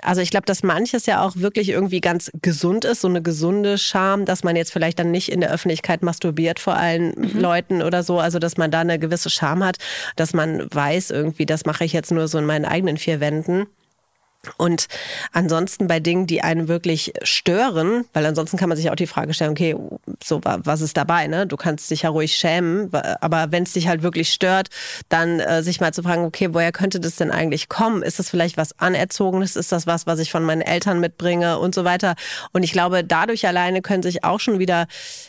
Also 0.00 0.20
ich 0.20 0.30
glaube, 0.30 0.46
dass 0.46 0.62
manches 0.62 1.06
ja 1.06 1.22
auch 1.22 1.34
wirklich 1.36 1.70
irgendwie 1.70 2.00
ganz 2.00 2.30
gesund 2.40 2.84
ist, 2.84 3.00
so 3.00 3.08
eine 3.08 3.20
gesunde 3.20 3.76
Scham, 3.76 4.26
dass 4.26 4.44
man 4.44 4.54
jetzt 4.54 4.72
vielleicht 4.72 5.00
dann 5.00 5.10
nicht 5.10 5.32
in 5.32 5.40
der 5.40 5.50
Öffentlichkeit 5.50 6.04
masturbiert 6.04 6.60
vor 6.60 6.76
allen 6.76 7.14
mhm. 7.16 7.40
Leuten 7.40 7.82
oder 7.82 8.04
so. 8.04 8.20
Also 8.20 8.38
dass 8.38 8.56
man 8.56 8.70
da 8.70 8.80
eine 8.80 9.00
gewisse 9.00 9.30
Scham 9.30 9.64
hat, 9.64 9.78
dass 10.14 10.34
man 10.34 10.72
weiß 10.72 11.10
irgendwie, 11.10 11.46
das 11.46 11.64
mache 11.64 11.84
ich 11.84 11.92
jetzt 11.92 12.12
nur 12.12 12.28
so 12.28 12.38
in 12.38 12.46
meinen 12.46 12.64
eigenen 12.64 12.96
vier 12.96 13.18
Wänden. 13.18 13.66
Und 14.56 14.86
ansonsten 15.32 15.86
bei 15.86 16.00
Dingen, 16.00 16.26
die 16.26 16.42
einen 16.42 16.68
wirklich 16.68 17.12
stören, 17.22 18.04
weil 18.12 18.26
ansonsten 18.26 18.56
kann 18.56 18.68
man 18.68 18.76
sich 18.76 18.90
auch 18.90 18.96
die 18.96 19.06
Frage 19.06 19.34
stellen, 19.34 19.50
okay, 19.50 19.76
so 20.22 20.40
was 20.42 20.80
ist 20.80 20.96
dabei, 20.96 21.26
ne? 21.26 21.46
Du 21.46 21.56
kannst 21.56 21.90
dich 21.90 22.02
ja 22.02 22.10
ruhig 22.10 22.36
schämen, 22.36 22.92
aber 23.20 23.52
wenn 23.52 23.64
es 23.64 23.72
dich 23.72 23.88
halt 23.88 24.02
wirklich 24.02 24.32
stört, 24.32 24.68
dann 25.08 25.40
äh, 25.40 25.62
sich 25.62 25.80
mal 25.80 25.92
zu 25.92 26.02
fragen, 26.02 26.24
okay, 26.24 26.48
woher 26.52 26.72
könnte 26.72 27.00
das 27.00 27.16
denn 27.16 27.30
eigentlich 27.30 27.68
kommen? 27.68 28.02
Ist 28.02 28.18
das 28.18 28.30
vielleicht 28.30 28.56
was 28.56 28.78
anerzogenes? 28.78 29.56
Ist 29.56 29.72
das 29.72 29.86
was, 29.86 30.06
was 30.06 30.18
ich 30.18 30.30
von 30.30 30.44
meinen 30.44 30.62
Eltern 30.62 31.00
mitbringe 31.00 31.58
und 31.58 31.74
so 31.74 31.84
weiter? 31.84 32.14
Und 32.52 32.62
ich 32.62 32.72
glaube, 32.72 33.04
dadurch 33.04 33.46
alleine 33.46 33.82
können 33.82 34.02
sich 34.02 34.24
auch 34.24 34.40
schon 34.40 34.58
wieder 34.58 34.86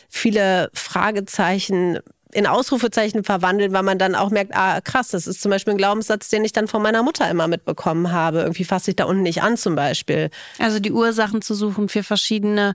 viele 0.08 0.70
Fragezeichen 0.72 1.98
in 2.32 2.46
Ausrufezeichen 2.46 3.24
verwandeln, 3.24 3.72
weil 3.72 3.82
man 3.82 3.98
dann 3.98 4.14
auch 4.14 4.30
merkt, 4.30 4.54
ah 4.54 4.80
krass, 4.80 5.08
das 5.08 5.26
ist 5.26 5.40
zum 5.40 5.50
Beispiel 5.50 5.74
ein 5.74 5.78
Glaubenssatz, 5.78 6.28
den 6.28 6.44
ich 6.44 6.52
dann 6.52 6.68
von 6.68 6.82
meiner 6.82 7.02
Mutter 7.02 7.28
immer 7.30 7.48
mitbekommen 7.48 8.12
habe. 8.12 8.40
Irgendwie 8.40 8.64
fasse 8.64 8.90
ich 8.90 8.96
da 8.96 9.04
unten 9.04 9.22
nicht 9.22 9.42
an 9.42 9.56
zum 9.56 9.74
Beispiel. 9.74 10.30
Also 10.58 10.78
die 10.78 10.92
Ursachen 10.92 11.42
zu 11.42 11.54
suchen 11.54 11.88
für 11.88 12.02
verschiedene 12.02 12.74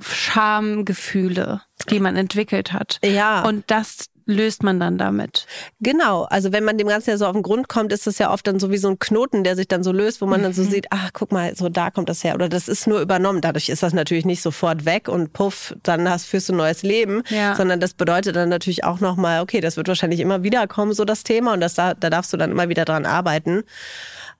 Schamgefühle, 0.00 1.62
die 1.90 2.00
man 2.00 2.16
entwickelt 2.16 2.72
hat. 2.72 2.98
Ja. 3.04 3.42
Und 3.42 3.64
das 3.70 4.06
löst 4.26 4.64
man 4.64 4.80
dann 4.80 4.98
damit. 4.98 5.46
Genau, 5.80 6.24
also 6.24 6.52
wenn 6.52 6.64
man 6.64 6.76
dem 6.76 6.88
Ganzen 6.88 7.10
ja 7.10 7.16
so 7.16 7.26
auf 7.26 7.32
den 7.32 7.42
Grund 7.42 7.68
kommt, 7.68 7.92
ist 7.92 8.06
das 8.06 8.18
ja 8.18 8.32
oft 8.32 8.46
dann 8.46 8.58
so 8.58 8.70
wie 8.70 8.76
so 8.76 8.88
ein 8.88 8.98
Knoten, 8.98 9.44
der 9.44 9.54
sich 9.54 9.68
dann 9.68 9.84
so 9.84 9.92
löst, 9.92 10.20
wo 10.20 10.26
man 10.26 10.42
dann 10.42 10.52
so 10.52 10.62
mhm. 10.62 10.70
sieht, 10.70 10.86
ach 10.90 11.10
guck 11.12 11.30
mal, 11.30 11.54
so 11.56 11.68
da 11.68 11.90
kommt 11.90 12.08
das 12.08 12.24
her 12.24 12.34
oder 12.34 12.48
das 12.48 12.66
ist 12.66 12.86
nur 12.88 13.00
übernommen. 13.00 13.40
Dadurch 13.40 13.68
ist 13.68 13.84
das 13.84 13.92
natürlich 13.92 14.24
nicht 14.24 14.42
sofort 14.42 14.84
weg 14.84 15.08
und 15.08 15.32
puff, 15.32 15.74
dann 15.84 16.08
hast 16.10 16.26
führst 16.26 16.48
du 16.48 16.54
ein 16.54 16.56
neues 16.56 16.82
Leben, 16.82 17.22
ja. 17.28 17.54
sondern 17.54 17.78
das 17.78 17.94
bedeutet 17.94 18.34
dann 18.34 18.48
natürlich 18.48 18.82
auch 18.82 18.98
nochmal, 18.98 19.40
okay, 19.40 19.60
das 19.60 19.76
wird 19.76 19.86
wahrscheinlich 19.86 20.20
immer 20.20 20.42
wieder 20.42 20.66
kommen, 20.66 20.92
so 20.92 21.04
das 21.04 21.22
Thema 21.22 21.54
und 21.54 21.60
das, 21.60 21.74
da, 21.74 21.94
da 21.94 22.10
darfst 22.10 22.32
du 22.32 22.36
dann 22.36 22.50
immer 22.50 22.68
wieder 22.68 22.84
dran 22.84 23.06
arbeiten. 23.06 23.62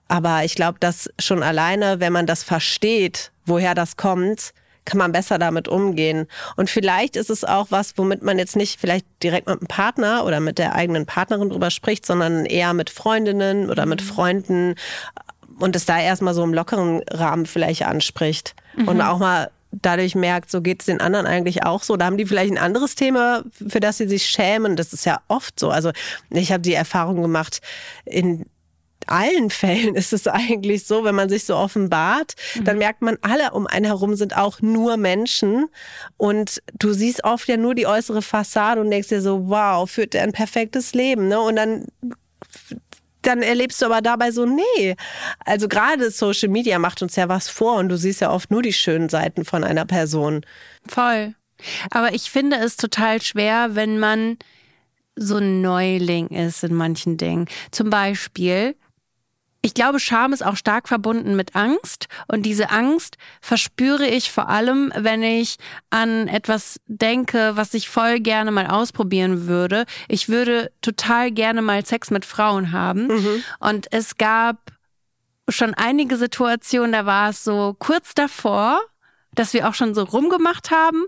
Aber 0.08 0.44
ich 0.44 0.54
glaube, 0.54 0.78
dass 0.80 1.10
schon 1.20 1.42
alleine, 1.42 2.00
wenn 2.00 2.12
man 2.12 2.26
das 2.26 2.42
versteht, 2.42 3.32
woher 3.44 3.74
das 3.74 3.96
kommt, 3.96 4.52
kann 4.86 4.98
man 4.98 5.12
besser 5.12 5.38
damit 5.38 5.68
umgehen. 5.68 6.26
Und 6.56 6.70
vielleicht 6.70 7.16
ist 7.16 7.28
es 7.28 7.44
auch 7.44 7.66
was, 7.70 7.98
womit 7.98 8.22
man 8.22 8.38
jetzt 8.38 8.56
nicht 8.56 8.80
vielleicht 8.80 9.06
direkt 9.22 9.46
mit 9.48 9.60
dem 9.60 9.68
Partner 9.68 10.24
oder 10.24 10.40
mit 10.40 10.56
der 10.58 10.74
eigenen 10.74 11.04
Partnerin 11.04 11.50
drüber 11.50 11.70
spricht, 11.70 12.06
sondern 12.06 12.46
eher 12.46 12.72
mit 12.72 12.88
Freundinnen 12.88 13.68
oder 13.68 13.84
mit 13.84 14.00
mhm. 14.02 14.06
Freunden 14.06 14.74
und 15.58 15.76
es 15.76 15.84
da 15.84 16.00
erstmal 16.00 16.34
so 16.34 16.42
im 16.42 16.54
lockeren 16.54 17.02
Rahmen 17.10 17.46
vielleicht 17.46 17.84
anspricht. 17.84 18.54
Mhm. 18.76 18.88
Und 18.88 19.00
auch 19.00 19.18
mal 19.18 19.50
dadurch 19.82 20.14
merkt, 20.14 20.50
so 20.50 20.62
geht 20.62 20.80
es 20.80 20.86
den 20.86 21.00
anderen 21.00 21.26
eigentlich 21.26 21.64
auch 21.64 21.82
so. 21.82 21.96
Da 21.96 22.06
haben 22.06 22.16
die 22.16 22.26
vielleicht 22.26 22.52
ein 22.52 22.58
anderes 22.58 22.94
Thema, 22.94 23.42
für 23.50 23.80
das 23.80 23.98
sie 23.98 24.08
sich 24.08 24.26
schämen. 24.26 24.76
Das 24.76 24.92
ist 24.92 25.04
ja 25.04 25.20
oft 25.28 25.58
so. 25.58 25.70
Also 25.70 25.90
ich 26.30 26.52
habe 26.52 26.62
die 26.62 26.74
Erfahrung 26.74 27.20
gemacht, 27.22 27.60
in 28.04 28.46
allen 29.06 29.50
Fällen 29.50 29.94
ist 29.94 30.12
es 30.12 30.26
eigentlich 30.26 30.86
so, 30.86 31.04
wenn 31.04 31.14
man 31.14 31.28
sich 31.28 31.44
so 31.44 31.56
offenbart, 31.56 32.34
mhm. 32.54 32.64
dann 32.64 32.78
merkt 32.78 33.02
man, 33.02 33.18
alle 33.22 33.52
um 33.52 33.66
einen 33.66 33.86
herum 33.86 34.14
sind 34.16 34.36
auch 34.36 34.60
nur 34.60 34.96
Menschen 34.96 35.66
und 36.16 36.62
du 36.78 36.92
siehst 36.92 37.24
oft 37.24 37.48
ja 37.48 37.56
nur 37.56 37.74
die 37.74 37.86
äußere 37.86 38.22
Fassade 38.22 38.80
und 38.80 38.90
denkst 38.90 39.08
dir 39.08 39.22
so, 39.22 39.48
wow, 39.48 39.88
führt 39.90 40.14
der 40.14 40.22
ein 40.22 40.32
perfektes 40.32 40.94
Leben, 40.94 41.28
ne? 41.28 41.40
Und 41.40 41.56
dann 41.56 41.86
dann 43.22 43.42
erlebst 43.42 43.82
du 43.82 43.86
aber 43.86 44.02
dabei 44.02 44.30
so, 44.30 44.46
nee. 44.46 44.94
Also 45.44 45.68
gerade 45.68 46.10
Social 46.10 46.48
Media 46.48 46.78
macht 46.78 47.02
uns 47.02 47.16
ja 47.16 47.28
was 47.28 47.48
vor 47.48 47.74
und 47.74 47.88
du 47.88 47.96
siehst 47.96 48.20
ja 48.20 48.30
oft 48.30 48.50
nur 48.50 48.62
die 48.62 48.72
schönen 48.72 49.08
Seiten 49.08 49.44
von 49.44 49.64
einer 49.64 49.84
Person. 49.84 50.46
Voll. 50.86 51.34
Aber 51.90 52.14
ich 52.14 52.30
finde 52.30 52.56
es 52.56 52.76
total 52.76 53.20
schwer, 53.20 53.74
wenn 53.74 53.98
man 53.98 54.38
so 55.16 55.38
ein 55.38 55.62
Neuling 55.62 56.28
ist 56.28 56.62
in 56.62 56.74
manchen 56.74 57.16
Dingen. 57.16 57.46
Zum 57.70 57.90
Beispiel, 57.90 58.76
ich 59.66 59.74
glaube, 59.74 59.98
Scham 59.98 60.32
ist 60.32 60.46
auch 60.46 60.54
stark 60.54 60.86
verbunden 60.86 61.34
mit 61.34 61.56
Angst. 61.56 62.06
Und 62.28 62.42
diese 62.42 62.70
Angst 62.70 63.16
verspüre 63.40 64.06
ich 64.06 64.30
vor 64.30 64.48
allem, 64.48 64.92
wenn 64.94 65.24
ich 65.24 65.56
an 65.90 66.28
etwas 66.28 66.80
denke, 66.86 67.56
was 67.56 67.74
ich 67.74 67.88
voll 67.88 68.20
gerne 68.20 68.52
mal 68.52 68.68
ausprobieren 68.68 69.48
würde. 69.48 69.84
Ich 70.06 70.28
würde 70.28 70.70
total 70.82 71.32
gerne 71.32 71.62
mal 71.62 71.84
Sex 71.84 72.12
mit 72.12 72.24
Frauen 72.24 72.70
haben. 72.70 73.08
Mhm. 73.08 73.44
Und 73.58 73.88
es 73.90 74.16
gab 74.16 74.70
schon 75.48 75.74
einige 75.74 76.16
Situationen, 76.16 76.92
da 76.92 77.04
war 77.04 77.30
es 77.30 77.42
so 77.42 77.74
kurz 77.76 78.14
davor, 78.14 78.80
dass 79.34 79.52
wir 79.52 79.68
auch 79.68 79.74
schon 79.74 79.96
so 79.96 80.04
rumgemacht 80.04 80.70
haben, 80.70 81.06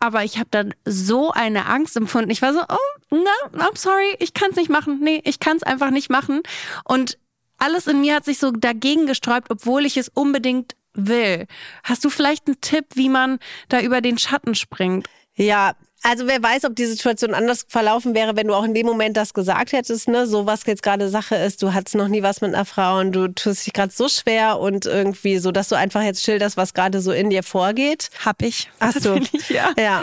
aber 0.00 0.24
ich 0.24 0.38
habe 0.38 0.48
dann 0.50 0.74
so 0.86 1.30
eine 1.30 1.66
Angst 1.66 1.94
empfunden. 1.94 2.30
Ich 2.30 2.40
war 2.40 2.54
so, 2.54 2.60
oh, 2.60 3.14
no, 3.14 3.60
I'm 3.60 3.76
sorry, 3.76 4.16
ich 4.18 4.32
kann 4.32 4.50
es 4.50 4.56
nicht 4.56 4.70
machen. 4.70 4.98
Nee, 5.02 5.20
ich 5.24 5.40
kann 5.40 5.58
es 5.58 5.62
einfach 5.62 5.90
nicht 5.90 6.08
machen. 6.08 6.40
Und 6.84 7.18
alles 7.58 7.86
in 7.86 8.00
mir 8.00 8.16
hat 8.16 8.24
sich 8.24 8.38
so 8.38 8.50
dagegen 8.50 9.06
gesträubt, 9.06 9.50
obwohl 9.50 9.84
ich 9.84 9.96
es 9.96 10.08
unbedingt 10.08 10.74
will. 10.94 11.46
Hast 11.84 12.04
du 12.04 12.10
vielleicht 12.10 12.46
einen 12.46 12.60
Tipp, 12.60 12.86
wie 12.94 13.08
man 13.08 13.38
da 13.68 13.80
über 13.80 14.00
den 14.00 14.18
Schatten 14.18 14.54
springt? 14.54 15.08
Ja, 15.34 15.74
also 16.02 16.26
wer 16.26 16.42
weiß, 16.42 16.64
ob 16.64 16.76
die 16.76 16.86
Situation 16.86 17.34
anders 17.34 17.64
verlaufen 17.68 18.14
wäre, 18.14 18.36
wenn 18.36 18.46
du 18.46 18.54
auch 18.54 18.64
in 18.64 18.74
dem 18.74 18.86
Moment 18.86 19.16
das 19.16 19.34
gesagt 19.34 19.72
hättest, 19.72 20.08
ne, 20.08 20.26
so 20.26 20.46
was 20.46 20.64
jetzt 20.66 20.82
gerade 20.82 21.08
Sache 21.08 21.34
ist, 21.34 21.62
du 21.62 21.74
hattest 21.74 21.96
noch 21.96 22.08
nie 22.08 22.22
was 22.22 22.40
mit 22.40 22.54
einer 22.54 22.64
Frau 22.64 23.00
und 23.00 23.12
du 23.12 23.28
tust 23.28 23.66
dich 23.66 23.72
gerade 23.72 23.92
so 23.92 24.08
schwer 24.08 24.60
und 24.60 24.86
irgendwie 24.86 25.38
so, 25.38 25.50
dass 25.50 25.68
du 25.68 25.74
einfach 25.74 26.02
jetzt 26.02 26.22
schilderst, 26.22 26.56
was 26.56 26.72
gerade 26.72 27.00
so 27.00 27.12
in 27.12 27.30
dir 27.30 27.42
vorgeht. 27.42 28.10
Hab 28.24 28.42
ich. 28.42 28.70
Hast 28.80 29.04
du? 29.04 29.20
Ja. 29.48 29.72
ja. 29.76 30.02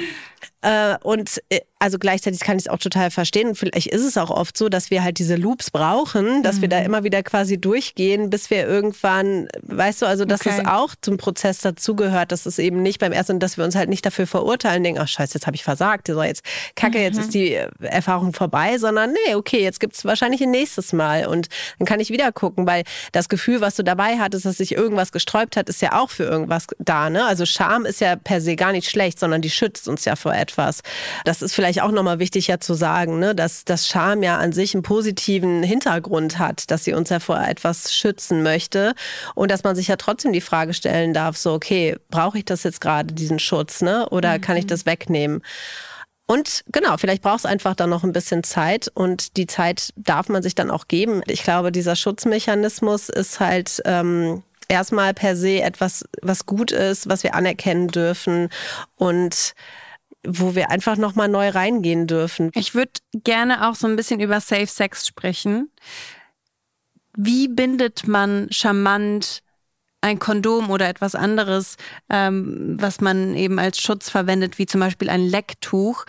Äh, 0.61 0.97
und 1.03 1.41
äh, 1.49 1.61
also 1.85 1.99
gleichzeitig 1.99 2.39
kann 2.39 2.57
ich 2.57 2.63
es 2.63 2.67
auch 2.67 2.79
total 2.79 3.11
verstehen. 3.11 3.49
Und 3.49 3.59
vielleicht 3.59 3.85
ist 3.85 4.03
es 4.03 4.17
auch 4.17 4.31
oft 4.31 4.57
so, 4.57 4.69
dass 4.69 4.89
wir 4.89 5.03
halt 5.03 5.19
diese 5.19 5.35
Loops 5.35 5.69
brauchen, 5.69 6.41
dass 6.41 6.55
mhm. 6.55 6.61
wir 6.61 6.69
da 6.69 6.79
mhm. 6.79 6.85
immer 6.85 7.03
wieder 7.03 7.21
quasi 7.21 7.59
durchgehen, 7.59 8.31
bis 8.31 8.49
wir 8.49 8.65
irgendwann, 8.65 9.47
weißt 9.61 10.01
du, 10.01 10.07
also 10.07 10.25
dass 10.25 10.41
okay. 10.41 10.57
es 10.57 10.65
auch 10.65 10.95
zum 10.99 11.17
Prozess 11.17 11.59
dazugehört, 11.59 12.31
dass 12.31 12.47
es 12.47 12.57
eben 12.57 12.81
nicht 12.81 12.97
beim 12.97 13.11
ersten, 13.11 13.39
dass 13.39 13.57
wir 13.57 13.65
uns 13.65 13.75
halt 13.75 13.89
nicht 13.89 14.03
dafür 14.03 14.25
verurteilen, 14.25 14.83
denken, 14.83 14.99
ach 14.99 15.07
scheiße, 15.07 15.35
jetzt 15.35 15.45
habe 15.45 15.55
ich 15.55 15.63
versagt, 15.63 16.07
so 16.07 16.23
jetzt 16.23 16.43
kacke, 16.75 16.97
mhm. 16.97 17.03
jetzt 17.03 17.19
ist 17.19 17.35
die 17.35 17.53
Erfahrung 17.81 18.33
vorbei, 18.33 18.79
sondern 18.79 19.11
nee, 19.11 19.35
okay, 19.35 19.61
jetzt 19.61 19.79
gibt 19.79 19.93
es 19.93 20.05
wahrscheinlich 20.05 20.41
ein 20.41 20.49
nächstes 20.49 20.91
Mal 20.91 21.27
und 21.27 21.49
dann 21.77 21.85
kann 21.85 21.99
ich 21.99 22.09
wieder 22.09 22.31
gucken, 22.31 22.65
weil 22.65 22.83
das 23.11 23.29
Gefühl, 23.29 23.61
was 23.61 23.75
du 23.75 23.83
dabei 23.83 24.17
hattest, 24.17 24.45
dass 24.45 24.57
sich 24.57 24.71
irgendwas 24.71 25.11
gesträubt 25.11 25.55
hat, 25.55 25.69
ist 25.69 25.83
ja 25.83 26.01
auch 26.01 26.09
für 26.09 26.23
irgendwas 26.23 26.65
da. 26.79 27.11
Ne? 27.11 27.23
Also 27.25 27.45
Scham 27.45 27.85
ist 27.85 28.01
ja 28.01 28.15
per 28.15 28.41
se 28.41 28.55
gar 28.55 28.71
nicht 28.71 28.89
schlecht, 28.89 29.19
sondern 29.19 29.43
die 29.43 29.51
schützt 29.51 29.87
uns 29.87 30.03
ja 30.05 30.15
vor 30.15 30.33
etwas. 30.33 30.81
Das 31.25 31.43
ist 31.43 31.53
vielleicht 31.53 31.74
vielleicht 31.75 31.87
auch 31.87 31.93
nochmal 31.93 32.19
wichtig 32.19 32.47
ja 32.47 32.59
zu 32.59 32.73
sagen, 32.73 33.19
ne, 33.19 33.35
dass 33.35 33.65
das 33.65 33.87
Scham 33.87 34.23
ja 34.23 34.37
an 34.37 34.53
sich 34.53 34.73
einen 34.73 34.83
positiven 34.83 35.61
Hintergrund 35.61 36.39
hat, 36.39 36.71
dass 36.71 36.83
sie 36.85 36.93
uns 36.93 37.09
ja 37.09 37.19
vor 37.19 37.39
etwas 37.39 37.93
schützen 37.93 38.43
möchte 38.43 38.93
und 39.35 39.51
dass 39.51 39.63
man 39.63 39.75
sich 39.75 39.87
ja 39.87 39.97
trotzdem 39.97 40.31
die 40.31 40.41
Frage 40.41 40.73
stellen 40.73 41.13
darf, 41.13 41.37
so, 41.37 41.53
okay, 41.53 41.97
brauche 42.09 42.37
ich 42.37 42.45
das 42.45 42.63
jetzt 42.63 42.81
gerade, 42.81 43.13
diesen 43.13 43.39
Schutz, 43.39 43.81
ne, 43.81 44.07
oder 44.09 44.37
mhm. 44.37 44.41
kann 44.41 44.57
ich 44.57 44.67
das 44.67 44.85
wegnehmen? 44.85 45.41
Und 46.27 46.63
genau, 46.71 46.97
vielleicht 46.97 47.21
braucht 47.21 47.39
es 47.39 47.45
einfach 47.45 47.75
dann 47.75 47.89
noch 47.89 48.03
ein 48.03 48.13
bisschen 48.13 48.43
Zeit 48.43 48.89
und 48.93 49.37
die 49.37 49.45
Zeit 49.45 49.93
darf 49.95 50.29
man 50.29 50.41
sich 50.41 50.55
dann 50.55 50.71
auch 50.71 50.87
geben. 50.87 51.21
Ich 51.27 51.43
glaube, 51.43 51.71
dieser 51.71 51.95
Schutzmechanismus 51.95 53.09
ist 53.09 53.39
halt 53.39 53.81
ähm, 53.85 54.41
erstmal 54.67 55.13
per 55.13 55.35
se 55.35 55.61
etwas, 55.61 56.05
was 56.21 56.45
gut 56.45 56.71
ist, 56.71 57.07
was 57.09 57.23
wir 57.23 57.35
anerkennen 57.35 57.89
dürfen 57.89 58.49
und 58.95 59.53
wo 60.27 60.55
wir 60.55 60.71
einfach 60.71 60.97
nochmal 60.97 61.27
neu 61.27 61.49
reingehen 61.49 62.07
dürfen. 62.07 62.51
Ich 62.53 62.75
würde 62.75 62.91
gerne 63.13 63.67
auch 63.67 63.75
so 63.75 63.87
ein 63.87 63.95
bisschen 63.95 64.19
über 64.19 64.39
Safe 64.39 64.67
Sex 64.67 65.07
sprechen. 65.07 65.71
Wie 67.17 67.47
bindet 67.47 68.07
man 68.07 68.47
charmant 68.51 69.41
ein 70.01 70.19
Kondom 70.19 70.69
oder 70.69 70.87
etwas 70.87 71.15
anderes, 71.15 71.77
ähm, 72.09 72.77
was 72.79 73.01
man 73.01 73.35
eben 73.35 73.57
als 73.57 73.81
Schutz 73.81 74.09
verwendet, 74.09 74.59
wie 74.59 74.65
zum 74.65 74.79
Beispiel 74.79 75.09
ein 75.09 75.25
Lecktuch, 75.25 76.05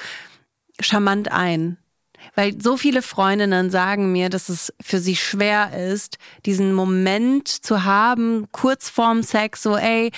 charmant 0.80 1.32
ein? 1.32 1.78
Weil 2.34 2.60
so 2.60 2.76
viele 2.76 3.02
Freundinnen 3.02 3.70
sagen 3.70 4.12
mir, 4.12 4.28
dass 4.28 4.48
es 4.48 4.72
für 4.80 4.98
sie 4.98 5.16
schwer 5.16 5.72
ist, 5.92 6.18
diesen 6.44 6.72
Moment 6.72 7.48
zu 7.48 7.84
haben, 7.84 8.46
kurz 8.52 8.88
vorm 8.88 9.22
Sex, 9.22 9.62
so, 9.62 9.76
ey, 9.76 10.10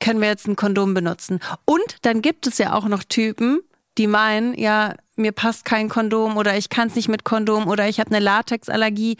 können 0.00 0.20
wir 0.20 0.28
jetzt 0.28 0.46
ein 0.46 0.56
Kondom 0.56 0.94
benutzen? 0.94 1.40
Und 1.64 1.96
dann 2.02 2.22
gibt 2.22 2.46
es 2.46 2.58
ja 2.58 2.74
auch 2.74 2.86
noch 2.86 3.04
Typen, 3.04 3.60
die 3.98 4.06
meinen, 4.06 4.58
ja, 4.58 4.94
mir 5.16 5.32
passt 5.32 5.64
kein 5.64 5.88
Kondom 5.88 6.36
oder 6.36 6.56
ich 6.56 6.68
kann 6.68 6.88
es 6.88 6.94
nicht 6.94 7.08
mit 7.08 7.24
Kondom 7.24 7.66
oder 7.68 7.88
ich 7.88 7.98
habe 8.00 8.10
eine 8.10 8.24
Latexallergie. 8.24 9.16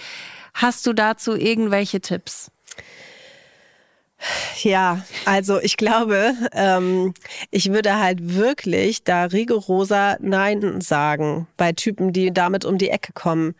Hast 0.55 0.87
du 0.87 0.93
dazu 0.93 1.35
irgendwelche 1.35 2.01
Tipps? 2.01 2.51
Ja, 4.63 5.03
also 5.27 5.61
ich 5.61 5.77
glaube, 5.77 6.35
ähm, 6.53 7.13
ich 7.51 7.73
würde 7.73 7.99
halt 7.99 8.35
wirklich 8.35 9.05
da 9.05 9.25
rigoroser 9.25 10.17
Nein 10.21 10.81
sagen 10.81 11.47
bei 11.57 11.73
Typen, 11.73 12.13
die 12.13 12.33
damit 12.33 12.65
um 12.65 12.79
die 12.79 12.89
Ecke 12.89 13.13
kommen. 13.13 13.55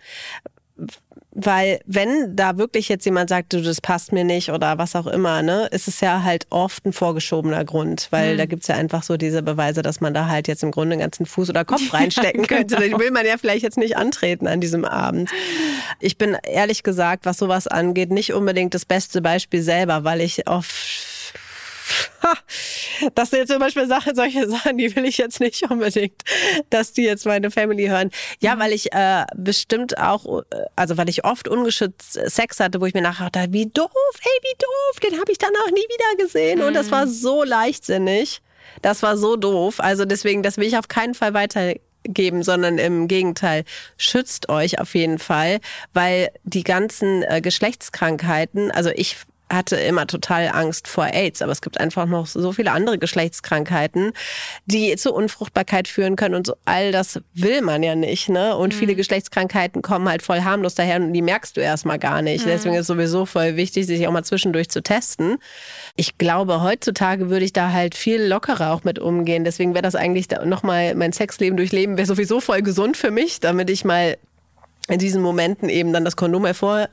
Weil 1.39 1.81
wenn 1.85 2.35
da 2.35 2.57
wirklich 2.57 2.89
jetzt 2.89 3.05
jemand 3.05 3.29
sagt, 3.29 3.53
du, 3.53 3.61
das 3.61 3.83
passt 3.83 4.11
mir 4.11 4.25
nicht 4.25 4.51
oder 4.51 4.79
was 4.79 4.97
auch 4.97 5.07
immer, 5.07 5.43
ne, 5.43 5.69
ist 5.71 5.87
es 5.87 6.01
ja 6.01 6.23
halt 6.23 6.47
oft 6.49 6.87
ein 6.87 6.95
vorgeschobener 6.95 7.63
Grund, 7.67 8.09
weil 8.11 8.33
mhm. 8.33 8.39
da 8.39 8.47
gibt's 8.47 8.69
ja 8.69 8.77
einfach 8.77 9.03
so 9.03 9.19
diese 9.19 9.43
Beweise, 9.43 9.83
dass 9.83 10.01
man 10.01 10.15
da 10.15 10.29
halt 10.29 10.49
jetzt 10.49 10.63
im 10.63 10.71
Grunde 10.71 10.95
einen 10.95 11.03
ganzen 11.03 11.27
Fuß 11.27 11.51
oder 11.51 11.67
Kopf 11.67 11.83
reinstecken 11.93 12.47
könnte. 12.47 12.77
Den 12.77 12.99
will 12.99 13.11
man 13.11 13.27
ja 13.27 13.37
vielleicht 13.37 13.63
jetzt 13.63 13.77
nicht 13.77 13.99
antreten 13.99 14.47
an 14.47 14.63
diesem 14.63 14.87
Abend. 14.87 15.29
Ich 16.01 16.17
bin 16.17 16.39
ehrlich 16.43 16.83
gesagt, 16.83 17.27
was 17.27 17.37
sowas 17.37 17.67
angeht, 17.67 18.11
nicht 18.11 18.33
unbedingt 18.33 18.73
das 18.73 18.87
beste 18.87 19.21
Beispiel 19.21 19.61
selber, 19.61 20.05
weil 20.05 20.23
ich 20.23 20.49
oft 20.49 20.73
das 23.15 23.31
sind 23.31 23.41
jetzt 23.41 23.51
zum 23.51 23.59
Beispiel 23.59 23.87
Sachen, 23.87 24.15
solche 24.15 24.49
Sachen, 24.49 24.79
die 24.79 24.95
will 24.95 25.05
ich 25.05 25.19
jetzt 25.19 25.41
nicht 25.41 25.71
unbedingt, 25.71 26.23
dass 26.71 26.93
die 26.93 27.03
jetzt 27.03 27.27
meine 27.27 27.51
Family 27.51 27.87
hören. 27.87 28.11
Ja, 28.41 28.57
mhm. 28.57 28.61
weil 28.61 28.73
ich 28.73 28.93
äh, 28.93 29.25
bestimmt 29.35 29.99
auch, 29.99 30.43
äh, 30.51 30.65
also 30.75 30.97
weil 30.97 31.09
ich 31.09 31.25
oft 31.25 31.49
ungeschützt 31.49 32.13
Sex 32.13 32.61
hatte, 32.61 32.81
wo 32.81 32.87
ich 32.87 32.95
mir 32.95 33.03
nachher 33.03 33.31
dachte, 33.31 33.53
wie 33.53 33.67
doof, 33.67 33.91
ey, 33.91 34.41
wie 34.43 34.57
doof, 34.59 35.01
den 35.01 35.21
habe 35.21 35.33
ich 35.33 35.39
dann 35.39 35.53
auch 35.65 35.71
nie 35.71 35.77
wieder 35.77 36.25
gesehen. 36.25 36.63
Und 36.63 36.75
das 36.75 36.91
war 36.91 37.07
mhm. 37.07 37.11
so 37.11 37.45
leichtsinnig. 37.45 38.41
Das 38.83 39.03
war 39.03 39.17
so 39.17 39.37
doof. 39.37 39.81
Also 39.81 40.05
deswegen, 40.05 40.43
das 40.43 40.57
will 40.59 40.67
ich 40.67 40.77
auf 40.77 40.89
keinen 40.89 41.15
Fall 41.15 41.35
weitergeben, 41.35 42.43
sondern 42.43 42.79
im 42.79 43.09
Gegenteil, 43.09 43.65
schützt 43.97 44.49
euch 44.49 44.81
auf 44.81 44.95
jeden 44.95 45.19
Fall, 45.19 45.61
weil 45.93 46.31
die 46.45 46.65
ganzen 46.65 47.23
äh, 47.23 47.41
Geschlechtskrankheiten, 47.41 48.71
also 48.71 48.91
ich 48.95 49.17
hatte 49.49 49.77
immer 49.77 50.07
total 50.07 50.49
Angst 50.49 50.89
vor 50.89 51.07
AIDS, 51.07 51.43
aber 51.43 51.53
es 51.53 51.61
gibt 51.61 51.79
einfach 51.81 52.07
noch 52.07 52.27
so 52.27 52.53
viele 52.53 52.73
andere 52.73 52.99
Geschlechtskrankheiten, 52.99 54.13
die 54.67 54.97
zur 54.97 55.15
Unfruchtbarkeit 55.15 55.89
führen 55.89 56.17
können 56.17 56.35
und 56.35 56.47
so 56.47 56.57
all 56.65 56.93
das 56.93 57.21
will 57.35 57.63
man 57.63 57.83
ja 57.83 57.95
nicht, 57.95 58.29
ne? 58.29 58.57
Und 58.57 58.75
mhm. 58.75 58.79
viele 58.79 58.95
Geschlechtskrankheiten 58.95 59.83
kommen 59.83 60.09
halt 60.09 60.23
voll 60.23 60.43
harmlos 60.43 60.75
daher 60.75 60.97
und 60.97 61.13
die 61.13 61.23
merkst 61.23 61.57
du 61.57 61.61
erstmal 61.61 61.99
gar 61.99 62.23
nicht. 62.23 62.45
Mhm. 62.45 62.51
Deswegen 62.51 62.75
ist 62.75 62.83
es 62.83 62.87
sowieso 62.89 63.27
voll 63.27 63.57
wichtig, 63.57 63.87
sich 63.87 64.07
auch 64.07 64.13
mal 64.13 64.25
zwischendurch 64.25 64.69
zu 64.69 64.83
testen. 64.83 65.39
Ich 65.95 66.19
glaube, 66.19 66.63
heutzutage 66.63 67.31
würde 67.31 67.45
ich 67.45 67.53
da 67.53 67.73
halt 67.73 67.95
viel 67.95 68.23
lockerer 68.23 68.73
auch 68.73 68.85
mit 68.85 68.99
umgehen. 68.99 69.45
Deswegen 69.45 69.75
wäre 69.75 69.83
das 69.83 69.95
eigentlich 69.95 70.29
nochmal 70.45 70.95
mein 70.95 71.13
Sexleben 71.13 71.57
durchleben 71.57 71.97
wäre 71.97 72.07
sowieso 72.07 72.41
voll 72.41 72.63
gesund 72.63 72.97
für 72.97 73.11
mich, 73.11 73.41
damit 73.41 73.71
ich 73.71 73.85
mal 73.85 74.17
in 74.89 74.99
diesen 74.99 75.23
Momenten 75.23 75.69
eben 75.69 75.93
dann 75.93 76.05
das 76.05 76.17
Kondom 76.17 76.45
hervor 76.45 76.89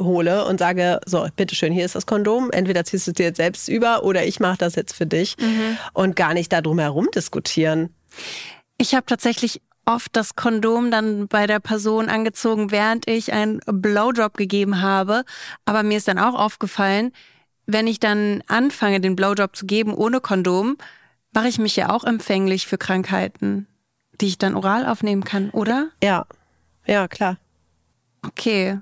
hole 0.00 0.44
und 0.44 0.58
sage, 0.58 1.00
so, 1.06 1.26
bitteschön, 1.36 1.72
hier 1.72 1.84
ist 1.84 1.94
das 1.94 2.06
Kondom. 2.06 2.50
Entweder 2.50 2.84
ziehst 2.84 3.06
du 3.06 3.10
es 3.10 3.14
dir 3.14 3.26
jetzt 3.26 3.38
selbst 3.38 3.68
über 3.68 4.04
oder 4.04 4.24
ich 4.24 4.40
mache 4.40 4.58
das 4.58 4.74
jetzt 4.74 4.94
für 4.94 5.06
dich 5.06 5.36
mhm. 5.38 5.78
und 5.92 6.16
gar 6.16 6.34
nicht 6.34 6.52
darum 6.52 6.78
herum 6.78 7.08
diskutieren. 7.14 7.94
Ich 8.78 8.94
habe 8.94 9.06
tatsächlich 9.06 9.60
oft 9.86 10.14
das 10.14 10.36
Kondom 10.36 10.90
dann 10.90 11.28
bei 11.28 11.46
der 11.46 11.60
Person 11.60 12.08
angezogen, 12.08 12.70
während 12.70 13.08
ich 13.08 13.32
einen 13.32 13.60
Blowjob 13.66 14.36
gegeben 14.36 14.82
habe. 14.82 15.24
Aber 15.64 15.82
mir 15.82 15.96
ist 15.96 16.08
dann 16.08 16.18
auch 16.18 16.34
aufgefallen, 16.34 17.12
wenn 17.66 17.86
ich 17.86 17.98
dann 17.98 18.42
anfange, 18.46 19.00
den 19.00 19.16
Blowjob 19.16 19.56
zu 19.56 19.66
geben 19.66 19.94
ohne 19.94 20.20
Kondom, 20.20 20.76
mache 21.32 21.48
ich 21.48 21.58
mich 21.58 21.76
ja 21.76 21.90
auch 21.90 22.04
empfänglich 22.04 22.66
für 22.66 22.78
Krankheiten, 22.78 23.66
die 24.20 24.26
ich 24.26 24.38
dann 24.38 24.54
oral 24.54 24.86
aufnehmen 24.86 25.24
kann, 25.24 25.50
oder? 25.50 25.88
Ja, 26.02 26.26
ja, 26.86 27.08
klar. 27.08 27.36
Okay. 28.28 28.78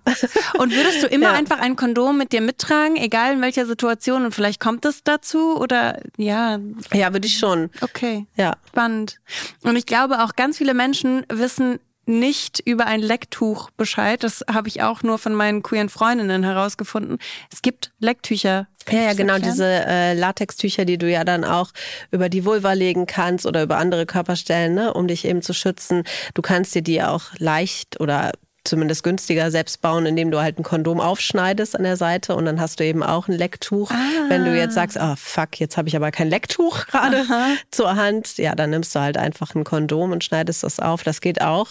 Und 0.58 0.72
würdest 0.72 1.02
du 1.02 1.06
immer 1.06 1.26
ja. 1.30 1.32
einfach 1.32 1.60
ein 1.60 1.76
Kondom 1.76 2.18
mit 2.18 2.32
dir 2.32 2.40
mittragen, 2.40 2.96
egal 2.96 3.34
in 3.34 3.40
welcher 3.40 3.66
Situation? 3.66 4.24
Und 4.24 4.34
vielleicht 4.34 4.60
kommt 4.60 4.84
es 4.84 5.02
dazu 5.04 5.58
oder 5.58 6.00
ja? 6.16 6.58
Ja, 6.92 7.12
würde 7.12 7.26
ich 7.26 7.38
schon. 7.38 7.70
Okay. 7.80 8.26
Ja. 8.36 8.56
Spannend. 8.68 9.20
Und 9.62 9.76
ich 9.76 9.86
glaube 9.86 10.22
auch 10.22 10.36
ganz 10.36 10.58
viele 10.58 10.74
Menschen 10.74 11.24
wissen 11.28 11.78
nicht 12.06 12.60
über 12.64 12.86
ein 12.86 13.00
Lecktuch 13.00 13.70
Bescheid. 13.70 14.22
Das 14.22 14.44
habe 14.50 14.68
ich 14.68 14.82
auch 14.82 15.02
nur 15.02 15.18
von 15.18 15.34
meinen 15.34 15.62
queeren 15.62 15.88
Freundinnen 15.88 16.44
herausgefunden. 16.44 17.18
Es 17.52 17.62
gibt 17.62 17.92
Lecktücher. 17.98 18.68
Ja, 18.88 19.00
ja, 19.00 19.12
genau, 19.14 19.34
erklären? 19.34 19.52
diese 19.52 19.64
äh, 19.64 20.14
Latextücher, 20.14 20.84
die 20.84 20.98
du 20.98 21.10
ja 21.10 21.24
dann 21.24 21.44
auch 21.44 21.72
über 22.12 22.28
die 22.28 22.44
Vulva 22.44 22.72
legen 22.72 23.06
kannst 23.06 23.44
oder 23.44 23.64
über 23.64 23.78
andere 23.78 24.06
Körperstellen, 24.06 24.74
ne, 24.74 24.94
um 24.94 25.08
dich 25.08 25.24
eben 25.24 25.42
zu 25.42 25.52
schützen. 25.52 26.04
Du 26.34 26.42
kannst 26.42 26.74
dir 26.76 26.82
die 26.82 27.02
auch 27.02 27.22
leicht 27.38 28.00
oder 28.00 28.30
zumindest 28.66 29.02
günstiger 29.02 29.50
selbst 29.50 29.80
bauen, 29.80 30.06
indem 30.06 30.30
du 30.30 30.40
halt 30.40 30.58
ein 30.58 30.62
Kondom 30.62 31.00
aufschneidest 31.00 31.76
an 31.76 31.84
der 31.84 31.96
Seite 31.96 32.34
und 32.34 32.44
dann 32.44 32.60
hast 32.60 32.80
du 32.80 32.84
eben 32.84 33.02
auch 33.02 33.28
ein 33.28 33.34
Lecktuch. 33.34 33.90
Ah. 33.90 34.28
Wenn 34.28 34.44
du 34.44 34.56
jetzt 34.56 34.74
sagst, 34.74 34.98
ah 34.98 35.12
oh, 35.12 35.16
fuck, 35.16 35.58
jetzt 35.58 35.76
habe 35.76 35.88
ich 35.88 35.96
aber 35.96 36.10
kein 36.10 36.28
Lecktuch 36.28 36.86
gerade 36.90 37.24
zur 37.70 37.96
Hand, 37.96 38.38
ja, 38.38 38.54
dann 38.54 38.70
nimmst 38.70 38.94
du 38.94 39.00
halt 39.00 39.16
einfach 39.16 39.54
ein 39.54 39.64
Kondom 39.64 40.12
und 40.12 40.24
schneidest 40.24 40.62
das 40.62 40.80
auf. 40.80 41.02
Das 41.02 41.20
geht 41.20 41.40
auch. 41.40 41.68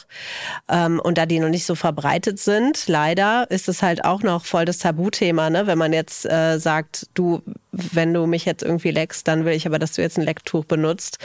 Ähm, 0.70 1.00
und 1.00 1.18
da 1.18 1.26
die 1.26 1.40
noch 1.40 1.50
nicht 1.50 1.66
so 1.66 1.76
verbreitet 1.76 2.40
sind, 2.40 2.88
leider 2.88 3.50
ist 3.50 3.68
es 3.70 3.82
halt 3.82 4.06
auch 4.06 4.24
noch 4.24 4.46
voll 4.46 4.66
das 4.66 4.80
Tabuthema, 4.80 5.50
ne? 5.50 5.68
Wenn 5.68 5.78
man 5.78 5.94
jetzt 5.94 6.26
äh, 6.26 6.58
sagt, 6.60 7.08
du, 7.14 7.42
wenn 7.72 8.14
du 8.14 8.26
mich 8.26 8.46
jetzt 8.46 8.64
irgendwie 8.64 8.92
leckst, 8.92 9.28
dann 9.28 9.46
will 9.46 9.54
ich 9.54 9.66
aber, 9.68 9.80
dass 9.80 9.94
du 9.94 10.02
jetzt 10.02 10.18
ein 10.18 10.26
Lecktuch 10.26 10.66
benutzt. 10.66 11.20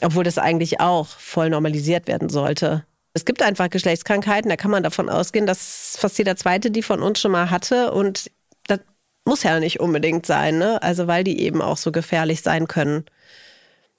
Obwohl 0.00 0.24
das 0.24 0.38
eigentlich 0.38 0.80
auch 0.80 1.06
voll 1.06 1.50
normalisiert 1.50 2.08
werden 2.08 2.28
sollte. 2.28 2.84
Es 3.14 3.24
gibt 3.24 3.42
einfach 3.42 3.68
Geschlechtskrankheiten, 3.68 4.48
da 4.48 4.56
kann 4.56 4.70
man 4.70 4.82
davon 4.82 5.10
ausgehen, 5.10 5.46
dass 5.46 5.96
fast 5.98 6.16
jeder 6.18 6.36
Zweite 6.36 6.70
die 6.70 6.82
von 6.82 7.02
uns 7.02 7.20
schon 7.20 7.32
mal 7.32 7.50
hatte 7.50 7.92
und 7.92 8.30
das 8.66 8.80
muss 9.24 9.42
ja 9.42 9.60
nicht 9.60 9.80
unbedingt 9.80 10.26
sein, 10.26 10.58
ne? 10.58 10.82
Also 10.82 11.06
weil 11.06 11.24
die 11.24 11.40
eben 11.40 11.60
auch 11.60 11.76
so 11.76 11.92
gefährlich 11.92 12.42
sein 12.42 12.68
können. 12.68 13.04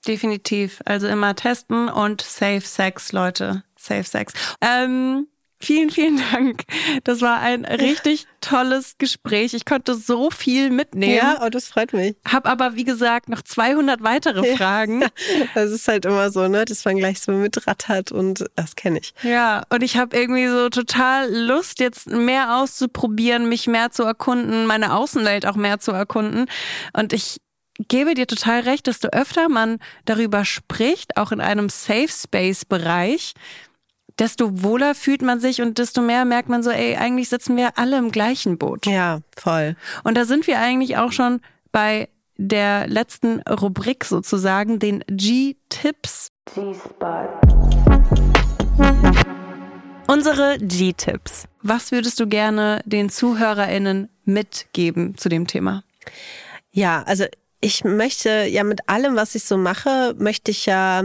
Definitiv. 0.07 0.81
Also 0.85 1.07
immer 1.07 1.35
testen 1.35 1.89
und 1.89 2.21
Safe 2.21 2.61
Sex, 2.61 3.11
Leute. 3.11 3.63
Safe 3.77 4.03
Sex. 4.03 4.33
Ähm, 4.61 5.27
Vielen, 5.63 5.89
vielen 5.89 6.21
Dank. 6.31 6.63
Das 7.05 7.21
war 7.21 7.39
ein 7.39 7.63
richtig 7.63 8.27
tolles 8.41 8.97
Gespräch. 8.97 9.53
Ich 9.53 9.63
konnte 9.63 9.95
so 9.95 10.29
viel 10.29 10.69
mitnehmen. 10.69 11.15
Ja, 11.15 11.41
oh, 11.41 11.49
das 11.49 11.67
freut 11.67 11.93
mich. 11.93 12.15
Hab 12.27 12.47
aber, 12.47 12.75
wie 12.75 12.83
gesagt, 12.83 13.29
noch 13.29 13.41
200 13.41 14.03
weitere 14.03 14.57
Fragen. 14.57 15.01
Ja, 15.01 15.07
das 15.55 15.71
ist 15.71 15.87
halt 15.87 16.05
immer 16.05 16.31
so, 16.31 16.47
ne, 16.49 16.65
dass 16.65 16.83
man 16.83 16.97
gleich 16.97 17.21
so 17.21 17.31
mitrattert 17.31 18.11
und 18.11 18.45
das 18.55 18.75
kenne 18.75 18.99
ich. 18.99 19.13
Ja, 19.23 19.63
und 19.69 19.83
ich 19.83 19.95
habe 19.95 20.15
irgendwie 20.17 20.47
so 20.47 20.67
total 20.67 21.33
Lust, 21.33 21.79
jetzt 21.79 22.07
mehr 22.07 22.57
auszuprobieren, 22.57 23.47
mich 23.47 23.67
mehr 23.67 23.91
zu 23.91 24.03
erkunden, 24.03 24.65
meine 24.65 24.93
Außenwelt 24.93 25.45
auch 25.45 25.55
mehr 25.55 25.79
zu 25.79 25.91
erkunden. 25.91 26.47
Und 26.91 27.13
ich 27.13 27.37
gebe 27.87 28.13
dir 28.13 28.27
total 28.27 28.61
recht, 28.61 28.87
desto 28.87 29.07
öfter 29.09 29.49
man 29.49 29.79
darüber 30.05 30.43
spricht, 30.43 31.17
auch 31.17 31.31
in 31.31 31.41
einem 31.41 31.69
Safe 31.69 32.09
Space 32.09 32.65
Bereich, 32.65 33.33
desto 34.19 34.63
wohler 34.63 34.95
fühlt 34.95 35.21
man 35.21 35.39
sich 35.39 35.61
und 35.61 35.77
desto 35.77 36.01
mehr 36.01 36.25
merkt 36.25 36.49
man 36.49 36.63
so, 36.63 36.69
ey, 36.69 36.95
eigentlich 36.95 37.29
sitzen 37.29 37.57
wir 37.57 37.77
alle 37.77 37.97
im 37.97 38.11
gleichen 38.11 38.57
Boot. 38.57 38.85
Ja, 38.85 39.21
voll. 39.35 39.75
Und 40.03 40.15
da 40.15 40.25
sind 40.25 40.47
wir 40.47 40.59
eigentlich 40.59 40.97
auch 40.97 41.11
schon 41.11 41.41
bei 41.71 42.09
der 42.37 42.87
letzten 42.87 43.41
Rubrik 43.41 44.05
sozusagen, 44.05 44.79
den 44.79 45.03
G-Tipps. 45.07 46.29
G-Spot. 46.53 47.29
Unsere 50.07 50.57
G-Tipps. 50.59 51.47
Was 51.61 51.91
würdest 51.91 52.19
du 52.19 52.27
gerne 52.27 52.81
den 52.85 53.09
ZuhörerInnen 53.09 54.09
mitgeben 54.25 55.17
zu 55.17 55.29
dem 55.29 55.47
Thema? 55.47 55.83
Ja, 56.71 57.03
also 57.03 57.25
ich 57.61 57.83
möchte 57.83 58.45
ja 58.45 58.63
mit 58.63 58.89
allem, 58.89 59.15
was 59.15 59.35
ich 59.35 59.45
so 59.45 59.57
mache, 59.57 60.15
möchte 60.17 60.51
ich 60.51 60.65
ja 60.65 61.03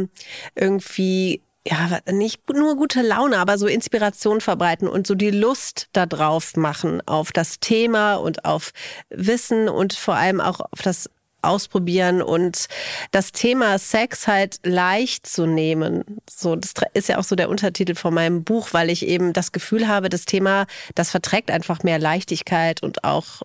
irgendwie 0.57 1.41
ja, 1.69 1.99
nicht 2.11 2.49
nur 2.51 2.77
gute 2.77 3.03
Laune, 3.03 3.39
aber 3.39 3.59
so 3.59 3.67
Inspiration 3.67 4.41
verbreiten 4.41 4.89
und 4.89 5.07
so 5.07 5.15
die 5.15 5.31
Lust 5.31 5.89
da 5.93 6.07
drauf 6.07 6.57
machen 6.57 7.03
auf 7.07 7.33
das 7.33 7.61
Thema 7.61 8.15
und 8.15 8.45
auf 8.45 8.73
Wissen 9.11 9.69
und 9.69 9.93
vor 9.93 10.15
allem 10.15 10.41
auch 10.41 10.61
auf 10.61 10.83
das 10.83 11.11
ausprobieren 11.41 12.21
und 12.21 12.67
das 13.13 13.33
Thema 13.33 13.79
Sex 13.79 14.27
halt 14.27 14.59
leicht 14.65 15.27
zu 15.27 15.47
nehmen. 15.47 16.21
So, 16.29 16.57
das 16.57 16.75
ist 16.95 17.09
ja 17.09 17.19
auch 17.19 17.25
so 17.25 17.37
der 17.37 17.49
Untertitel 17.49 17.95
von 17.95 18.13
meinem 18.13 18.43
Buch, 18.43 18.69
weil 18.73 18.91
ich 18.91 19.07
eben 19.07 19.33
das 19.33 19.53
Gefühl 19.53 19.87
habe, 19.87 20.09
das 20.09 20.25
Thema, 20.25 20.67
das 20.97 21.11
verträgt 21.11 21.51
einfach 21.51 21.85
mehr 21.85 21.99
Leichtigkeit 22.01 22.83
und 22.83 23.05
auch 23.05 23.43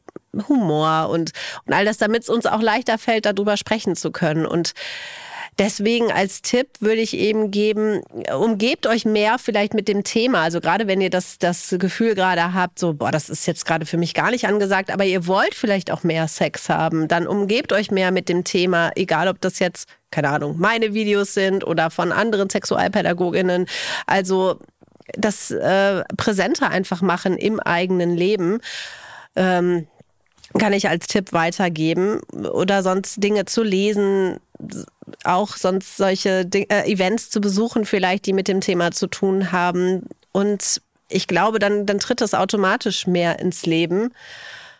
Humor 0.47 1.09
und, 1.09 1.33
und 1.65 1.73
all 1.73 1.85
das, 1.85 1.97
damit 1.97 2.23
es 2.23 2.29
uns 2.29 2.47
auch 2.47 2.61
leichter 2.61 2.97
fällt, 2.97 3.27
darüber 3.27 3.57
sprechen 3.57 3.95
zu 3.95 4.11
können. 4.11 4.47
Und 4.47 4.73
Deswegen 5.59 6.11
als 6.11 6.41
Tipp 6.41 6.67
würde 6.79 7.01
ich 7.01 7.15
eben 7.15 7.51
geben, 7.51 8.01
umgebt 8.35 8.87
euch 8.87 9.05
mehr 9.05 9.37
vielleicht 9.37 9.73
mit 9.73 9.87
dem 9.87 10.03
Thema. 10.03 10.41
Also 10.41 10.61
gerade 10.61 10.87
wenn 10.87 11.01
ihr 11.01 11.09
das, 11.09 11.37
das 11.37 11.75
Gefühl 11.77 12.15
gerade 12.15 12.53
habt, 12.53 12.79
so, 12.79 12.93
boah, 12.93 13.11
das 13.11 13.29
ist 13.29 13.45
jetzt 13.45 13.65
gerade 13.65 13.85
für 13.85 13.97
mich 13.97 14.13
gar 14.13 14.31
nicht 14.31 14.47
angesagt, 14.47 14.91
aber 14.91 15.05
ihr 15.05 15.27
wollt 15.27 15.53
vielleicht 15.53 15.91
auch 15.91 16.03
mehr 16.03 16.27
Sex 16.27 16.69
haben, 16.69 17.07
dann 17.07 17.27
umgebt 17.27 17.71
euch 17.71 17.91
mehr 17.91 18.11
mit 18.11 18.29
dem 18.29 18.43
Thema, 18.43 18.91
egal 18.95 19.27
ob 19.27 19.41
das 19.41 19.59
jetzt, 19.59 19.87
keine 20.11 20.29
Ahnung, 20.29 20.55
meine 20.57 20.93
Videos 20.93 21.33
sind 21.33 21.65
oder 21.65 21.89
von 21.89 22.11
anderen 22.11 22.49
Sexualpädagoginnen. 22.49 23.67
Also 24.07 24.59
das 25.13 25.51
äh, 25.51 26.03
präsenter 26.17 26.69
einfach 26.69 27.01
machen 27.01 27.37
im 27.37 27.59
eigenen 27.59 28.15
Leben. 28.15 28.59
Ähm, 29.35 29.87
kann 30.59 30.73
ich 30.73 30.87
als 30.87 31.07
Tipp 31.07 31.33
weitergeben. 31.33 32.21
Oder 32.31 32.83
sonst 32.83 33.23
Dinge 33.23 33.45
zu 33.45 33.63
lesen, 33.63 34.39
auch 35.23 35.55
sonst 35.55 35.97
solche 35.97 36.45
Ding 36.45 36.65
äh, 36.69 36.89
Events 36.89 37.29
zu 37.29 37.41
besuchen, 37.41 37.85
vielleicht, 37.85 38.25
die 38.25 38.33
mit 38.33 38.47
dem 38.47 38.61
Thema 38.61 38.91
zu 38.91 39.07
tun 39.07 39.51
haben. 39.51 40.03
Und 40.31 40.81
ich 41.09 41.27
glaube, 41.27 41.59
dann, 41.59 41.85
dann 41.85 41.99
tritt 41.99 42.21
das 42.21 42.33
automatisch 42.33 43.07
mehr 43.07 43.39
ins 43.39 43.65
Leben. 43.65 44.11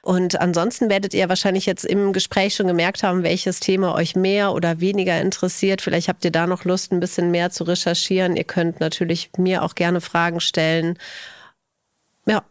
Und 0.01 0.41
ansonsten 0.41 0.89
werdet 0.89 1.13
ihr 1.13 1.29
wahrscheinlich 1.29 1.65
jetzt 1.65 1.85
im 1.85 2.11
Gespräch 2.11 2.55
schon 2.55 2.67
gemerkt 2.67 3.03
haben, 3.03 3.23
welches 3.23 3.61
Thema 3.61 3.95
euch 3.95 4.17
mehr 4.17 4.51
oder 4.53 4.81
weniger 4.81 5.21
interessiert. 5.21 5.81
Vielleicht 5.81 6.09
habt 6.09 6.25
ihr 6.25 6.31
da 6.31 6.45
noch 6.45 6.65
Lust, 6.65 6.91
ein 6.91 6.99
bisschen 6.99 7.31
mehr 7.31 7.51
zu 7.51 7.63
recherchieren. 7.63 8.35
Ihr 8.35 8.43
könnt 8.43 8.81
natürlich 8.81 9.29
mir 9.37 9.63
auch 9.63 9.75
gerne 9.75 10.01
Fragen 10.01 10.41
stellen. 10.41 10.99
Ja. 12.25 12.43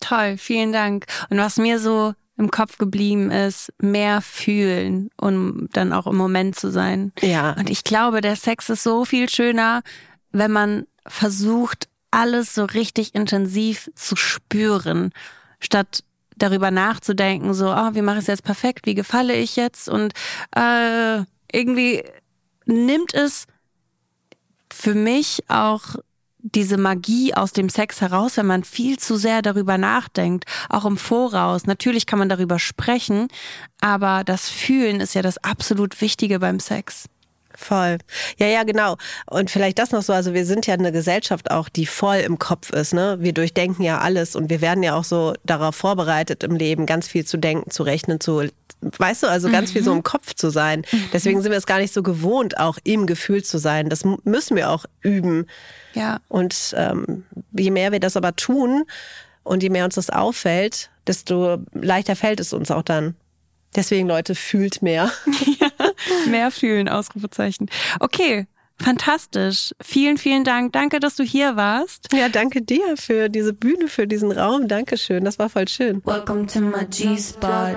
Toll, 0.00 0.36
vielen 0.36 0.72
Dank. 0.72 1.06
Und 1.30 1.38
was 1.38 1.56
mir 1.56 1.78
so 1.78 2.14
im 2.40 2.50
Kopf 2.50 2.78
geblieben 2.78 3.30
ist, 3.30 3.70
mehr 3.78 4.22
fühlen, 4.22 5.10
um 5.20 5.68
dann 5.72 5.92
auch 5.92 6.06
im 6.06 6.16
Moment 6.16 6.58
zu 6.58 6.70
sein. 6.72 7.12
Ja. 7.20 7.52
Und 7.52 7.68
ich 7.68 7.84
glaube, 7.84 8.22
der 8.22 8.34
Sex 8.34 8.70
ist 8.70 8.82
so 8.82 9.04
viel 9.04 9.28
schöner, 9.28 9.82
wenn 10.32 10.50
man 10.50 10.86
versucht, 11.06 11.88
alles 12.10 12.54
so 12.54 12.64
richtig 12.64 13.14
intensiv 13.14 13.90
zu 13.94 14.16
spüren, 14.16 15.12
statt 15.60 16.02
darüber 16.36 16.70
nachzudenken, 16.70 17.52
so, 17.52 17.70
oh, 17.70 17.90
wie 17.92 18.02
mache 18.02 18.16
ich 18.16 18.22
es 18.22 18.28
jetzt 18.28 18.44
perfekt, 18.44 18.86
wie 18.86 18.94
gefalle 18.94 19.34
ich 19.34 19.56
jetzt? 19.56 19.88
Und 19.88 20.14
äh, 20.56 21.22
irgendwie 21.52 22.02
nimmt 22.64 23.12
es 23.12 23.44
für 24.72 24.94
mich 24.94 25.44
auch 25.48 25.96
diese 26.42 26.76
Magie 26.76 27.34
aus 27.34 27.52
dem 27.52 27.68
Sex 27.68 28.00
heraus, 28.00 28.36
wenn 28.36 28.46
man 28.46 28.64
viel 28.64 28.98
zu 28.98 29.16
sehr 29.16 29.42
darüber 29.42 29.78
nachdenkt, 29.78 30.44
auch 30.68 30.84
im 30.84 30.96
Voraus. 30.96 31.66
Natürlich 31.66 32.06
kann 32.06 32.18
man 32.18 32.28
darüber 32.28 32.58
sprechen, 32.58 33.28
aber 33.80 34.24
das 34.24 34.48
Fühlen 34.48 35.00
ist 35.00 35.14
ja 35.14 35.22
das 35.22 35.38
absolut 35.38 36.00
Wichtige 36.00 36.38
beim 36.38 36.60
Sex. 36.60 37.06
Voll. 37.56 37.98
Ja, 38.38 38.46
ja, 38.46 38.62
genau. 38.62 38.96
Und 39.26 39.50
vielleicht 39.50 39.78
das 39.78 39.90
noch 39.90 40.02
so, 40.02 40.12
also 40.12 40.32
wir 40.32 40.46
sind 40.46 40.66
ja 40.66 40.74
eine 40.74 40.92
Gesellschaft 40.92 41.50
auch, 41.50 41.68
die 41.68 41.84
voll 41.84 42.16
im 42.16 42.38
Kopf 42.38 42.70
ist, 42.70 42.94
ne? 42.94 43.18
Wir 43.20 43.34
durchdenken 43.34 43.82
ja 43.82 43.98
alles 43.98 44.36
und 44.36 44.50
wir 44.50 44.60
werden 44.60 44.82
ja 44.82 44.94
auch 44.94 45.04
so 45.04 45.34
darauf 45.44 45.74
vorbereitet 45.74 46.42
im 46.42 46.56
Leben, 46.56 46.86
ganz 46.86 47.08
viel 47.08 47.26
zu 47.26 47.36
denken, 47.36 47.70
zu 47.70 47.82
rechnen, 47.82 48.20
zu, 48.20 48.48
weißt 48.80 49.24
du, 49.24 49.26
also 49.26 49.50
ganz 49.50 49.70
mhm. 49.70 49.72
viel 49.74 49.84
so 49.84 49.92
im 49.92 50.02
Kopf 50.02 50.34
zu 50.34 50.50
sein. 50.50 50.86
Mhm. 50.90 51.04
Deswegen 51.12 51.42
sind 51.42 51.50
wir 51.50 51.58
es 51.58 51.66
gar 51.66 51.80
nicht 51.80 51.92
so 51.92 52.02
gewohnt, 52.02 52.58
auch 52.58 52.78
im 52.84 53.06
Gefühl 53.06 53.44
zu 53.44 53.58
sein. 53.58 53.90
Das 53.90 54.04
müssen 54.24 54.56
wir 54.56 54.70
auch 54.70 54.86
üben. 55.02 55.46
Ja. 55.94 56.20
Und 56.28 56.74
ähm, 56.76 57.24
je 57.52 57.70
mehr 57.70 57.92
wir 57.92 58.00
das 58.00 58.16
aber 58.16 58.36
tun 58.36 58.84
und 59.42 59.62
je 59.62 59.70
mehr 59.70 59.84
uns 59.84 59.94
das 59.94 60.10
auffällt, 60.10 60.90
desto 61.06 61.58
leichter 61.72 62.16
fällt 62.16 62.40
es 62.40 62.52
uns 62.52 62.70
auch 62.70 62.82
dann. 62.82 63.16
Deswegen, 63.76 64.08
Leute, 64.08 64.34
fühlt 64.34 64.82
mehr. 64.82 65.12
Ja, 65.60 65.70
mehr 66.28 66.50
fühlen, 66.50 66.88
Ausrufezeichen. 66.88 67.70
Okay, 68.00 68.46
Fantastisch. 68.82 69.74
Vielen, 69.82 70.16
vielen 70.16 70.42
Dank. 70.42 70.72
Danke, 70.72 71.00
dass 71.00 71.14
du 71.14 71.22
hier 71.22 71.54
warst. 71.54 72.08
Ja, 72.14 72.30
danke 72.30 72.62
dir 72.62 72.96
für 72.96 73.28
diese 73.28 73.52
Bühne, 73.52 73.88
für 73.88 74.06
diesen 74.06 74.32
Raum. 74.32 74.68
Dankeschön. 74.68 75.24
Das 75.24 75.38
war 75.38 75.50
voll 75.50 75.68
schön. 75.68 76.00
Welcome 76.06 76.46
to 76.46 76.60
my 76.60 76.86
G-Spot. 76.86 77.76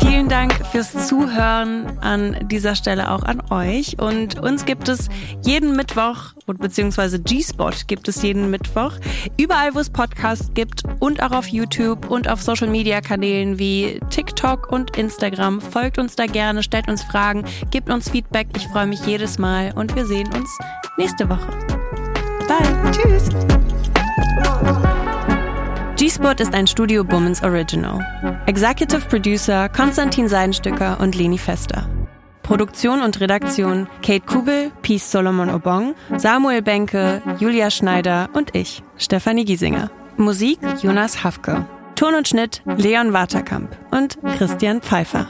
Vielen 0.00 0.28
Dank 0.28 0.54
fürs 0.66 1.08
Zuhören 1.08 1.98
an 2.00 2.48
dieser 2.48 2.76
Stelle 2.76 3.10
auch 3.10 3.22
an 3.22 3.40
euch. 3.50 3.98
Und 3.98 4.38
uns 4.40 4.66
gibt 4.66 4.88
es 4.88 5.08
jeden 5.42 5.74
Mittwoch, 5.74 6.34
beziehungsweise 6.52 7.18
G-Spot 7.18 7.72
gibt 7.86 8.08
es 8.08 8.20
jeden 8.22 8.50
Mittwoch, 8.50 8.92
überall, 9.38 9.74
wo 9.74 9.78
es 9.78 9.88
Podcasts 9.88 10.50
gibt 10.52 10.82
und 11.00 11.22
auch 11.22 11.32
auf 11.32 11.46
YouTube 11.46 12.10
und 12.10 12.28
auf 12.28 12.42
Social 12.42 12.68
Media 12.68 13.00
Kanälen 13.00 13.58
wie 13.58 13.98
TikTok 14.10 14.70
und 14.70 14.96
Instagram. 14.98 15.60
Folgt 15.62 15.98
uns 15.98 16.14
da 16.14 16.26
gerne, 16.26 16.62
stellt 16.62 16.88
uns 16.88 17.02
Fragen, 17.02 17.44
gebt 17.70 17.88
uns 17.88 18.10
Feedback. 18.10 18.48
Ich 18.56 18.68
freue 18.68 18.86
mich 18.86 19.06
jedes 19.06 19.38
Mal 19.38 19.72
und 19.74 19.96
wir 19.96 20.04
sehen 20.04 20.28
uns 20.34 20.42
uns 20.42 20.58
nächste 20.96 21.28
Woche. 21.28 21.46
Bye. 22.48 22.92
Tschüss. 22.92 23.28
G-Spot 25.96 26.32
ist 26.32 26.52
ein 26.52 26.66
Studio 26.66 27.04
Bummens 27.04 27.42
Original. 27.42 28.04
Executive 28.46 29.02
Producer 29.08 29.68
Konstantin 29.68 30.28
Seidenstücker 30.28 30.98
und 31.00 31.14
Leni 31.14 31.38
Fester. 31.38 31.88
Produktion 32.42 33.02
und 33.02 33.20
Redaktion 33.20 33.86
Kate 34.02 34.26
Kubel, 34.26 34.70
Peace 34.82 35.10
Solomon 35.10 35.50
Obong, 35.50 35.94
Samuel 36.16 36.62
Benke, 36.62 37.22
Julia 37.38 37.70
Schneider 37.70 38.28
und 38.32 38.54
ich, 38.54 38.82
Stefanie 38.96 39.44
Giesinger. 39.44 39.90
Musik 40.16 40.58
Jonas 40.82 41.24
Hafke. 41.24 41.66
Ton 41.94 42.14
und 42.14 42.28
Schnitt 42.28 42.62
Leon 42.64 43.12
Waterkamp 43.12 43.76
und 43.90 44.18
Christian 44.36 44.80
Pfeiffer. 44.82 45.26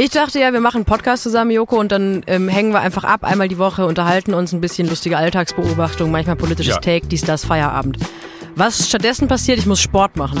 Ich 0.00 0.10
dachte 0.10 0.38
ja, 0.38 0.52
wir 0.52 0.60
machen 0.60 0.76
einen 0.76 0.84
Podcast 0.84 1.24
zusammen, 1.24 1.50
Joko, 1.50 1.76
und 1.76 1.90
dann 1.90 2.22
ähm, 2.28 2.48
hängen 2.48 2.72
wir 2.72 2.78
einfach 2.78 3.02
ab, 3.02 3.24
einmal 3.24 3.48
die 3.48 3.58
Woche, 3.58 3.84
unterhalten 3.84 4.32
uns 4.32 4.52
ein 4.52 4.60
bisschen 4.60 4.88
lustige 4.88 5.16
Alltagsbeobachtung, 5.16 6.12
manchmal 6.12 6.36
politisches 6.36 6.74
ja. 6.74 6.80
Take, 6.80 7.08
dies, 7.08 7.22
das, 7.22 7.44
Feierabend. 7.44 7.98
Was 8.54 8.88
stattdessen 8.88 9.26
passiert, 9.26 9.58
ich 9.58 9.66
muss 9.66 9.80
Sport 9.80 10.16
machen. 10.16 10.40